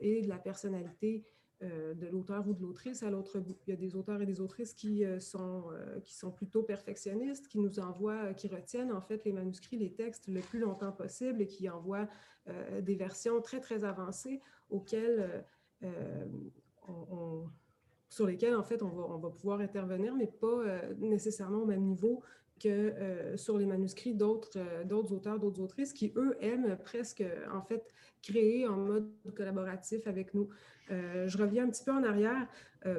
et 0.00 0.22
de 0.22 0.28
la 0.28 0.38
personnalité 0.38 1.24
de 1.60 2.06
l'auteur 2.06 2.48
ou 2.48 2.54
de 2.54 2.62
l'autrice 2.62 3.02
à 3.02 3.10
l'autre 3.10 3.38
bout. 3.38 3.56
Il 3.66 3.70
y 3.70 3.72
a 3.74 3.76
des 3.76 3.94
auteurs 3.94 4.20
et 4.22 4.26
des 4.26 4.40
autrices 4.40 4.72
qui, 4.72 5.04
sont, 5.18 5.64
qui 6.04 6.14
sont 6.14 6.30
plutôt 6.30 6.62
perfectionnistes, 6.62 7.48
qui 7.48 7.58
nous 7.58 7.78
envoient, 7.78 8.32
qui 8.32 8.48
retiennent 8.48 8.92
en 8.92 9.02
fait 9.02 9.24
les 9.26 9.32
manuscrits, 9.32 9.76
les 9.76 9.92
textes 9.92 10.26
le 10.26 10.40
plus 10.40 10.58
longtemps 10.58 10.92
possible 10.92 11.42
et 11.42 11.46
qui 11.46 11.68
envoient 11.68 12.08
des 12.80 12.94
versions 12.94 13.42
très, 13.42 13.60
très 13.60 13.84
avancées 13.84 14.40
auxquelles 14.70 15.44
on 16.88 17.46
sur 18.10 18.26
lesquels, 18.26 18.56
en 18.56 18.64
fait, 18.64 18.82
on 18.82 18.88
va, 18.88 19.04
on 19.08 19.18
va 19.18 19.30
pouvoir 19.30 19.60
intervenir, 19.60 20.14
mais 20.14 20.26
pas 20.26 20.46
euh, 20.46 20.80
nécessairement 20.98 21.62
au 21.62 21.66
même 21.66 21.84
niveau 21.84 22.22
que 22.60 22.68
euh, 22.68 23.36
sur 23.38 23.56
les 23.56 23.64
manuscrits 23.64 24.14
d'autres 24.14 24.58
euh, 24.58 24.84
d'autres 24.84 25.14
auteurs, 25.14 25.38
d'autres 25.38 25.62
autrices 25.62 25.94
qui, 25.94 26.12
eux, 26.16 26.36
aiment 26.40 26.76
presque, 26.84 27.24
en 27.54 27.62
fait, 27.62 27.86
créer 28.20 28.66
en 28.66 28.76
mode 28.76 29.08
collaboratif 29.34 30.06
avec 30.06 30.34
nous. 30.34 30.50
je 30.90 31.38
reviens 31.38 31.64
un 31.64 31.70
petit 31.70 31.84
peu 31.84 31.92
en 31.92 32.04
arrière 32.04 32.46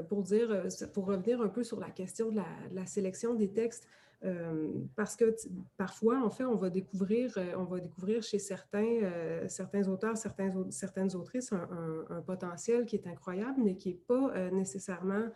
pour 0.10 0.24
dire, 0.24 0.64
pour 0.94 1.06
revenir 1.06 1.42
un 1.42 1.50
peu 1.50 1.64
sur 1.64 1.80
la 1.80 1.92
question 1.92 2.32
de 2.32 2.42
la 2.72 2.86
sélection 2.88 3.36
des 3.36 3.50
textes. 3.50 3.88
Euh, 4.24 4.68
parce 4.96 5.16
que 5.16 5.36
parfois, 5.78 6.24
en 6.24 6.30
fait, 6.30 6.46
on 6.46 6.56
va 6.56 6.70
découvrir, 6.70 7.34
euh, 7.38 7.54
on 7.58 7.64
va 7.64 7.80
découvrir 7.80 8.22
chez 8.22 8.38
certains, 8.38 9.00
euh, 9.02 9.48
certains 9.48 9.88
auteurs, 9.88 10.16
certaines 10.16 11.16
autrices 11.16 11.52
un, 11.54 12.22
potentiel 12.22 12.86
qui 12.86 12.96
est 12.96 13.08
incroyable, 13.08 13.60
mais 13.64 13.76
qui 13.76 13.90
n'est 13.90 14.02
pas 14.08 14.50
nécessairement 14.52 15.28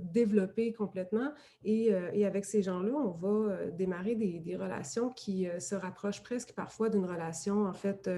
développé 0.00 0.72
complètement. 0.72 1.32
Et, 1.62 1.94
avec 2.24 2.44
ces 2.44 2.62
gens-là, 2.62 2.92
on 2.92 3.10
va 3.10 3.66
démarrer 3.70 4.16
des, 4.16 4.40
des, 4.40 4.56
relations 4.56 5.10
qui 5.10 5.46
se 5.60 5.74
rapprochent 5.74 6.22
presque 6.22 6.52
parfois 6.52 6.88
d'une 6.88 7.04
relation, 7.04 7.66
en 7.66 7.72
fait, 7.72 8.08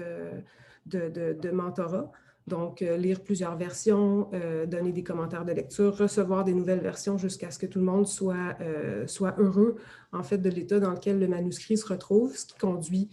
de 0.85 1.51
mentorat. 1.51 2.11
Donc, 2.47 2.81
euh, 2.81 2.97
lire 2.97 3.21
plusieurs 3.21 3.55
versions, 3.55 4.29
euh, 4.33 4.65
donner 4.65 4.91
des 4.91 5.03
commentaires 5.03 5.45
de 5.45 5.51
lecture, 5.51 5.95
recevoir 5.95 6.43
des 6.43 6.53
nouvelles 6.53 6.79
versions 6.79 7.17
jusqu'à 7.17 7.51
ce 7.51 7.59
que 7.59 7.67
tout 7.67 7.79
le 7.79 7.85
monde 7.85 8.07
soit, 8.07 8.55
euh, 8.61 9.05
soit 9.05 9.35
heureux, 9.37 9.75
en 10.11 10.23
fait, 10.23 10.39
de 10.39 10.49
l'état 10.49 10.79
dans 10.79 10.91
lequel 10.91 11.19
le 11.19 11.27
manuscrit 11.27 11.77
se 11.77 11.85
retrouve, 11.85 12.35
ce 12.35 12.47
qui 12.47 12.57
conduit 12.57 13.09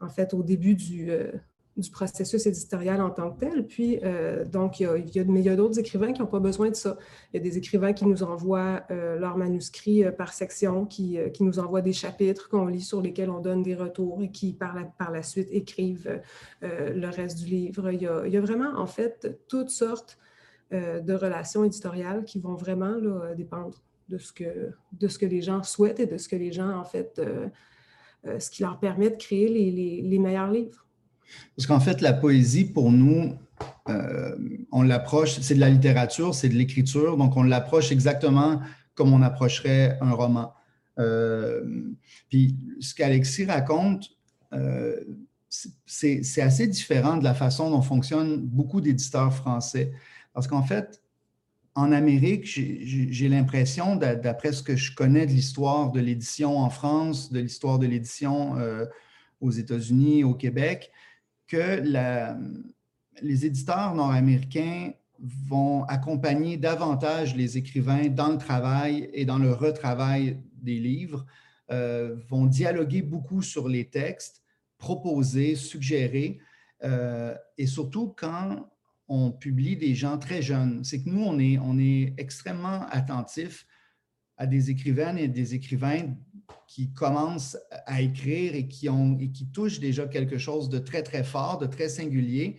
en 0.00 0.08
fait, 0.08 0.32
au 0.32 0.44
début 0.44 0.76
du, 0.76 1.10
du 1.78 1.90
processus 1.90 2.44
éditorial 2.46 3.00
en 3.00 3.10
tant 3.10 3.30
que 3.30 3.40
tel. 3.40 3.64
Puis, 3.66 4.00
euh, 4.02 4.44
donc, 4.44 4.80
il 4.80 4.88
y 5.14 5.48
a, 5.48 5.56
d'autres 5.56 5.78
écrivains 5.78 6.12
qui 6.12 6.20
n'ont 6.20 6.26
pas 6.26 6.40
besoin 6.40 6.70
de 6.70 6.74
ça. 6.74 6.98
Il 7.32 7.36
y 7.36 7.40
a 7.40 7.42
des 7.42 7.56
écrivains 7.56 7.92
qui 7.92 8.04
nous 8.04 8.24
envoient 8.24 8.82
euh, 8.90 9.16
leurs 9.16 9.36
manuscrits 9.36 10.04
euh, 10.04 10.10
par 10.10 10.32
section, 10.32 10.86
qui, 10.86 11.18
qui, 11.32 11.44
nous 11.44 11.60
envoient 11.60 11.80
des 11.80 11.92
chapitres 11.92 12.48
qu'on 12.48 12.66
lit 12.66 12.80
sur 12.80 13.00
lesquels 13.00 13.30
on 13.30 13.40
donne 13.40 13.62
des 13.62 13.76
retours 13.76 14.20
et 14.22 14.30
qui, 14.30 14.52
par 14.52 14.74
la, 15.12 15.22
suite, 15.22 15.48
écrivent 15.52 16.20
le 16.62 17.06
reste 17.08 17.38
du 17.38 17.46
livre. 17.46 17.90
Il 17.90 18.02
y, 18.02 18.36
a, 18.36 18.40
vraiment, 18.40 18.72
en 18.76 18.86
fait, 18.86 19.38
toutes 19.48 19.70
sortes 19.70 20.18
de 20.72 21.14
relations 21.14 21.64
éditoriales 21.64 22.24
qui 22.24 22.40
vont 22.40 22.54
vraiment 22.54 22.96
dépendre 23.36 23.80
de 24.08 24.18
ce, 24.18 24.32
que, 24.32 24.70
de 24.92 25.08
ce 25.08 25.18
que 25.18 25.26
les 25.26 25.42
gens 25.42 25.62
souhaitent 25.62 26.00
et 26.00 26.06
de 26.06 26.18
ce 26.18 26.28
que 26.28 26.36
les 26.36 26.52
gens, 26.52 26.76
en 26.76 26.84
fait, 26.84 27.20
ce 28.24 28.50
qui 28.50 28.62
leur 28.62 28.78
permet 28.80 29.10
de 29.10 29.16
créer 29.16 29.48
les 29.48 30.18
meilleurs 30.18 30.50
livres. 30.50 30.87
Parce 31.56 31.66
qu'en 31.66 31.80
fait, 31.80 32.00
la 32.00 32.12
poésie, 32.12 32.64
pour 32.64 32.90
nous, 32.92 33.36
euh, 33.88 34.36
on 34.70 34.82
l'approche, 34.82 35.38
c'est 35.40 35.54
de 35.54 35.60
la 35.60 35.70
littérature, 35.70 36.34
c'est 36.34 36.48
de 36.48 36.54
l'écriture, 36.54 37.16
donc 37.16 37.36
on 37.36 37.42
l'approche 37.42 37.90
exactement 37.92 38.60
comme 38.94 39.12
on 39.12 39.22
approcherait 39.22 39.96
un 40.00 40.12
roman. 40.12 40.52
Euh, 40.98 41.62
puis 42.28 42.56
ce 42.80 42.94
qu'Alexis 42.94 43.44
raconte, 43.46 44.10
euh, 44.52 44.96
c'est 45.48 46.42
assez 46.42 46.66
différent 46.66 47.16
de 47.16 47.24
la 47.24 47.34
façon 47.34 47.70
dont 47.70 47.80
fonctionnent 47.80 48.38
beaucoup 48.38 48.80
d'éditeurs 48.80 49.32
français. 49.32 49.92
Parce 50.34 50.46
qu'en 50.46 50.62
fait, 50.62 51.00
en 51.74 51.92
Amérique, 51.92 52.44
j'ai 52.44 53.28
l'impression, 53.28 53.96
d'après 53.96 54.52
ce 54.52 54.62
que 54.62 54.76
je 54.76 54.94
connais 54.94 55.26
de 55.26 55.30
l'histoire 55.30 55.92
de 55.92 56.00
l'édition 56.00 56.58
en 56.58 56.70
France, 56.70 57.32
de 57.32 57.38
l'histoire 57.38 57.78
de 57.78 57.86
l'édition 57.86 58.56
aux 59.40 59.50
États-Unis, 59.50 60.24
au 60.24 60.34
Québec, 60.34 60.90
que 61.48 61.82
les 63.22 63.46
éditeurs 63.46 63.94
nord-américains 63.94 64.92
vont 65.18 65.82
accompagner 65.84 66.56
davantage 66.56 67.34
les 67.34 67.58
écrivains 67.58 68.08
dans 68.08 68.28
le 68.28 68.38
travail 68.38 69.10
et 69.12 69.24
dans 69.24 69.38
le 69.38 69.52
retravail 69.52 70.40
des 70.52 70.78
livres, 70.78 71.26
euh, 71.70 72.16
vont 72.28 72.46
dialoguer 72.46 73.02
beaucoup 73.02 73.42
sur 73.42 73.68
les 73.68 73.86
textes, 73.86 74.42
proposer, 74.78 75.56
suggérer, 75.56 76.38
euh, 76.84 77.34
et 77.56 77.66
surtout 77.66 78.14
quand 78.16 78.70
on 79.08 79.32
publie 79.32 79.76
des 79.76 79.94
gens 79.94 80.18
très 80.18 80.42
jeunes. 80.42 80.84
C'est 80.84 81.02
que 81.02 81.08
nous, 81.08 81.22
on 81.24 81.38
est, 81.38 81.58
on 81.58 81.78
est 81.78 82.14
extrêmement 82.18 82.86
attentifs 82.90 83.66
à 84.36 84.46
des 84.46 84.70
écrivaines 84.70 85.18
et 85.18 85.28
des 85.28 85.54
écrivains 85.54 86.14
qui 86.66 86.92
commencent 86.92 87.56
à 87.86 88.02
écrire 88.02 88.54
et 88.54 88.68
qui, 88.68 88.88
ont, 88.88 89.16
et 89.18 89.30
qui 89.30 89.50
touchent 89.50 89.80
déjà 89.80 90.06
quelque 90.06 90.38
chose 90.38 90.68
de 90.68 90.78
très, 90.78 91.02
très 91.02 91.24
fort, 91.24 91.58
de 91.58 91.66
très 91.66 91.88
singulier. 91.88 92.58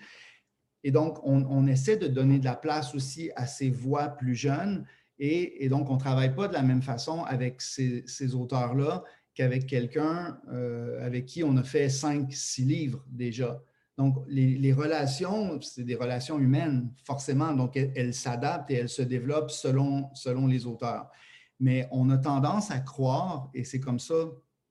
Et 0.84 0.92
donc, 0.92 1.20
on, 1.24 1.68
essaie 1.68 1.98
de 1.98 2.08
donner 2.08 2.40
de 2.40 2.46
la 2.46 2.56
place 2.56 2.96
aussi 2.96 3.32
à 3.36 3.46
ces 3.46 3.70
voix 3.70 4.08
plus 4.10 4.36
jeunes. 4.36 4.86
Et, 5.20 5.68
donc, 5.70 5.90
on 5.90 5.96
ne 5.96 6.00
travaille 6.00 6.34
pas 6.34 6.48
de 6.48 6.54
la 6.54 6.62
même 6.62 6.82
façon 6.82 7.24
avec 7.24 7.62
ces, 7.62 8.34
auteurs-là 8.34 9.04
qu'avec 9.36 9.68
quelqu'un 9.68 10.40
euh, 10.52 11.06
avec 11.06 11.26
qui 11.26 11.44
on 11.44 11.56
a 11.58 11.64
fait 11.64 11.90
cinq, 11.90 12.34
six 12.34 12.64
livres 12.64 13.06
déjà. 13.10 13.62
Donc, 13.98 14.24
les, 14.30 14.72
relations, 14.72 15.60
c'est 15.62 15.84
des 15.84 15.96
relations 15.96 16.40
humaines, 16.40 16.90
forcément, 17.04 17.52
donc 17.52 17.76
elles 17.76 18.14
s'adaptent 18.14 18.72
et 18.72 18.76
elles 18.76 18.90
se 18.90 19.02
développent 19.02 19.52
selon, 19.52 20.10
selon 20.14 20.48
les 20.48 20.66
auteurs. 20.66 21.12
Mais 21.60 21.88
on 21.92 22.10
a 22.10 22.18
tendance 22.18 22.72
à 22.72 22.80
croire, 22.80 23.50
et 23.54 23.64
c'est 23.64 23.80
comme 23.80 24.00
ça 24.00 24.16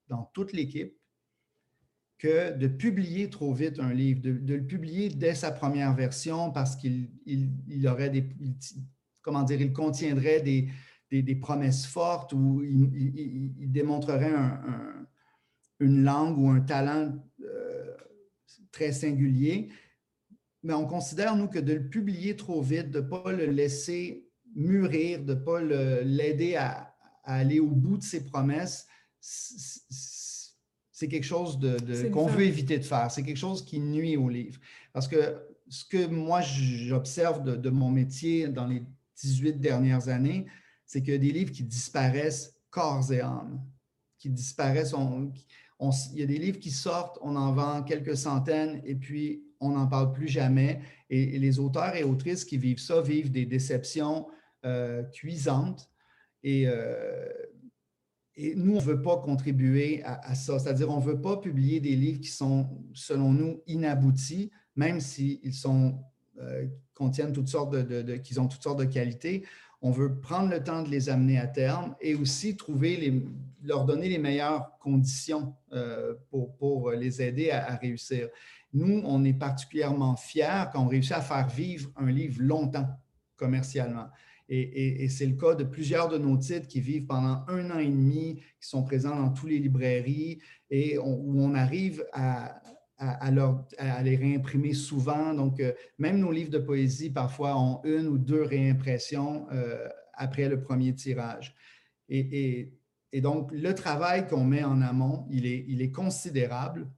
dans 0.08 0.30
toute 0.32 0.52
l'équipe, 0.52 0.98
que 2.18 2.56
de 2.56 2.66
publier 2.66 3.30
trop 3.30 3.54
vite 3.54 3.78
un 3.78 3.92
livre, 3.92 4.20
de, 4.20 4.54
le 4.54 4.66
publier 4.66 5.08
dès 5.08 5.34
sa 5.34 5.52
première 5.52 5.94
version 5.94 6.50
parce 6.50 6.74
qu'il 6.74 7.10
il, 7.26 7.88
aurait 7.88 8.10
des, 8.10 8.28
comment 9.22 9.44
dire, 9.44 9.60
il 9.60 9.72
contiendrait 9.72 10.40
des, 10.40 10.68
des, 11.10 11.34
promesses 11.36 11.86
fortes 11.86 12.32
ou 12.32 12.62
il, 12.64 13.70
démontrerait 13.70 14.34
une 15.78 16.02
langue 16.02 16.38
ou 16.38 16.48
un 16.48 16.60
talent 16.60 17.14
euh, 17.44 17.96
très 18.72 18.90
singulier. 18.92 19.70
Mais 20.64 20.74
on 20.74 20.86
considère, 20.86 21.36
nous, 21.36 21.46
que 21.46 21.60
de 21.60 21.74
le 21.74 21.88
publier 21.88 22.34
trop 22.34 22.60
vite, 22.60 22.90
de 22.90 23.00
ne 23.00 23.06
pas 23.06 23.30
le 23.30 23.46
laisser 23.46 24.27
mûrir, 24.54 25.24
de 25.24 25.34
ne 25.34 25.38
pas 25.40 25.60
l'aider 25.60 26.56
à, 26.56 26.94
aller 27.24 27.60
au 27.60 27.70
bout 27.70 27.98
de 27.98 28.02
ses 28.02 28.24
promesses, 28.24 28.86
c'est 29.20 31.08
quelque 31.08 31.26
chose 31.26 31.58
de, 31.58 32.08
qu'on 32.08 32.26
veut 32.26 32.44
éviter 32.44 32.78
de 32.78 32.84
faire. 32.84 33.10
C'est 33.10 33.22
quelque 33.22 33.36
chose 33.36 33.64
qui 33.64 33.78
nuit 33.78 34.16
au 34.16 34.28
livre. 34.28 34.58
Parce 34.92 35.06
que 35.06 35.36
ce 35.68 35.84
que 35.84 36.06
moi, 36.06 36.40
j'observe 36.40 37.44
de, 37.44 37.70
mon 37.70 37.90
métier 37.90 38.48
dans 38.48 38.66
les 38.66 38.82
18 39.16 39.60
dernières 39.60 40.08
années, 40.08 40.46
c'est 40.86 41.06
a 41.08 41.18
des 41.18 41.32
livres 41.32 41.52
qui 41.52 41.64
disparaissent 41.64 42.54
corps 42.70 43.12
et 43.12 43.20
âme, 43.20 43.60
qui 44.18 44.30
disparaissent. 44.30 44.94
il 46.12 46.18
y 46.18 46.22
a 46.22 46.26
des 46.26 46.38
livres 46.38 46.58
qui 46.58 46.70
sortent, 46.70 47.18
on 47.20 47.36
en 47.36 47.52
vend 47.52 47.82
quelques 47.82 48.16
centaines 48.16 48.80
et 48.84 48.94
puis 48.94 49.44
on 49.60 49.70
n'en 49.70 49.86
parle 49.86 50.12
plus 50.12 50.28
jamais. 50.28 50.80
Et, 51.10 51.38
les 51.38 51.58
auteurs 51.58 51.94
et 51.94 52.04
autrices 52.04 52.44
qui 52.44 52.56
vivent 52.56 52.80
ça 52.80 53.00
vivent 53.00 53.30
des 53.30 53.46
déceptions 53.46 54.26
euh, 54.64 55.04
cuisantes 55.04 55.88
euh, 56.44 57.28
et, 58.34 58.54
nous, 58.56 58.72
on 58.72 58.76
ne 58.76 58.80
veut 58.80 59.02
pas 59.02 59.18
contribuer 59.18 60.02
à, 60.04 60.34
ça. 60.34 60.58
C'est-à-dire, 60.58 60.90
on 60.90 61.00
ne 61.00 61.04
veut 61.04 61.20
pas 61.20 61.36
publier 61.36 61.80
des 61.80 61.94
livres 61.96 62.20
qui 62.20 62.30
sont, 62.30 62.68
selon 62.92 63.32
nous, 63.32 63.62
inaboutis, 63.66 64.50
même 64.76 65.00
s'ils 65.00 65.54
sont 65.54 66.04
euh, 66.40 66.66
contiennent 66.94 67.32
toutes 67.32 67.48
sortes 67.48 67.74
de, 67.74 68.16
qu'ils 68.16 68.40
ont 68.40 68.46
toutes 68.46 68.62
sortes 68.62 68.78
de 68.78 68.84
qualités. 68.84 69.44
On 69.80 69.90
veut 69.90 70.20
prendre 70.20 70.50
le 70.50 70.62
temps 70.62 70.82
de 70.82 70.88
les 70.88 71.08
amener 71.08 71.38
à 71.38 71.46
terme 71.46 71.94
et 72.00 72.14
aussi 72.14 72.56
trouver 72.56 73.22
leur 73.62 73.84
donner 73.84 74.08
les 74.08 74.18
meilleures 74.18 74.76
conditions 74.78 75.54
pour, 76.30 76.56
pour, 76.56 76.90
les 76.92 77.22
aider 77.22 77.50
à, 77.50 77.72
à, 77.72 77.76
réussir. 77.76 78.28
Nous, 78.72 79.02
on 79.04 79.24
est 79.24 79.34
particulièrement 79.34 80.16
fiers 80.16 80.64
quand 80.72 80.84
on 80.84 80.88
réussit 80.88 81.12
à 81.12 81.20
faire 81.20 81.48
vivre 81.48 81.90
un 81.96 82.10
livre 82.10 82.40
longtemps 82.40 82.88
commercialement. 83.36 84.08
Et, 84.50 85.08
c'est 85.10 85.26
le 85.26 85.34
cas 85.34 85.54
de 85.54 85.64
plusieurs 85.64 86.08
de 86.08 86.16
nos 86.16 86.36
titres 86.38 86.66
qui 86.66 86.80
vivent 86.80 87.04
pendant 87.06 87.44
un 87.48 87.70
an 87.70 87.78
et 87.78 87.88
demi, 87.88 88.36
qui 88.60 88.68
sont 88.68 88.82
présents 88.82 89.14
dans 89.14 89.30
toutes 89.30 89.50
les 89.50 89.58
librairies 89.58 90.38
et 90.70 90.98
où 90.98 91.42
on 91.42 91.54
arrive 91.54 92.04
à, 92.12 92.60
les 94.02 94.16
réimprimer 94.16 94.72
souvent. 94.72 95.34
Donc, 95.34 95.60
euh, 95.60 95.72
même 95.98 96.18
nos 96.18 96.32
livres 96.32 96.50
de 96.50 96.58
poésie, 96.58 97.10
parfois, 97.10 97.56
ont 97.58 97.80
une 97.84 98.08
ou 98.08 98.18
deux 98.18 98.42
réimpressions 98.42 99.46
euh, 99.52 99.86
après 100.14 100.48
le 100.48 100.60
premier 100.60 100.94
tirage. 100.94 101.54
Et, 102.08 102.72
donc, 103.14 103.52
le 103.52 103.74
travail 103.74 104.26
qu'on 104.26 104.44
met 104.44 104.64
en 104.64 104.80
amont, 104.80 105.26
il 105.30 105.46
est, 105.46 105.64
il 105.68 105.82
est 105.82 105.92
considérable. 105.92 106.90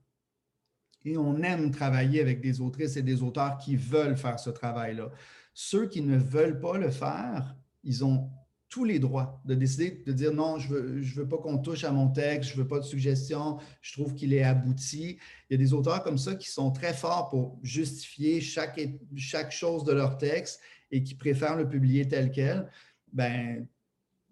Et 1.03 1.17
on 1.17 1.41
aime 1.43 1.71
travailler 1.71 2.21
avec 2.21 2.41
des 2.41 2.61
autrices 2.61 2.95
et 2.95 3.01
des 3.01 3.21
auteurs 3.23 3.57
qui 3.57 3.75
veulent 3.75 4.17
faire 4.17 4.39
ce 4.39 4.49
travail-là. 4.49 5.11
Ceux 5.53 5.87
qui 5.87 6.01
ne 6.01 6.17
veulent 6.17 6.59
pas 6.59 6.77
le 6.77 6.89
faire, 6.89 7.55
ils 7.83 8.05
ont 8.05 8.29
tous 8.71 8.85
les 8.85 8.99
droits 8.99 9.41
de 9.43 9.53
décider 9.53 10.01
de 10.07 10.13
dire 10.13 10.33
non, 10.33 10.57
je 10.57 10.73
ne 10.73 10.79
veux, 10.79 11.01
je 11.01 11.15
veux 11.15 11.27
pas 11.27 11.37
qu'on 11.37 11.57
touche 11.57 11.83
à 11.83 11.91
mon 11.91 12.07
texte, 12.07 12.51
je 12.51 12.55
ne 12.55 12.61
veux 12.61 12.67
pas 12.67 12.79
de 12.79 12.85
suggestions, 12.85 13.57
je 13.81 13.91
trouve 13.91 14.15
qu'il 14.15 14.33
est 14.33 14.43
abouti. 14.43 15.19
Il 15.49 15.53
y 15.53 15.55
a 15.55 15.57
des 15.57 15.73
auteurs 15.73 16.01
comme 16.03 16.17
ça 16.17 16.35
qui 16.35 16.49
sont 16.49 16.71
très 16.71 16.93
forts 16.93 17.29
pour 17.29 17.59
justifier 17.61 18.39
chaque, 18.39 18.79
chaque 19.17 19.51
chose 19.51 19.83
de 19.83 19.91
leur 19.91 20.17
texte 20.17 20.61
et 20.89 21.03
qui 21.03 21.15
préfèrent 21.15 21.57
le 21.57 21.67
publier 21.67 22.07
tel 22.07 22.31
quel. 22.31 22.69
Ben, 23.11 23.67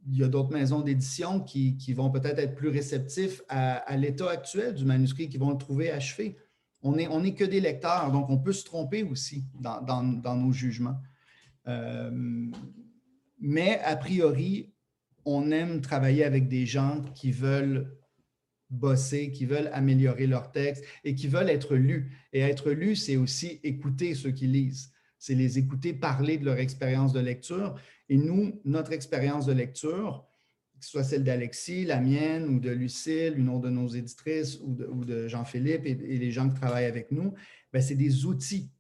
il 0.09 0.17
y 0.17 0.23
a 0.23 0.29
d'autres 0.29 0.53
maisons 0.53 0.79
d'édition 0.79 1.41
qui, 1.41 1.75
vont 1.93 2.09
peut-être 2.09 2.39
être 2.39 2.55
plus 2.55 2.69
réceptifs 2.69 3.41
à, 3.49 3.97
l'état 3.97 4.29
actuel 4.29 4.73
du 4.73 4.85
manuscrit, 4.85 5.27
qui 5.27 5.37
vont 5.37 5.51
le 5.51 5.57
trouver 5.57 5.91
achevé. 5.91 6.37
On 6.81 6.93
n'est 6.93 7.09
on 7.09 7.25
est 7.25 7.33
que 7.33 7.43
des 7.43 7.59
lecteurs, 7.59 8.09
donc 8.13 8.29
on 8.29 8.37
peut 8.37 8.53
se 8.53 8.63
tromper 8.63 9.03
aussi 9.03 9.43
dans, 9.59 9.81
dans 9.81 10.35
nos 10.37 10.53
jugements. 10.53 10.97
Euh, 11.67 12.51
mais 13.39 13.79
a 13.83 13.95
priori, 13.95 14.73
on 15.25 15.51
aime 15.51 15.81
travailler 15.81 16.23
avec 16.23 16.47
des 16.47 16.65
gens 16.65 17.01
qui 17.15 17.31
veulent 17.31 17.95
bosser, 18.69 19.31
qui 19.31 19.45
veulent 19.45 19.69
améliorer 19.73 20.27
leur 20.27 20.51
texte 20.51 20.83
et 21.03 21.15
qui 21.15 21.27
veulent 21.27 21.49
être 21.49 21.75
lus. 21.75 22.11
Et 22.33 22.39
être 22.39 22.71
lus, 22.71 22.95
c'est 22.95 23.17
aussi 23.17 23.59
écouter 23.63 24.13
ceux 24.13 24.31
qui 24.31 24.47
lisent. 24.47 24.91
C'est 25.17 25.35
les 25.35 25.57
écouter 25.57 25.93
parler 25.93 26.37
de 26.37 26.45
leur 26.45 26.57
expérience 26.57 27.13
de 27.13 27.19
lecture. 27.19 27.75
Et 28.07 28.17
nous, 28.17 28.59
notre 28.63 28.93
expérience 28.93 29.45
de 29.45 29.53
lecture, 29.53 30.25
que 30.79 30.85
ce 30.85 30.91
soit 30.91 31.03
celle 31.03 31.23
d'Alexis, 31.23 31.83
la 31.85 31.99
mienne 31.99 32.47
ou 32.47 32.59
de 32.59 32.69
Lucille, 32.69 33.33
une 33.37 33.49
autre 33.49 33.63
de 33.63 33.69
nos 33.69 33.87
éditrices 33.87 34.59
ou 34.61 34.73
de, 35.03 35.27
Jean-Philippe 35.27 35.85
et, 35.85 35.95
les 35.95 36.31
gens 36.31 36.49
qui 36.49 36.55
travaillent 36.55 36.85
avec 36.85 37.11
nous, 37.11 37.33
ben, 37.73 37.81
c'est 37.81 37.95
des 37.95 38.25
outils 38.25 38.71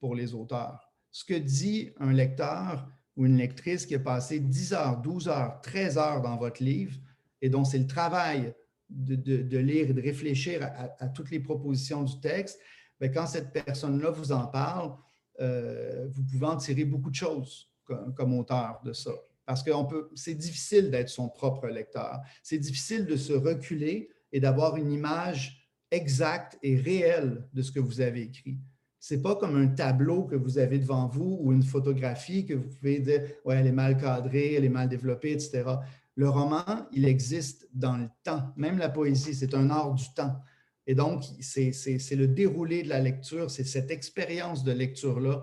pour 0.00 0.14
les 0.14 0.34
auteurs 0.34 0.87
ce 1.10 1.24
que 1.24 1.34
dit 1.34 1.90
un 1.98 2.12
lecteur 2.12 2.88
ou 3.16 3.26
une 3.26 3.36
lectrice 3.36 3.86
qui 3.86 3.94
a 3.94 3.98
passé 3.98 4.40
10 4.40 4.72
heures, 4.74 5.00
12 5.00 5.28
heures, 5.28 5.60
13 5.62 5.98
heures 5.98 6.22
dans 6.22 6.36
votre 6.36 6.62
livre 6.62 6.96
et 7.42 7.48
dont 7.48 7.64
c'est 7.64 7.78
le 7.78 7.86
travail 7.86 8.54
de, 8.88 9.58
lire 9.58 9.90
et 9.90 9.92
de 9.92 10.00
réfléchir 10.00 10.62
à, 10.98 11.08
toutes 11.08 11.30
les 11.30 11.40
propositions 11.40 12.04
du 12.04 12.20
texte, 12.20 12.58
bien, 13.00 13.10
quand 13.10 13.26
cette 13.26 13.52
personne-là 13.52 14.10
vous 14.10 14.32
en 14.32 14.46
parle, 14.46 14.96
euh, 15.40 16.08
vous 16.10 16.24
pouvez 16.24 16.46
en 16.46 16.56
tirer 16.56 16.84
beaucoup 16.84 17.10
de 17.10 17.14
choses 17.14 17.70
comme, 17.84 18.38
auteur 18.38 18.80
de 18.84 18.92
ça. 18.92 19.12
Parce 19.46 19.62
que 19.62 19.70
c'est 20.14 20.34
difficile 20.34 20.90
d'être 20.90 21.08
son 21.08 21.28
propre 21.28 21.68
lecteur. 21.68 22.20
C'est 22.42 22.58
difficile 22.58 23.06
de 23.06 23.16
se 23.16 23.32
reculer 23.32 24.10
et 24.30 24.40
d'avoir 24.40 24.76
une 24.76 24.92
image 24.92 25.70
exacte 25.90 26.58
et 26.62 26.76
réelle 26.76 27.46
de 27.54 27.62
ce 27.62 27.72
que 27.72 27.80
vous 27.80 28.00
avez 28.00 28.22
écrit 28.22 28.58
c'est 29.00 29.22
pas 29.22 29.36
comme 29.36 29.56
un 29.56 29.68
tableau 29.68 30.24
que 30.24 30.34
vous 30.34 30.58
avez 30.58 30.78
devant 30.78 31.06
vous 31.06 31.38
ou 31.40 31.52
une 31.52 31.62
photographie 31.62 32.46
que 32.46 32.54
vous 32.54 32.68
pouvez 32.68 32.98
dire, 32.98 33.22
ouais, 33.44 33.56
elle 33.56 33.66
est 33.66 33.72
mal 33.72 33.96
cadrée, 33.96 34.54
elle 34.54 34.64
est 34.64 34.70
mal 34.70 34.88
développée, 34.88 35.32
etc. 35.32 35.64
Le 36.16 36.28
roman, 36.28 36.64
il 36.92 37.04
existe 37.04 37.68
dans 37.72 37.96
le 37.96 38.08
temps. 38.24 38.52
Même 38.56 38.78
la 38.78 38.88
poésie, 38.88 39.34
c'est 39.34 39.54
un 39.54 39.70
art 39.70 39.94
du 39.94 40.12
temps. 40.14 40.42
Et 40.86 40.94
donc, 40.94 41.22
c'est 41.40 42.16
le 42.16 42.26
déroulé 42.26 42.82
de 42.82 42.88
la 42.88 42.98
lecture, 42.98 43.50
c'est 43.50 43.64
cette 43.64 43.90
expérience 43.90 44.64
de 44.64 44.72
lecture-là 44.72 45.42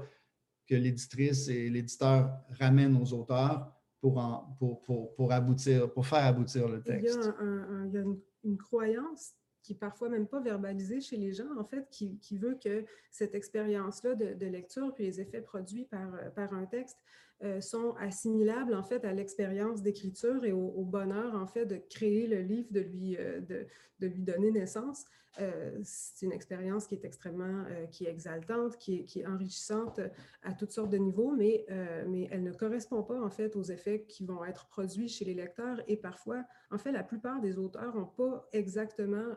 que 0.68 0.76
l'éditrice 0.76 1.48
et 1.48 1.70
l'éditeur 1.70 2.32
ramènent 2.60 2.98
aux 2.98 3.14
auteurs 3.14 3.72
pour, 4.02 4.20
pour, 4.60 5.16
pour, 5.16 5.32
aboutir, 5.32 5.92
pour 5.94 6.06
faire 6.06 6.26
aboutir 6.26 6.68
le 6.68 6.82
texte. 6.82 7.32
Il 7.42 7.94
y 7.94 7.98
a, 7.98 8.04
une 8.44 8.58
croyance 8.58 9.34
qui 9.66 9.74
parfois 9.74 10.10
même 10.10 10.28
pas 10.28 10.40
verbalisé 10.40 11.02
chez 11.02 11.18
les 11.18 11.34
gens, 11.34 11.58
en 11.58 11.64
fait, 11.64 11.90
qui, 11.90 12.38
veut 12.38 12.56
que 12.64 12.86
cette 13.10 13.34
expérience-là 13.34 14.14
de, 14.14 14.46
lecture, 14.46 14.94
puis 14.94 15.06
les 15.06 15.20
effets 15.20 15.42
produits 15.42 15.86
par, 15.86 16.12
par 16.36 16.54
un 16.54 16.66
texte, 16.66 17.00
euh, 17.44 17.60
sont 17.60 17.96
assimilables 18.00 18.74
en 18.76 18.84
fait 18.84 19.04
à 19.04 19.12
l'expérience 19.12 19.82
d'écriture 19.82 20.46
et 20.46 20.54
au, 20.54 20.86
bonheur 20.86 21.36
en 21.36 21.48
fait 21.48 21.66
de 21.66 21.76
créer 21.90 22.28
le 22.28 22.42
livre, 22.42 22.68
de 22.72 22.80
lui, 22.80 23.18
euh, 23.18 23.42
de, 23.42 23.66
de, 24.00 24.08
lui 24.08 24.22
donner 24.22 24.52
naissance. 24.52 25.04
Euh, 25.40 25.78
c'est 25.84 26.26
une 26.26 26.32
expérience 26.32 26.88
qui 26.88 26.96
est 26.96 27.06
extrêmement, 27.06 27.66
qui 27.92 28.06
est 28.06 28.10
exaltante, 28.10 28.78
qui 28.78 29.06
est, 29.16 29.28
enrichissante 29.28 30.00
à 30.44 30.54
toutes 30.54 30.72
sortes 30.72 30.90
de 30.90 30.98
niveaux, 30.98 31.32
mais, 31.32 31.66
mais 32.08 32.28
elle 32.32 32.44
ne 32.44 32.54
correspond 32.54 33.04
pas 33.04 33.20
en 33.22 33.30
fait 33.30 33.56
aux 33.56 33.64
effets 33.64 34.04
qui 34.04 34.26
vont 34.26 34.46
être 34.46 34.68
produits 34.68 35.08
chez 35.08 35.26
les 35.26 35.34
lecteurs 35.34 35.82
et 35.88 35.98
parfois, 35.98 36.44
en 36.72 36.78
fait, 36.78 36.92
la 36.92 37.04
plupart 37.04 37.42
des 37.42 37.58
auteurs 37.58 37.96
n'ont 37.96 38.06
pas 38.06 38.48
exactement 38.54 39.36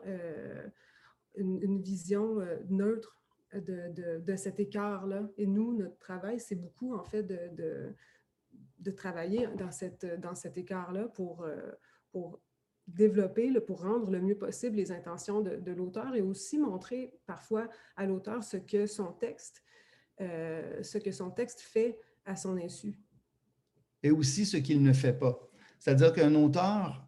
une, 1.35 1.81
vision 1.81 2.37
neutre 2.69 3.19
de, 3.53 4.35
cet 4.35 4.59
écart-là. 4.59 5.27
Et 5.37 5.47
nous, 5.47 5.73
notre 5.73 5.97
travail, 5.97 6.39
c'est 6.39 6.55
beaucoup, 6.55 6.93
en 6.93 7.03
fait, 7.03 7.23
de, 7.23 7.93
de, 8.79 8.91
travailler 8.91 9.47
dans, 9.57 9.71
cette, 9.71 10.05
dans 10.19 10.35
cet 10.35 10.57
écart-là 10.57 11.07
pour, 11.09 11.43
euh, 11.43 11.71
pour 12.11 12.39
développer, 12.95 13.51
pour 13.61 13.81
rendre 13.81 14.09
le 14.09 14.21
mieux 14.21 14.37
possible 14.37 14.77
les 14.77 14.91
intentions 14.91 15.41
de, 15.41 15.71
l'auteur 15.71 16.15
et 16.15 16.21
aussi 16.21 16.57
montrer 16.57 17.13
parfois 17.25 17.67
à 17.95 18.05
l'auteur 18.05 18.43
ce 18.43 18.57
que 18.57 18.85
son 18.85 19.11
texte, 19.13 19.63
euh, 20.21 20.81
ce 20.83 20.97
que 20.97 21.11
son 21.11 21.29
texte 21.29 21.61
fait 21.61 21.99
à 22.25 22.35
son 22.35 22.57
insu. 22.57 22.97
Et 24.03 24.11
aussi 24.11 24.45
ce 24.45 24.57
qu'il 24.57 24.81
ne 24.81 24.93
fait 24.93 25.13
pas. 25.13 25.39
C'est-à-dire 25.77 26.13
qu'un 26.13 26.35
auteur 26.35 27.07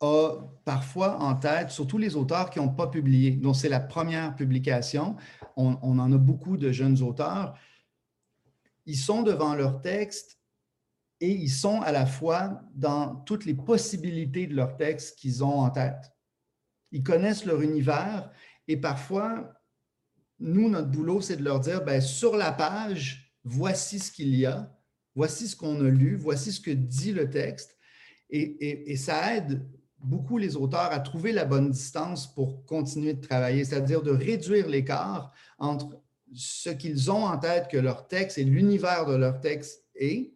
a 0.00 0.36
parfois 0.64 1.18
en 1.18 1.34
tête, 1.34 1.70
surtout 1.70 1.98
les 1.98 2.16
auteurs 2.16 2.50
qui 2.50 2.60
n'ont 2.60 2.68
pas 2.68 2.86
publié, 2.86 3.32
donc 3.32 3.56
c'est 3.56 3.68
la 3.68 3.80
première 3.80 4.36
publication. 4.36 5.16
On, 5.56 5.76
on, 5.82 5.98
en 5.98 6.12
a 6.12 6.18
beaucoup 6.18 6.56
de 6.56 6.70
jeunes 6.70 7.02
auteurs. 7.02 7.58
Ils 8.86 8.96
sont 8.96 9.22
devant 9.22 9.54
leur 9.54 9.80
texte 9.82 10.37
et 11.20 11.30
ils 11.30 11.50
sont 11.50 11.80
à 11.80 11.92
la 11.92 12.06
fois 12.06 12.62
dans 12.74 13.16
toutes 13.16 13.44
les 13.44 13.54
possibilités 13.54 14.46
de 14.46 14.54
leur 14.54 14.76
texte 14.76 15.18
qu'ils 15.18 15.42
ont 15.42 15.60
en 15.60 15.70
tête. 15.70 16.12
Ils 16.92 17.02
connaissent 17.02 17.44
leur 17.44 17.60
univers 17.60 18.30
et 18.68 18.76
parfois, 18.76 19.52
nous, 20.38 20.68
notre 20.68 20.88
boulot, 20.88 21.20
c'est 21.20 21.36
de 21.36 21.44
leur 21.44 21.60
dire, 21.60 21.84
ben, 21.84 22.00
sur 22.00 22.36
la 22.36 22.52
page, 22.52 23.34
voici 23.42 23.98
ce 23.98 24.12
qu'il 24.12 24.34
y 24.34 24.46
a, 24.46 24.72
voici 25.14 25.48
ce 25.48 25.56
qu'on 25.56 25.84
a 25.84 25.88
lu, 25.88 26.16
voici 26.16 26.52
ce 26.52 26.60
que 26.60 26.70
dit 26.70 27.12
le 27.12 27.28
texte. 27.28 27.76
Et, 28.30 28.90
et, 28.92 28.96
ça 28.96 29.34
aide 29.34 29.66
beaucoup 29.98 30.36
les 30.36 30.54
auteurs 30.54 30.92
à 30.92 31.00
trouver 31.00 31.32
la 31.32 31.46
bonne 31.46 31.70
distance 31.70 32.32
pour 32.32 32.66
continuer 32.66 33.14
de 33.14 33.26
travailler, 33.26 33.64
c'est-à-dire 33.64 34.02
de 34.02 34.10
réduire 34.10 34.68
l'écart 34.68 35.32
entre 35.58 36.02
ce 36.34 36.68
qu'ils 36.68 37.10
ont 37.10 37.24
en 37.24 37.38
tête 37.38 37.68
que 37.68 37.78
leur 37.78 38.06
texte 38.06 38.36
et 38.36 38.44
l'univers 38.44 39.06
de 39.06 39.16
leur 39.16 39.40
texte 39.40 39.82
est, 39.94 40.34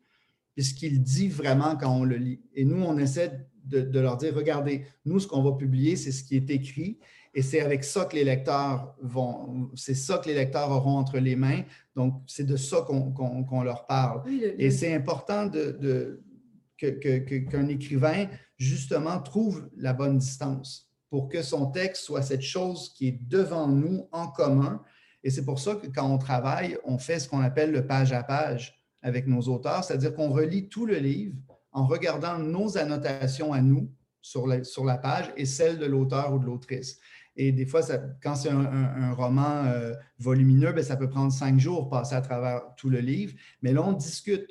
et 0.56 0.62
ce 0.62 0.74
qu'il 0.74 1.02
dit 1.02 1.28
vraiment 1.28 1.76
quand 1.76 1.94
on 1.94 2.04
le 2.04 2.16
lit. 2.16 2.40
Et 2.54 2.64
nous, 2.64 2.82
on 2.82 2.98
essaie 2.98 3.46
de, 3.64 3.80
de 3.80 4.00
leur 4.00 4.16
dire, 4.16 4.34
regardez, 4.34 4.84
nous, 5.04 5.20
ce 5.20 5.26
qu'on 5.26 5.42
va 5.42 5.52
publier, 5.52 5.96
c'est 5.96 6.12
ce 6.12 6.24
qui 6.24 6.36
est 6.36 6.50
écrit, 6.50 6.98
et 7.34 7.42
c'est 7.42 7.60
avec 7.60 7.82
ça 7.82 8.04
que 8.04 8.14
les 8.14 8.24
lecteurs 8.24 8.94
vont, 9.00 9.70
c'est 9.74 9.94
ça 9.94 10.18
que 10.18 10.28
les 10.28 10.34
lecteurs 10.34 10.70
auront 10.70 10.98
entre 10.98 11.18
les 11.18 11.34
mains. 11.34 11.62
Donc, 11.96 12.22
c'est 12.26 12.44
de 12.44 12.56
ça 12.56 12.84
qu'on 12.86 13.62
leur 13.62 13.86
parle. 13.86 14.22
Et 14.58 14.70
c'est 14.70 14.94
important 14.94 15.46
de, 15.46 16.22
qu'un 16.76 17.68
écrivain, 17.68 18.26
justement, 18.58 19.18
trouve 19.20 19.70
la 19.76 19.94
bonne 19.94 20.18
distance 20.18 20.90
pour 21.08 21.28
que 21.28 21.42
son 21.42 21.66
texte 21.66 22.04
soit 22.04 22.22
cette 22.22 22.42
chose 22.42 22.92
qui 22.94 23.08
est 23.08 23.18
devant 23.28 23.66
nous 23.66 24.08
en 24.12 24.28
commun. 24.28 24.82
Et 25.24 25.30
c'est 25.30 25.44
pour 25.44 25.58
ça 25.58 25.76
que 25.76 25.86
quand 25.86 26.10
on 26.10 26.18
travaille, 26.18 26.76
on 26.84 26.98
fait 26.98 27.18
ce 27.18 27.28
qu'on 27.28 27.40
appelle 27.40 27.70
le 27.70 27.86
page 27.86 28.12
à 28.12 28.22
page 28.22 28.81
avec 29.02 29.26
nos 29.26 29.42
auteurs, 29.42 29.84
c'est-à-dire 29.84 30.14
qu'on 30.14 30.30
relit 30.30 30.68
tout 30.68 30.86
le 30.86 30.96
livre 30.96 31.36
en 31.72 31.86
regardant 31.86 32.38
nos 32.38 32.78
annotations 32.78 33.52
à 33.52 33.60
nous 33.60 33.90
sur 34.20 34.46
la, 34.46 34.62
sur 34.62 34.84
la 34.84 34.98
page 34.98 35.32
et 35.36 35.44
celles 35.44 35.78
de 35.78 35.86
l'auteur 35.86 36.32
ou 36.32 36.38
de 36.38 36.46
l'autrice. 36.46 36.98
Et 37.34 37.50
des 37.50 37.64
fois, 37.66 37.80
quand 38.22 38.34
c'est 38.34 38.50
un, 38.50 39.12
roman 39.14 39.64
euh, 39.64 39.94
volumineux, 40.18 40.72
ben, 40.72 40.84
ça 40.84 40.96
peut 40.96 41.08
prendre 41.08 41.32
cinq 41.32 41.58
jours 41.58 41.88
passer 41.88 42.14
à 42.14 42.20
travers 42.20 42.62
tout 42.76 42.90
le 42.90 42.98
livre. 42.98 43.32
Mais 43.62 43.72
là, 43.72 43.82
on 43.82 43.92
discute 43.92 44.48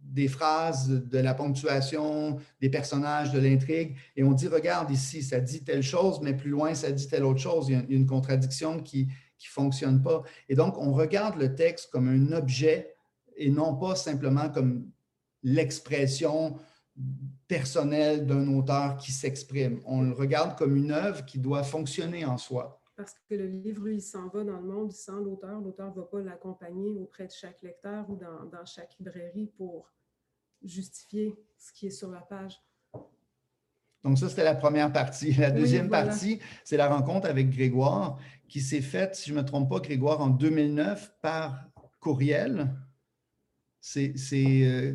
des 0.00 0.28
phrases, 0.28 0.88
de 0.88 1.18
la 1.18 1.32
ponctuation, 1.32 2.38
des 2.60 2.68
personnages, 2.68 3.32
de 3.32 3.38
l'intrigue, 3.38 3.96
et 4.16 4.24
on 4.24 4.32
dit, 4.32 4.48
regarde 4.48 4.90
ici, 4.90 5.22
ça 5.22 5.40
dit 5.40 5.64
telle 5.64 5.82
chose, 5.82 6.20
mais 6.20 6.34
plus 6.34 6.50
loin, 6.50 6.74
ça 6.74 6.92
dit 6.92 7.08
telle 7.08 7.24
autre 7.24 7.40
chose. 7.40 7.68
Il 7.68 7.74
y 7.74 7.78
a 7.78 7.84
une 7.88 8.06
contradiction 8.06 8.80
qui 8.80 9.06
ne 9.06 9.46
fonctionne 9.48 10.02
pas. 10.02 10.22
Et 10.48 10.56
donc, 10.56 10.76
on 10.78 10.92
regarde 10.92 11.38
le 11.38 11.54
texte 11.54 11.90
comme 11.90 12.08
un 12.08 12.32
objet 12.36 12.93
et 13.36 13.50
non 13.50 13.76
pas 13.76 13.96
simplement 13.96 14.48
comme 14.50 14.90
l'expression 15.42 16.58
personnel 17.48 18.26
d'un 18.26 18.46
auteur 18.56 18.96
qui 18.96 19.12
s'exprime. 19.12 19.80
On 19.84 20.02
le 20.02 20.12
regarde 20.12 20.56
comme 20.56 20.76
une 20.76 20.92
œuvre 20.92 21.24
qui 21.24 21.38
doit 21.38 21.62
fonctionner 21.62 22.24
en 22.24 22.38
soi. 22.38 22.80
Parce 22.96 23.14
que 23.28 23.34
le 23.34 23.48
livre, 23.48 23.88
il 23.88 24.00
s'en 24.00 24.28
va 24.28 24.44
dans 24.44 24.60
le 24.60 24.66
monde 24.66 24.92
sans 24.92 25.18
l'auteur. 25.18 25.60
L'auteur 25.60 25.90
ne 25.90 25.96
va 25.96 26.02
pas 26.02 26.20
l'accompagner 26.20 26.96
auprès 27.00 27.26
de 27.26 27.32
chaque 27.32 27.60
lecteur 27.62 28.08
ou 28.08 28.16
dans, 28.16 28.44
dans, 28.44 28.64
chaque 28.64 28.96
librairie 29.00 29.50
pour 29.56 29.92
justifier 30.62 31.34
ce 31.58 31.72
qui 31.72 31.88
est 31.88 31.90
sur 31.90 32.10
la 32.10 32.20
page. 32.20 32.62
Donc 34.04 34.18
ça, 34.18 34.28
c'était 34.28 34.44
la 34.44 34.54
première 34.54 34.92
partie. 34.92 35.32
La 35.32 35.50
deuxième 35.50 35.88
partie, 35.88 36.38
c'est 36.62 36.76
la 36.76 36.88
rencontre 36.88 37.28
avec 37.28 37.50
Grégoire 37.50 38.18
qui 38.48 38.60
s'est 38.60 38.82
faite, 38.82 39.16
si 39.16 39.30
je 39.30 39.34
ne 39.34 39.40
me 39.40 39.44
trompe 39.44 39.68
pas, 39.68 39.80
Grégoire, 39.80 40.20
en 40.20 40.28
2009 40.28 41.14
par 41.20 41.64
courriel. 41.98 42.70
C'est 43.86 44.14
euh, 44.64 44.94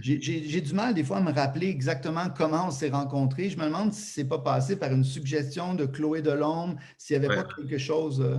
j'ai 0.00 0.60
du 0.62 0.72
mal 0.72 0.94
des 0.94 1.04
fois 1.04 1.18
à 1.18 1.20
me 1.20 1.30
rappeler 1.30 1.68
exactement 1.68 2.30
comment 2.34 2.68
on 2.68 2.70
s'est 2.70 2.88
rencontrés. 2.88 3.50
Je 3.50 3.58
me 3.58 3.66
demande 3.66 3.92
si 3.92 4.12
ce 4.12 4.20
n'est 4.20 4.28
pas 4.28 4.38
passé 4.38 4.78
par 4.78 4.90
une 4.92 5.04
suggestion 5.04 5.74
de 5.74 5.84
Chloé 5.84 6.22
Delhomme, 6.22 6.78
s'il 6.96 7.18
n'y 7.20 7.26
avait 7.26 7.34
pas 7.34 7.44
quelque 7.44 7.76
chose. 7.76 8.22
Euh. 8.22 8.38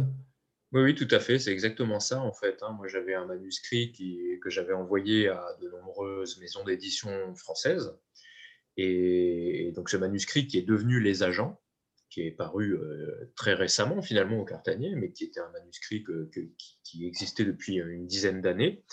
Oui, 0.71 0.81
oui, 0.81 0.95
tout 0.95 1.07
à 1.11 1.19
fait. 1.19 1.37
C'est 1.37 1.51
exactement 1.51 1.99
ça, 1.99 2.19
en 2.19 2.33
fait. 2.33 2.63
Hein. 2.63 2.73
Moi, 2.75 2.87
j'avais 2.87 3.13
un 3.13 3.25
manuscrit 3.25 3.93
que 4.41 4.49
j'avais 4.49 4.73
envoyé 4.73 5.29
à 5.29 5.45
de 5.61 5.69
nombreuses 5.69 6.39
maisons 6.39 6.63
d'édition 6.63 7.35
françaises. 7.35 7.95
Et, 8.77 9.71
donc, 9.75 9.89
ce 9.89 9.97
manuscrit 9.97 10.47
qui 10.47 10.57
est 10.57 10.67
devenu 10.67 10.99
Les 10.99 11.21
Agents, 11.21 11.61
qui 12.09 12.21
est 12.21 12.31
paru 12.31 12.73
euh, 12.73 13.31
très 13.35 13.53
récemment, 13.53 14.01
finalement, 14.01 14.39
au 14.39 14.45
Cartanier, 14.45 14.95
mais 14.95 15.11
qui 15.11 15.25
était 15.25 15.41
un 15.41 15.51
manuscrit 15.51 16.03
qui 16.83 17.05
existait 17.05 17.45
depuis 17.45 17.75
une 17.75 18.07
dizaine 18.07 18.41
d'années. 18.41 18.83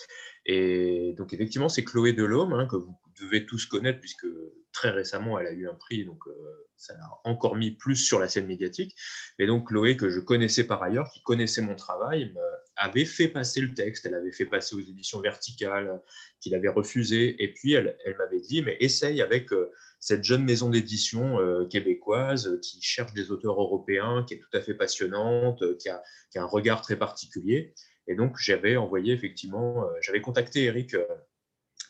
Et 0.47 1.14
donc, 1.16 1.32
effectivement, 1.32 1.69
c'est 1.69 1.85
Chloé 1.85 2.12
Delhomme, 2.12 2.52
hein, 2.52 2.66
que 2.66 2.77
vous 2.77 2.97
devez 3.20 3.47
tous 3.47 3.66
connaître, 3.66 4.01
puisque 4.01 4.27
très 4.73 4.90
récemment, 4.90 5.39
elle 5.39 5.47
a 5.47 5.52
eu 5.52 5.69
un 5.69 5.74
prix, 5.74 6.05
donc 6.05 6.27
euh, 6.27 6.32
ça 6.77 6.94
l'a 6.94 7.09
encore 7.24 7.56
mis 7.56 7.70
plus 7.70 7.97
sur 7.97 8.19
la 8.19 8.28
scène 8.28 8.47
médiatique. 8.47 8.97
Et 9.39 9.47
donc, 9.47 9.69
Chloé, 9.69 9.97
que 9.97 10.09
je 10.09 10.19
connaissais 10.19 10.64
par 10.64 10.82
ailleurs, 10.82 11.10
qui 11.12 11.23
connaissait 11.23 11.62
mon 11.62 11.77
travail, 11.77 12.35
avait 12.77 13.05
fait 13.05 13.28
passer 13.28 13.60
le 13.60 13.74
texte, 13.74 14.06
elle 14.06 14.14
avait 14.14 14.32
fait 14.32 14.47
passer 14.47 14.74
aux 14.74 14.81
éditions 14.81 15.20
verticales, 15.20 16.01
qu'il 16.40 16.55
avait 16.55 16.69
refusé. 16.69 17.43
Et 17.43 17.52
puis, 17.52 17.74
elle, 17.74 17.97
m'avait 18.19 18.40
dit, 18.40 18.62
mais 18.62 18.77
essaye 18.81 19.23
avec 19.23 19.52
euh, 19.52 19.70
cette 20.01 20.24
jeune 20.24 20.44
maison 20.44 20.70
d'édition 20.70 21.39
euh, 21.39 21.66
québécoise 21.66 22.59
qui 22.62 22.82
cherche 22.82 23.12
des 23.12 23.31
auteurs 23.31 23.60
européens, 23.60 24.24
qui 24.27 24.35
est 24.35 24.39
tout 24.39 24.56
à 24.56 24.60
fait 24.60 24.74
passionnante, 24.74 25.62
qui 25.78 25.89
a 25.89 26.02
un 26.35 26.47
regard 26.47 26.82
très 26.82 26.97
particulier. 26.97 27.74
Et 28.08 28.14
donc, 28.14 28.36
j'avais 28.38 28.76
envoyé 28.76 29.12
effectivement, 29.14 29.84
euh, 29.84 29.92
j'avais 30.00 30.20
contacté 30.20 30.64
Eric 30.64 30.94
euh, 30.94 31.04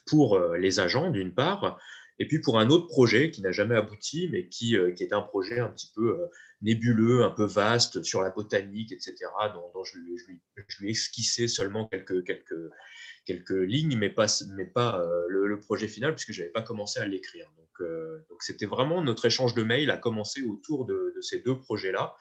pour 0.06 0.36
euh, 0.36 0.56
les 0.58 0.80
agents, 0.80 1.10
d'une 1.10 1.34
part, 1.34 1.78
et 2.18 2.26
puis 2.28 2.40
pour 2.40 2.58
un 2.58 2.68
autre 2.68 2.86
projet 2.86 3.30
qui 3.30 3.40
n'a 3.40 3.52
jamais 3.52 3.74
abouti, 3.74 4.28
mais 4.30 4.48
qui, 4.48 4.76
qui 4.96 5.02
était 5.02 5.14
un 5.14 5.22
projet 5.22 5.58
un 5.58 5.68
petit 5.68 5.90
peu 5.94 6.28
nébuleux, 6.60 7.24
un 7.24 7.30
peu 7.30 7.44
vaste 7.44 8.02
sur 8.02 8.22
la 8.22 8.30
botanique, 8.30 8.92
etc., 8.92 9.14
dont, 9.54 9.82
je, 9.82 9.98
lui, 9.98 10.90
esquissais 10.90 11.48
seulement 11.48 11.88
quelques, 11.88 13.50
lignes, 13.50 13.96
mais 13.96 14.10
pas, 14.10 14.26
le, 15.28 15.58
projet 15.58 15.88
final, 15.88 16.14
puisque 16.14 16.32
je 16.32 16.42
n'avais 16.42 16.52
pas 16.52 16.62
commencé 16.62 17.00
à 17.00 17.06
l'écrire. 17.06 17.50
Donc, 18.28 18.42
c'était 18.42 18.66
vraiment 18.66 19.02
notre 19.02 19.24
échange 19.24 19.54
de 19.54 19.62
mails 19.62 19.90
a 19.90 19.96
commencé 19.96 20.42
autour 20.42 20.84
de 20.84 21.18
ces 21.22 21.40
deux 21.40 21.58
projets-là. 21.58 22.14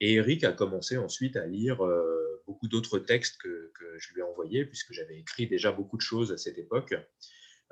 Et 0.00 0.14
Eric 0.14 0.44
a 0.44 0.52
commencé 0.52 0.96
ensuite 0.96 1.36
à 1.36 1.46
lire 1.46 1.84
euh, 1.84 2.42
beaucoup 2.46 2.68
d'autres 2.68 2.98
textes 2.98 3.38
que, 3.38 3.72
je 3.98 4.14
lui 4.14 4.20
ai 4.20 4.22
envoyés, 4.22 4.64
puisque 4.64 4.92
j'avais 4.92 5.18
écrit 5.18 5.48
déjà 5.48 5.72
beaucoup 5.72 5.96
de 5.96 6.02
choses 6.02 6.32
à 6.32 6.36
cette 6.36 6.56
époque. 6.56 6.94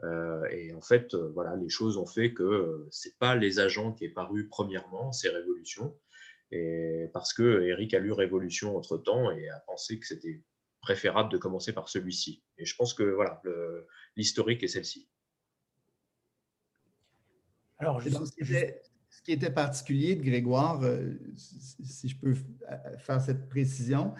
Euh, 0.02 0.44
et 0.50 0.74
en 0.74 0.80
fait, 0.82 1.14
euh, 1.14 1.30
voilà, 1.34 1.54
les 1.54 1.68
choses 1.68 1.96
ont 1.96 2.06
fait 2.06 2.34
que 2.34 2.86
ce 2.90 3.08
n'est 3.08 3.14
pas 3.18 3.36
les 3.36 3.60
agents 3.60 3.92
qui 3.92 4.04
est 4.04 4.10
paru 4.10 4.48
premièrement, 4.48 5.12
c'est 5.12 5.28
Révolution. 5.28 5.96
Et 6.50 7.08
parce 7.12 7.32
que 7.32 7.62
Eric 7.62 7.94
a 7.94 8.00
lu 8.00 8.12
Révolution 8.12 8.76
entre 8.76 8.98
temps 8.98 9.30
et 9.30 9.48
a 9.48 9.60
pensé 9.60 9.98
que 9.98 10.06
c'était 10.06 10.42
préférable 10.80 11.30
de 11.30 11.38
commencer 11.38 11.72
par 11.72 11.88
celui-ci. 11.88 12.42
Et 12.58 12.64
je 12.64 12.74
pense 12.76 12.92
que 12.92 13.04
voilà, 13.04 13.40
l'historique 14.16 14.62
est 14.62 14.68
celle-ci. 14.68 15.08
Alors, 17.78 18.00
je 18.00 18.08
qui 19.22 19.32
était 19.32 19.50
particulier 19.50 20.14
de 20.14 20.22
Grégoire, 20.22 20.82
euh, 20.82 21.14
si 21.36 22.08
je 22.08 22.16
peux 22.16 22.34
faire 22.98 23.20
cette 23.20 23.48
précision, 23.48 24.14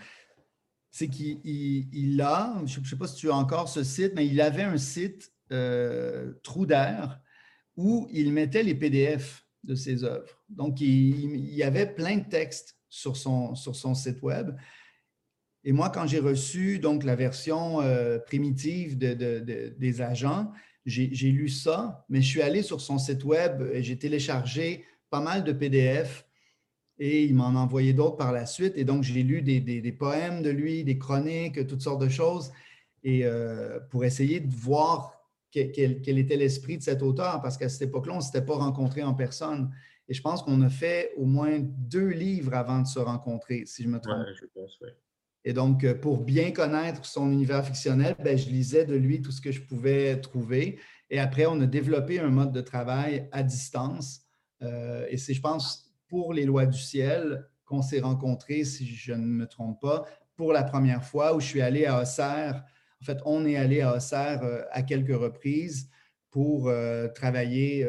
c'est 0.91 1.09
qu'il 1.09 2.21
a, 2.23 2.63
je 2.65 2.81
ne 2.81 2.85
sais 2.85 2.97
pas 2.97 3.07
si 3.07 3.17
tu 3.17 3.31
as 3.31 3.35
encore 3.35 3.69
ce 3.69 3.85
site, 3.85 4.13
mais 4.15 4.27
il 4.27 4.41
avait 4.41 4.63
un 4.63 4.79
site 4.79 5.31
euh, 5.53 6.33
Trou 6.43 6.67
d'air 6.67 7.21
où 7.77 8.09
il 8.11 8.33
mettait 8.33 8.63
les 8.63 8.75
PDF 8.75 9.47
de 9.63 9.75
ses 9.75 10.05
œuvres. 10.05 10.43
Donc, 10.49 10.81
il, 10.81 11.55
y 11.55 11.63
avait 11.63 11.87
plein 11.87 12.17
de 12.17 12.29
textes 12.29 12.79
sur 12.89 13.17
son, 13.17 13.55
sur 13.55 13.77
son 13.77 13.95
site 13.95 14.23
web. 14.23 14.57
Et 15.65 15.73
moi, 15.73 15.91
quand 15.91 16.07
j'ai 16.07 16.21
reçu 16.21 16.79
donc 16.79 17.05
la 17.05 17.17
version 17.17 17.83
euh, 17.83 18.19
primitive 18.19 18.97
de, 18.97 19.13
des 19.77 20.01
agents, 20.01 20.51
j'ai 20.87 21.31
lu 21.33 21.49
ça, 21.49 22.05
mais 22.09 22.23
je 22.23 22.29
suis 22.29 22.43
allé 22.43 22.63
sur 22.63 22.81
son 22.81 22.99
site 22.99 23.25
web 23.25 23.63
et 23.73 23.83
j'ai 23.83 23.99
téléchargé 23.99 24.85
pas 25.11 25.21
mal 25.21 25.45
de 25.45 25.53
PDF 25.53 26.27
et 26.99 27.25
il 27.25 27.35
m'en 27.35 27.49
a 27.49 27.59
envoyé 27.59 27.93
d'autres 27.93 28.17
par 28.17 28.33
la 28.33 28.47
suite. 28.47 28.75
Et 28.77 28.85
donc, 28.85 29.03
j'ai 29.03 29.23
lu 29.23 29.43
des, 29.43 29.93
poèmes 29.93 30.43
de 30.43 30.51
lui, 30.51 30.85
des 30.85 30.99
chroniques, 30.99 31.67
toutes 31.67 31.83
sortes 31.83 32.01
de 32.01 32.09
choses, 32.09 32.53
et 33.03 33.25
euh, 33.25 33.79
pour 33.91 34.05
essayer 34.05 34.41
de 34.41 34.55
voir 34.55 35.13
quel, 35.51 36.19
était 36.19 36.37
l'esprit 36.37 36.79
de 36.79 36.83
cet 36.83 37.03
auteur, 37.03 37.41
parce 37.43 37.57
qu'à 37.57 37.69
cette 37.69 37.83
époque-là, 37.83 38.15
on 38.15 38.19
ne 38.19 38.23
s'était 38.23 38.45
pas 38.45 38.57
rencontré 38.57 39.03
en 39.03 39.15
personne. 39.15 39.71
Et 40.09 40.15
je 40.15 40.23
pense 40.23 40.43
qu'on 40.43 40.63
a 40.63 40.69
fait 40.69 41.13
au 41.17 41.25
moins 41.25 41.59
deux 41.61 42.09
livres 42.09 42.55
avant 42.55 42.81
de 42.81 42.87
se 42.87 42.99
rencontrer, 42.99 43.65
si 43.67 43.83
je 43.83 43.89
me 43.89 44.01
trompe. 44.01 44.27
je 44.35 44.47
pense. 44.47 44.79
Et 45.47 45.55
donc, 45.55 45.85
euh, 45.85 45.95
pour 45.95 46.19
bien 46.19 46.51
connaître 46.51 47.07
son 47.07 47.33
univers 47.33 47.65
fictionnel, 47.65 48.15
ben, 48.23 48.37
je 48.37 48.51
lisais 48.51 48.85
de 48.85 48.95
lui 48.95 49.23
tout 49.23 49.33
ce 49.33 49.41
que 49.41 49.53
je 49.53 49.63
pouvais 49.63 50.21
trouver. 50.21 50.79
Et 51.09 51.19
après, 51.19 51.47
on 51.47 51.59
a 51.61 51.67
développé 51.67 52.21
un 52.21 52.29
mode 52.29 52.53
de 52.53 52.61
travail 52.61 53.29
à 53.33 53.43
distance 53.43 54.23
et 55.11 55.19
c'est, 55.19 55.35
je 55.35 55.41
pense, 55.43 55.95
pour 56.09 56.33
les 56.33 56.47
lois 56.47 56.65
du 56.65 56.79
ciel 56.79 57.47
qu'on 57.67 57.83
s'est 57.83 58.01
rencontrés, 58.01 58.65
si 58.65 58.87
je 58.87 59.13
ne 59.13 59.25
me 59.25 59.47
trompe 59.47 59.81
pas, 59.83 60.07
pour 60.35 60.53
la 60.53 60.65
première 60.65 61.05
fois 61.05 61.37
où 61.37 61.41
je 61.41 61.47
suis 61.47 61.61
allé 61.61 61.85
à 61.85 62.01
Auxerre. 62.01 62.65
En 63.03 63.05
fait, 63.05 63.19
on 63.27 63.45
est 63.45 63.57
allé 63.57 63.83
à 63.83 63.95
Auxerre 63.95 64.41
à 64.71 64.83
quelques 64.83 65.15
reprises 65.15 65.91
pour 66.31 66.73
travailler 67.15 67.87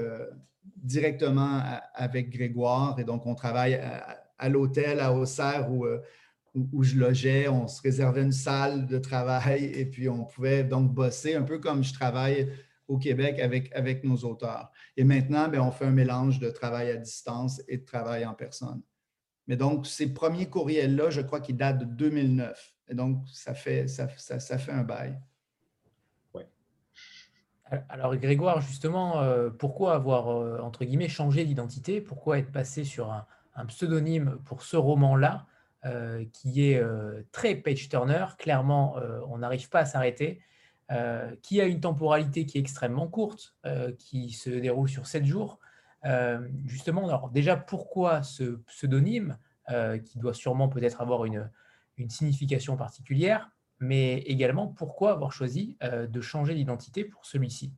directement 0.76 1.62
avec 1.94 2.30
Grégoire. 2.30 3.00
Et 3.00 3.04
donc, 3.04 3.26
on 3.26 3.36
travaille 3.36 3.76
à, 4.38 4.50
l'hôtel 4.50 5.00
à 5.00 5.14
Auxerre 5.14 5.70
euh, 5.72 6.02
où, 6.58 6.68
où, 6.74 6.84
je 6.84 6.96
logeais. 6.96 7.48
On 7.48 7.68
se 7.68 7.82
réservait 7.82 8.24
une 8.24 8.32
salle 8.32 8.88
de 8.88 8.98
travail 8.98 9.66
et 9.66 9.86
puis 9.86 10.10
on 10.10 10.26
pouvait 10.26 10.64
donc 10.64 10.94
bosser 10.94 11.36
un 11.36 11.44
peu 11.44 11.60
comme 11.60 11.84
je 11.84 11.94
travaille 11.94 12.52
au 12.88 12.98
Québec 12.98 13.40
avec, 13.40 13.74
avec 13.76 14.04
nos 14.04 14.18
auteurs. 14.18 14.72
Et 14.96 15.04
maintenant, 15.04 15.48
bien, 15.48 15.62
on 15.62 15.72
fait 15.72 15.86
un 15.86 15.92
mélange 15.92 16.40
de 16.40 16.50
travail 16.50 16.90
à 16.90 16.98
distance 16.98 17.62
et 17.68 17.78
de 17.78 17.86
travail 17.86 18.26
en 18.26 18.34
personne. 18.34 18.82
Mais 19.48 19.56
donc, 19.56 19.88
ces 19.88 20.14
premiers 20.14 20.50
courriels-là, 20.50 21.10
je 21.10 21.22
crois 21.22 21.40
qu'ils 21.40 21.58
datent 21.58 21.80
de 21.80 21.86
2009. 21.86 22.76
Et 22.90 22.96
donc, 22.96 23.24
ça 23.32 23.54
fait, 23.54 23.88
ça, 23.88 24.10
ça 24.18 24.58
fait 24.58 24.72
un 24.72 24.84
bail. 24.84 25.18
Alors 27.90 28.16
Grégoire, 28.16 28.62
justement, 28.62 29.22
euh, 29.22 29.50
pourquoi 29.50 29.96
avoir, 29.96 30.30
euh, 30.30 30.60
entre 30.60 30.86
guillemets, 30.86 31.10
changé 31.10 31.46
d'identité? 31.46 32.02
Pourquoi 32.02 32.40
être 32.40 32.52
passé 32.52 32.84
sur 32.84 33.12
un, 33.12 33.26
pseudonyme 33.68 34.38
pour 34.46 34.62
ce 34.62 34.78
roman-là, 34.78 35.48
euh, 35.88 36.26
qui 36.34 36.64
est 36.64 36.82
très 37.32 37.56
page-turner 37.56 38.26
Clairement, 38.38 38.98
on 39.30 39.40
n'arrive 39.40 39.70
pas 39.70 39.80
à 39.80 39.86
s'arrêter, 39.86 40.42
qui 41.42 41.62
a 41.62 41.66
une 41.66 41.82
temporalité 41.82 42.46
qui 42.46 42.58
est 42.58 42.62
extrêmement 42.62 43.08
courte, 43.08 43.56
qui 43.98 44.32
se 44.32 44.50
déroule 44.50 44.90
sur 44.90 45.08
sept 45.08 45.26
jours. 45.26 45.60
justement, 46.66 47.08
alors 47.08 47.30
déjà, 47.30 47.58
pourquoi 47.58 48.24
ce 48.24 48.44
pseudonyme, 48.68 49.38
qui 50.06 50.20
doit 50.20 50.34
sûrement 50.34 50.70
peut-être 50.70 51.02
avoir 51.02 51.26
une, 51.26 51.50
une 51.98 52.10
signification 52.10 52.78
particulière 52.78 53.52
mais 53.80 54.20
également 54.20 54.68
pourquoi 54.68 55.12
avoir 55.12 55.32
choisi 55.32 55.78
euh, 55.84 56.08
de 56.08 56.22
changer 56.22 56.56
d'identité 56.56 57.06
pour 57.06 57.26
celui-ci? 57.26 57.74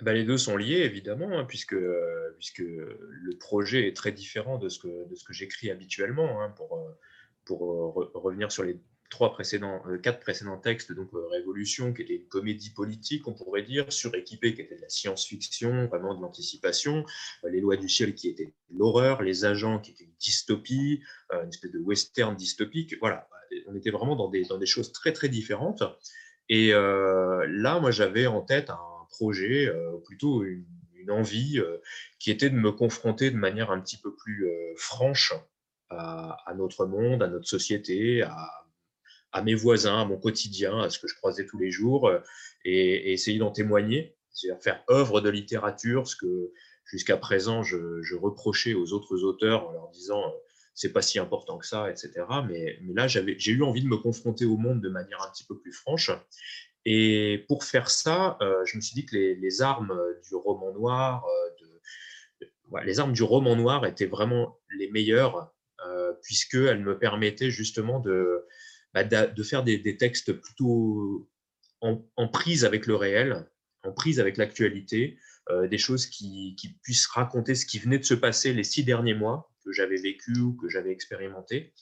Bah, 0.00 0.12
les 0.12 0.24
deux 0.24 0.38
sont 0.38 0.56
liés, 0.56 0.82
évidemment, 0.82 1.38
hein, 1.38 1.44
puisque, 1.44 1.74
euh, 1.74 2.34
puisque 2.38 2.58
le 2.60 3.38
projet 3.38 3.88
est 3.88 3.96
très 3.96 4.12
différent 4.12 4.58
de 4.58 4.68
ce 4.68 4.78
que, 4.78 5.08
de 5.08 5.14
ce 5.14 5.24
que 5.24 5.32
j'écris 5.32 5.70
habituellement. 5.70 6.42
Hein, 6.42 6.50
pour, 6.50 6.76
euh, 6.76 6.96
pour 7.44 7.60
revenir 8.14 8.52
sur 8.52 8.62
les 8.62 8.78
trois 9.10 9.32
précédents, 9.32 9.82
quatre 10.02 10.20
précédents 10.20 10.58
textes, 10.58 10.92
donc 10.92 11.08
Révolution, 11.30 11.94
qui 11.94 12.02
était 12.02 12.16
une 12.16 12.28
comédie 12.28 12.70
politique, 12.70 13.26
on 13.26 13.32
pourrait 13.32 13.62
dire, 13.62 13.90
Suréquipé, 13.90 14.54
qui 14.54 14.60
était 14.60 14.76
de 14.76 14.82
la 14.82 14.88
science-fiction, 14.90 15.86
vraiment 15.86 16.14
de 16.14 16.20
l'anticipation, 16.20 17.06
Les 17.44 17.60
lois 17.60 17.78
du 17.78 17.88
ciel, 17.88 18.14
qui 18.14 18.28
était 18.28 18.52
l'horreur, 18.70 19.22
Les 19.22 19.46
agents, 19.46 19.78
qui 19.78 19.92
était 19.92 20.04
une 20.04 20.14
dystopie, 20.20 21.02
une 21.32 21.48
espèce 21.48 21.70
de 21.70 21.78
western 21.78 22.36
dystopique. 22.36 22.96
Voilà, 23.00 23.26
on 23.66 23.74
était 23.74 23.90
vraiment 23.90 24.14
dans 24.14 24.28
des, 24.28 24.44
dans 24.44 24.58
des 24.58 24.66
choses 24.66 24.92
très, 24.92 25.14
très 25.14 25.30
différentes. 25.30 25.82
Et 26.48 26.72
euh, 26.72 27.46
là, 27.48 27.78
moi, 27.80 27.90
j'avais 27.90 28.26
en 28.26 28.40
tête 28.40 28.70
un 28.70 28.97
projet, 29.08 29.66
euh, 29.66 29.96
plutôt 30.04 30.44
une, 30.44 30.64
envie, 31.10 31.58
euh, 31.58 31.78
qui 32.18 32.30
était 32.30 32.50
de 32.50 32.54
me 32.54 32.70
confronter 32.70 33.30
de 33.30 33.36
manière 33.36 33.70
un 33.70 33.80
petit 33.80 33.96
peu 33.96 34.14
plus 34.14 34.46
franche 34.76 35.32
à, 35.88 36.52
notre 36.54 36.84
monde, 36.84 37.22
à 37.22 37.28
notre 37.28 37.48
société, 37.48 38.20
à, 39.32 39.42
mes 39.42 39.54
voisins, 39.54 40.02
à 40.02 40.04
mon 40.04 40.18
quotidien, 40.18 40.80
à 40.80 40.90
ce 40.90 40.98
que 40.98 41.08
je 41.08 41.14
croisais 41.14 41.46
tous 41.46 41.58
les 41.58 41.70
jours, 41.70 42.12
et, 42.66 43.10
essayer 43.14 43.38
d'en 43.38 43.50
témoigner, 43.50 44.18
c'est-à-dire 44.32 44.62
faire 44.62 44.84
œuvre 44.90 45.22
de 45.22 45.30
littérature, 45.30 46.06
ce 46.06 46.14
que 46.14 46.52
jusqu'à 46.84 47.16
présent 47.16 47.62
je, 47.62 48.02
je, 48.02 48.14
reprochais 48.14 48.74
aux 48.74 48.92
autres 48.92 49.22
auteurs 49.24 49.66
en 49.66 49.72
leur 49.72 49.88
disant 49.88 50.22
c'est 50.78 50.92
pas 50.92 51.02
si 51.02 51.18
important 51.18 51.58
que 51.58 51.66
ça, 51.66 51.90
etc. 51.90 52.12
Mais, 52.46 52.78
mais 52.82 52.94
là, 52.94 53.08
j'ai 53.08 53.50
eu 53.50 53.64
envie 53.64 53.82
de 53.82 53.88
me 53.88 53.96
confronter 53.96 54.44
au 54.44 54.56
monde 54.56 54.80
de 54.80 54.88
manière 54.88 55.20
un 55.22 55.30
petit 55.32 55.42
peu 55.42 55.58
plus 55.58 55.72
franche. 55.72 56.12
Et 56.84 57.44
pour 57.48 57.64
faire 57.64 57.90
ça, 57.90 58.38
euh, 58.40 58.64
je 58.64 58.76
me 58.76 58.80
suis 58.80 58.94
dit 58.94 59.04
que 59.04 59.16
les, 59.16 59.62
armes 59.62 59.98
du 60.28 60.34
roman 60.34 60.72
noir, 60.72 61.24
euh, 61.26 62.80
les 62.84 63.00
armes 63.00 63.12
du 63.12 63.22
roman 63.22 63.56
noir 63.56 63.86
étaient 63.86 64.06
vraiment 64.06 64.58
les 64.76 64.90
meilleures, 64.90 65.52
euh, 65.86 66.12
puisqu'elles 66.22 66.80
me 66.80 66.98
permettaient 66.98 67.50
justement 67.50 68.00
de, 68.00 68.46
bah, 68.94 69.04
de, 69.04 69.42
faire 69.42 69.64
des, 69.64 69.96
textes 69.96 70.32
plutôt 70.32 71.28
en, 71.80 72.28
prise 72.28 72.64
avec 72.64 72.86
le 72.86 72.96
réel, 72.96 73.48
en 73.84 73.92
prise 73.92 74.20
avec 74.20 74.36
l'actualité, 74.36 75.18
euh, 75.50 75.68
des 75.68 75.78
choses 75.78 76.06
qui, 76.06 76.56
qui, 76.56 76.74
puissent 76.82 77.06
raconter 77.06 77.54
ce 77.54 77.64
qui 77.64 77.78
venait 77.78 77.98
de 77.98 78.04
se 78.04 78.14
passer 78.14 78.52
les 78.52 78.64
six 78.64 78.84
derniers 78.84 79.14
mois, 79.14 79.50
que 79.64 79.72
j'avais 79.72 79.96
vécu 79.96 80.38
ou 80.38 80.54
que 80.54 80.68
j'avais 80.68 80.90
expérimenté. 80.90 81.72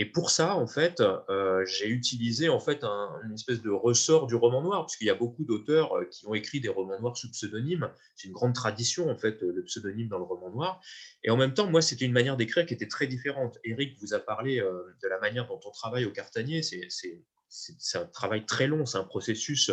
Et 0.00 0.04
pour 0.04 0.30
ça, 0.30 0.54
en 0.54 0.68
fait, 0.68 1.00
euh, 1.00 1.66
j'ai 1.66 1.88
utilisé 1.88 2.48
en 2.48 2.60
fait 2.60 2.84
un, 2.84 3.20
une 3.24 3.34
espèce 3.34 3.60
de 3.60 3.70
ressort 3.70 4.28
du 4.28 4.36
roman 4.36 4.62
noir, 4.62 4.86
puisqu'il 4.86 5.08
y 5.08 5.10
a 5.10 5.14
beaucoup 5.16 5.44
d'auteurs 5.44 5.92
euh, 5.98 6.04
qui 6.04 6.24
ont 6.28 6.34
écrit 6.34 6.60
des 6.60 6.68
romans 6.68 7.00
noirs 7.00 7.16
sous 7.16 7.28
pseudonyme. 7.32 7.90
C'est 8.14 8.28
une 8.28 8.32
grande 8.32 8.54
tradition, 8.54 9.10
en 9.10 9.16
fait, 9.16 9.42
le 9.42 9.60
pseudonyme 9.64 10.06
dans 10.06 10.18
le 10.18 10.24
roman 10.24 10.50
noir. 10.50 10.80
Et 11.24 11.30
en 11.30 11.36
même 11.36 11.52
temps, 11.52 11.68
moi, 11.68 11.82
c'était 11.82 12.04
une 12.04 12.12
manière 12.12 12.36
d'écrire 12.36 12.64
qui 12.64 12.74
était 12.74 12.86
très 12.86 13.08
différente. 13.08 13.58
Eric 13.64 13.98
vous 14.00 14.14
a 14.14 14.20
parlé 14.20 14.60
euh, 14.60 14.84
de 15.02 15.08
la 15.08 15.18
manière 15.18 15.48
dont 15.48 15.58
on 15.66 15.70
travaille 15.72 16.04
au 16.04 16.12
Cartanier. 16.12 16.62
C'est 16.62 17.98
un 17.98 18.06
travail 18.06 18.46
très 18.46 18.68
long, 18.68 18.86
c'est 18.86 18.98
un 18.98 19.04
processus 19.04 19.72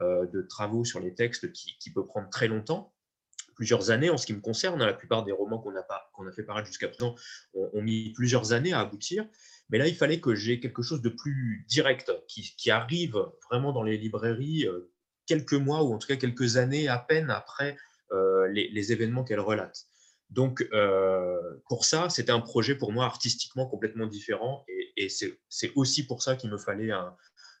de 0.00 0.42
travaux 0.42 0.84
sur 0.84 1.00
les 1.00 1.14
textes 1.14 1.52
qui, 1.52 1.90
peut 1.90 2.06
prendre 2.06 2.28
très 2.30 2.48
longtemps 2.48 2.94
plusieurs 3.56 3.90
années 3.90 4.10
en 4.10 4.16
ce 4.16 4.26
qui 4.26 4.34
me 4.34 4.40
concerne. 4.40 4.78
La 4.78 4.92
plupart 4.92 5.24
des 5.24 5.32
romans 5.32 5.58
qu'on 5.58 5.74
a, 5.74 5.82
qu'on 6.12 6.26
a 6.26 6.32
fait 6.32 6.44
paraître 6.44 6.68
jusqu'à 6.68 6.88
présent 6.88 7.16
ont, 7.54 7.82
mis 7.82 8.12
plusieurs 8.12 8.52
années 8.52 8.72
à 8.72 8.80
aboutir. 8.80 9.26
Mais 9.70 9.78
là, 9.78 9.88
il 9.88 9.96
fallait 9.96 10.20
que 10.20 10.34
j'ai 10.34 10.60
quelque 10.60 10.82
chose 10.82 11.02
de 11.02 11.08
plus 11.08 11.64
direct, 11.68 12.12
qui, 12.28 12.70
arrive 12.70 13.16
vraiment 13.50 13.72
dans 13.72 13.82
les 13.82 13.96
librairies 13.96 14.66
euh, 14.66 14.92
quelques 15.26 15.54
mois 15.54 15.82
ou 15.82 15.92
en 15.92 15.98
tout 15.98 16.06
cas 16.06 16.16
quelques 16.16 16.56
années 16.56 16.88
à 16.88 16.98
peine 16.98 17.30
après 17.30 17.76
euh, 18.12 18.46
les, 18.48 18.92
événements 18.92 19.24
qu'elle 19.24 19.40
relate. 19.40 19.86
Donc, 20.30 20.66
euh, 20.72 21.40
pour 21.68 21.84
ça, 21.84 22.08
c'était 22.10 22.32
un 22.32 22.40
projet 22.40 22.76
pour 22.76 22.92
moi 22.92 23.04
artistiquement 23.04 23.66
complètement 23.66 24.06
différent. 24.06 24.64
Et, 24.96 25.08
c'est 25.08 25.72
aussi 25.74 26.06
pour 26.06 26.22
ça 26.22 26.36
qu'il 26.36 26.50
me 26.50 26.58
fallait 26.58 26.90
un, 26.90 27.14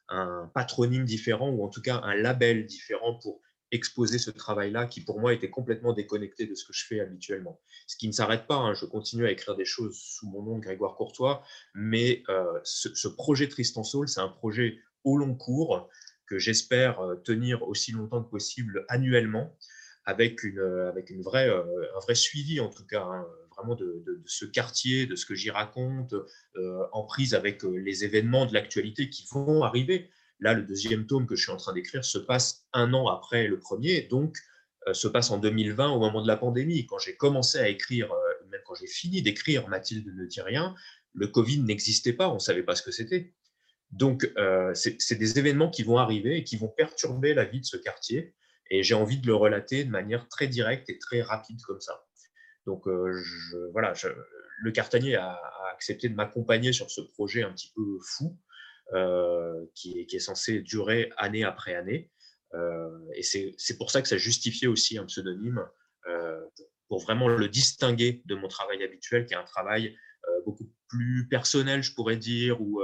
un, 0.08 0.50
patronyme 0.54 1.04
différent 1.04 1.50
ou 1.50 1.64
en 1.64 1.68
tout 1.68 1.82
cas 1.82 2.00
un 2.02 2.14
label 2.14 2.66
différent 2.66 3.18
pour 3.22 3.40
exposer 3.72 4.18
ce 4.18 4.30
travail-là 4.30 4.86
qui 4.86 5.00
pour 5.00 5.20
moi 5.20 5.32
était 5.32 5.50
complètement 5.50 5.92
déconnecté 5.92 6.46
de 6.46 6.54
ce 6.54 6.64
que 6.64 6.72
je 6.72 6.84
fais 6.84 7.00
habituellement. 7.00 7.60
Ce 7.86 7.96
qui 7.96 8.06
ne 8.06 8.12
s'arrête 8.12 8.46
pas, 8.46 8.56
hein, 8.56 8.74
je 8.74 8.84
continue 8.84 9.26
à 9.26 9.30
écrire 9.30 9.56
des 9.56 9.64
choses 9.64 9.98
sous 9.98 10.28
mon 10.28 10.42
nom 10.42 10.58
Grégoire 10.58 10.94
Courtois, 10.94 11.42
mais 11.74 12.22
euh, 12.28 12.44
ce, 12.62 13.08
projet 13.08 13.48
Tristan 13.48 13.82
Saul, 13.82 14.08
c'est 14.08 14.20
un 14.20 14.28
projet 14.28 14.78
au 15.04 15.16
long 15.16 15.34
cours 15.34 15.88
que 16.26 16.38
j'espère 16.38 17.00
euh, 17.00 17.16
tenir 17.16 17.62
aussi 17.62 17.92
longtemps 17.92 18.22
que 18.22 18.30
possible 18.30 18.84
annuellement, 18.88 19.56
avec, 20.04 20.44
une, 20.44 20.60
euh, 20.60 20.88
avec 20.88 21.10
une 21.10 21.22
vraie, 21.22 21.48
un 21.48 22.00
vrai 22.00 22.14
suivi 22.14 22.60
en 22.60 22.68
tout 22.68 22.86
cas, 22.86 23.02
hein, 23.02 23.26
vraiment 23.56 23.74
de, 23.74 24.22
ce 24.26 24.44
quartier, 24.44 25.06
de 25.06 25.16
ce 25.16 25.26
que 25.26 25.34
j'y 25.34 25.50
raconte, 25.50 26.14
en 26.92 27.04
prise 27.04 27.34
avec 27.34 27.62
les 27.62 28.04
événements 28.04 28.44
de 28.44 28.52
l'actualité 28.52 29.08
qui 29.08 29.26
vont 29.32 29.62
arriver. 29.62 30.10
Là, 30.40 30.54
le 30.54 30.62
deuxième 30.62 31.06
tome 31.06 31.26
que 31.26 31.34
je 31.34 31.42
suis 31.42 31.52
en 31.52 31.56
train 31.56 31.72
d'écrire 31.72 32.04
se 32.04 32.18
passe 32.18 32.66
un 32.72 32.92
an 32.92 33.08
après 33.08 33.46
le 33.46 33.58
premier, 33.58 34.02
donc 34.02 34.36
euh, 34.88 34.94
se 34.94 35.08
passe 35.08 35.30
en 35.30 35.38
2020 35.38 35.90
au 35.90 35.98
moment 35.98 36.22
de 36.22 36.28
la 36.28 36.36
pandémie. 36.36 36.86
Quand 36.86 36.98
j'ai 36.98 37.16
commencé 37.16 37.58
à 37.58 37.68
écrire, 37.68 38.12
euh, 38.12 38.48
même 38.50 38.60
quand 38.66 38.74
j'ai 38.74 38.86
fini 38.86 39.22
d'écrire 39.22 39.68
Mathilde 39.68 40.06
ne 40.14 40.26
dit 40.26 40.40
rien, 40.40 40.74
le 41.14 41.26
Covid 41.28 41.60
n'existait 41.60 42.12
pas, 42.12 42.28
on 42.28 42.34
ne 42.34 42.38
savait 42.38 42.62
pas 42.62 42.74
ce 42.74 42.82
que 42.82 42.90
c'était. 42.90 43.32
Donc, 43.90 44.30
euh, 44.36 44.74
c'est 44.74 45.14
des 45.14 45.38
événements 45.38 45.70
qui 45.70 45.82
vont 45.82 45.96
arriver 45.96 46.36
et 46.36 46.44
qui 46.44 46.56
vont 46.56 46.68
perturber 46.68 47.34
la 47.34 47.44
vie 47.44 47.60
de 47.60 47.64
ce 47.64 47.76
quartier. 47.76 48.34
Et 48.70 48.82
j'ai 48.82 48.94
envie 48.94 49.18
de 49.18 49.26
le 49.26 49.34
relater 49.34 49.84
de 49.84 49.90
manière 49.90 50.28
très 50.28 50.48
directe 50.48 50.90
et 50.90 50.98
très 50.98 51.22
rapide 51.22 51.60
comme 51.62 51.80
ça. 51.80 52.04
Donc, 52.66 52.88
voilà, 53.72 53.94
le 54.58 54.72
Cartanier 54.72 55.14
a 55.14 55.40
accepté 55.72 56.08
de 56.08 56.14
m'accompagner 56.14 56.72
sur 56.72 56.90
ce 56.90 57.00
projet 57.00 57.44
un 57.44 57.52
petit 57.52 57.70
peu 57.76 57.98
fou. 58.02 58.36
Euh, 58.94 59.66
qui, 59.74 60.06
est, 60.08 60.18
censé 60.20 60.60
durer 60.60 61.10
année 61.16 61.42
après 61.42 61.74
année. 61.74 62.08
Euh, 62.54 62.88
et 63.14 63.22
c'est 63.24 63.76
pour 63.76 63.90
ça 63.90 64.00
que 64.00 64.06
ça 64.06 64.16
justifiait 64.16 64.68
aussi 64.68 64.96
un 64.96 65.04
pseudonyme 65.06 65.60
euh, 66.08 66.40
pour 66.88 67.00
vraiment 67.00 67.28
le 67.28 67.48
distinguer 67.48 68.22
de 68.26 68.36
mon 68.36 68.46
travail 68.46 68.84
habituel, 68.84 69.26
qui 69.26 69.34
est 69.34 69.36
un 69.36 69.44
travail 69.44 69.96
beaucoup 70.44 70.70
plus 70.88 71.28
personnel, 71.28 71.82
je 71.82 71.92
pourrais 71.94 72.16
dire, 72.16 72.60
ou 72.60 72.80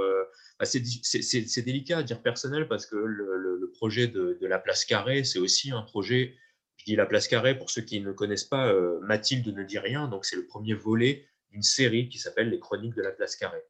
bah, 0.59 0.65
c'est 0.65 1.61
délicat 1.61 1.99
à 1.99 2.03
dire 2.03 2.21
personnel 2.21 2.67
parce 2.67 2.85
que 2.85 2.97
le, 2.97 3.71
projet 3.73 4.07
de, 4.07 4.37
la 4.41 4.59
place 4.59 4.85
carrée, 4.85 5.23
c'est 5.23 5.39
aussi 5.39 5.71
un 5.71 5.81
projet, 5.81 6.35
je 6.77 6.85
dis 6.85 6.95
la 6.95 7.05
place 7.05 7.27
carrée 7.27 7.57
pour 7.57 7.69
ceux 7.69 7.81
qui 7.81 8.01
ne 8.01 8.11
connaissent 8.11 8.43
pas, 8.43 8.73
Mathilde 9.01 9.47
ne 9.47 9.63
dit 9.63 9.79
rien, 9.79 10.07
donc 10.09 10.25
c'est 10.25 10.35
le 10.35 10.45
premier 10.45 10.73
volet 10.73 11.27
d'une 11.51 11.63
série 11.63 12.09
qui 12.09 12.17
s'appelle 12.17 12.49
Les 12.49 12.59
Chroniques 12.59 12.95
de 12.95 13.01
la 13.01 13.11
place 13.11 13.35
carrée. 13.35 13.63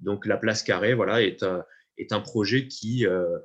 Donc 0.00 0.26
la 0.26 0.36
place 0.36 0.62
carrée, 0.62 0.94
voilà, 0.94 1.22
est 1.22 1.42
un, 1.42 1.64
est 1.96 2.12
un 2.12 2.20
projet 2.20 2.68
qui 2.68 3.06
euh, 3.06 3.38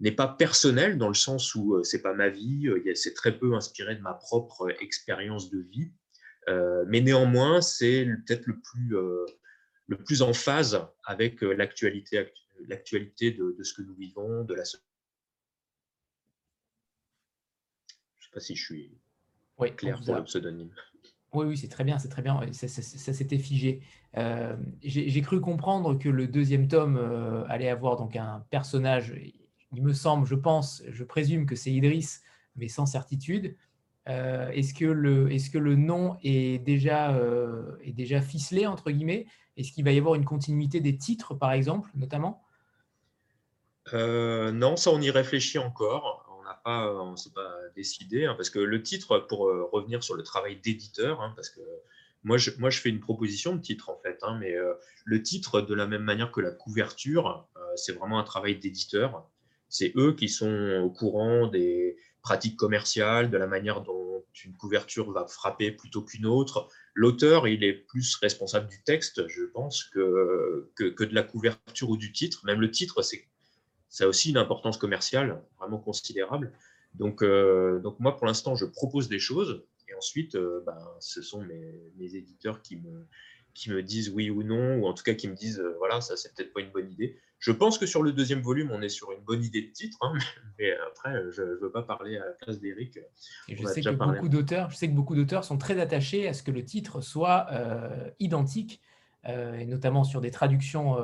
n'est 0.00 0.12
pas 0.12 0.28
personnel 0.28 0.98
dans 0.98 1.08
le 1.08 1.14
sens 1.14 1.54
où 1.54 1.74
euh, 1.74 1.82
c'est 1.82 2.02
pas 2.02 2.14
ma 2.14 2.28
vie, 2.28 2.68
euh, 2.68 2.94
c'est 2.94 3.14
très 3.14 3.36
peu 3.36 3.54
inspiré 3.54 3.96
de 3.96 4.00
ma 4.00 4.14
propre 4.14 4.70
expérience 4.80 5.50
de 5.50 5.60
vie. 5.60 5.92
mais 6.86 7.00
néanmoins, 7.00 7.60
c'est 7.60 8.06
peut-être 8.26 8.46
le 8.46 8.58
plus, 8.60 8.96
le 9.86 9.96
plus 10.04 10.22
en 10.22 10.32
phase 10.32 10.80
avec 11.04 11.42
l'actualité 11.42 12.32
l'actualité 12.66 13.30
de, 13.30 13.54
de, 13.56 13.62
ce 13.62 13.72
que 13.74 13.82
nous 13.82 13.94
vivons, 13.94 14.42
de 14.42 14.54
la 14.54 14.64
société. 14.64 14.84
Je 18.18 18.24
ne 18.24 18.26
sais 18.26 18.32
pas 18.32 18.40
si 18.40 18.56
je 18.56 18.64
suis 18.64 18.98
clair 19.76 20.00
pour 20.04 20.16
le 20.16 20.24
pseudonyme. 20.24 20.74
Oui, 21.32 21.46
oui, 21.46 21.56
c'est 21.58 21.68
très 21.68 21.84
bien, 21.84 21.98
c'est 21.98 22.08
très 22.08 22.22
bien. 22.22 22.40
Ça, 22.52 22.68
s'était 22.68 23.38
figé. 23.38 23.82
Euh, 24.16 24.56
j'ai 24.82 25.20
cru 25.20 25.40
comprendre 25.40 25.98
que 25.98 26.08
le 26.08 26.26
deuxième 26.26 26.68
tome 26.68 26.96
euh, 26.96 27.44
allait 27.48 27.68
avoir 27.68 27.96
donc 27.96 28.16
un 28.16 28.44
personnage. 28.50 29.14
Il 29.72 29.82
me 29.82 29.92
semble, 29.92 30.26
je 30.26 30.34
pense, 30.34 30.82
je 30.88 31.04
présume 31.04 31.44
que 31.44 31.54
c'est 31.54 31.70
Idriss, 31.70 32.22
mais 32.56 32.68
sans 32.68 32.86
certitude. 32.86 33.56
Euh, 34.08 34.48
est-ce 34.52 34.72
que 34.72 34.86
le 34.86 35.30
est-ce 35.30 35.50
que 35.50 35.58
le 35.58 35.76
nom 35.76 36.16
est 36.22 36.64
déjà 36.64 37.14
est 37.82 37.92
déjà 37.92 38.22
ficelé 38.22 38.66
entre 38.66 38.90
guillemets? 38.90 39.26
Est-ce 39.58 39.72
qu'il 39.72 39.84
va 39.84 39.92
y 39.92 39.98
avoir 39.98 40.14
une 40.14 40.24
continuité 40.24 40.80
des 40.80 40.96
titres, 40.96 41.34
par 41.34 41.52
exemple, 41.52 41.90
notamment? 41.94 42.42
Non, 43.92 44.76
ça 44.76 44.90
on 44.90 45.00
y 45.00 45.10
réfléchit 45.10 45.58
encore 45.58 46.27
pas, 46.68 46.92
on 46.92 47.16
s'est 47.16 47.32
pas 47.32 47.50
décidé, 47.74 48.26
hein, 48.26 48.34
parce 48.36 48.50
que 48.50 48.58
le 48.58 48.82
titre, 48.82 49.20
pour 49.20 49.48
euh, 49.48 49.64
revenir 49.72 50.04
sur 50.04 50.14
le 50.14 50.22
travail 50.22 50.56
d'éditeur, 50.56 51.22
hein, 51.22 51.32
parce 51.34 51.48
que 51.48 51.60
moi 52.24 52.36
je, 52.36 52.50
moi 52.58 52.68
je 52.68 52.78
fais 52.80 52.90
une 52.90 53.00
proposition 53.00 53.56
de 53.56 53.62
titre 53.62 53.88
en 53.88 53.98
fait, 54.02 54.18
hein, 54.22 54.36
mais 54.38 54.54
euh, 54.54 54.74
le 55.06 55.22
titre, 55.22 55.62
de 55.62 55.74
la 55.74 55.86
même 55.86 56.02
manière 56.02 56.30
que 56.30 56.42
la 56.42 56.50
couverture, 56.50 57.48
euh, 57.56 57.60
c'est 57.76 57.92
vraiment 57.92 58.18
un 58.18 58.24
travail 58.24 58.58
d'éditeur. 58.58 59.26
C'est 59.70 59.92
eux 59.96 60.12
qui 60.12 60.28
sont 60.28 60.82
au 60.84 60.90
courant 60.90 61.46
des 61.46 61.96
pratiques 62.20 62.56
commerciales, 62.56 63.30
de 63.30 63.38
la 63.38 63.46
manière 63.46 63.80
dont 63.80 64.24
une 64.44 64.54
couverture 64.54 65.10
va 65.10 65.26
frapper 65.26 65.72
plutôt 65.72 66.02
qu'une 66.02 66.26
autre. 66.26 66.68
L'auteur, 66.94 67.48
il 67.48 67.64
est 67.64 67.72
plus 67.72 68.16
responsable 68.16 68.68
du 68.68 68.82
texte, 68.82 69.26
je 69.28 69.44
pense, 69.44 69.84
que, 69.84 70.70
que, 70.76 71.04
de 71.04 71.14
la 71.14 71.22
couverture 71.22 71.88
ou 71.88 71.96
du 71.96 72.12
titre. 72.12 72.44
Même 72.44 72.60
le 72.60 72.70
titre, 72.70 73.02
c'est 73.02 73.26
ça 73.88 74.04
a 74.04 74.06
aussi 74.06 74.30
une 74.30 74.36
importance 74.36 74.76
commerciale 74.76 75.42
vraiment 75.58 75.78
considérable. 75.78 76.52
Donc, 76.94 77.22
euh, 77.22 77.80
donc 77.80 77.98
moi, 78.00 78.16
pour 78.16 78.26
l'instant, 78.26 78.54
je 78.54 78.64
propose 78.64 79.08
des 79.08 79.18
choses 79.18 79.64
et 79.88 79.94
ensuite, 79.94 80.34
euh, 80.34 80.62
ben, 80.66 80.78
ce 81.00 81.22
sont 81.22 81.42
mes, 81.42 81.80
mes, 81.96 82.14
éditeurs 82.14 82.60
qui 82.60 82.76
me, 82.76 83.06
qui 83.54 83.70
me 83.70 83.82
disent 83.82 84.10
oui 84.10 84.30
ou 84.30 84.42
non, 84.42 84.76
ou 84.76 84.86
en 84.86 84.94
tout 84.94 85.02
cas 85.02 85.14
qui 85.14 85.28
me 85.28 85.34
disent 85.34 85.60
euh, 85.60 85.74
voilà, 85.78 86.00
ça 86.00 86.16
c'est 86.16 86.34
peut-être 86.34 86.52
pas 86.52 86.60
une 86.60 86.70
bonne 86.70 86.90
idée. 86.90 87.18
Je 87.38 87.52
pense 87.52 87.78
que 87.78 87.86
sur 87.86 88.02
le 88.02 88.12
deuxième 88.12 88.40
volume, 88.40 88.70
on 88.72 88.82
est 88.82 88.88
sur 88.88 89.12
une 89.12 89.20
bonne 89.20 89.44
idée 89.44 89.62
de 89.62 89.72
titre, 89.72 89.96
hein, 90.02 90.12
mais 90.58 90.72
après, 90.88 91.14
je 91.30 91.42
ne 91.42 91.54
veux 91.54 91.70
pas 91.70 91.82
parler 91.82 92.16
à 92.16 92.24
la 92.26 92.32
place 92.32 92.58
d'Eric. 92.60 92.98
Je 93.48 93.64
sais, 93.64 93.80
que 93.80 93.90
beaucoup 93.90 94.28
d'auteurs, 94.28 94.70
je 94.70 94.76
sais 94.76 94.88
que 94.88 94.94
beaucoup 94.94 95.14
d'auteurs 95.14 95.44
sont 95.44 95.56
très 95.56 95.80
attachés 95.80 96.28
à 96.28 96.34
ce 96.34 96.42
que 96.42 96.50
le 96.50 96.64
titre 96.64 97.00
soit 97.00 97.46
identique, 98.18 98.82
et 99.24 99.66
notamment 99.66 100.04
sur 100.04 100.20
des 100.20 100.30
traductions 100.30 100.96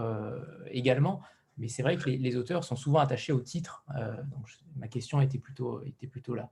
également. 0.71 1.23
Mais 1.57 1.69
c'est 1.69 1.83
vrai 1.83 1.97
que 1.97 2.09
les, 2.09 2.37
auteurs 2.37 2.65
sont 2.65 2.77
souvent 2.77 2.99
attachés 2.99 3.33
au 3.33 3.41
titre. 3.41 3.85
Euh, 3.97 4.15
donc 4.25 4.49
ma 4.77 4.89
question 4.89 5.21
était 5.21 5.39
plutôt, 5.39 5.83
était 5.85 6.07
plutôt 6.07 6.35
là. 6.35 6.51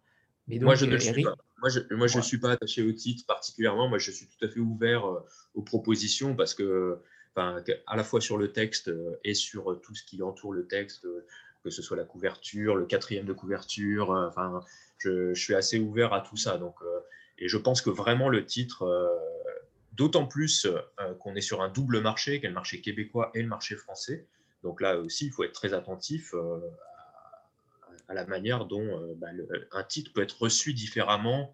Mais 0.48 0.58
donc, 0.58 0.66
moi, 0.66 0.74
je 0.74 0.86
ne 0.86 0.98
suis 0.98 1.22
pas. 1.22 1.36
Moi, 1.60 1.68
je, 1.68 1.94
moi, 1.94 2.06
je 2.06 2.20
suis 2.20 2.38
pas 2.38 2.50
attaché 2.52 2.82
au 2.82 2.92
titre 2.92 3.24
particulièrement. 3.26 3.88
Moi, 3.88 3.98
je 3.98 4.10
suis 4.10 4.26
tout 4.26 4.44
à 4.44 4.48
fait 4.48 4.60
ouvert 4.60 5.06
euh, 5.06 5.24
aux 5.54 5.62
propositions 5.62 6.34
parce 6.34 6.54
que, 6.54 7.00
enfin, 7.34 7.62
à 7.86 7.96
la 7.96 8.04
fois 8.04 8.20
sur 8.20 8.36
le 8.36 8.52
texte 8.52 8.88
euh, 8.88 9.20
et 9.24 9.34
sur 9.34 9.80
tout 9.80 9.94
ce 9.94 10.04
qui 10.04 10.22
entoure 10.22 10.52
le 10.52 10.66
texte, 10.66 11.06
que 11.62 11.70
ce 11.70 11.82
soit 11.82 11.96
la 11.96 12.04
couverture, 12.04 12.74
le 12.74 12.86
quatrième 12.86 13.26
de 13.26 13.32
couverture. 13.32 14.10
Enfin, 14.10 14.60
je, 14.98 15.32
je, 15.34 15.40
suis 15.40 15.54
assez 15.54 15.78
ouvert 15.78 16.12
à 16.12 16.20
tout 16.20 16.36
ça. 16.36 16.58
Donc, 16.58 16.76
et 17.38 17.48
je 17.48 17.56
pense 17.56 17.82
que 17.82 17.90
vraiment 17.90 18.28
le 18.28 18.44
titre, 18.44 18.84
d'autant 19.92 20.26
plus 20.26 20.66
qu'on 21.20 21.36
est 21.36 21.40
sur 21.40 21.62
un 21.62 21.68
double 21.68 22.00
marché, 22.00 22.40
qu'est 22.40 22.48
le 22.48 22.54
marché 22.54 22.80
québécois 22.80 23.30
et 23.34 23.42
le 23.42 23.48
marché 23.48 23.76
français. 23.76 24.26
Donc 24.62 24.80
là 24.80 24.98
aussi, 24.98 25.26
il 25.26 25.32
faut 25.32 25.44
être 25.44 25.52
très 25.52 25.74
attentif 25.74 26.34
euh, 26.34 26.60
à, 28.08 28.14
la 28.14 28.26
manière 28.26 28.66
dont 28.66 28.80
euh, 28.80 29.14
bah, 29.16 29.28
un 29.72 29.84
titre 29.84 30.12
peut 30.12 30.22
être 30.22 30.40
reçu 30.40 30.72
différemment 30.72 31.52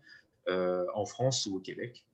euh, 0.49 0.85
en 0.95 1.07
France 1.07 1.47
ou 1.47 1.57
au 1.57 1.61
Québec. 1.61 2.05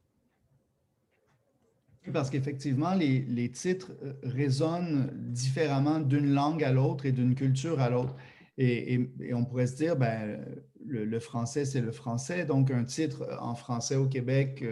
Parce 2.13 2.29
qu'effectivement, 2.29 2.95
les, 2.95 3.51
titres 3.51 3.93
résonnent 4.23 5.11
différemment 5.15 6.01
d'une 6.01 6.35
langue 6.35 6.63
à 6.63 6.71
l'autre 6.71 7.07
et 7.07 7.13
d'une 7.13 7.35
culture 7.35 7.81
à 7.81 7.89
l'autre. 7.89 8.15
Et, 8.59 9.11
on 9.33 9.47
pourrait 9.47 9.67
se 9.67 9.77
dire, 9.77 9.97
ben, 9.97 10.45
le, 10.85 11.19
français, 11.19 11.65
c'est 11.65 11.81
le 11.81 11.93
français. 11.93 12.45
Donc, 12.45 12.71
un 12.71 12.85
titre 12.85 13.27
en 13.41 13.55
français 13.55 13.97
au 13.97 14.07
Québec 14.07 14.63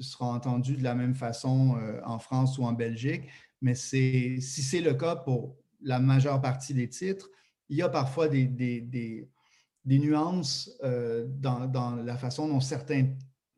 sera 0.00 0.26
entendu 0.26 0.76
de 0.76 0.82
la 0.82 0.96
même 0.96 1.14
façon 1.14 1.78
en 2.04 2.18
France 2.18 2.58
ou 2.58 2.64
en 2.64 2.72
Belgique. 2.72 3.28
Mais 3.60 3.74
si 3.74 4.40
c'est 4.40 4.80
le 4.80 4.94
cas 4.94 5.16
pour 5.16 5.56
la 5.80 5.98
majeure 5.98 6.40
partie 6.40 6.74
des 6.74 6.88
titres, 6.88 7.30
il 7.68 7.76
y 7.76 7.82
a 7.82 7.88
parfois 7.88 8.28
des, 8.28 9.28
nuances 9.84 10.70
euh, 10.84 11.24
dans, 11.28 11.96
la 11.96 12.16
façon 12.16 12.48
dont 12.48 12.60
certains 12.60 13.14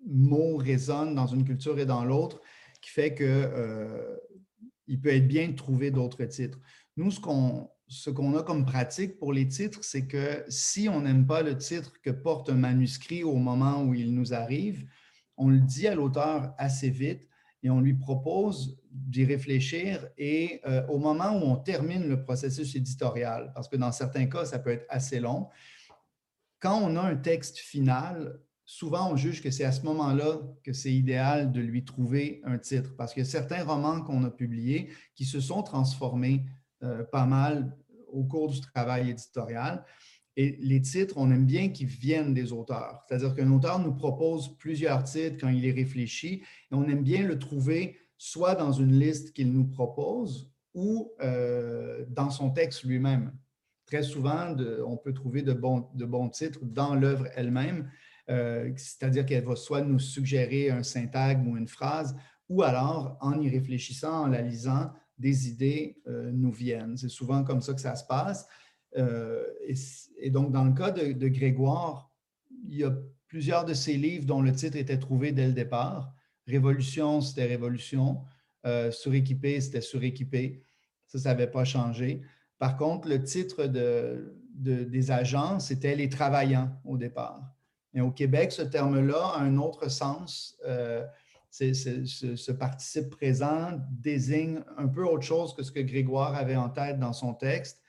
mots 0.06 0.56
résonnent 0.56 1.14
dans 1.14 1.26
une 1.26 1.44
culture 1.44 1.78
et 1.78 1.86
dans 1.86 2.04
l'autre, 2.04 2.40
qui 2.80 2.90
fait 2.90 3.14
qu'il 3.14 3.26
euh, 3.26 4.16
peut 5.02 5.08
être 5.08 5.26
bien 5.26 5.48
de 5.48 5.54
trouver 5.54 5.90
d'autres 5.90 6.24
titres. 6.24 6.58
Nous, 6.96 7.10
ce 7.10 8.10
qu'on 8.10 8.36
a 8.36 8.42
comme 8.42 8.64
pratique 8.64 9.18
pour 9.18 9.32
les 9.32 9.48
titres, 9.48 9.80
c'est 9.82 10.06
que 10.06 10.44
si 10.48 10.88
on 10.88 11.02
n'aime 11.02 11.26
pas 11.26 11.42
le 11.42 11.56
titre 11.56 12.00
que 12.02 12.10
porte 12.10 12.50
un 12.50 12.54
manuscrit 12.54 13.24
au 13.24 13.36
moment 13.36 13.82
où 13.82 13.94
il 13.94 14.14
nous 14.14 14.32
arrive, 14.32 14.88
on 15.36 15.48
le 15.48 15.60
dit 15.60 15.86
à 15.86 15.94
l'auteur 15.94 16.54
assez 16.58 16.90
vite 16.90 17.27
et 17.62 17.70
on 17.70 17.80
lui 17.80 17.94
propose 17.94 18.80
d'y 18.90 19.24
réfléchir 19.24 20.06
et 20.16 20.60
euh, 20.66 20.86
au 20.88 20.98
moment 20.98 21.32
où 21.32 21.42
on 21.44 21.56
termine 21.56 22.08
le 22.08 22.22
processus 22.22 22.74
éditorial, 22.74 23.52
parce 23.54 23.68
que 23.68 23.76
dans 23.76 23.92
certains 23.92 24.26
cas, 24.26 24.44
ça 24.44 24.58
peut 24.58 24.70
être 24.70 24.86
assez 24.88 25.20
long, 25.20 25.48
quand 26.60 26.80
on 26.80 26.96
a 26.96 27.02
un 27.02 27.16
texte 27.16 27.58
final, 27.58 28.40
souvent 28.64 29.12
on 29.12 29.16
juge 29.16 29.42
que 29.42 29.50
c'est 29.50 29.64
à 29.64 29.72
ce 29.72 29.82
moment-là 29.82 30.40
que 30.62 30.72
c'est 30.72 30.92
idéal 30.92 31.52
de 31.52 31.60
lui 31.60 31.84
trouver 31.84 32.40
un 32.44 32.58
titre, 32.58 32.94
parce 32.96 33.14
que 33.14 33.24
certains 33.24 33.64
romans 33.64 34.02
qu'on 34.02 34.24
a 34.24 34.30
publiés 34.30 34.90
qui 35.14 35.24
se 35.24 35.40
sont 35.40 35.62
transformés 35.62 36.44
euh, 36.82 37.04
pas 37.04 37.26
mal 37.26 37.76
au 38.12 38.24
cours 38.24 38.50
du 38.50 38.60
travail 38.60 39.10
éditorial. 39.10 39.84
Et 40.38 40.56
les 40.60 40.80
titres, 40.80 41.14
on 41.16 41.32
aime 41.32 41.46
bien 41.46 41.70
qu'ils 41.70 41.88
viennent 41.88 42.32
des 42.32 42.52
auteurs. 42.52 43.04
C'est-à-dire 43.08 43.34
qu'un 43.34 43.50
auteur 43.50 43.80
nous 43.80 43.92
propose 43.92 44.56
plusieurs 44.56 45.02
titres 45.02 45.36
quand 45.40 45.48
il 45.48 45.66
est 45.66 45.72
réfléchi, 45.72 46.44
et 46.70 46.74
on 46.74 46.84
aime 46.84 47.02
bien 47.02 47.26
le 47.26 47.40
trouver 47.40 47.98
soit 48.16 48.54
dans 48.54 48.70
une 48.70 48.96
liste 49.00 49.32
qu'il 49.32 49.52
nous 49.52 49.66
propose 49.66 50.48
ou 50.74 51.10
euh, 51.20 52.04
dans 52.08 52.30
son 52.30 52.50
texte 52.50 52.84
lui-même. 52.84 53.32
Très 53.84 54.04
souvent, 54.04 54.54
on 54.86 54.96
peut 54.96 55.12
trouver 55.12 55.42
de 55.42 55.52
bons, 55.52 55.88
de 55.94 56.04
bons 56.04 56.28
titres 56.28 56.60
dans 56.62 56.94
l'œuvre 56.94 57.26
elle-même, 57.34 57.90
euh, 58.30 58.70
c'est-à-dire 58.76 59.26
qu'elle 59.26 59.44
va 59.44 59.56
soit 59.56 59.80
nous 59.80 59.98
suggérer 59.98 60.70
un 60.70 60.84
syntagme 60.84 61.48
ou 61.48 61.56
une 61.56 61.66
phrase, 61.66 62.14
ou 62.48 62.62
alors, 62.62 63.18
en 63.20 63.40
y 63.40 63.50
réfléchissant, 63.50 64.22
en 64.22 64.26
la 64.28 64.42
lisant, 64.42 64.92
des 65.18 65.48
idées 65.48 66.00
euh, 66.06 66.30
nous 66.32 66.52
viennent. 66.52 66.96
C'est 66.96 67.08
souvent 67.08 67.42
comme 67.42 67.60
ça 67.60 67.74
que 67.74 67.80
ça 67.80 67.96
se 67.96 68.06
passe. 68.06 68.46
Euh, 68.96 69.44
et, 70.18 70.30
donc, 70.30 70.52
dans 70.52 70.64
le 70.64 70.72
cas 70.72 70.90
de, 70.90 71.28
Grégoire, 71.28 72.10
il 72.68 72.78
y 72.78 72.84
a 72.84 72.92
plusieurs 73.26 73.64
de 73.64 73.74
ses 73.74 73.96
livres 73.96 74.24
dont 74.24 74.40
le 74.40 74.52
titre 74.52 74.76
était 74.76 74.98
trouvé 74.98 75.32
dès 75.32 75.46
le 75.46 75.52
départ. 75.52 76.12
Révolution, 76.46 77.20
c'était 77.20 77.46
Révolution. 77.46 78.22
Euh, 78.66 78.90
suréquipé, 78.90 79.60
c'était 79.60 79.80
Suréquipé. 79.80 80.62
Ça, 81.06 81.18
ça 81.18 81.30
n'avait 81.30 81.50
pas 81.50 81.64
changé. 81.64 82.22
Par 82.58 82.76
contre, 82.76 83.08
le 83.08 83.22
titre 83.22 83.66
de, 83.66 84.34
des 84.54 85.10
agents, 85.10 85.60
c'était 85.60 85.94
Les 85.94 86.08
Travaillants 86.08 86.70
au 86.84 86.96
départ. 86.96 87.54
Et 87.94 88.00
au 88.00 88.10
Québec, 88.10 88.52
ce 88.52 88.62
terme-là 88.62 89.32
a 89.34 89.40
un 89.40 89.56
autre 89.56 89.88
sens. 89.90 90.56
Euh, 90.66 91.04
ce, 91.50 92.52
participe 92.52 93.10
présent 93.10 93.80
désigne 93.90 94.60
un 94.76 94.86
peu 94.88 95.04
autre 95.04 95.24
chose 95.24 95.54
que 95.54 95.62
ce 95.62 95.72
que 95.72 95.80
Grégoire 95.80 96.34
avait 96.34 96.56
en 96.56 96.68
tête 96.68 96.98
dans 96.98 97.12
son 97.12 97.34
texte. 97.34 97.80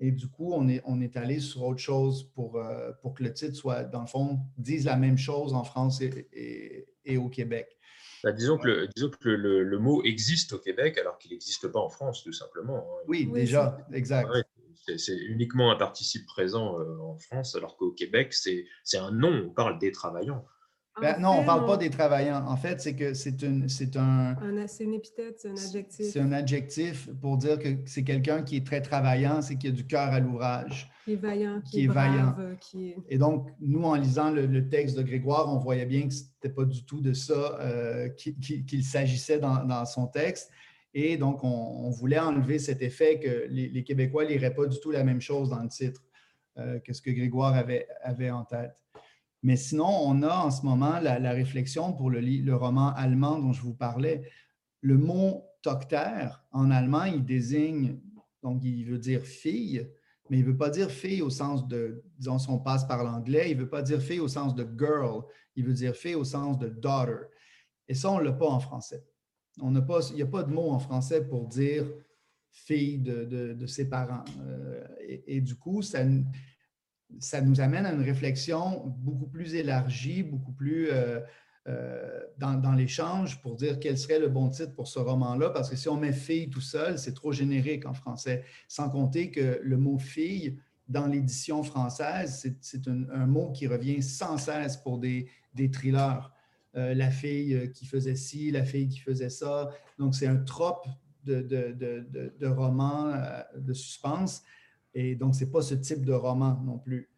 Et 0.00 0.12
du 0.12 0.28
coup, 0.28 0.52
on 0.52 0.68
est, 0.68 0.80
on 0.84 1.00
est 1.00 1.16
allé 1.16 1.40
sur 1.40 1.64
autre 1.64 1.80
chose 1.80 2.30
pour, 2.34 2.56
euh, 2.56 2.92
pour 3.02 3.14
que 3.14 3.24
le 3.24 3.32
titre 3.32 3.56
soit, 3.56 3.82
dans 3.82 4.02
le 4.02 4.06
fond, 4.06 4.38
dise 4.56 4.84
la 4.84 4.96
même 4.96 5.18
chose 5.18 5.54
en 5.54 5.64
France 5.64 6.00
et, 6.00 6.86
et, 7.04 7.16
au 7.16 7.28
Québec. 7.28 7.76
Bah, 8.22 8.32
disons, 8.32 8.58
que, 8.58 8.68
le, 8.68 8.88
disons 8.94 9.10
que 9.10 9.28
le, 9.28 9.64
le, 9.64 9.78
mot 9.78 10.02
existe 10.04 10.52
au 10.52 10.58
Québec 10.58 10.98
alors 10.98 11.18
qu'il 11.18 11.32
n'existe 11.32 11.66
pas 11.68 11.80
en 11.80 11.88
France, 11.88 12.22
tout 12.22 12.32
simplement. 12.32 12.78
Hein. 12.78 13.04
Oui, 13.08 13.28
déjà, 13.32 13.78
exact. 13.92 14.28
c'est 14.96 15.16
uniquement 15.16 15.72
un 15.72 15.76
participe 15.76 16.26
présent 16.26 16.78
euh, 16.78 16.98
en 17.00 17.16
France, 17.16 17.56
alors 17.56 17.76
qu'au 17.76 17.90
Québec, 17.92 18.32
c'est 18.32 18.66
un 18.94 19.10
nom, 19.10 19.46
on 19.46 19.50
parle 19.50 19.78
des 19.80 19.90
travaillants. 19.90 20.44
Ben, 21.00 21.20
non, 21.20 21.30
on 21.30 21.40
ne 21.42 21.46
parle 21.46 21.66
pas 21.66 21.76
des 21.76 21.90
travaillants. 21.90 22.44
En 22.46 22.56
fait, 22.56 22.80
c'est 22.80 22.94
que 22.94 23.14
c'est 23.14 23.42
une, 23.42 23.68
c'est 23.68 23.96
un. 23.96 24.36
c'est 24.66 24.84
une 24.84 24.94
épithète, 24.94 25.38
c'est 25.38 25.48
un 25.48 25.56
adjectif. 25.56 26.06
C'est 26.06 26.20
un 26.20 26.32
adjectif 26.32 27.08
pour 27.20 27.36
dire 27.36 27.58
que 27.58 27.68
c'est 27.86 28.04
quelqu'un 28.04 28.42
qui 28.42 28.56
est 28.56 28.66
très 28.66 28.80
travaillant, 28.80 29.42
c'est 29.42 29.56
qui 29.56 29.68
a 29.68 29.70
du 29.70 29.86
cœur 29.86 30.12
à 30.12 30.20
l'ouvrage. 30.20 30.90
Qui 31.04 31.12
est 31.12 31.16
vaillant, 31.16 31.60
qui, 31.62 31.84
est, 31.84 31.86
vaillant. 31.86 32.36
Qui 32.60 32.94
Et 33.08 33.18
donc, 33.18 33.48
nous, 33.60 33.82
en 33.82 33.94
lisant 33.94 34.30
le, 34.30 34.68
texte 34.68 34.96
de 34.96 35.02
Grégoire, 35.02 35.48
on 35.48 35.58
voyait 35.58 35.86
bien 35.86 36.06
que 36.06 36.14
ce 36.14 36.24
n'était 36.24 36.54
pas 36.54 36.64
du 36.64 36.84
tout 36.84 37.00
de 37.00 37.12
ça 37.12 37.58
euh, 37.60 38.08
qu'il 38.10 38.84
s'agissait 38.84 39.38
dans, 39.38 39.84
son 39.86 40.06
texte. 40.06 40.50
Et 40.94 41.16
donc, 41.16 41.44
on, 41.44 41.90
voulait 41.90 42.18
enlever 42.18 42.58
cet 42.58 42.82
effet 42.82 43.18
que 43.20 43.46
les, 43.48 43.84
Québécois 43.84 44.24
ne 44.24 44.30
liraient 44.30 44.54
pas 44.54 44.66
du 44.66 44.78
tout 44.80 44.90
la 44.90 45.04
même 45.04 45.20
chose 45.20 45.50
dans 45.50 45.62
le 45.62 45.68
titre 45.68 46.02
euh, 46.58 46.78
que 46.80 46.92
ce 46.92 47.00
que 47.00 47.10
Grégoire 47.10 47.54
avait, 47.54 47.86
avait 48.02 48.30
en 48.30 48.44
tête. 48.44 48.72
Mais 49.42 49.56
sinon, 49.56 49.88
on 49.88 50.22
a 50.22 50.36
en 50.36 50.50
ce 50.50 50.64
moment 50.64 50.98
la, 51.00 51.32
réflexion 51.32 51.92
pour 51.92 52.10
le, 52.10 52.54
roman 52.54 52.92
allemand 52.94 53.38
dont 53.38 53.52
je 53.52 53.62
vous 53.62 53.74
parlais. 53.74 54.28
Le 54.80 54.98
mot 54.98 55.44
Tochter, 55.62 56.28
en 56.50 56.70
allemand, 56.70 57.04
il 57.04 57.24
désigne, 57.24 58.00
donc 58.42 58.62
il 58.64 58.84
veut 58.84 58.98
dire 58.98 59.22
fille, 59.22 59.88
mais 60.30 60.38
il 60.38 60.44
ne 60.44 60.50
veut 60.50 60.56
pas 60.56 60.70
dire 60.70 60.90
fille 60.90 61.22
au 61.22 61.30
sens 61.30 61.66
de, 61.66 62.02
disons, 62.18 62.38
si 62.38 62.50
on 62.50 62.58
passe 62.58 62.86
par 62.86 63.02
l'anglais, 63.04 63.50
il 63.50 63.56
ne 63.56 63.62
veut 63.62 63.68
pas 63.68 63.82
dire 63.82 64.00
fille 64.00 64.20
au 64.20 64.28
sens 64.28 64.54
de 64.54 64.66
girl, 64.76 65.22
il 65.56 65.64
veut 65.64 65.72
dire 65.72 65.94
fille 65.94 66.14
au 66.14 66.24
sens 66.24 66.58
de 66.58 66.68
daughter. 66.68 67.26
Et 67.88 67.94
ça, 67.94 68.10
on 68.10 68.18
ne 68.18 68.24
l'a 68.24 68.32
pas 68.32 68.46
en 68.46 68.60
français. 68.60 69.04
On 69.60 69.72
pas, 69.82 70.00
il 70.10 70.16
n'y 70.16 70.22
a 70.22 70.26
pas 70.26 70.42
de 70.42 70.52
mot 70.52 70.70
en 70.70 70.78
français 70.78 71.26
pour 71.26 71.48
dire 71.48 71.86
fille 72.50 72.98
de, 72.98 73.66
ses 73.66 73.88
parents. 73.88 74.24
Euh, 74.40 74.86
et, 75.00 75.36
et, 75.36 75.40
du 75.40 75.56
coup, 75.56 75.82
ça, 75.82 76.00
ça 77.18 77.40
nous 77.40 77.60
amène 77.60 77.86
à 77.86 77.92
une 77.92 78.02
réflexion 78.02 78.84
beaucoup 78.98 79.26
plus 79.26 79.54
élargie, 79.54 80.22
beaucoup 80.22 80.52
plus 80.52 80.90
euh, 80.90 81.20
euh, 81.66 82.20
dans, 82.38 82.72
l'échange 82.72 83.40
pour 83.42 83.56
dire 83.56 83.78
quel 83.80 83.98
serait 83.98 84.18
le 84.18 84.28
bon 84.28 84.48
titre 84.48 84.74
pour 84.74 84.88
ce 84.88 84.98
roman-là, 84.98 85.50
parce 85.50 85.68
que 85.68 85.76
si 85.76 85.88
on 85.88 85.96
met 85.96 86.12
fille 86.12 86.50
tout 86.50 86.60
seul, 86.60 86.98
c'est 86.98 87.14
trop 87.14 87.32
générique 87.32 87.86
en 87.86 87.94
français, 87.94 88.44
sans 88.68 88.88
compter 88.88 89.30
que 89.30 89.60
le 89.62 89.76
mot 89.76 89.98
fille, 89.98 90.58
dans 90.88 91.06
l'édition 91.06 91.62
française, 91.62 92.50
c'est 92.60 92.88
un, 92.88 93.26
mot 93.26 93.52
qui 93.52 93.66
revient 93.66 94.02
sans 94.02 94.38
cesse 94.38 94.78
pour 94.78 94.98
des, 94.98 95.28
thrillers. 95.70 96.32
Euh, 96.76 96.94
la 96.94 97.10
fille 97.10 97.70
qui 97.74 97.84
faisait 97.84 98.14
ci, 98.14 98.50
la 98.50 98.64
fille 98.64 98.88
qui 98.88 99.00
faisait 99.00 99.28
ça. 99.28 99.70
Donc, 99.98 100.14
c'est 100.14 100.26
un 100.26 100.36
trope 100.36 100.86
de, 101.24 101.42
de, 101.42 101.72
de, 101.72 102.34
de 102.38 102.46
roman 102.46 103.12
de 103.54 103.72
suspense 103.74 104.42
et 105.00 105.14
donc, 105.14 105.36
ce 105.36 105.44
n'est 105.44 105.50
pas 105.50 105.62
ce 105.62 105.76
type 105.76 106.04
de 106.04 106.12
roman 106.12 106.60
non 106.64 106.76
plus. 106.76 107.08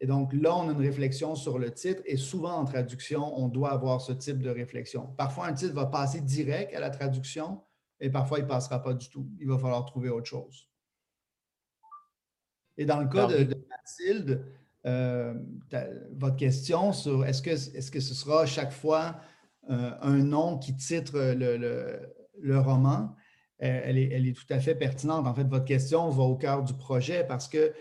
Et 0.00 0.06
donc, 0.06 0.32
là, 0.32 0.56
on 0.56 0.66
a 0.70 0.72
une 0.72 0.80
réflexion 0.80 1.34
sur 1.34 1.58
le 1.58 1.70
titre 1.70 2.00
et 2.06 2.16
souvent 2.16 2.54
en 2.54 2.64
traduction, 2.64 3.38
on 3.38 3.48
doit 3.48 3.70
avoir 3.70 4.00
ce 4.00 4.12
type 4.12 4.38
de 4.38 4.48
réflexion. 4.48 5.08
Parfois, 5.18 5.46
un 5.46 5.52
titre 5.52 5.74
va 5.74 5.84
passer 5.84 6.22
direct 6.22 6.74
à 6.74 6.80
la 6.80 6.88
traduction 6.88 7.60
et 8.00 8.08
parfois, 8.08 8.38
il 8.38 8.44
ne 8.44 8.48
passera 8.48 8.82
pas 8.82 8.94
du 8.94 9.10
tout. 9.10 9.28
Il 9.38 9.46
va 9.46 9.58
falloir 9.58 9.84
trouver 9.84 10.08
autre 10.08 10.24
chose. 10.24 10.70
Et 12.78 12.86
dans 12.86 12.98
le 12.98 13.08
cas 13.08 13.26
de, 13.26 13.54
Mathilde, 13.68 14.46
euh, 14.86 15.34
votre 16.12 16.36
question 16.36 16.94
sur 16.94 17.26
est-ce 17.26 17.42
que, 17.42 17.50
est 17.50 17.90
que 17.90 18.00
ce 18.00 18.14
sera 18.14 18.46
chaque 18.46 18.72
fois 18.72 19.16
euh, 19.68 19.90
un 20.00 20.24
nom 20.24 20.56
qui 20.56 20.74
titre 20.74 21.34
le 21.34 22.58
roman, 22.58 23.14
euh, 23.62 23.80
elle 23.84 23.98
est, 23.98 24.36
tout 24.36 24.46
à 24.50 24.60
fait 24.60 24.74
pertinente. 24.74 25.26
En 25.26 25.34
fait, 25.34 25.44
votre 25.44 25.64
question 25.64 26.08
va 26.10 26.22
au 26.22 26.36
cœur 26.36 26.62
du 26.62 26.74
projet 26.74 27.24
parce 27.26 27.48
que 27.48 27.72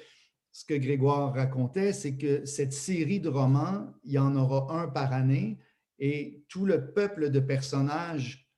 ce 0.52 0.66
que 0.66 0.74
Grégoire 0.74 1.34
racontait, 1.34 1.94
c'est 1.94 2.18
que 2.18 2.46
cette 2.46 2.74
série 2.74 3.20
de 3.20 3.30
romans, 3.30 3.94
il 4.04 4.14
y 4.14 4.20
en 4.20 4.36
aura 4.36 4.74
un 4.74 4.88
par 4.88 5.14
année 5.14 5.60
et 6.00 6.44
tout 6.50 6.66
le 6.66 6.94
peuple 6.94 7.30
de 7.30 7.40
personnages 7.40 8.50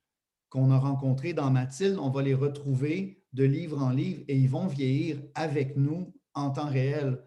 qu'on 0.48 0.70
a 0.70 0.78
rencontrés 0.78 1.34
dans 1.34 1.50
Mathilde, 1.50 1.98
on 1.98 2.10
va 2.10 2.22
les 2.22 2.34
retrouver 2.34 3.22
de 3.32 3.44
livre 3.44 3.82
en 3.82 3.90
livre 3.90 4.22
et 4.28 4.36
ils 4.36 4.48
vont 4.48 4.66
vieillir 4.66 5.22
avec 5.34 5.76
nous 5.76 6.12
en 6.34 6.50
temps 6.50 6.68
réel. 6.68 7.22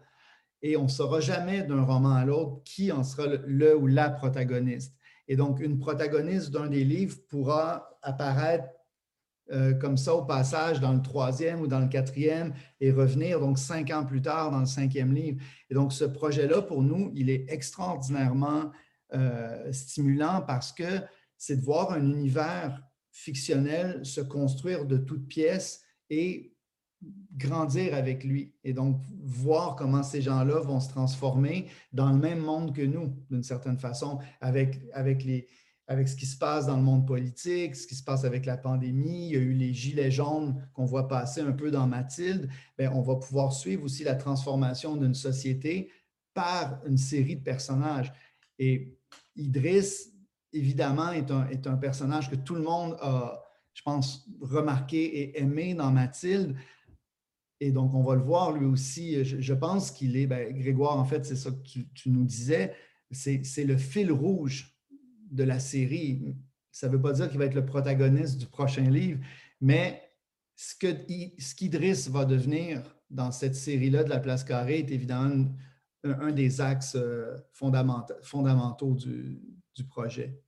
Et 0.60 0.76
on 0.76 0.84
ne 0.84 0.88
saura 0.88 1.20
jamais 1.20 1.62
d'un 1.62 1.82
roman 1.82 2.14
à 2.14 2.24
l'autre 2.24 2.62
qui 2.64 2.90
en 2.90 3.04
sera 3.04 3.26
le 3.46 3.76
ou 3.76 3.86
la 3.86 4.10
protagoniste. 4.10 4.96
Et 5.28 5.36
donc, 5.36 5.60
une 5.60 5.78
protagoniste 5.78 6.50
d'un 6.50 6.68
des 6.68 6.84
livres 6.84 7.16
pourra 7.28 7.98
apparaître 8.02 8.68
euh, 9.52 9.74
comme 9.74 9.98
ça 9.98 10.14
au 10.14 10.24
passage 10.24 10.80
dans 10.80 10.94
le 10.94 11.02
troisième 11.02 11.60
ou 11.60 11.66
dans 11.66 11.80
le 11.80 11.88
quatrième 11.88 12.54
et 12.80 12.90
revenir 12.90 13.40
donc 13.40 13.58
cinq 13.58 13.90
ans 13.90 14.06
plus 14.06 14.22
tard 14.22 14.50
dans 14.50 14.60
le 14.60 14.66
cinquième 14.66 15.12
livre. 15.12 15.42
Et 15.68 15.74
donc 15.74 15.92
ce 15.92 16.04
projet-là, 16.04 16.62
pour 16.62 16.82
nous, 16.82 17.10
il 17.14 17.28
est 17.28 17.44
extraordinairement 17.48 18.72
euh, 19.12 19.70
stimulant 19.70 20.42
parce 20.46 20.72
que 20.72 21.00
c'est 21.36 21.56
de 21.56 21.62
voir 21.62 21.92
un 21.92 22.00
univers 22.00 22.82
fictionnel 23.10 24.00
se 24.04 24.22
construire 24.22 24.86
de 24.86 24.96
toutes 24.96 25.28
pièces 25.28 25.82
et 26.08 26.56
grandir 27.36 27.94
avec 27.94 28.24
lui. 28.24 28.54
Et 28.64 28.72
donc 28.72 29.02
voir 29.22 29.76
comment 29.76 30.02
ces 30.02 30.22
gens-là 30.22 30.60
vont 30.60 30.80
se 30.80 30.88
transformer 30.88 31.66
dans 31.92 32.10
le 32.10 32.18
même 32.18 32.40
monde 32.40 32.74
que 32.74 32.80
nous, 32.80 33.14
d'une 33.30 33.42
certaine 33.42 33.78
façon, 33.78 34.20
avec, 34.40 34.80
avec 34.94 35.22
les, 35.22 35.48
avec 35.86 36.08
ce 36.08 36.16
qui 36.16 36.26
se 36.26 36.38
passe 36.38 36.66
dans 36.66 36.76
le 36.76 36.82
monde 36.82 37.06
politique, 37.06 37.76
ce 37.76 37.86
qui 37.86 37.94
se 37.94 38.02
passe 38.02 38.24
avec 38.24 38.46
la 38.46 38.56
pandémie, 38.56 39.28
il 39.28 39.32
y 39.32 39.36
a 39.36 39.40
eu 39.40 39.52
les 39.52 39.74
gilets 39.74 40.10
jaunes 40.10 40.66
qu'on 40.72 40.86
voit 40.86 41.08
passer 41.08 41.42
un 41.42 41.52
peu 41.52 41.70
dans 41.70 41.86
Mathilde, 41.86 42.48
bien, 42.78 42.90
on 42.92 43.02
va 43.02 43.16
pouvoir 43.16 43.52
suivre 43.52 43.84
aussi 43.84 44.02
la 44.02 44.14
transformation 44.14 44.96
d'une 44.96 45.14
société 45.14 45.90
par 46.32 46.80
une 46.86 46.96
série 46.96 47.36
de 47.36 47.42
personnages. 47.42 48.12
Et 48.58 48.96
Idriss, 49.36 50.10
évidemment, 50.52 51.12
est 51.12 51.30
un, 51.30 51.48
est 51.48 51.66
un 51.66 51.76
personnage 51.76 52.30
que 52.30 52.36
tout 52.36 52.54
le 52.54 52.62
monde 52.62 52.96
a, 53.00 53.42
je 53.74 53.82
pense, 53.82 54.26
remarqué 54.40 55.04
et 55.04 55.40
aimé 55.40 55.74
dans 55.74 55.90
Mathilde. 55.90 56.56
Et 57.60 57.72
donc, 57.72 57.94
on 57.94 58.02
va 58.02 58.14
le 58.14 58.22
voir 58.22 58.52
lui 58.52 58.64
aussi. 58.64 59.22
Je, 59.22 59.54
pense 59.54 59.90
qu'il 59.90 60.16
est, 60.16 60.26
bien, 60.26 60.50
Grégoire, 60.50 60.98
en 60.98 61.04
fait, 61.04 61.26
c'est 61.26 61.36
ça 61.36 61.50
que 61.50 61.62
tu, 61.62 61.88
tu 61.92 62.08
nous 62.08 62.24
disais, 62.24 62.74
c'est 63.10 63.64
le 63.64 63.76
fil 63.76 64.10
rouge 64.10 64.73
de 65.34 65.44
la 65.44 65.58
série. 65.58 66.36
Ça 66.70 66.88
ne 66.88 66.92
veut 66.92 67.00
pas 67.00 67.12
dire 67.12 67.28
qu'il 67.28 67.38
va 67.38 67.44
être 67.44 67.54
le 67.54 67.66
protagoniste 67.66 68.38
du 68.38 68.46
prochain 68.46 68.88
livre, 68.88 69.20
mais 69.60 70.02
ce 70.56 71.54
qu'Idriss 71.54 72.08
va 72.08 72.24
devenir 72.24 72.82
dans 73.10 73.30
cette 73.30 73.54
série-là 73.54 74.04
de 74.04 74.10
la 74.10 74.20
place 74.20 74.44
carrée 74.44 74.78
est 74.78 74.90
évidemment 74.90 75.46
un, 76.04 76.32
des 76.32 76.60
axes 76.60 76.96
euh, 76.96 77.36
fondamentaux, 77.52 78.94
du, 78.94 79.84
projet. 79.88 80.38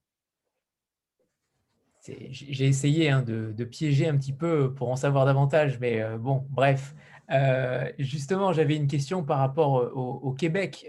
J'ai 2.31 2.67
essayé 2.67 3.11
hein, 3.11 3.23
de, 3.23 3.65
piéger 3.65 4.07
un 4.07 4.17
petit 4.17 4.33
peu 4.33 4.73
pour 4.75 4.91
en 4.91 4.97
savoir 4.97 5.27
davantage, 5.27 5.79
mais 5.81 6.01
euh, 6.01 6.19
bon, 6.19 6.47
bref. 6.51 6.95
Euh, 7.33 7.91
justement, 7.99 8.53
j'avais 8.53 8.77
une 8.77 8.87
question 8.87 9.25
par 9.25 9.39
rapport 9.39 9.97
au, 9.97 10.33
Québec. 10.33 10.87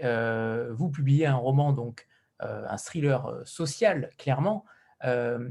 vous 0.70 0.88
publiez 0.90 1.26
un 1.26 1.34
roman 1.34 1.72
donc 1.72 2.06
un 2.40 2.76
thriller 2.76 3.26
euh, 3.26 3.44
social, 3.44 4.10
clairement. 4.18 4.64
Euh, 5.04 5.48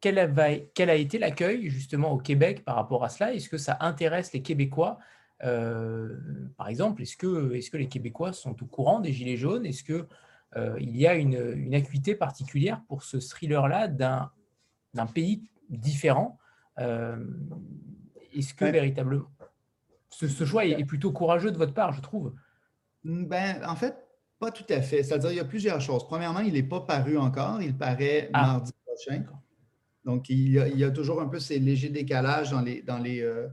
quel 0.00 0.18
a, 0.18 0.28
quel 0.74 0.90
a, 0.90 0.94
été 0.94 1.18
l'accueil 1.18 1.70
justement 1.70 2.12
au 2.12 2.18
Québec 2.18 2.64
par 2.64 2.76
rapport 2.76 3.04
à 3.04 3.08
cela? 3.08 3.34
Est-ce 3.34 3.48
que 3.48 3.58
ça 3.58 3.76
intéresse 3.80 4.32
les 4.32 4.42
Québécois? 4.42 4.98
Par 5.40 6.68
exemple, 6.68 7.02
est-ce 7.02 7.16
que, 7.16 7.52
est 7.52 7.68
que 7.70 7.76
les 7.76 7.88
Québécois 7.88 8.32
sont 8.32 8.60
au 8.62 8.66
courant 8.66 9.00
des 9.00 9.12
Gilets 9.12 9.36
jaunes? 9.36 9.66
Est-ce 9.66 9.82
qu'il 9.82 10.06
il 10.80 10.96
y 10.96 11.06
a 11.06 11.14
une, 11.14 11.52
une, 11.56 11.74
acuité 11.74 12.14
particulière 12.14 12.82
pour 12.88 13.02
ce 13.02 13.18
thriller-là 13.18 13.88
d'un 13.88 15.06
pays 15.12 15.50
différent? 15.68 16.38
Est-ce 16.78 18.54
que 18.54 18.64
véritablement 18.66 19.28
ce, 20.10 20.44
choix 20.44 20.64
est, 20.64 20.80
est, 20.80 20.84
plutôt 20.84 21.12
courageux 21.12 21.50
de 21.50 21.58
votre 21.58 21.74
part, 21.74 21.92
je 21.92 22.00
trouve? 22.00 22.34
Ben, 23.04 23.62
En 23.64 23.76
fait, 23.76 24.07
pas 24.38 24.50
tout 24.50 24.66
à 24.68 24.80
fait. 24.80 25.02
C'est-à-dire, 25.02 25.32
il 25.32 25.36
y 25.36 25.40
a 25.40 25.44
plusieurs 25.44 25.80
choses. 25.80 26.06
Premièrement, 26.06 26.40
il 26.40 26.52
n'est 26.52 26.62
pas 26.62 26.80
paru 26.80 27.18
encore. 27.18 27.60
Il 27.60 27.76
paraît 27.76 28.30
ah. 28.32 28.46
mardi 28.46 28.72
prochain. 28.84 29.24
Donc, 30.04 30.30
il 30.30 30.52
y, 30.52 30.84
a, 30.84 30.90
toujours 30.90 31.20
un 31.20 31.28
peu 31.28 31.38
ces 31.38 31.58
légers 31.58 31.90
décalages 31.90 32.50
dans 32.50 32.62
les, 32.62 32.80
dans 32.82 32.98
les, 32.98 33.20
euh, 33.20 33.46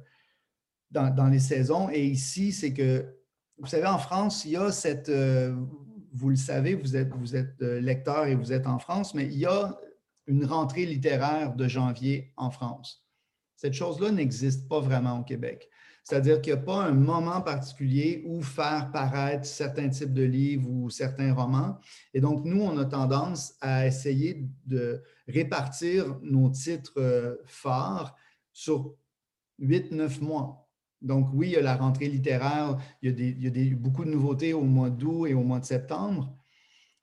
dans, 0.92 1.28
les 1.30 1.40
saisons. 1.40 1.90
Et 1.92 2.06
ici, 2.06 2.54
c'est 2.54 2.74
que, 2.74 3.06
vous 3.58 3.68
savez, 3.68 3.88
en 3.88 3.98
France, 3.98 4.46
il 4.46 4.52
y 4.52 4.56
a 4.56 4.72
cette, 4.72 5.10
euh, 5.10 5.54
vous 6.14 6.30
le 6.30 6.38
savez, 6.38 6.76
vous 6.76 6.96
êtes, 6.96 7.14
vous 7.14 7.36
êtes 7.36 7.62
euh, 7.62 7.82
lecteur 7.82 8.26
et 8.26 8.36
vous 8.36 8.54
êtes 8.54 8.68
en 8.68 8.80
France, 8.80 9.14
mais 9.14 9.26
il 9.26 9.38
y 9.38 9.46
a 9.46 9.78
une 10.28 10.46
rentrée 10.46 10.86
littéraire 10.86 11.56
de 11.56 11.68
janvier 11.68 12.32
en 12.38 12.52
France. 12.52 13.06
Cette 13.58 13.74
chose-là 13.74 14.12
n'existe 14.12 14.70
pas 14.70 14.80
vraiment 14.80 15.20
au 15.20 15.24
Québec. 15.24 15.70
C'est-à-dire 16.06 16.40
qu'il 16.40 16.54
n'y 16.54 16.60
a 16.60 16.64
pas 16.64 16.84
un 16.84 16.92
moment 16.92 17.42
particulier 17.42 18.24
où 18.28 18.44
faire 18.44 18.92
paraître 18.92 19.44
certains 19.46 19.90
types 19.90 20.14
de 20.14 20.22
livres 20.22 20.70
ou 20.70 20.92
certains 20.92 21.34
romans. 21.34 21.80
Et 22.14 22.22
donc, 22.22 22.46
nous, 22.46 22.62
on 22.62 22.78
a 22.78 22.86
tendance 22.86 23.56
à 23.60 23.88
essayer 23.88 24.48
de 24.68 25.02
répartir 25.28 26.16
nos 26.22 26.52
titres 26.52 26.94
euh, 26.98 27.38
phares 27.48 28.16
sur 28.54 28.94
8-9 29.60 30.22
mois. 30.22 30.70
Donc, 31.02 31.30
oui, 31.34 31.48
il 31.48 31.54
y 31.54 31.58
a 31.58 31.64
la 31.64 31.76
rentrée 31.76 32.08
littéraire, 32.08 32.78
il 33.02 33.10
y 33.10 33.48
a, 33.48 33.50
des, 33.50 33.72
beaucoup 33.72 34.06
de 34.06 34.12
nouveautés 34.12 34.54
au 34.54 34.62
mois 34.62 34.92
d'août 34.92 35.26
et 35.26 35.34
au 35.34 35.42
mois 35.42 35.60
de 35.60 35.66
septembre. 35.66 36.38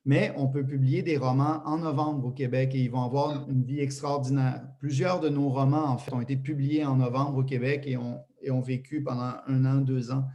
mais 0.04 0.32
on 0.36 0.46
peut 0.46 0.64
publier 0.64 1.02
des 1.02 1.16
romans 1.16 1.60
en 1.64 1.78
novembre 1.78 2.26
au 2.26 2.30
Québec 2.30 2.72
et 2.74 2.82
ils 2.84 2.90
vont 2.90 3.02
avoir 3.02 3.48
une 3.48 3.64
vie 3.64 3.80
extraordinaire. 3.80 4.62
Plusieurs 4.78 5.18
de 5.18 5.28
nos 5.28 5.48
romans, 5.48 5.86
en 5.86 5.98
fait, 5.98 6.12
ont 6.12 6.20
été 6.20 6.36
publiés 6.36 6.84
en 6.84 6.96
novembre 6.96 7.38
au 7.38 7.44
Québec 7.44 7.82
et 7.86 7.96
ont, 7.96 8.20
et 8.42 8.50
ont 8.50 8.60
vécu 8.60 9.02
pendant 9.02 9.34
un 9.46 9.64
an, 9.64 9.80
deux 9.80 10.10
ans. 10.10 10.26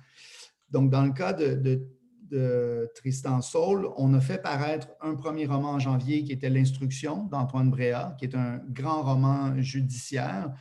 Donc, 0.70 0.90
dans 0.90 1.04
le 1.04 1.12
cas 1.12 1.34
de, 1.34 1.54
de, 2.30 2.92
Tristan 2.96 3.42
Saul, 3.42 3.88
on 3.96 4.14
a 4.14 4.20
fait 4.20 4.42
paraître 4.42 4.90
un 5.00 5.16
premier 5.16 5.46
roman 5.46 5.72
en 5.72 5.80
janvier 5.80 6.24
qui 6.24 6.34
était 6.34 6.50
L'Instruction 6.50 7.24
d'Antoine 7.24 7.70
Bréa, 7.70 8.16
qui 8.20 8.26
est 8.26 8.36
un 8.36 8.60
grand 8.70 9.02
roman 9.02 9.60
judiciaire. 9.62 10.54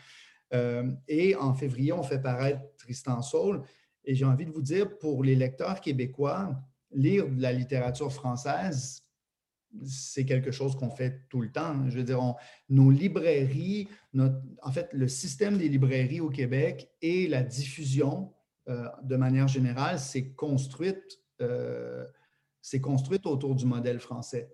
Euh, 0.54 0.92
et 1.08 1.34
en 1.34 1.54
février, 1.54 1.92
on 1.92 2.04
fait 2.04 2.20
paraître 2.20 2.60
Tristan 2.78 3.20
Saul. 3.20 3.62
Et 4.04 4.14
j'ai 4.14 4.24
envie 4.24 4.46
de 4.46 4.52
vous 4.52 4.62
dire, 4.62 4.96
pour 4.98 5.24
les 5.24 5.34
lecteurs 5.34 5.80
québécois, 5.80 6.54
lire 6.92 7.28
de 7.28 7.42
la 7.42 7.52
littérature 7.52 8.12
française, 8.12 9.02
c'est 9.84 10.24
quelque 10.24 10.50
chose 10.50 10.76
qu'on 10.76 10.90
fait 10.90 11.22
tout 11.28 11.40
le 11.40 11.50
temps. 11.50 11.88
Je 11.88 11.96
veux 11.98 12.04
dire, 12.04 12.34
nos 12.68 12.90
librairies, 12.90 13.88
en 14.14 14.72
fait, 14.72 14.88
le 14.92 15.08
système 15.08 15.58
des 15.58 15.68
librairies 15.68 16.20
au 16.20 16.30
Québec 16.30 16.90
et 17.02 17.28
la 17.28 17.42
diffusion, 17.42 18.32
euh, 18.68 18.88
de 19.02 19.16
manière 19.16 19.48
générale, 19.48 19.98
c'est 19.98 20.32
construite, 20.32 21.20
euh, 21.40 22.04
construite 22.82 23.26
autour 23.26 23.54
du 23.54 23.66
modèle 23.66 24.00
français. 24.00 24.52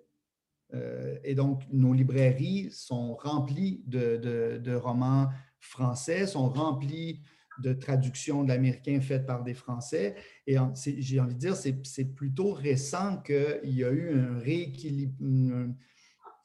Euh, 0.73 1.17
et 1.23 1.35
donc, 1.35 1.61
nos 1.71 1.93
librairies 1.93 2.69
sont 2.71 3.15
remplies 3.15 3.83
de, 3.85 4.59
de 4.61 4.75
romans 4.75 5.29
français, 5.59 6.27
sont 6.27 6.49
remplies 6.49 7.21
de 7.59 7.73
traduction 7.73 8.43
de 8.43 8.49
l'américain 8.49 8.99
faite 9.01 9.25
par 9.25 9.43
des 9.43 9.53
Français. 9.53 10.15
Et 10.47 10.57
j'ai 10.97 11.19
envie 11.19 11.35
de 11.35 11.39
dire, 11.39 11.55
c'est 11.55 12.15
plutôt 12.15 12.53
récent 12.53 13.17
qu'il 13.17 13.73
y 13.75 13.83
a 13.83 13.91
eu 13.91 14.19
un, 14.19 14.39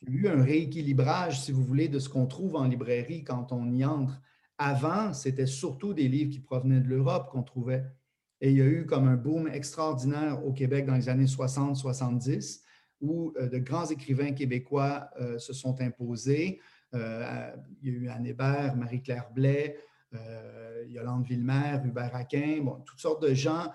eu 0.06 0.28
un 0.28 0.42
rééquilibrage, 0.42 1.40
si 1.40 1.52
vous 1.52 1.64
voulez, 1.64 1.88
de 1.88 1.98
ce 1.98 2.08
qu'on 2.08 2.26
trouve 2.26 2.56
en 2.56 2.64
librairie 2.64 3.24
quand 3.24 3.52
on 3.52 3.70
y 3.72 3.84
entre. 3.84 4.20
Avant, 4.58 5.12
c'était 5.12 5.46
surtout 5.46 5.94
des 5.94 6.08
livres 6.08 6.32
qui 6.32 6.40
provenaient 6.40 6.80
de 6.80 6.88
l'Europe 6.88 7.30
qu'on 7.30 7.42
trouvait. 7.42 7.84
Et 8.40 8.50
il 8.50 8.56
y 8.56 8.62
a 8.62 8.66
eu 8.66 8.86
comme 8.86 9.08
un 9.08 9.16
boom 9.16 9.48
extraordinaire 9.48 10.44
au 10.44 10.52
Québec 10.52 10.86
dans 10.86 10.94
les 10.94 11.08
années 11.08 11.26
60-70 11.26 12.62
où 13.00 13.32
euh, 13.36 13.48
de 13.48 13.58
grands 13.58 13.86
écrivains 13.86 14.32
québécois 14.32 15.10
euh, 15.20 15.38
se 15.38 15.52
sont 15.52 15.80
imposés. 15.80 16.60
Euh, 16.94 17.50
il 17.82 17.92
y 17.92 17.96
a 17.96 17.98
eu 17.98 18.08
Anne 18.08 18.26
Hébert, 18.26 18.76
Marie-Claire 18.76 19.30
Blais, 19.32 19.78
Yolande 20.86 21.26
Villemer, 21.26 21.80
Hubert 21.84 22.14
Aquin, 22.14 22.60
bon, 22.62 22.80
toutes 22.84 23.00
sortes 23.00 23.22
de 23.22 23.34
gens. 23.34 23.70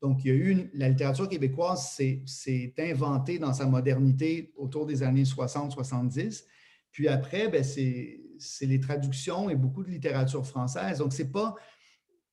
Donc, 0.00 0.24
il 0.24 0.28
y 0.28 0.30
a 0.30 0.34
eu 0.34 0.70
la 0.74 0.88
littérature 0.88 1.28
québécoise 1.28 1.98
s'est 2.26 2.74
inventée 2.78 3.38
dans 3.38 3.52
sa 3.52 3.66
modernité 3.66 4.52
autour 4.56 4.86
des 4.86 5.02
années 5.02 5.24
60-70. 5.24 6.44
Puis 6.92 7.08
après, 7.08 7.48
ben, 7.48 7.64
c'est 7.64 8.66
les 8.66 8.80
traductions 8.80 9.50
et 9.50 9.56
beaucoup 9.56 9.82
de 9.82 9.90
littérature 9.90 10.46
française. 10.46 10.98
Donc, 10.98 11.12
c'est 11.12 11.32
pas 11.32 11.54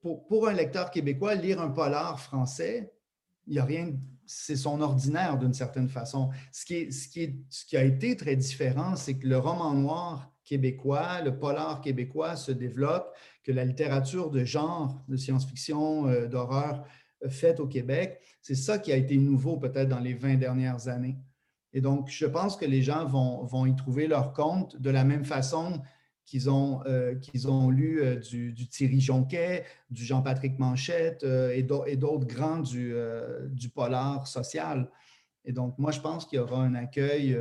pour, 0.02 0.28
pour, 0.28 0.48
un 0.48 0.54
lecteur 0.54 0.92
québécois, 0.92 1.34
lire 1.34 1.60
un 1.60 1.70
polar 1.70 2.20
français, 2.20 2.94
il 3.48 3.54
n'y 3.54 3.60
a 3.60 3.66
rien, 3.66 3.94
c'est 4.26 4.56
son 4.56 4.82
ordinaire 4.82 5.38
d'une 5.38 5.54
certaine 5.54 5.90
façon. 5.90 6.30
Ce 6.52 6.66
qui, 6.66 6.76
est, 6.76 6.92
ce, 6.92 7.08
qui 7.08 7.24
est, 7.24 7.36
ce 7.50 7.66
qui 7.66 7.78
a 7.78 7.84
été 7.84 8.16
très 8.16 8.36
différent, 8.36 8.96
c'est 8.96 9.16
que 9.16 9.28
le 9.28 9.38
roman 9.38 9.74
noir 9.74 10.32
québécois, 10.44 11.22
le 11.22 11.38
polar 11.38 11.82
québécois 11.82 12.36
se 12.36 12.52
développe, 12.52 13.16
que 13.46 13.52
la 13.52 13.64
littérature 13.64 14.32
de 14.32 14.44
genre, 14.44 15.04
de 15.08 15.16
science-fiction, 15.16 16.08
euh, 16.08 16.28
d'horreur 16.28 16.84
euh, 17.24 17.30
faite 17.30 17.60
au 17.60 17.68
Québec, 17.68 18.20
c'est 18.42 18.56
ça 18.56 18.80
qui 18.80 18.92
a 18.92 18.98
été 18.98 19.18
nouveau 19.18 19.58
peut-être 19.58 19.88
dans 19.88 20.00
les 20.00 20.16
20 20.16 20.36
dernières 20.36 20.88
années. 20.88 21.18
Et 21.72 21.80
donc, 21.80 22.10
je 22.10 22.26
pense 22.26 22.58
que 22.58 22.66
les 22.66 22.82
gens 22.82 23.06
vont, 23.06 23.44
vont 23.46 23.66
y 23.66 23.76
trouver 23.76 24.08
leur 24.08 24.34
compte 24.34 24.78
de 24.82 24.90
la 24.90 25.04
même 25.04 25.26
façon 25.26 25.82
qu'ils 26.26 26.50
ont, 26.50 26.82
euh, 26.88 27.16
ont 27.48 27.70
lu 27.70 28.02
du, 28.28 28.52
du, 28.52 28.68
Thierry 28.68 29.00
Jonquet, 29.00 29.64
du 29.92 30.04
Jean-Patrick 30.04 30.58
Manchette 30.58 31.24
et 31.24 31.62
d'autres 31.62 32.26
grands 32.26 32.60
du, 32.60 32.96
du, 33.50 33.70
polar 33.70 34.26
social. 34.26 34.90
Et 35.44 35.52
donc, 35.52 35.78
moi, 35.78 35.92
je 35.92 36.00
pense 36.00 36.26
qu'il 36.26 36.38
y 36.38 36.40
aura 36.40 36.64
un 36.64 36.74
accueil 36.74 37.38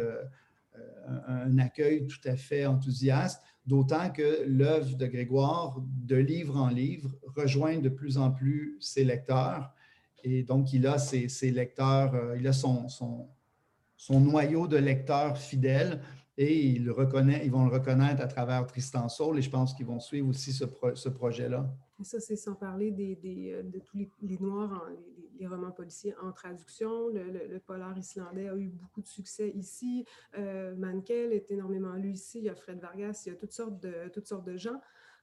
un 1.26 1.59
accueil 1.59 2.06
tout 2.06 2.20
à 2.28 2.36
fait 2.36 2.66
enthousiaste, 2.66 3.43
d'autant 3.66 4.10
que 4.10 4.44
l'œuvre 4.46 4.96
de 4.96 5.06
Grégoire, 5.06 5.80
de 5.80 6.16
livre 6.16 6.56
en 6.56 6.68
livre, 6.68 7.10
rejoint 7.36 7.78
de 7.78 7.88
plus 7.88 8.18
en 8.18 8.30
plus 8.30 8.76
ses 8.80 9.04
lecteurs. 9.04 9.72
Et 10.22 10.42
donc, 10.42 10.72
il 10.72 10.86
a 10.86 10.98
ses, 10.98 11.50
lecteurs, 11.50 12.14
euh, 12.14 12.36
il 12.38 12.46
a 12.46 12.52
son, 12.52 12.88
noyau 14.10 14.66
de 14.66 14.76
lecteurs 14.76 15.36
fidèles 15.36 16.00
et 16.36 16.66
il 16.66 16.90
reconnaît, 16.90 17.42
ils 17.44 17.50
vont 17.50 17.64
le 17.64 17.72
reconnaître 17.72 18.20
à 18.22 18.26
travers 18.26 18.66
Tristan 18.66 19.08
Saul 19.08 19.38
et 19.38 19.42
je 19.42 19.50
pense 19.50 19.72
qu'ils 19.72 19.86
vont 19.86 20.00
suivre 20.00 20.28
aussi 20.28 20.52
ce, 20.52 20.64
projet-là. 21.08 21.70
Ça, 22.02 22.20
c'est 22.20 22.36
sans 22.36 22.54
parler 22.54 22.90
euh, 22.90 23.62
de 23.62 23.78
tous 23.78 23.96
les, 24.22 24.38
Noirs, 24.38 24.88
les, 25.13 25.13
romans 25.43 25.73
policiers 25.73 26.15
en 26.23 26.32
traduction. 26.32 27.09
Le, 27.09 27.59
polar 27.59 27.97
islandais 27.97 28.48
a 28.48 28.56
eu 28.56 28.69
beaucoup 28.69 29.02
de 29.02 29.06
succès 29.06 29.51
ici. 29.51 30.05
Euh, 30.39 30.74
Mankel 30.77 31.32
est 31.32 31.51
énormément 31.51 31.94
lu 31.94 32.12
ici. 32.12 32.39
Il 32.39 32.44
y 32.44 32.48
a 32.48 32.55
Fred 32.55 32.81
Vargas, 32.81 33.23
il 33.27 33.31
y 33.31 33.32
a 33.32 33.36
toutes 33.36 33.52
sortes 33.52 33.81
de, 33.81 34.09
toutes 34.12 34.27
sortes 34.27 34.44
de 34.44 34.56
gens 34.56 34.81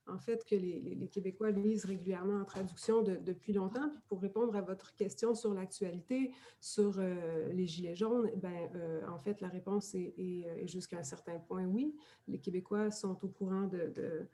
en 0.07 0.17
fait, 0.17 0.43
que 0.45 0.55
les, 0.55 1.07
Québécois 1.11 1.51
lisent 1.51 1.85
régulièrement 1.85 2.41
en 2.41 2.45
traduction 2.45 3.01
depuis 3.01 3.53
longtemps. 3.53 3.89
Puis 3.89 4.01
pour 4.07 4.21
répondre 4.21 4.55
à 4.55 4.61
votre 4.61 4.95
question 4.95 5.35
sur 5.35 5.53
l'actualité, 5.53 6.31
sur 6.59 6.95
euh, 6.97 7.47
les 7.53 7.67
Gilets 7.67 7.95
jaunes, 7.95 8.29
ben, 8.35 8.69
euh, 8.75 9.01
en 9.07 9.19
fait, 9.19 9.41
la 9.41 9.47
réponse 9.47 9.93
est, 9.95 10.67
jusqu'à 10.67 10.97
un 10.97 11.03
certain 11.03 11.39
point 11.39 11.65
oui. 11.65 11.95
Les 12.27 12.39
Québécois 12.39 12.91
sont 12.91 13.17
au 13.23 13.27
courant 13.27 13.67
de 13.67 14.27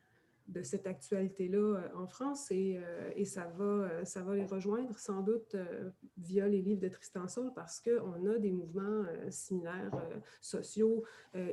cette 0.64 0.88
actualité-là 0.88 1.58
euh, 1.58 1.90
en 1.96 2.08
France 2.08 2.52
et, 2.52 2.78
euh, 2.78 3.12
et, 3.16 3.26
ça, 3.26 3.48
va, 3.58 3.64
euh, 3.64 4.06
ça 4.06 4.22
va 4.22 4.36
les 4.36 4.46
rejoindre 4.46 4.98
sans 4.98 5.22
doute 5.22 5.56
via 6.18 6.48
les 6.48 6.62
livres 6.62 6.82
de 6.82 6.90
Tristan 6.90 7.28
Saul 7.28 7.52
parce 7.54 7.80
qu'on 7.80 8.26
a 8.26 8.38
des 8.38 8.52
mouvements 8.52 9.06
similaires 9.30 9.92
sociaux 10.42 11.04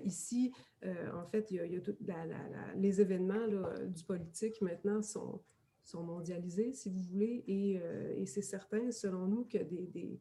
ici. 0.05 0.53
en 0.83 1.25
fait, 1.27 1.51
il 1.51 1.57
y 1.57 1.61
a, 1.61 2.75
les 2.77 3.01
événements 3.01 3.47
du 3.87 4.05
politique 4.05 4.61
maintenant 4.63 5.03
sont, 5.03 5.41
sont 5.83 6.03
mondialisés, 6.03 6.73
si 6.73 6.91
vous 6.91 7.03
voulez, 7.03 7.45
et, 7.47 7.81
et 8.17 8.27
c'est 8.27 8.43
certain, 8.43 8.91
selon 8.91 9.27
nous, 9.27 9.45
que 9.45 9.59
des, 9.59 10.21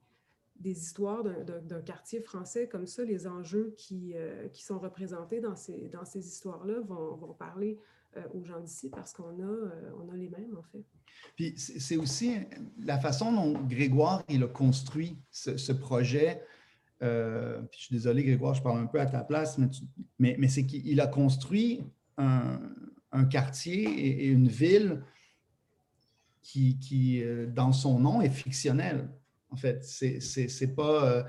des 0.56 0.80
histoires 0.80 1.24
d'un 1.24 1.82
quartier 1.82 2.22
français 2.22 2.68
comme 2.68 2.88
ça, 2.88 3.04
les 3.04 3.28
enjeux 3.28 3.74
qui, 3.78 4.14
qui 4.52 4.64
sont 4.64 4.80
représentés 4.80 5.40
dans 5.40 5.56
ces, 5.56 5.90
dans 5.90 6.06
ces 6.06 6.26
histoires-là 6.28 6.80
vont, 6.82 7.16
vont, 7.16 7.34
parler 7.34 7.80
aux 8.34 8.44
gens 8.44 8.60
d'ici 8.60 8.90
parce 8.90 9.14
qu'on 9.14 9.40
a, 9.40 9.44
euh, 9.44 9.92
on 10.00 10.12
a 10.12 10.16
les 10.16 10.30
mêmes, 10.30 10.56
en 10.58 10.64
fait. 10.72 10.84
Puis 11.36 11.54
c'est 11.58 11.98
aussi 11.98 12.36
la 12.80 13.00
façon 13.00 13.32
dont 13.32 13.54
Grégoire 13.64 14.24
il 14.30 14.44
a 14.44 14.48
construit 14.48 15.18
ce, 15.32 15.72
projet. 15.72 16.42
Euh, 17.02 17.62
je 17.72 17.86
suis 17.86 17.96
désolé, 17.96 18.24
Grégoire, 18.24 18.54
je 18.54 18.62
parle 18.62 18.80
un 18.80 18.88
peu 18.88 19.00
à 19.00 19.06
ta 19.06 19.24
place, 19.24 19.58
mais, 20.20 20.36
mais, 20.38 20.48
c'est 20.48 20.66
qu'il 20.66 21.00
a 21.00 21.08
construit 21.08 21.84
un, 22.18 22.60
un 23.12 23.26
quartier 23.26 23.84
et, 23.84 24.28
une 24.28 24.48
ville 24.48 25.02
qui, 26.42 26.78
qui, 26.78 27.24
dans 27.48 27.72
son 27.72 28.00
nom, 28.00 28.22
est 28.22 28.30
fictionnel. 28.30 29.10
En 29.50 29.56
fait, 29.56 29.84
c'est 29.84 30.76
pas. 30.76 31.26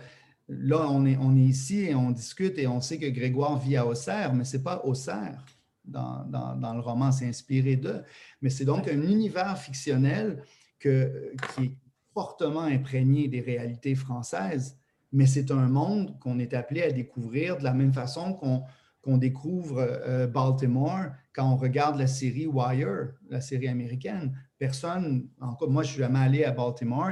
là, 0.48 0.88
on 0.90 1.06
est, 1.06 1.16
on 1.18 1.36
est 1.36 1.40
ici 1.40 1.80
et 1.80 1.94
on 1.94 2.10
discute 2.10 2.58
et 2.58 2.66
on 2.66 2.80
sait 2.80 2.98
que 2.98 3.06
Grégoire 3.06 3.58
vit 3.58 3.76
à 3.76 3.86
Auxerre, 3.86 4.34
mais 4.34 4.44
ce 4.44 4.56
n'est 4.56 4.62
pas 4.62 4.82
Auxerre 4.84 5.44
dans, 5.84 6.74
le 6.74 6.80
roman, 6.80 7.12
c'est 7.12 7.26
inspiré 7.26 7.76
d'eux. 7.76 8.02
Mais 8.42 8.50
c'est 8.50 8.64
donc 8.64 8.88
un 8.88 9.02
univers 9.02 9.58
fictionnel 9.58 10.42
qui 10.80 10.88
est 10.88 11.76
fortement 12.12 12.62
imprégné 12.62 13.28
des 13.28 13.40
réalités 13.40 13.94
françaises, 13.94 14.78
mais 15.12 15.26
c'est 15.26 15.50
un 15.50 15.68
monde 15.68 16.18
qu'on 16.20 16.38
est 16.38 16.54
appelé 16.54 16.82
à 16.82 16.92
découvrir 16.92 17.58
de 17.58 17.64
la 17.64 17.72
même 17.72 17.92
façon 17.92 18.34
qu'on 18.34 19.18
découvre 19.18 19.78
euh, 19.80 20.26
Baltimore 20.26 21.06
quand 21.34 21.52
on 21.52 21.56
regarde 21.56 21.98
la 21.98 22.06
série 22.06 22.46
Wire, 22.46 23.12
la 23.28 23.40
série 23.40 23.68
américaine. 23.68 24.36
Personne, 24.58 25.28
encore 25.40 25.70
moi 25.70 25.82
je 25.82 25.90
suis 25.90 25.98
jamais 25.98 26.20
allé 26.20 26.44
à 26.44 26.52
Baltimore, 26.52 27.10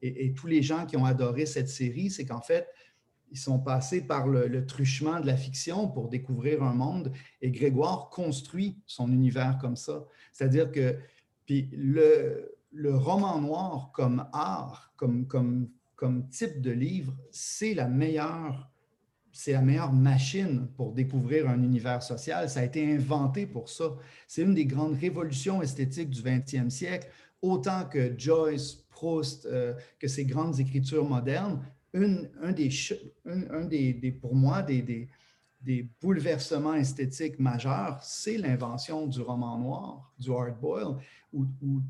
et 0.00 0.34
tous 0.34 0.46
les 0.46 0.62
gens 0.62 0.86
qui 0.86 0.96
ont 0.96 1.04
adoré 1.04 1.46
cette 1.46 1.68
série, 1.68 2.10
c'est 2.10 2.24
qu'en 2.24 2.40
fait, 2.40 2.66
ils 3.30 3.38
sont 3.38 3.58
passés 3.58 4.00
par 4.02 4.26
le, 4.26 4.66
truchement 4.66 5.20
de 5.20 5.26
la 5.26 5.36
fiction 5.36 5.88
pour 5.88 6.08
découvrir 6.08 6.62
un 6.62 6.74
monde 6.74 7.12
et 7.40 7.50
Grégoire 7.50 8.10
construit 8.10 8.78
son 8.86 9.12
univers 9.12 9.58
comme 9.60 9.76
ça. 9.76 10.04
C'est-à-dire 10.32 10.70
que 10.70 10.96
puis 11.46 11.68
le, 11.72 12.54
roman 12.84 13.40
noir 13.40 13.90
comme 13.92 14.26
art, 14.32 14.92
comme, 14.96 15.26
comme, 15.26 15.68
comme 15.96 16.28
type 16.28 16.60
de 16.60 16.70
livre, 16.70 17.16
c'est 17.30 17.74
la 17.74 17.88
meilleure 17.88 18.70
c'est 19.32 19.52
la 19.52 19.62
meilleure 19.62 19.92
machine 19.92 20.66
pour 20.76 20.92
découvrir 20.92 21.48
un 21.48 21.62
univers 21.62 22.02
social. 22.02 22.50
Ça 22.50 22.60
a 22.60 22.64
été 22.64 22.92
inventé 22.92 23.46
pour 23.46 23.68
ça. 23.68 23.96
C'est 24.26 24.42
une 24.42 24.54
des 24.54 24.66
grandes 24.66 24.98
révolutions 24.98 25.62
esthétiques 25.62 26.10
du 26.10 26.20
20e 26.20 26.68
siècle, 26.68 27.08
autant 27.40 27.84
que 27.84 28.12
Joyce, 28.18 28.84
Proust, 28.90 29.46
euh, 29.46 29.74
que 30.00 30.08
ces 30.08 30.24
grandes 30.24 30.58
écritures 30.58 31.08
modernes 31.08 31.62
un, 31.94 32.52
des, 32.52 34.18
pour 34.20 34.34
moi, 34.34 34.62
des, 34.62 35.08
des, 35.62 35.88
bouleversements 36.00 36.74
esthétiques 36.74 37.38
majeurs, 37.38 38.02
c'est 38.02 38.38
l'invention 38.38 39.06
du 39.06 39.20
roman 39.20 39.58
noir, 39.58 40.12
du 40.18 40.30
hard 40.30 40.58
boil, 40.60 40.96
où, 41.32 41.46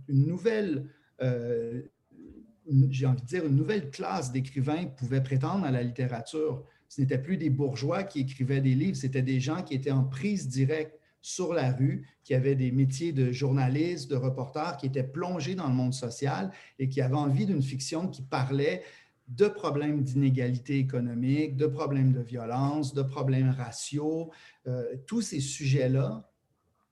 une 0.08 0.26
nouvelle, 0.26 0.86
euh, 1.22 1.82
j'ai 2.90 3.06
envie 3.06 3.22
de 3.22 3.26
dire, 3.26 3.46
une 3.46 3.56
nouvelle 3.56 3.90
classe 3.90 4.32
d'écrivains 4.32 4.86
pouvait 4.86 5.22
prétendre 5.22 5.64
à 5.64 5.70
la 5.70 5.82
littérature. 5.82 6.64
Ce 6.88 7.00
n'était 7.00 7.18
plus 7.18 7.36
des 7.36 7.50
bourgeois 7.50 8.02
qui 8.02 8.20
écrivaient 8.20 8.60
des 8.60 8.74
livres, 8.74 8.96
c'était 8.96 9.22
des 9.22 9.40
gens 9.40 9.62
qui 9.62 9.74
étaient 9.74 9.90
en 9.92 10.04
prise 10.04 10.48
directe 10.48 10.98
sur 11.22 11.52
la 11.52 11.72
rue, 11.72 12.08
qui 12.24 12.34
avaient 12.34 12.54
des 12.54 12.72
métiers 12.72 13.12
de 13.12 13.30
journaliste, 13.30 14.10
de 14.10 14.16
reporter, 14.16 14.76
qui 14.78 14.86
étaient 14.86 15.04
plongés 15.04 15.54
dans 15.54 15.68
le 15.68 15.74
monde 15.74 15.92
social 15.92 16.50
et 16.78 16.88
qui 16.88 17.00
avaient 17.02 17.14
envie 17.14 17.46
d'une 17.46 17.62
fiction 17.62 18.08
qui 18.08 18.22
parlait 18.22 18.82
de 19.30 19.46
problèmes 19.46 20.02
d'inégalité 20.02 20.78
économique, 20.78 21.56
de 21.56 21.66
problèmes 21.66 22.12
de 22.12 22.20
violence, 22.20 22.94
de 22.94 23.02
problèmes 23.02 23.50
raciaux. 23.50 24.30
Euh, 24.66 24.96
tous 25.06 25.20
ces 25.22 25.40
sujets-là, 25.40 26.28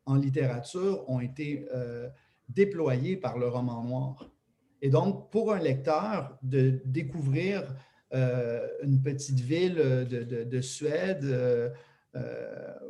en 0.06 0.14
littérature, 0.14 1.04
ont 1.10 1.20
été 1.20 1.66
euh, 1.74 2.08
déployés 2.48 3.16
par 3.16 3.38
le 3.38 3.48
roman 3.48 3.82
noir. 3.82 4.30
Et 4.80 4.88
donc, 4.88 5.30
pour 5.30 5.52
un 5.52 5.58
lecteur, 5.58 6.38
de 6.42 6.80
découvrir 6.84 7.74
euh, 8.14 8.66
une 8.84 9.02
petite 9.02 9.40
ville 9.40 9.74
de, 9.74 10.60
Suède 10.60 11.26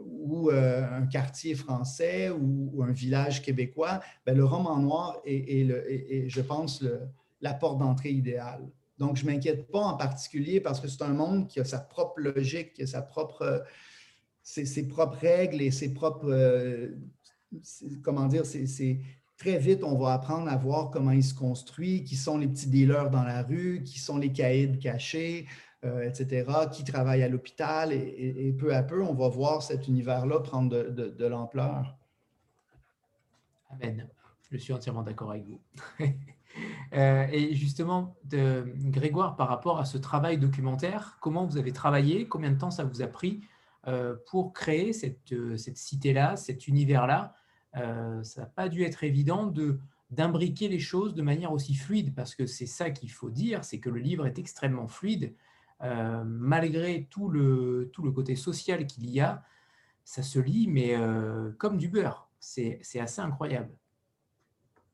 ou 0.05 0.51
un 0.51 1.07
quartier 1.07 1.55
français 1.55 2.29
ou, 2.31 2.83
un 2.83 2.93
village 2.93 3.41
québécois, 3.41 4.01
ben, 4.27 4.37
le 4.37 4.45
roman 4.45 4.77
noir 4.77 5.19
est, 5.25 6.29
je 6.29 6.41
pense, 6.43 6.85
la 7.41 7.55
porte 7.55 7.79
d'entrée 7.79 8.11
idéale. 8.11 8.69
Donc, 8.99 9.17
je 9.17 9.25
ne 9.25 9.31
m'inquiète 9.31 9.71
pas 9.71 9.81
en 9.81 9.97
particulier 9.97 10.61
parce 10.61 10.81
que 10.81 10.89
c'est 10.89 11.03
un 11.03 11.15
monde 11.15 11.49
qui 11.49 11.61
a 11.61 11.65
sa 11.65 11.79
propre 11.79 12.21
logique, 12.21 12.73
qui 12.73 12.83
a 12.95 13.03
propre, 13.03 13.65
ses, 14.43 14.89
propres 14.89 15.19
règles 15.19 15.63
et 15.63 15.71
ses 15.71 15.95
propres, 15.95 16.31
euh, 16.31 16.97
comment 18.03 18.27
dire, 18.27 18.45
c'est 18.45 19.01
très 19.37 19.59
vite, 19.59 19.85
on 19.85 19.97
va 19.97 20.15
apprendre 20.15 20.49
à 20.49 20.57
voir 20.57 20.91
comment 20.91 21.13
il 21.13 21.23
se 21.23 21.35
construit, 21.35 22.03
qui 22.03 22.17
sont 22.17 22.39
les 22.39 22.49
petits 22.49 22.69
dealers 22.69 23.11
dans 23.11 23.23
la 23.23 23.43
rue, 23.43 23.83
qui 23.85 24.01
sont 24.01 24.19
les 24.19 24.33
caïds 24.33 24.79
cachés, 24.81 25.47
euh, 25.85 26.03
etc., 26.03 26.45
qui 26.73 26.83
travaillent 26.83 27.23
à 27.23 27.29
l'hôpital. 27.29 27.93
Et, 27.93 28.53
peu 28.59 28.75
à 28.75 28.83
peu, 28.83 29.03
on 29.03 29.15
va 29.15 29.29
voir 29.29 29.63
cet 29.63 29.87
univers-là 29.87 30.41
prendre 30.41 30.71
de, 30.71 31.09
de 31.09 31.27
l'ampleur. 31.27 31.97
Amen. 33.71 34.09
Je 34.51 34.57
suis 34.57 34.73
entièrement 34.73 35.03
d'accord 35.03 35.31
avec 35.31 35.45
vous. 35.45 35.61
Euh, 36.95 37.27
et 37.31 37.55
justement, 37.55 38.17
Grégoire, 38.25 39.37
par 39.37 39.49
rapport 39.49 39.79
à 39.79 39.85
ce 39.85 39.99
travail 39.99 40.39
documentaire, 40.39 41.19
comment 41.21 41.45
vous 41.45 41.59
avez 41.59 41.73
travaillé 41.73 42.27
Combien 42.27 42.51
de 42.51 42.59
temps 42.59 42.71
ça 42.71 42.85
vous 42.85 43.03
a 43.03 43.07
pris 43.07 43.43
euh, 43.87 44.17
pour 44.31 44.53
créer 44.53 44.93
cette, 44.93 45.33
euh, 45.33 45.57
cette 45.57 45.79
cité-là, 45.79 46.37
cet 46.37 46.67
univers-là? 46.69 47.35
Ça 48.23 48.41
n'a 48.41 48.47
pas 48.47 48.69
dû 48.69 48.83
être 48.83 49.05
évident 49.05 49.47
de 49.47 49.79
d'imbriquer 50.11 50.69
les 50.69 50.79
choses 50.79 51.15
de 51.15 51.21
manière 51.21 51.53
aussi 51.53 51.75
fluide, 51.75 52.15
parce 52.15 52.35
que 52.35 52.47
c'est 52.47 52.67
ça 52.67 52.91
qu'il 52.91 53.11
faut 53.11 53.29
dire, 53.29 53.63
c'est 53.63 53.79
que 53.79 53.91
le 53.91 54.01
livre 54.01 54.27
est 54.27 54.39
extrêmement 54.39 54.89
fluide. 54.89 55.35
malgré 56.25 57.07
tout 57.09 57.29
le, 57.29 57.91
tout 57.93 58.03
le 58.03 58.11
côté 58.11 58.35
social 58.35 58.87
qu'il 58.87 59.09
y 59.11 59.21
a, 59.21 59.45
ça 60.05 60.25
se 60.25 60.41
lit, 60.41 60.67
mais 60.67 60.97
comme 61.59 61.77
du 61.77 61.89
beurre. 61.89 62.29
C'est 62.41 62.81
assez 62.99 63.21
incroyable. 63.21 63.71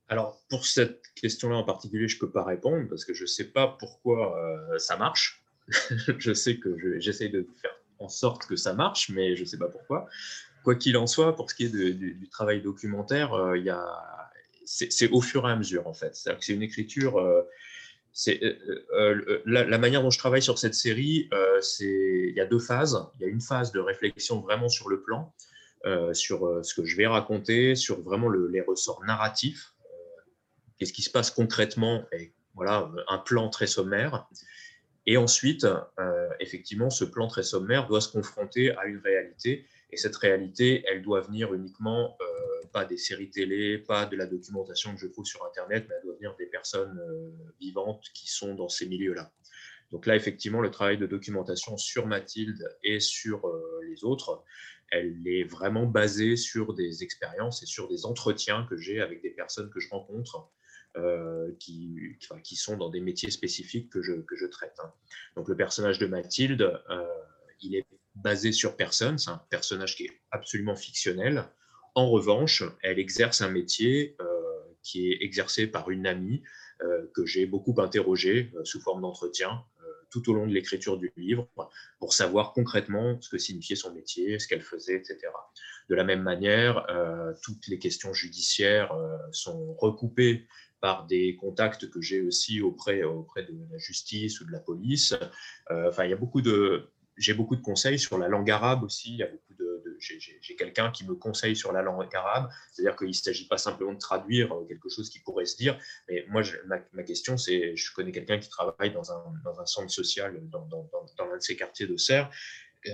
Alors, 0.09 0.39
pour 0.51 0.67
cette 0.67 1.03
question-là 1.15 1.57
en 1.57 1.65
particulier, 1.65 2.09
je 2.09 2.17
ne 2.17 2.21
peux 2.21 2.31
pas 2.31 2.45
répondre 2.45 2.89
parce 2.89 3.05
que 3.05 3.15
je 3.15 3.23
ne 3.23 3.27
sais 3.27 3.45
pas 3.45 3.77
pourquoi 3.79 4.39
euh, 4.39 4.79
ça 4.79 4.97
marche. 4.97 5.43
je 6.19 6.35
sais 6.35 6.59
que 6.59 7.01
j'essaie 7.01 7.31
de 7.31 7.47
faire 7.63 7.75
en 7.99 8.09
sorte 8.09 8.47
que 8.47 8.57
ça 8.57 8.75
marche, 8.75 9.09
mais 9.09 9.35
je 9.35 9.43
ne 9.43 9.47
sais 9.47 9.57
pas 9.57 9.69
pourquoi. 9.69 10.07
Quoi 10.63 10.75
qu'il 10.75 10.97
en 10.97 11.07
soit, 11.07 11.35
pour 11.35 11.51
ce 11.51 11.55
qui 11.55 11.65
est 11.65 11.69
du, 11.69 12.29
travail 12.31 12.61
documentaire, 12.61 13.33
euh, 13.35 13.57
c'est 14.67 15.11
au 15.11 15.21
fur 15.23 15.49
et 15.49 15.53
à 15.53 15.57
mesure, 15.57 15.87
en 15.87 15.95
fait. 15.95 16.15
C'est 16.15 16.53
une 16.53 16.63
écriture. 16.63 17.19
Euh, 17.19 17.43
la, 19.47 19.79
manière 19.79 20.03
dont 20.03 20.11
je 20.11 20.19
travaille 20.19 20.43
sur 20.43 20.59
cette 20.59 20.75
série, 20.75 21.31
il 21.81 22.33
y 22.37 22.41
a 22.41 22.47
deux 22.47 22.59
phases. 22.59 23.07
Il 23.17 23.23
y 23.23 23.25
a 23.25 23.29
une 23.29 23.41
phase 23.41 23.73
de 23.73 23.81
réflexion 23.81 24.41
vraiment 24.41 24.69
sur 24.69 24.89
le 24.89 25.03
plan, 25.03 25.35
sur 26.13 26.61
ce 26.63 26.75
que 26.75 26.85
je 26.85 26.97
vais 26.97 27.07
raconter, 27.07 27.75
sur 27.75 28.01
vraiment 28.01 28.29
les 28.29 28.61
ressorts 28.61 29.03
narratifs 29.05 29.74
qu'est-ce 30.79 30.93
qui 30.93 31.03
se 31.03 31.11
passe 31.11 31.31
concrètement, 31.31 32.07
voilà, 32.55 32.91
un 33.09 33.19
plan 33.19 33.49
très 33.49 33.67
sommaire. 33.67 34.27
Et 35.07 35.17
ensuite, 35.17 35.65
euh, 35.65 36.29
effectivement, 36.41 36.89
ce 36.89 37.05
plan 37.05 37.29
très 37.29 37.43
sommaire 37.43 37.87
doit 37.87 38.01
se 38.01 38.11
confronter 38.11 38.75
à 38.77 38.87
une 38.87 38.99
réalité. 38.99 39.67
Et 39.91 39.97
cette 39.97 40.17
réalité, 40.17 40.83
elle 40.89 41.03
doit 41.03 41.21
venir 41.21 41.53
uniquement, 41.53 42.17
euh, 42.21 42.67
pas 42.73 42.85
des 42.85 42.97
séries 42.97 43.31
télé, 43.31 43.79
pas 43.79 44.07
de 44.07 44.17
la 44.17 44.27
documentation 44.27 44.95
que 44.95 45.01
je 45.01 45.07
trouve 45.07 45.27
sur 45.27 45.45
Internet, 45.45 45.87
mais 45.89 45.95
elle 45.97 46.05
doit 46.05 46.15
venir 46.15 46.35
des 46.37 46.47
personnes 46.47 46.99
euh, 46.99 47.31
vivantes 47.61 48.05
qui 48.15 48.29
sont 48.31 48.55
dans 48.55 48.69
ces 48.69 48.87
milieux-là. 48.87 49.31
Donc 49.93 50.07
là, 50.07 50.17
effectivement, 50.17 50.61
le 50.61 50.71
travail 50.71 50.97
de 50.97 51.07
documentation 51.07 51.77
sur 51.77 52.07
Mathilde 52.07 52.67
et 52.83 52.99
sur 52.99 53.43
les 53.87 54.03
autres, 54.03 54.43
elle 54.91 55.23
est 55.27 55.45
vraiment 55.45 55.87
basée 55.87 56.37
sur 56.37 56.75
des 56.75 57.05
expériences 57.05 57.63
et 57.63 57.67
sur 57.67 57.89
des 57.89 58.07
entretiens 58.07 58.67
que 58.69 58.77
j'ai 58.77 59.01
avec 59.01 59.23
des 59.23 59.31
personnes 59.31 59.71
que 59.71 59.79
je 59.79 59.89
rencontre 59.91 60.51
euh, 60.97 61.51
qui, 61.59 62.57
sont 62.57 62.77
dans 62.77 62.89
des 62.89 63.01
métiers 63.01 63.31
spécifiques 63.31 63.91
que 63.91 64.01
je, 64.01 64.13
que 64.13 64.37
je 64.37 64.47
traite. 64.47 64.77
Hein. 64.79 64.93
Donc 65.35 65.49
le 65.49 65.57
personnage 65.57 65.99
de 65.99 66.07
Mathilde, 66.07 66.63
euh, 66.63 67.05
il 67.61 67.75
est 67.75 67.85
basé 68.15 68.53
sur 68.53 68.77
personne, 68.77 69.19
c'est 69.19 69.31
un 69.31 69.43
personnage 69.51 69.97
qui 69.97 70.05
est 70.05 70.21
absolument 70.31 70.77
fictionnel. 70.77 71.47
En 71.97 72.09
revanche, 72.11 72.63
elle 72.83 73.01
exerce 73.01 73.41
un 73.41 73.51
métier 73.51 74.15
euh, 74.21 74.25
qui 74.83 75.11
est 75.11 75.19
exercé 75.21 75.67
par 75.67 75.91
une 75.91 76.07
amie 76.07 76.43
que 77.15 77.25
j'ai 77.25 77.47
beaucoup 77.47 77.75
interrogée 77.79 78.53
sous 78.65 78.81
forme 78.81 79.03
d'entretien 79.03 79.65
tout 80.11 80.29
au 80.31 80.35
long 80.35 80.47
de 80.47 80.53
l'écriture 80.53 80.99
du 80.99 81.13
livre 81.17 81.49
pour 81.99 82.13
savoir 82.13 82.53
concrètement 82.53 83.19
ce 83.23 83.31
que 83.31 83.39
signifiait 83.39 83.77
son 83.77 83.95
métier, 83.95 84.39
ce 84.39 84.47
qu'elle 84.47 84.61
faisait, 84.61 84.97
etc. 84.97 85.19
De 85.89 85.95
la 85.95 86.05
même 86.05 86.23
manière, 86.23 86.87
toutes 87.43 87.69
les 87.69 87.79
questions 87.79 88.13
judiciaires 88.13 88.93
sont 89.33 89.75
recoupées 89.75 90.47
par 90.85 91.07
des 91.07 91.35
contacts 91.37 91.89
que 91.89 92.03
j'ai 92.03 92.21
aussi 92.21 92.61
auprès, 92.61 93.05
auprès 93.05 93.43
de 93.43 93.55
la 93.73 93.79
justice 93.79 94.43
ou 94.43 94.45
de 94.45 94.53
la 94.53 94.59
police. 94.59 95.15
Euh, 95.71 95.89
enfin, 95.89 96.07
de, 96.07 96.91
j'ai 97.17 97.33
beaucoup 97.33 97.57
de 97.57 97.63
conseils 97.63 97.99
sur 97.99 98.19
la 98.19 98.29
langue 98.29 98.51
arabe 98.51 98.83
aussi. 98.83 99.23
Beaucoup 99.33 99.55
de, 99.59 99.97
j'ai 99.99 100.57
quelqu'un 100.57 100.91
qui 100.91 101.07
me 101.07 101.15
conseille 101.15 101.57
sur 101.57 101.73
la 101.73 101.81
langue 101.81 102.15
arabe, 102.15 102.51
c'est-à-dire 102.71 102.97
qu'il 102.97 103.09
ne 103.09 103.13
s'agit 103.15 103.49
pas 103.49 103.57
simplement 103.57 103.95
de 103.95 103.99
traduire 103.99 104.55
euh, 104.55 104.67
quelque 104.67 104.91
chose 104.91 105.09
qui 105.09 105.21
pourrait 105.21 105.47
se 105.47 105.57
dire. 105.57 105.81
Mais 106.11 106.27
moi, 106.29 106.43
ma, 106.67 107.03
question, 107.03 107.39
c'est, 107.39 107.75
je 107.75 107.95
connais 107.95 108.13
quelqu'un 108.13 108.39
qui 108.39 108.51
travaille 108.51 108.93
dans 108.93 109.11
un, 109.11 109.25
dans 109.43 109.59
un, 109.59 109.65
centre 109.65 109.91
social 109.91 110.39
dans, 110.51 110.67
dans, 110.67 110.87
dans, 111.17 111.25
l'un 111.25 111.39
de 111.39 111.43
ces 111.43 111.57
quartiers 111.57 111.87
de 111.87 111.97
Serre, 111.97 112.31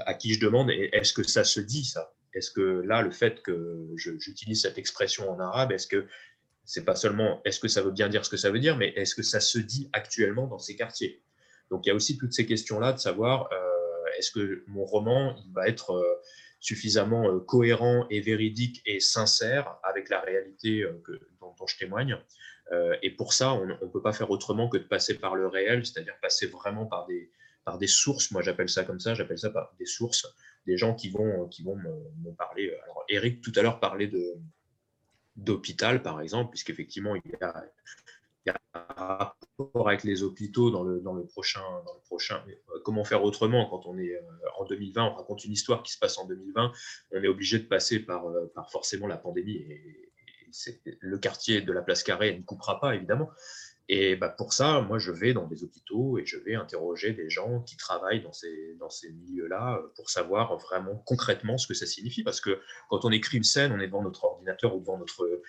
à 0.07 0.15
qui 0.15 0.33
je 0.33 0.39
demande, 0.39 0.71
est-ce 0.71 1.13
que 1.13 1.25
ça 1.25 1.43
se 1.43 1.59
dit 1.59 1.85
ça? 1.85 2.15
Est-ce 2.33 2.53
que 2.53 2.83
là, 2.87 3.03
le 3.03 3.11
fait 3.11 3.43
que 3.43 3.89
j'utilise 3.97 4.63
cette 4.63 4.79
expression 4.79 5.29
en 5.29 5.41
arabe, 5.41 5.73
est-ce 5.73 5.89
que 5.89 6.07
c'est 6.71 6.85
pas 6.85 6.95
seulement 6.95 7.41
est-ce 7.45 7.59
que 7.59 7.67
ça 7.67 7.83
veut 7.83 7.91
bien 7.91 8.09
dire 8.09 8.25
ce 8.25 8.31
que 8.31 8.37
ça 8.37 8.49
veut 8.49 8.61
dire, 8.61 8.77
mais 8.77 8.91
est-ce 8.91 9.17
que 9.17 9.25
ça 9.25 9.41
se 9.41 9.59
dit 9.59 9.91
actuellement 9.93 10.47
dans 10.47 10.61
ces 10.61 10.77
quartiers? 10.77 11.21
Donc 11.69 11.85
il 11.85 11.89
y 11.89 11.93
a 11.93 11.97
aussi 11.97 12.17
toutes 12.17 12.33
ces 12.33 12.47
questions-là 12.47 12.93
de 12.93 12.99
savoir 12.99 13.49
euh, 13.53 14.07
est-ce 14.17 14.31
que 14.31 14.63
mon 14.69 14.85
roman 14.85 15.35
va 15.53 15.67
être 15.67 15.91
euh, 15.91 16.21
suffisamment 16.61 17.29
euh, 17.29 17.41
cohérent 17.41 18.07
et 18.09 18.21
véridique 18.21 18.83
et 18.87 19.01
sincère 19.01 19.79
avec 19.83 20.09
la 20.11 20.21
réalité 20.21 20.87
que, 21.05 21.19
dont, 21.41 21.67
je 21.67 21.77
témoigne? 21.77 22.17
et 23.03 23.11
pour 23.11 23.33
ça, 23.33 23.53
on 23.53 23.67
ne 23.67 23.75
peut 23.75 24.01
pas 24.01 24.13
faire 24.13 24.31
autrement 24.31 24.69
que 24.69 24.79
de 24.79 24.85
passer 24.85 25.19
par 25.19 25.35
le 25.35 25.49
réel, 25.49 25.85
c'est-à-dire 25.85 26.15
passer 26.23 26.47
vraiment 26.47 26.87
par 26.87 27.05
des, 27.09 27.33
par 27.65 27.79
des 27.79 27.89
sources. 27.89 28.31
Moi, 28.31 28.43
j'appelle 28.43 28.69
ça 28.69 28.85
comme 28.85 29.01
ça, 29.01 29.13
j'appelle 29.15 29.41
ça 29.41 29.51
par 29.51 29.75
des 29.77 29.87
sources, 29.87 30.25
des 30.69 30.77
gens 30.77 30.95
qui 30.95 31.11
vont, 31.11 31.49
qui 31.49 31.65
vont 31.65 31.75
me, 31.75 31.91
me 32.25 32.33
parler. 32.37 32.73
Alors, 32.85 33.03
Eric, 33.09 33.41
tout 33.41 33.51
à 33.57 33.63
l'heure, 33.63 33.81
parlait 33.81 34.07
de, 34.07 34.39
d'hôpital, 35.37 36.03
par 36.03 36.21
exemple, 36.21 36.51
puisqu'effectivement, 36.51 37.15
il 37.15 37.23
y 37.31 37.45
a, 37.45 37.65
il 38.45 38.49
y 38.49 38.51
a 38.51 38.61
un 38.75 39.05
rapport 39.05 39.89
avec 39.89 40.05
les 40.05 40.23
hôpitaux 40.23 40.71
dans 40.71 40.83
le, 40.83 41.01
dans 41.01 41.15
le 41.15 41.25
prochain. 41.25 41.61
Dans 41.61 41.95
le 41.95 42.01
prochain 42.01 42.43
euh, 42.49 42.81
comment 42.85 43.05
faire 43.05 43.23
autrement 43.25 43.69
quand 43.69 43.87
on 43.87 43.99
est 43.99 44.15
euh, 44.15 44.21
en 44.59 44.65
2020 44.65 45.05
On 45.05 45.15
raconte 45.15 45.45
une 45.45 45.53
histoire 45.53 45.83
qui 45.83 45.93
se 45.93 45.99
passe 45.99 46.19
en 46.19 46.27
2020. 46.27 46.73
On 47.13 47.23
est 47.23 47.29
obligé 47.29 47.59
de 47.59 47.65
passer 47.65 48.01
par, 48.01 48.29
euh, 48.29 48.51
par 48.55 48.71
forcément 48.71 49.07
la 49.07 49.17
pandémie. 49.17 49.57
Et, 49.57 50.11
le 50.99 51.17
quartier 51.19 51.61
de 51.61 51.73
la 51.73 51.81
place 51.81 52.03
Carrée 52.03 52.37
ne 52.37 52.43
coupera 52.43 52.81
pas, 52.81 52.97
évidemment. 52.97 53.31
Et 53.93 54.15
bah, 54.15 54.29
pour 54.29 54.53
ça, 54.53 54.83
moi, 54.83 55.01
je 55.01 55.11
vais 55.11 55.33
dans 55.33 55.49
des 55.49 55.65
hôpitaux 55.65 56.17
et 56.17 56.25
je 56.25 56.37
vais 56.37 56.55
interroger 56.55 57.13
des 57.13 57.29
gens 57.29 57.61
qui 57.63 57.77
travaillent 57.77 58.23
dans 58.23 58.33
ces, 58.33 58.77
dans 58.79 58.89
ces 58.89 59.11
milieux-là 59.11 59.79
euh, 59.79 59.89
pour 59.97 60.11
savoir 60.11 60.57
vraiment 60.59 61.03
concrètement 61.07 61.59
ce 61.59 61.67
que 61.67 61.75
ça 61.75 61.87
signifie. 61.87 62.23
Parce 62.23 62.41
que 62.41 62.61
quand 62.89 63.05
on 63.05 63.11
écrit 63.11 63.39
une 63.39 63.43
scène, 63.43 63.73
on 63.73 63.81
est 63.81 63.89
devant 63.89 64.05
notre 64.05 64.23
ordinateur 64.23 64.77
ou 64.77 64.79
devant 64.79 64.97
notre, 64.97 65.43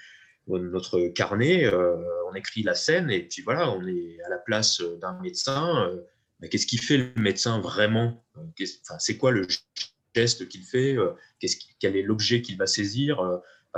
notre 0.48 1.10
carnet, 1.10 1.66
euh, 1.66 1.98
on 2.32 2.34
écrit 2.34 2.64
la 2.64 2.74
scène 2.74 3.12
et 3.12 3.28
puis 3.28 3.44
voilà, 3.44 3.70
on 3.70 3.86
est 3.86 4.20
à 4.26 4.30
la 4.30 4.40
place 4.40 4.82
d'un 4.82 5.22
médecin. 5.22 5.88
Euh, 6.42 6.48
qu'est-ce 6.48 6.66
qui 6.66 6.78
fait 6.78 6.98
le 6.98 7.14
médecin 7.22 7.62
vraiment? 7.62 8.26
C'est 8.98 9.18
quoi 9.18 9.30
le 9.30 9.46
geste 10.16 10.48
qu'il 10.48 10.64
fait? 10.64 10.98
Quel 11.80 11.96
est 11.96 12.02
l'objet 12.02 12.42
qu'il 12.42 12.58
va 12.58 12.66
saisir? 12.66 13.22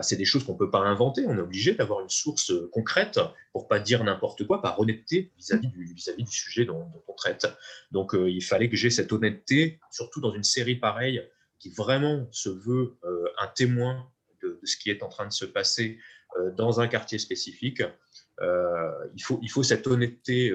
C'est 0.01 0.15
des 0.15 0.25
choses 0.25 0.43
qu'on 0.43 0.53
ne 0.53 0.57
peut 0.57 0.71
pas 0.71 0.79
inventer. 0.79 1.25
On 1.27 1.37
est 1.37 1.41
obligé 1.41 1.75
d'avoir 1.75 2.01
une 2.01 2.09
source 2.09 2.51
concrète 2.71 3.19
pour 3.51 3.67
pas 3.67 3.79
dire 3.79 4.03
n'importe 4.03 4.45
quoi, 4.47 4.61
par 4.61 4.79
honnêteté 4.79 5.31
vis-à-vis 5.37 5.67
du, 5.67 6.31
sujet 6.31 6.65
dont, 6.65 6.91
on 7.07 7.13
traite. 7.13 7.47
Donc, 7.91 8.15
il 8.15 8.43
fallait 8.43 8.69
que 8.69 8.75
j'ai 8.75 8.89
cette 8.89 9.11
honnêteté, 9.11 9.79
surtout 9.91 10.19
dans 10.19 10.33
une 10.33 10.43
série 10.43 10.75
pareille 10.75 11.21
qui 11.59 11.69
vraiment 11.69 12.27
se 12.31 12.49
veut 12.49 12.97
un 13.37 13.47
témoin 13.47 14.07
de, 14.41 14.59
ce 14.63 14.77
qui 14.77 14.89
est 14.89 15.03
en 15.03 15.09
train 15.09 15.27
de 15.27 15.33
se 15.33 15.45
passer 15.45 15.99
dans 16.57 16.79
un 16.79 16.87
quartier 16.87 17.19
spécifique. 17.19 17.83
il 18.41 19.49
faut 19.49 19.63
cette 19.63 19.85
honnêteté 19.85 20.51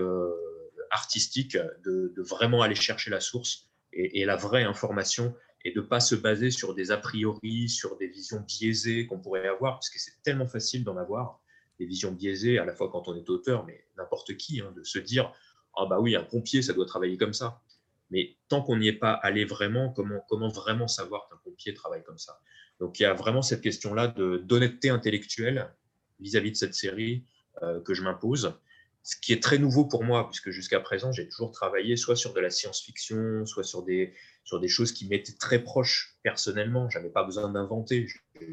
artistique 0.90 1.56
de, 1.85 2.12
vraiment 2.19 2.62
aller 2.62 2.74
chercher 2.74 3.10
la 3.10 3.20
source 3.20 3.69
et, 3.93 4.24
la 4.24 4.36
vraie 4.36 4.65
information 4.65 5.35
et 5.69 5.73
de 5.73 5.81
ne 5.81 5.86
pas 5.86 6.01
se 6.01 6.15
baser 6.15 6.51
sur 6.51 6.74
des 6.74 6.90
a 6.90 6.97
priori, 6.97 7.69
sur 7.69 7.99
des 7.99 8.09
visions 8.09 8.40
biaisées 8.40 9.07
qu'on 9.07 9.19
pourrait 9.19 9.47
avoir, 9.47 9.74
parce 9.74 9.90
que 9.90 9.99
c'est 10.01 10.23
tellement 10.23 10.49
facile 10.49 10.82
d'en 10.82 10.97
avoir, 10.97 11.40
des 11.78 11.85
visions 11.85 12.11
biaisées, 12.11 12.59
à 12.59 12.65
la 12.65 12.73
fois 12.73 12.90
quand 12.90 13.07
on 13.07 13.15
est 13.15 13.28
auteur, 13.28 13.66
mais 13.66 13.85
n'importe 13.99 14.36
qui, 14.39 14.62
hein, 14.62 14.73
de 14.74 14.82
se 14.82 14.99
dire 14.99 15.31
Ah, 15.77 15.85
bah 15.85 16.01
oui, 16.01 16.16
un 16.16 16.24
pompier, 16.24 16.62
ça 16.62 16.73
doit 16.73 16.86
travailler 16.86 17.19
comme 17.19 17.35
ça. 17.35 17.61
Mais 18.11 18.39
tant 18.49 18.62
qu'on 18.62 18.78
n'y 18.78 18.89
est 18.89 18.95
pas 18.95 19.12
allé 19.12 19.45
vraiment, 19.45 19.90
comment, 19.90 20.24
comment 20.27 20.49
vraiment 20.49 20.89
savoir 20.89 21.28
qu'un 21.28 21.36
pompier 21.36 21.74
travaille 21.74 22.03
comme 22.03 22.16
ça? 22.16 22.40
Donc 22.81 22.99
il 22.99 23.03
y 23.03 23.07
a 23.07 23.12
vraiment 23.12 23.43
cette 23.43 23.61
question-là 23.61 24.09
d'honnêteté 24.09 24.89
intellectuelle 24.89 25.70
vis-à-vis 26.19 26.53
de 26.53 26.57
cette 26.57 26.74
série 26.74 27.27
euh, 27.62 27.81
que 27.82 27.93
je 27.93 28.03
m'impose 28.03 28.55
ce 29.03 29.16
qui 29.16 29.33
est 29.33 29.43
très 29.43 29.59
nouveau 29.59 29.87
pour 29.87 30.05
moi, 30.05 30.29
puisque 30.29 30.51
jusqu'à 30.51 30.81
présent, 30.81 31.12
j'ai 31.12 31.29
toujours 31.29 31.51
travaillé 31.51 31.97
soit 31.97 32.16
sur 32.16 32.35
de 32.35 32.41
la 32.41 32.51
science-fiction, 32.51 33.47
soit 33.47 33.65
sur 33.65 33.83
des, 33.83 34.15
sur 34.45 34.61
des 34.61 34.69
choses 34.69 34.93
qui 34.93 35.07
m'étaient 35.09 35.37
très 35.39 35.62
proches 35.62 36.16
personnellement. 36.23 36.91
Je 36.91 36.99
n'avais 36.99 37.11
pas 37.11 37.25
besoin 37.25 37.51
d'inventer, 37.51 38.07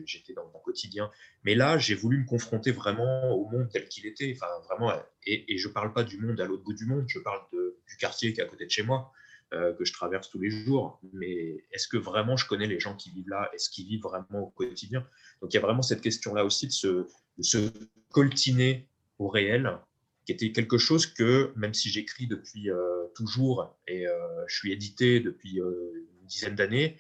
j'étais 0.06 0.34
dans 0.34 0.50
mon 0.54 0.60
quotidien. 0.60 1.12
Mais 1.44 1.56
là, 1.56 1.78
j'ai 1.78 1.96
voulu 1.96 2.20
me 2.20 2.26
confronter 2.26 2.72
vraiment 2.72 3.32
au 3.32 3.50
monde 3.50 3.70
tel 3.72 3.88
qu'il 3.88 4.06
était. 4.06 4.34
Enfin, 4.36 4.48
vraiment, 4.66 4.94
et, 5.26 5.58
je 5.58 5.68
ne 5.68 5.74
parle 5.74 5.94
pas 5.94 6.04
du 6.04 6.20
monde 6.20 6.40
à 6.40 6.46
l'autre 6.46 6.64
bout 6.64 6.74
du 6.74 6.86
monde, 6.86 7.06
je 7.08 7.20
parle 7.20 7.42
du 7.52 7.98
quartier 7.98 8.34
qui 8.34 8.40
est 8.40 8.44
à 8.44 8.48
côté 8.48 8.66
de 8.66 8.72
chez 8.72 8.84
moi, 8.84 9.12
euh, 9.54 9.74
que 9.74 9.84
je 9.84 9.94
traverse 9.94 10.30
tous 10.30 10.40
les 10.40 10.52
jours. 10.52 11.00
Mais 11.14 11.66
est-ce 11.72 11.88
que 11.88 11.98
vraiment 11.98 12.38
je 12.38 12.48
connais 12.48 12.68
les 12.68 12.80
gens 12.80 12.96
qui 12.96 13.12
vivent 13.12 13.30
là 13.30 13.50
Est-ce 13.54 13.70
qu'ils 13.70 13.88
vivent 13.88 14.04
vraiment 14.04 14.40
au 14.40 14.52
quotidien? 14.52 15.06
Donc 15.42 15.54
il 15.54 15.56
y 15.56 15.60
a 15.60 15.62
vraiment 15.62 15.82
cette 15.82 16.02
question-là 16.02 16.46
aussi 16.46 16.68
de 16.68 17.08
se 17.42 17.72
coltiner 18.10 18.88
au 19.18 19.28
réel 19.28 19.80
qui 20.26 20.32
était 20.32 20.52
quelque 20.52 20.78
chose 20.78 21.06
que, 21.06 21.54
même 21.56 21.74
si 21.74 21.90
j'écris 21.90 22.28
depuis 22.28 22.70
euh, 22.70 23.08
toujours 23.16 23.78
et 23.88 24.08
euh, 24.08 24.14
je 24.48 24.56
suis 24.56 24.72
édité 24.72 25.20
depuis 25.20 25.62
euh, 25.62 26.08
une 26.22 26.28
dizaine 26.28 26.56
d'années, 26.56 26.98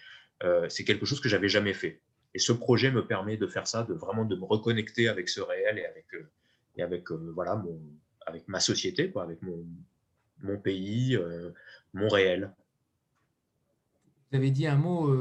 c'est 0.69 0.83
quelque 0.83 1.07
chose 1.07 1.21
que 1.21 1.29
j'avais 1.29 1.49
jamais 1.49 1.73
fait. 1.73 2.01
Et 2.35 2.39
ce 2.39 2.51
projet 2.51 2.91
me 2.91 3.07
permet 3.07 3.35
de 3.35 3.47
faire 3.47 3.65
ça, 3.65 3.83
de 3.83 3.95
vraiment 3.95 4.23
de 4.23 4.35
me 4.35 4.43
reconnecter 4.43 5.07
avec 5.07 5.27
ce 5.27 5.41
réel 5.41 5.79
et 5.79 5.85
avec, 5.85 6.05
et 6.75 6.83
avec, 6.83 7.09
voilà, 7.09 7.55
mon, 7.55 7.81
avec 8.27 8.47
ma 8.47 8.59
société, 8.59 9.11
avec 9.15 9.41
mon, 9.41 9.65
mon 10.41 10.59
pays, 10.59 11.17
mon 11.93 12.07
réel. 12.09 12.53
Vous 14.29 14.37
avez 14.37 14.51
dit 14.51 14.67
un 14.67 14.75
mot 14.75 15.11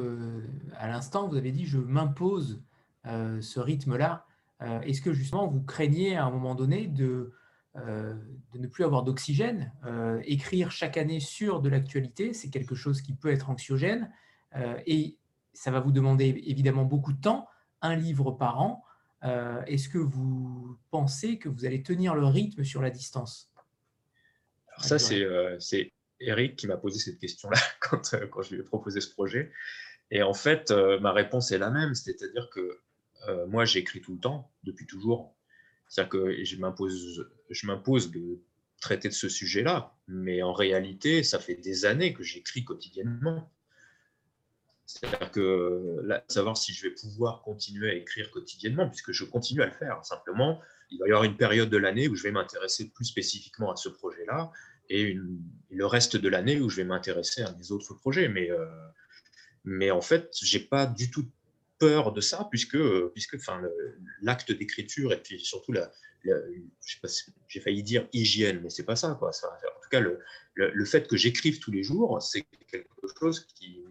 à 0.77 0.89
l'instant, 0.89 1.27
vous 1.27 1.37
avez 1.37 1.53
dit 1.53 1.65
je 1.65 1.79
m'impose 1.79 2.61
ce 3.07 3.61
rythme-là. 3.61 4.27
Est-ce 4.61 5.01
que 5.01 5.15
justement 5.15 5.47
vous 5.47 5.63
craignez 5.63 6.17
à 6.17 6.27
un 6.27 6.31
moment 6.31 6.55
donné 6.55 6.87
de, 6.87 7.33
de 7.77 8.59
ne 8.59 8.67
plus 8.69 8.85
avoir 8.85 9.03
d'oxygène. 9.03 9.73
Euh, 9.85 10.21
écrire 10.25 10.71
chaque 10.71 10.97
année 10.97 11.21
sur 11.21 11.61
de 11.61 11.69
l'actualité, 11.69 12.33
c'est 12.33 12.51
quelque 12.51 12.75
chose 12.75 13.03
qui 13.03 13.15
peut 13.15 13.31
être 13.31 13.51
anxiogène 13.51 14.13
euh, 14.55 14.79
et 14.87 15.19
ça 15.53 15.71
va 15.71 15.81
vous 15.81 15.91
demander 15.91 16.43
évidemment 16.47 16.85
beaucoup 16.85 17.13
de 17.13 17.21
temps, 17.21 17.49
un 17.83 17.97
livre 17.97 18.33
par 18.33 18.61
an. 18.61 18.85
Est-ce 19.67 19.89
que 19.89 19.97
vous 19.97 20.77
pensez 20.91 21.39
que 21.39 21.49
vous 21.49 21.65
allez 21.65 21.83
tenir 21.83 22.15
le 22.15 22.27
rythme 22.27 22.63
sur 22.63 22.83
la 22.83 22.91
distance? 22.91 23.51
Alors 24.69 24.85
ça, 24.85 24.99
c'est 24.99 25.93
Eric 26.21 26.57
qui 26.57 26.67
m'a 26.67 26.77
posé 26.77 26.99
cette 26.99 27.19
question-là 27.19 27.57
quand, 27.81 28.15
quand, 28.31 28.43
je 28.43 28.55
lui 28.55 28.61
ai 28.61 28.65
proposé 28.65 29.01
ce 29.01 29.09
projet. 29.11 29.51
Et 30.11 30.23
en 30.23 30.35
fait, 30.35 30.73
ma 31.01 31.13
réponse 31.13 31.53
est 31.53 31.59
la 31.59 31.71
même, 31.71 31.95
c'est-à-dire 31.95 32.51
que 32.51 32.81
moi, 33.47 33.65
j'écris 33.65 34.03
tout 34.03 34.13
le 34.13 34.21
temps, 34.21 34.53
depuis 34.63 34.87
toujours. 34.87 35.34
C'est-à-dire 35.95 36.11
que 36.11 36.45
je 36.45 36.57
m'impose, 36.57 37.31
je 37.51 37.67
m'impose 37.69 38.11
de 38.11 38.41
traiter 38.81 39.09
de 39.09 39.15
ce 39.15 39.29
sujet-là, 39.29 39.97
mais 40.09 40.43
en 40.43 40.53
réalité, 40.53 41.23
ça 41.23 41.39
fait 41.39 41.55
des 41.55 41.85
années 41.85 42.13
que 42.13 42.25
j'écris 42.25 42.65
quotidiennement. 42.65 43.49
C'est-à-dire 44.87 45.31
que 45.31 46.01
savoir 46.27 46.57
si 46.57 46.73
je 46.73 46.89
vais 46.89 46.95
pouvoir 46.95 47.43
continuer 47.43 47.91
à 47.91 47.95
écrire 47.95 48.33
quotidiennement, 48.33 48.89
puisque 48.89 49.13
je 49.13 49.25
continue 49.25 49.63
à 49.63 49.67
le 49.67 49.73
faire. 49.73 50.05
Simplement, 50.05 50.61
il 50.91 50.99
va 50.99 51.07
y 51.07 51.11
avoir 51.11 51.23
une 51.23 51.37
période 51.37 51.71
de 51.71 51.77
l'année 51.77 52.09
où 52.09 52.17
je 52.17 52.25
vais 52.25 52.33
m'intéresser 52.33 52.91
plus 52.91 53.05
spécifiquement 53.05 53.71
à 53.71 53.77
ce 53.77 53.89
projet-là, 53.89 54.51
et 54.91 55.17
le 55.71 55.87
reste 55.87 56.17
de 56.17 56.29
l'année 56.29 56.59
où 56.59 56.69
je 56.69 56.79
vais 56.79 56.85
m'intéresser 56.85 57.43
à 57.43 57.53
mes 57.53 57.71
autres 57.71 57.95
projets. 57.95 58.29
Mais, 58.29 58.51
euh, 58.51 58.67
mais 59.63 59.93
en 59.93 60.01
fait, 60.01 60.35
j'ai 60.43 60.59
pas 60.59 60.87
du 60.87 61.13
tout 61.13 61.25
peur 61.79 62.13
de 62.13 62.21
ça, 62.21 62.47
puisque, 62.51 62.79
puisque 63.13 63.35
enfin, 63.35 63.61
l'acte 64.23 64.53
d'écriture 64.53 65.13
et 65.13 65.21
puis 65.21 65.41
surtout 65.41 65.73
la, 65.73 65.91
j'ai 67.49 67.61
failli 67.61 67.83
dire 67.83 68.09
hygiène, 68.13 68.61
mais 68.63 68.71
c'est 68.71 68.85
pas 68.85 68.97
ça, 68.97 69.17
quoi. 69.19 69.31
En 69.31 69.83
tout 69.83 69.91
cas, 69.91 70.01
le, 70.01 70.21
le, 70.55 70.85
fait 70.85 71.07
que 71.09 71.17
j'écrive 71.17 71.59
tous 71.59 71.71
les 71.71 71.83
jours, 71.83 72.21
c'est 72.23 72.45
quelque 72.71 72.87
chose 73.19 73.47
qui, 73.55 73.85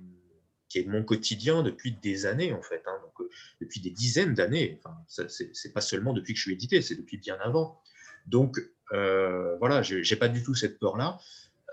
qui, 0.70 0.80
est 0.80 0.86
mon 0.86 1.04
quotidien 1.04 1.64
depuis 1.64 1.92
des 2.02 2.26
années, 2.26 2.54
en 2.54 2.62
fait, 2.62 2.84
hein. 2.88 2.98
donc, 3.04 3.22
euh, 3.22 3.30
depuis 3.62 3.80
des 3.82 3.92
dizaines 3.92 4.34
d'années. 4.34 4.80
Enfin, 4.84 5.28
c'est 5.28 5.74
pas 5.74 5.82
seulement 5.82 6.14
depuis 6.14 6.34
que 6.34 6.38
je 6.38 6.44
suis 6.44 6.54
édité, 6.54 6.82
c'est 6.82 6.96
depuis 6.96 7.18
bien 7.18 7.38
avant. 7.42 7.82
Donc, 8.26 8.60
euh, 8.92 9.58
voilà, 9.58 9.82
j'ai 9.82 10.16
pas 10.16 10.30
du 10.30 10.44
tout 10.44 10.56
cette 10.56 10.80
peur-là. 10.80 11.20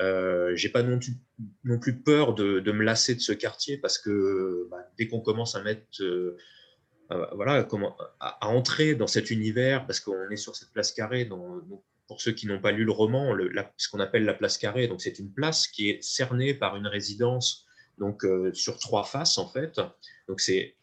Euh, 0.01 0.57
j'ai 0.57 0.71
pas 0.71 0.83
non, 0.83 0.99
plus 1.79 1.97
peur 1.99 2.35
de, 2.35 2.73
me 2.73 2.83
lasser 2.83 3.15
de 3.15 3.21
ce 3.21 3.33
quartier 3.33 3.77
parce 3.77 3.99
que 3.99 4.67
bah, 4.71 4.79
dès 4.97 5.09
qu'on 5.09 5.21
commence 5.21 5.55
à 5.55 5.63
mettre, 5.63 5.85
euh, 6.01 6.39
euh, 7.13 7.27
voilà, 7.35 7.67
à, 8.19 8.49
entrer 8.49 8.95
dans 8.95 9.07
cet 9.07 9.31
univers, 9.31 9.87
parce 9.87 10.01
qu'on 10.01 10.31
est 10.31 10.37
sur 10.37 10.57
cette 10.57 10.73
place 10.73 10.93
carrée, 10.93 11.29
pour 12.07 12.21
ceux 12.21 12.33
qui 12.33 12.47
n'ont 12.47 12.61
pas 12.61 12.73
lu 12.73 12.85
le 12.85 12.93
roman, 12.93 13.37
ce 13.77 13.89
qu'on 13.89 14.01
appelle 14.01 14.25
la 14.25 14.35
place 14.35 14.57
carrée, 14.57 14.89
donc 14.89 15.03
c'est 15.03 15.19
une 15.19 15.31
place 15.31 15.69
qui 15.69 15.91
est 15.91 16.03
cernée 16.03 16.55
par 16.55 16.77
une 16.77 16.87
résidence 16.87 17.67
donc 17.99 18.25
sur 18.55 18.79
trois 18.79 19.05
faces 19.05 19.37
en 19.37 19.47
fait. 19.47 19.79
Donc 20.27 20.41
c'est 20.41 20.77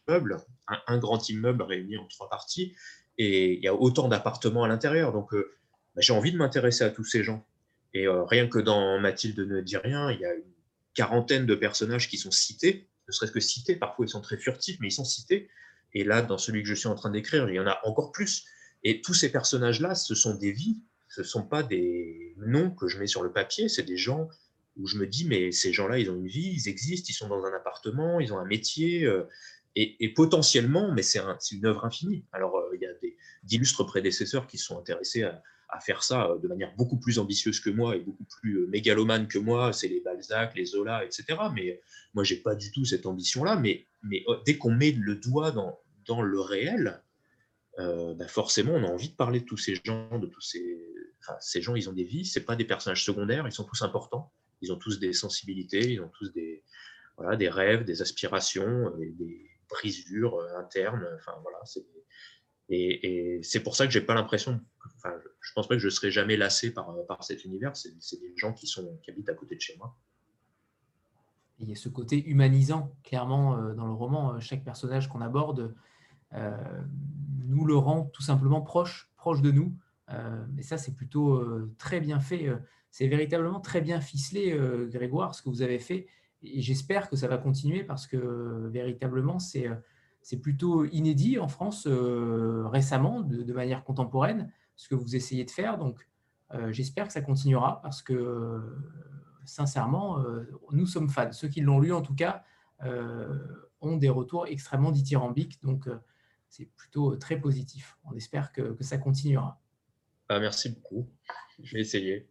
un, 0.86 0.98
grand 0.98 1.28
immeuble 1.28 1.62
réuni 1.62 1.96
en 1.96 2.06
trois 2.06 2.30
parties, 2.30 2.74
et 3.18 3.54
il 3.54 3.64
y 3.64 3.68
a 3.68 3.74
autant 3.74 4.06
d'appartements 4.06 4.62
à 4.62 4.68
l'intérieur. 4.68 5.12
Donc 5.12 5.34
bah, 5.34 6.00
j'ai 6.00 6.12
envie 6.12 6.30
de 6.30 6.36
m'intéresser 6.36 6.84
à 6.84 6.90
tous 6.90 7.04
ces 7.04 7.24
gens. 7.24 7.44
Et 7.94 8.06
euh, 8.06 8.24
rien 8.24 8.48
que 8.48 8.58
dans 8.58 8.98
Mathilde 9.00 9.40
ne 9.40 9.60
dit 9.60 9.76
rien, 9.76 10.10
il 10.10 10.20
y 10.20 10.24
a 10.24 10.34
une 10.34 10.52
quarantaine 10.94 11.46
de 11.46 11.54
personnages 11.54 12.08
qui 12.08 12.18
sont 12.18 12.30
cités, 12.30 12.88
ne 13.06 13.12
serait-ce 13.12 13.32
que 13.32 13.40
cités, 13.40 13.76
parfois 13.76 14.04
ils 14.04 14.10
sont 14.10 14.20
très 14.20 14.36
furtifs, 14.36 14.78
mais 14.80 14.88
ils 14.88 14.92
sont 14.92 15.04
cités. 15.04 15.48
Et 15.94 16.04
là, 16.04 16.20
dans 16.20 16.38
celui 16.38 16.62
que 16.62 16.68
je 16.68 16.74
suis 16.74 16.88
en 16.88 16.94
train 16.94 17.10
d'écrire, 17.10 17.48
il 17.48 17.54
y 17.54 17.60
en 17.60 17.66
a 17.66 17.80
encore 17.84 18.12
plus. 18.12 18.44
Et 18.84 19.00
tous 19.00 19.14
ces 19.14 19.32
personnages-là, 19.32 19.94
ce 19.94 20.14
sont 20.14 20.34
des 20.34 20.52
vies, 20.52 20.78
ce 21.08 21.22
ne 21.22 21.26
sont 21.26 21.42
pas 21.42 21.62
des 21.62 22.34
noms 22.36 22.70
que 22.70 22.88
je 22.88 22.98
mets 22.98 23.06
sur 23.06 23.22
le 23.22 23.32
papier, 23.32 23.68
c'est 23.68 23.82
des 23.82 23.96
gens 23.96 24.28
où 24.76 24.86
je 24.86 24.96
me 24.96 25.06
dis, 25.06 25.24
mais 25.24 25.50
ces 25.50 25.72
gens-là, 25.72 25.98
ils 25.98 26.10
ont 26.10 26.14
une 26.14 26.28
vie, 26.28 26.52
ils 26.54 26.68
existent, 26.68 27.06
ils 27.08 27.14
sont 27.14 27.28
dans 27.28 27.44
un 27.44 27.52
appartement, 27.52 28.20
ils 28.20 28.32
ont 28.32 28.38
un 28.38 28.44
métier, 28.44 29.04
euh, 29.04 29.24
et, 29.74 30.08
potentiellement, 30.08 30.92
mais 30.92 31.02
c'est 31.02 31.20
une 31.52 31.66
œuvre 31.66 31.84
infinie. 31.84 32.24
Alors, 32.32 32.56
euh, 32.56 32.74
il 32.74 32.82
y 32.82 32.86
a 32.86 32.90
d'illustres 33.44 33.84
prédécesseurs 33.84 34.46
qui 34.46 34.58
sont 34.58 34.78
intéressés 34.78 35.22
à, 35.22 35.42
à 35.68 35.80
faire 35.80 36.02
ça 36.02 36.30
euh, 36.30 36.38
de 36.38 36.48
manière 36.48 36.74
beaucoup 36.76 36.98
plus 36.98 37.18
ambitieuse 37.18 37.60
que 37.60 37.70
moi 37.70 37.96
et 37.96 38.00
beaucoup 38.00 38.24
plus 38.24 38.60
euh, 38.60 38.66
mégalomane 38.68 39.28
que 39.28 39.38
moi. 39.38 39.72
C'est 39.72 39.88
les 39.88 40.00
Balzac, 40.00 40.54
les 40.56 40.64
Zola, 40.64 41.04
etc. 41.04 41.24
Mais 41.54 41.80
moi, 42.14 42.24
j'ai 42.24 42.36
pas 42.36 42.54
du 42.54 42.72
tout 42.72 42.84
cette 42.84 43.06
ambition-là. 43.06 43.56
Mais, 43.56 43.86
euh, 44.28 44.36
dès 44.46 44.56
qu'on 44.56 44.70
met 44.70 44.92
le 44.92 45.16
doigt 45.16 45.50
dans, 45.52 46.22
le 46.22 46.40
réel, 46.40 47.02
bah, 47.76 48.26
forcément, 48.28 48.72
on 48.72 48.82
a 48.82 48.88
envie 48.88 49.10
de 49.10 49.14
parler 49.14 49.40
de 49.40 49.44
tous 49.44 49.58
ces 49.58 49.78
gens, 49.84 50.18
de 50.18 50.26
tous 50.26 50.40
ces, 50.40 51.60
gens, 51.60 51.76
ils 51.76 51.88
ont 51.90 51.92
des 51.92 52.04
vies. 52.04 52.24
C'est 52.24 52.44
pas 52.44 52.56
des 52.56 52.64
personnages 52.64 53.04
secondaires. 53.04 53.46
Ils 53.46 53.52
sont 53.52 53.64
tous 53.64 53.82
importants. 53.82 54.32
Ils 54.62 54.72
ont 54.72 54.78
tous 54.78 54.98
des 54.98 55.12
sensibilités. 55.12 55.92
Ils 55.92 56.00
ont 56.00 56.10
tous 56.18 56.32
des, 56.32 56.64
des 57.36 57.48
rêves, 57.50 57.84
des 57.84 58.00
aspirations, 58.00 58.90
des 58.96 59.50
brisures 59.68 60.40
internes. 60.56 61.06
Enfin 61.18 61.34
voilà, 61.42 61.58
c'est 61.66 61.84
et, 62.68 63.40
c'est 63.42 63.60
pour 63.60 63.76
ça 63.76 63.86
que 63.86 63.92
j'ai 63.92 64.00
pas 64.00 64.14
l'impression, 64.14 64.60
enfin, 64.96 65.14
je 65.40 65.52
pense 65.54 65.68
pas 65.68 65.74
que 65.74 65.80
je 65.80 65.88
serai 65.88 66.10
jamais 66.10 66.36
lassé 66.36 66.72
par, 66.72 66.94
par 67.06 67.24
cet 67.24 67.44
univers. 67.44 67.76
C'est 67.76 68.20
des 68.20 68.32
gens 68.36 68.52
qui, 68.52 68.66
sont, 68.66 68.98
qui 69.02 69.10
habitent 69.10 69.28
à 69.28 69.34
côté 69.34 69.54
de 69.54 69.60
chez 69.60 69.76
moi. 69.76 69.96
il 71.58 71.68
y 71.68 71.72
a 71.72 71.76
ce 71.76 71.88
côté 71.88 72.24
humanisant, 72.26 72.92
clairement, 73.04 73.56
euh, 73.56 73.74
dans 73.74 73.86
le 73.86 73.92
roman. 73.92 74.34
Euh, 74.34 74.40
chaque 74.40 74.64
personnage 74.64 75.08
qu'on 75.08 75.20
aborde 75.20 75.74
euh, 76.34 76.82
nous 77.46 77.64
le 77.64 77.76
rend 77.76 78.04
tout 78.04 78.22
simplement 78.22 78.60
proche, 78.60 79.10
proche 79.16 79.40
de 79.40 79.50
nous. 79.50 79.74
et 80.58 80.62
ça, 80.62 80.76
c'est 80.76 80.94
plutôt 80.94 81.44
très 81.78 82.00
bien 82.00 82.20
fait 82.20 82.50
c'est 82.90 83.08
véritablement 83.08 83.60
très 83.60 83.82
bien 83.82 84.00
ficelé, 84.00 84.58
Grégoire, 84.88 85.34
ce 85.34 85.42
que 85.42 85.50
vous 85.50 85.62
avez 85.62 85.78
fait. 85.78 86.06
Et 86.42 86.62
j'espère 86.62 87.10
que 87.10 87.16
ça 87.16 87.28
va 87.28 87.36
continuer 87.36 87.84
parce 87.84 88.06
que 88.06 88.68
véritablement, 88.68 89.38
c'est 89.38 89.68
c'est 90.28 90.36
plutôt 90.36 90.84
inédit 90.84 91.38
en 91.38 91.48
France 91.48 91.86
récemment, 91.86 93.22
de, 93.22 93.50
manière 93.54 93.82
contemporaine, 93.82 94.52
ce 94.76 94.86
que 94.86 94.94
vous 94.94 95.16
essayez 95.16 95.46
de 95.46 95.50
faire. 95.50 95.78
Donc, 95.78 96.06
j'espère 96.68 97.06
que 97.06 97.14
ça 97.14 97.22
continuera 97.22 97.80
parce 97.80 98.02
que, 98.02 98.60
sincèrement, 99.46 100.22
nous 100.70 100.84
sommes 100.84 101.08
fans. 101.08 101.32
Ceux 101.32 101.48
qui 101.48 101.62
l'ont 101.62 101.80
lu, 101.80 101.94
en 101.94 102.02
tout 102.02 102.14
cas, 102.14 102.44
ont 103.80 103.96
des 103.96 104.10
retours 104.10 104.46
extrêmement 104.46 104.92
dithyrambiques. 104.92 105.62
Donc, 105.62 105.88
c'est 106.50 106.66
plutôt 106.76 107.16
très 107.16 107.40
positif. 107.40 107.96
On 108.04 108.14
espère 108.14 108.52
que, 108.52 108.74
que 108.74 108.84
ça 108.84 108.98
continuera. 108.98 109.58
Ah, 110.28 110.40
merci 110.40 110.68
beaucoup. 110.68 111.08
Je 111.62 111.72
vais 111.72 111.80
essayer. 111.80 112.28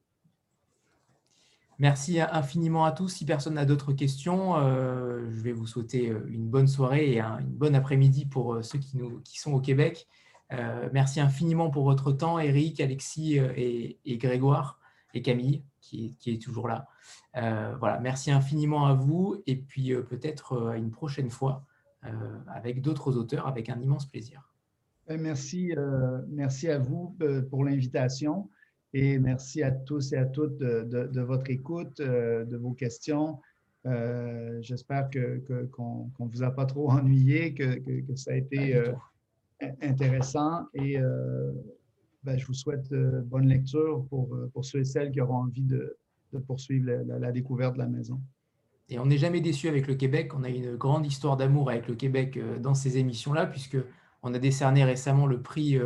Merci 1.79 2.19
infiniment 2.19 2.85
à 2.85 2.91
tous. 2.91 3.09
Si 3.09 3.25
personne 3.25 3.53
n'a 3.53 3.65
d'autres 3.65 3.93
questions, 3.93 4.57
euh, 4.57 5.29
je 5.29 5.41
vais 5.41 5.51
vous 5.51 5.67
souhaiter 5.67 6.09
euh, 6.09 6.25
une 6.27 6.49
bonne 6.49 6.67
soirée 6.67 7.13
et 7.13 7.21
une 7.21 7.53
bonne 7.53 7.75
après-midi 7.75 8.25
pour 8.25 8.55
euh, 8.55 8.63
ceux 8.63 8.79
qui, 8.79 9.39
sont 9.39 9.53
au 9.53 9.61
Québec. 9.61 10.07
merci 10.91 11.19
infiniment 11.19 11.69
pour 11.69 11.83
votre 11.83 12.11
temps, 12.11 12.39
Eric, 12.39 12.79
Alexis 12.79 13.37
et, 13.37 14.17
Grégoire 14.17 14.79
et 15.13 15.21
Camille 15.21 15.63
qui, 15.81 16.15
est 16.25 16.41
toujours 16.41 16.67
là. 16.67 16.87
voilà, 17.79 17.99
merci 17.99 18.31
infiniment 18.31 18.87
à 18.87 18.93
vous 18.93 19.41
et 19.45 19.55
puis 19.55 19.93
peut-être 20.09 20.69
à 20.69 20.77
une 20.77 20.89
prochaine 20.89 21.29
fois 21.29 21.65
avec 22.47 22.81
d'autres 22.81 23.17
auteurs 23.17 23.45
avec 23.45 23.69
un 23.69 23.79
immense 23.79 24.05
plaisir. 24.05 24.53
Merci, 25.09 25.73
merci 26.29 26.69
à 26.69 26.79
vous 26.79 27.15
pour 27.49 27.65
l'invitation. 27.65 28.49
Et 28.93 29.19
merci 29.19 29.64
à 29.64 29.72
tous 29.72 30.14
et 30.14 30.18
à 30.18 30.26
toutes 30.26 30.57
de, 30.59 31.22
votre 31.22 31.49
écoute, 31.49 31.99
euh, 31.99 32.45
de 32.45 32.57
vos 32.57 32.72
questions. 32.72 33.39
Euh, 33.85 34.59
j'espère 34.61 35.09
qu'on 35.72 36.09
ne 36.19 36.30
vous 36.30 36.43
a 36.43 36.51
pas 36.51 36.65
trop 36.65 36.89
ennuyé, 36.91 37.53
que, 37.53 37.81
ça 38.15 38.31
a 38.31 38.35
été 38.35 38.76
euh, 38.76 38.93
intéressant. 39.81 40.68
Et 40.73 40.97
ben, 42.23 42.38
je 42.38 42.45
vous 42.45 42.53
souhaite 42.53 42.93
bonne 43.26 43.47
lecture 43.47 44.05
pour, 44.09 44.35
pour 44.53 44.65
ceux 44.65 44.80
et 44.80 44.85
celles 44.85 45.11
qui 45.11 45.22
auront 45.22 45.43
envie 45.43 45.64
de, 45.64 45.97
poursuivre 46.45 46.91
la, 47.19 47.31
découverte 47.31 47.73
de 47.73 47.80
la 47.80 47.88
maison. 47.88 48.19
Et 48.89 48.99
on 48.99 49.05
n'est 49.05 49.18
jamais 49.18 49.41
déçu 49.41 49.68
avec 49.68 49.88
le 49.88 49.95
Québec. 49.95 50.34
On 50.34 50.43
a 50.43 50.49
une 50.49 50.76
grande 50.77 51.05
histoire 51.05 51.35
d'amour 51.35 51.69
avec 51.69 51.88
le 51.88 51.95
Québec 51.95 52.39
dans 52.61 52.73
ces 52.73 52.97
émissions-là, 52.97 53.47
puisque 53.47 53.77
on 54.23 54.34
a 54.34 54.39
décerné 54.39 54.85
récemment 54.85 55.26
le 55.26 55.41
prix 55.41 55.77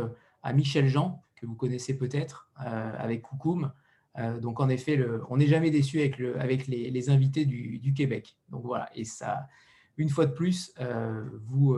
à 0.42 0.52
Michel 0.52 0.86
Jean, 0.88 1.22
que 1.42 1.46
vous 1.46 1.56
connaissez 1.56 1.98
peut-être, 1.98 2.48
euh, 2.64 2.92
avec 2.96 3.22
Koukoum. 3.22 3.72
Euh, 4.18 4.38
donc, 4.38 4.60
en 4.60 4.68
effet, 4.68 4.94
le, 4.94 5.24
on 5.28 5.38
n'est 5.38 5.48
jamais 5.48 5.70
déçu 5.70 5.98
avec, 5.98 6.18
le, 6.18 6.40
avec 6.40 6.68
les, 6.68 7.10
invités 7.10 7.44
du, 7.44 7.94
Québec. 7.94 8.36
Donc, 8.48 8.64
voilà. 8.64 8.88
Et 8.94 9.04
ça, 9.04 9.48
une 9.96 10.08
fois 10.08 10.26
de 10.26 10.32
plus, 10.32 10.72
euh, 10.80 11.24
vous, 11.44 11.76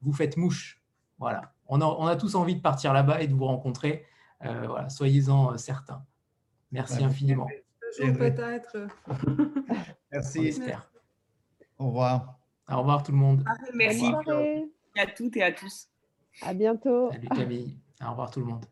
vous 0.00 0.12
faites 0.12 0.36
mouche. 0.36 0.82
Voilà. 1.18 1.54
On 1.68 1.80
a, 1.80 1.84
on 1.84 2.06
a 2.06 2.16
tous 2.16 2.34
envie 2.34 2.56
de 2.56 2.60
partir 2.60 2.92
là-bas 2.92 3.22
et 3.22 3.28
de 3.28 3.34
vous 3.34 3.44
rencontrer. 3.44 4.04
voilà. 4.40 4.88
Soyez-en 4.88 5.56
certains. 5.58 6.04
Merci 6.72 7.04
infiniment. 7.04 7.46
peut-être. 7.98 8.88
Merci. 10.12 10.60
Au 11.78 11.86
revoir. 11.86 12.38
Au 12.68 12.78
revoir 12.78 13.02
tout 13.04 13.12
le 13.12 13.18
monde. 13.18 13.44
Merci 13.74 14.06
à 14.96 15.06
toutes 15.06 15.36
et 15.36 15.42
à 15.42 15.52
tous. 15.52 15.88
À 16.42 16.52
bientôt. 16.52 17.12
Salut 17.12 17.28
Camille. 17.28 17.78
Au 18.04 18.10
revoir 18.10 18.30
tout 18.30 18.40
le 18.40 18.46
monde. 18.46 18.64